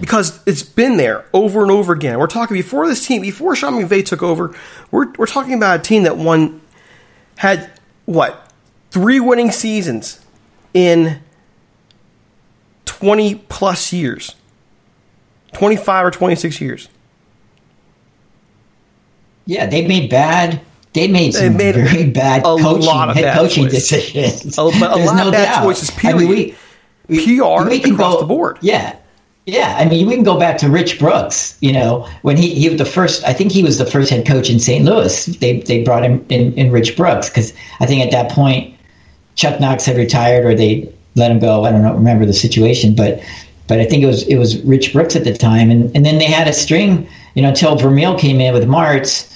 Because 0.00 0.40
it's 0.44 0.62
been 0.62 0.96
there 0.96 1.24
over 1.32 1.62
and 1.62 1.70
over 1.70 1.92
again. 1.92 2.18
We're 2.18 2.26
talking 2.26 2.56
before 2.56 2.88
this 2.88 3.06
team, 3.06 3.22
before 3.22 3.54
Sean 3.54 3.74
McVay 3.74 4.04
took 4.04 4.22
over, 4.22 4.54
we're, 4.90 5.12
we're 5.12 5.26
talking 5.26 5.54
about 5.54 5.80
a 5.80 5.82
team 5.82 6.02
that 6.02 6.16
won, 6.16 6.60
had 7.36 7.70
what, 8.06 8.50
three 8.90 9.20
winning 9.20 9.52
seasons 9.52 10.20
in 10.72 11.20
20 12.86 13.36
plus 13.48 13.92
years, 13.92 14.34
25 15.52 16.06
or 16.06 16.10
26 16.10 16.60
years. 16.60 16.88
Yeah, 19.46 19.66
they 19.66 19.86
made 19.86 20.10
bad. 20.10 20.60
They 20.92 21.08
made 21.08 21.34
some 21.34 21.56
made 21.56 21.74
very 21.74 22.08
bad 22.10 22.44
coaching, 22.44 22.90
head 23.14 23.36
coaching 23.36 23.64
choices. 23.64 23.88
decisions. 23.88 24.58
A- 24.58 24.70
but 24.78 24.92
a 24.92 24.96
lot 25.04 25.16
no 25.16 25.26
of 25.26 25.32
bad 25.32 25.44
doubt. 25.56 25.64
choices, 25.64 25.90
I 26.04 26.12
mean, 26.12 26.26
period. 26.28 26.56
we, 27.08 27.16
PR 27.36 27.68
we 27.68 27.80
can 27.80 27.94
across 27.94 28.14
go, 28.14 28.20
the 28.20 28.26
board. 28.26 28.58
Yeah, 28.62 28.96
yeah. 29.46 29.76
I 29.78 29.86
mean, 29.88 30.06
we 30.06 30.14
can 30.14 30.22
go 30.22 30.38
back 30.38 30.56
to 30.58 30.70
Rich 30.70 30.98
Brooks. 31.00 31.58
You 31.60 31.72
know, 31.72 32.08
when 32.22 32.36
he 32.36 32.54
he 32.54 32.68
was 32.68 32.78
the 32.78 32.84
first. 32.84 33.24
I 33.24 33.32
think 33.32 33.50
he 33.52 33.62
was 33.62 33.78
the 33.78 33.86
first 33.86 34.08
head 34.10 34.24
coach 34.26 34.48
in 34.48 34.60
St. 34.60 34.84
Louis. 34.84 35.26
They 35.26 35.60
they 35.60 35.82
brought 35.82 36.04
him 36.04 36.24
in, 36.28 36.52
in 36.54 36.70
Rich 36.70 36.96
Brooks 36.96 37.28
because 37.28 37.52
I 37.80 37.86
think 37.86 38.00
at 38.04 38.12
that 38.12 38.30
point 38.30 38.74
Chuck 39.34 39.58
Knox 39.60 39.84
had 39.84 39.96
retired 39.96 40.44
or 40.44 40.54
they 40.54 40.88
let 41.16 41.30
him 41.30 41.40
go. 41.40 41.64
I 41.64 41.72
don't 41.72 41.82
know, 41.82 41.92
remember 41.92 42.24
the 42.24 42.32
situation, 42.32 42.94
but 42.94 43.20
but 43.66 43.80
I 43.80 43.84
think 43.84 44.04
it 44.04 44.06
was 44.06 44.22
it 44.28 44.36
was 44.36 44.62
Rich 44.62 44.92
Brooks 44.92 45.16
at 45.16 45.24
the 45.24 45.36
time, 45.36 45.72
and 45.72 45.90
and 45.96 46.06
then 46.06 46.18
they 46.18 46.26
had 46.26 46.46
a 46.46 46.52
string. 46.52 47.08
You 47.34 47.42
know, 47.42 47.48
until 47.48 47.74
Vermeil 47.74 48.16
came 48.16 48.40
in 48.40 48.54
with 48.54 48.62
Martz. 48.68 49.28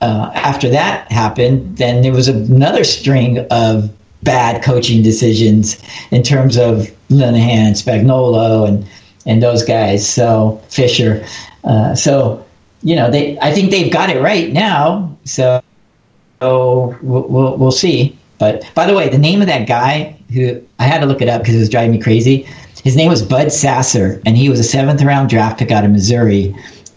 Uh, 0.00 0.30
after 0.34 0.68
that 0.68 1.10
happened, 1.10 1.76
then 1.78 2.02
there 2.02 2.12
was 2.12 2.28
another 2.28 2.84
string 2.84 3.38
of 3.50 3.90
bad 4.22 4.62
coaching 4.62 5.02
decisions 5.02 5.82
in 6.10 6.22
terms 6.22 6.56
of 6.56 6.90
Linehan, 7.10 7.72
Spagnuolo, 7.72 8.68
and 8.68 8.86
and 9.26 9.42
those 9.42 9.64
guys. 9.64 10.06
So 10.08 10.62
Fisher. 10.68 11.24
Uh, 11.62 11.94
so 11.94 12.44
you 12.82 12.96
know, 12.96 13.10
they 13.10 13.38
I 13.40 13.52
think 13.52 13.70
they've 13.70 13.92
got 13.92 14.10
it 14.10 14.20
right 14.20 14.52
now. 14.52 15.16
So 15.24 15.62
so 16.42 16.96
we'll, 17.02 17.26
we'll, 17.28 17.56
we'll 17.56 17.72
see. 17.72 18.18
But 18.38 18.68
by 18.74 18.86
the 18.86 18.94
way, 18.94 19.08
the 19.08 19.18
name 19.18 19.40
of 19.40 19.46
that 19.46 19.66
guy 19.66 20.18
who 20.32 20.60
I 20.78 20.84
had 20.84 21.00
to 21.00 21.06
look 21.06 21.22
it 21.22 21.28
up 21.28 21.40
because 21.42 21.54
it 21.54 21.60
was 21.60 21.70
driving 21.70 21.92
me 21.92 21.98
crazy. 21.98 22.46
His 22.82 22.96
name 22.96 23.08
was 23.08 23.22
Bud 23.22 23.50
Sasser, 23.50 24.20
and 24.26 24.36
he 24.36 24.50
was 24.50 24.60
a 24.60 24.64
seventh 24.64 25.00
round 25.02 25.30
draft 25.30 25.58
pick 25.58 25.70
out 25.70 25.84
of 25.84 25.90
Missouri. 25.90 26.54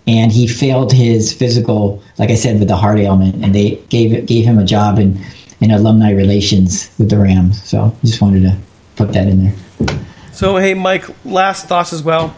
And 0.07 0.31
he 0.31 0.47
failed 0.47 0.93
his 0.93 1.33
physical, 1.33 2.01
like 2.17 2.29
I 2.29 2.35
said, 2.35 2.59
with 2.59 2.69
the 2.69 2.77
heart 2.77 2.97
ailment, 2.97 3.43
and 3.43 3.53
they 3.53 3.75
gave 3.89 4.25
gave 4.25 4.45
him 4.45 4.57
a 4.57 4.63
job 4.63 4.99
in, 4.99 5.19
in 5.59 5.71
alumni 5.71 6.11
relations 6.11 6.89
with 6.97 7.09
the 7.09 7.17
Rams. 7.17 7.61
So 7.63 7.95
just 8.03 8.21
wanted 8.21 8.43
to 8.43 8.57
put 8.95 9.11
that 9.13 9.27
in 9.27 9.43
there. 9.43 9.99
So 10.31 10.57
hey, 10.57 10.73
Mike, 10.73 11.05
last 11.25 11.67
thoughts 11.67 11.91
as 11.91 12.03
well. 12.03 12.35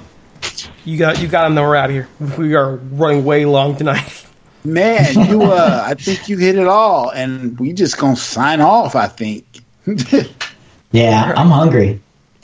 You 0.84 0.98
got 0.98 1.22
you 1.22 1.28
got 1.28 1.46
him. 1.46 1.56
Then 1.56 1.64
we're 1.64 1.76
out 1.76 1.90
of 1.90 1.96
here. 1.96 2.08
We 2.38 2.56
are 2.56 2.78
running 2.78 3.24
way 3.24 3.46
long 3.46 3.76
tonight. 3.76 4.26
Man, 4.64 5.30
you 5.30 5.44
uh 5.44 5.84
I 5.86 5.94
think 5.94 6.28
you 6.28 6.38
hit 6.38 6.56
it 6.56 6.68
all 6.68 7.12
and 7.12 7.58
we 7.60 7.72
just 7.72 7.98
gonna 7.98 8.16
sign 8.16 8.60
off, 8.60 8.96
I 8.96 9.08
think. 9.08 9.46
Yeah, 10.91 11.34
I'm 11.36 11.50
hungry. 11.50 12.02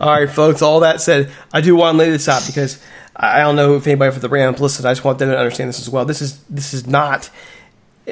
All 0.00 0.08
right, 0.08 0.28
folks. 0.28 0.60
All 0.60 0.80
that 0.80 1.00
said, 1.00 1.30
I 1.52 1.60
do 1.60 1.76
want 1.76 1.94
to 1.94 1.98
lay 1.98 2.10
this 2.10 2.28
out 2.28 2.44
because 2.46 2.82
I 3.22 3.40
don't 3.40 3.54
know 3.54 3.74
if 3.74 3.86
anybody 3.86 4.12
for 4.12 4.20
the 4.20 4.30
Rams 4.30 4.60
listen. 4.60 4.86
I 4.86 4.92
just 4.92 5.04
want 5.04 5.18
them 5.18 5.28
to 5.28 5.38
understand 5.38 5.68
this 5.68 5.78
as 5.78 5.90
well. 5.90 6.06
This 6.06 6.22
is 6.22 6.42
this 6.44 6.72
is 6.72 6.86
not 6.86 7.28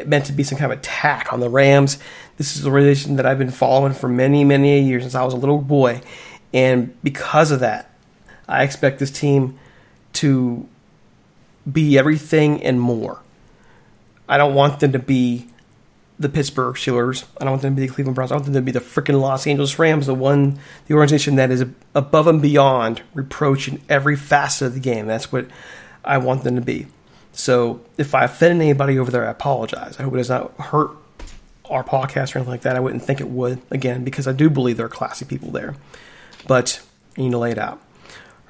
meant 0.04 0.26
to 0.26 0.32
be 0.32 0.42
some 0.42 0.58
kind 0.58 0.70
of 0.70 0.78
attack 0.78 1.32
on 1.32 1.40
the 1.40 1.48
Rams. 1.48 1.98
This 2.36 2.56
is 2.56 2.66
a 2.66 2.70
relation 2.70 3.16
that 3.16 3.24
I've 3.24 3.38
been 3.38 3.50
following 3.50 3.94
for 3.94 4.06
many 4.06 4.44
many 4.44 4.82
years 4.82 5.04
since 5.04 5.14
I 5.14 5.24
was 5.24 5.32
a 5.32 5.38
little 5.38 5.62
boy, 5.62 6.02
and 6.52 6.94
because 7.02 7.50
of 7.50 7.60
that, 7.60 7.90
I 8.46 8.64
expect 8.64 8.98
this 8.98 9.10
team 9.10 9.58
to 10.14 10.68
be 11.70 11.98
everything 11.98 12.62
and 12.62 12.78
more. 12.78 13.22
I 14.28 14.36
don't 14.36 14.54
want 14.54 14.80
them 14.80 14.92
to 14.92 14.98
be 14.98 15.48
the 16.18 16.28
Pittsburgh 16.28 16.74
Steelers. 16.74 17.24
I 17.40 17.44
don't 17.44 17.52
want 17.52 17.62
them 17.62 17.76
to 17.76 17.80
be 17.80 17.86
the 17.86 17.92
Cleveland 17.92 18.16
Browns. 18.16 18.32
I 18.32 18.34
want 18.34 18.46
them 18.46 18.54
to 18.54 18.62
be 18.62 18.72
the 18.72 18.80
freaking 18.80 19.20
Los 19.20 19.46
Angeles 19.46 19.78
Rams, 19.78 20.06
the 20.06 20.14
one, 20.14 20.58
the 20.86 20.94
organization 20.94 21.36
that 21.36 21.50
is 21.50 21.64
above 21.94 22.26
and 22.26 22.42
beyond 22.42 23.02
reproach 23.14 23.68
in 23.68 23.80
every 23.88 24.16
facet 24.16 24.66
of 24.68 24.74
the 24.74 24.80
game. 24.80 25.06
That's 25.06 25.30
what 25.30 25.46
I 26.04 26.18
want 26.18 26.44
them 26.44 26.56
to 26.56 26.60
be. 26.60 26.86
So 27.32 27.80
if 27.96 28.14
I 28.14 28.24
offend 28.24 28.60
anybody 28.60 28.98
over 28.98 29.12
there, 29.12 29.26
I 29.26 29.30
apologize. 29.30 29.98
I 29.98 30.02
hope 30.02 30.14
it 30.14 30.16
does 30.16 30.28
not 30.28 30.52
hurt 30.58 30.90
our 31.70 31.84
podcast 31.84 32.34
or 32.34 32.38
anything 32.38 32.50
like 32.50 32.62
that. 32.62 32.74
I 32.74 32.80
wouldn't 32.80 33.04
think 33.04 33.20
it 33.20 33.28
would, 33.28 33.60
again, 33.70 34.02
because 34.02 34.26
I 34.26 34.32
do 34.32 34.50
believe 34.50 34.76
there 34.76 34.86
are 34.86 34.90
classy 34.90 35.24
people 35.24 35.50
there. 35.50 35.76
But 36.46 36.80
you 37.16 37.24
need 37.24 37.30
to 37.32 37.38
lay 37.38 37.52
it 37.52 37.58
out. 37.58 37.80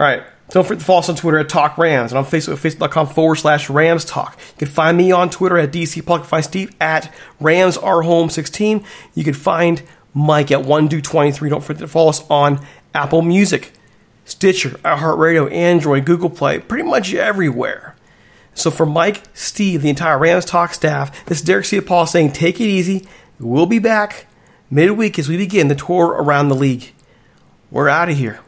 All 0.00 0.06
right. 0.06 0.22
Don't 0.50 0.66
forget 0.66 0.80
to 0.80 0.84
follow 0.84 1.00
us 1.00 1.08
on 1.10 1.16
Twitter 1.16 1.38
at 1.38 1.48
Talk 1.48 1.76
Rams 1.76 2.10
and 2.10 2.18
on 2.18 2.24
Facebook 2.24 2.54
at 2.54 2.58
facebook.com 2.58 3.08
forward 3.08 3.36
slash 3.36 3.68
Rams 3.68 4.04
Talk. 4.04 4.38
You 4.52 4.58
can 4.58 4.68
find 4.68 4.96
me 4.96 5.12
on 5.12 5.28
Twitter 5.28 5.58
at 5.58 5.72
DC 5.72 6.04
Puck. 6.06 6.24
Find 6.24 6.42
Steve 6.42 6.74
at 6.80 7.12
Rams 7.38 7.76
Our 7.76 8.02
Home 8.02 8.30
16. 8.30 8.82
You 9.14 9.24
can 9.24 9.34
find 9.34 9.82
Mike 10.14 10.50
at 10.50 10.64
1do23. 10.64 11.50
Don't 11.50 11.62
forget 11.62 11.80
to 11.80 11.88
follow 11.88 12.08
us 12.08 12.24
on 12.30 12.64
Apple 12.94 13.20
Music, 13.20 13.72
Stitcher, 14.24 14.70
iHeartRadio, 14.70 15.52
Android, 15.52 16.06
Google 16.06 16.30
Play, 16.30 16.58
pretty 16.58 16.84
much 16.84 17.12
everywhere. 17.12 17.94
So 18.54 18.70
for 18.70 18.86
Mike, 18.86 19.22
Steve, 19.34 19.82
the 19.82 19.90
entire 19.90 20.18
Rams 20.18 20.46
Talk 20.46 20.72
staff, 20.72 21.26
this 21.26 21.38
is 21.38 21.44
Derek 21.44 21.66
C. 21.66 21.80
Paul 21.80 22.06
saying 22.06 22.32
take 22.32 22.58
it 22.60 22.64
easy. 22.64 23.06
We'll 23.38 23.66
be 23.66 23.78
back 23.78 24.26
midweek 24.70 25.18
as 25.18 25.28
we 25.28 25.36
begin 25.36 25.68
the 25.68 25.74
tour 25.74 26.08
around 26.08 26.48
the 26.48 26.56
league. 26.56 26.92
We're 27.70 27.88
out 27.88 28.08
of 28.08 28.16
here. 28.16 28.40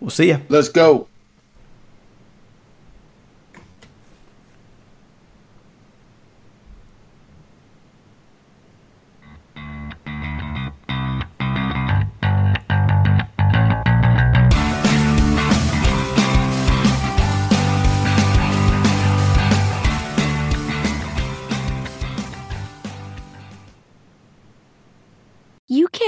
We'll 0.00 0.10
see 0.10 0.28
you. 0.28 0.40
Let's 0.48 0.68
go. 0.68 1.08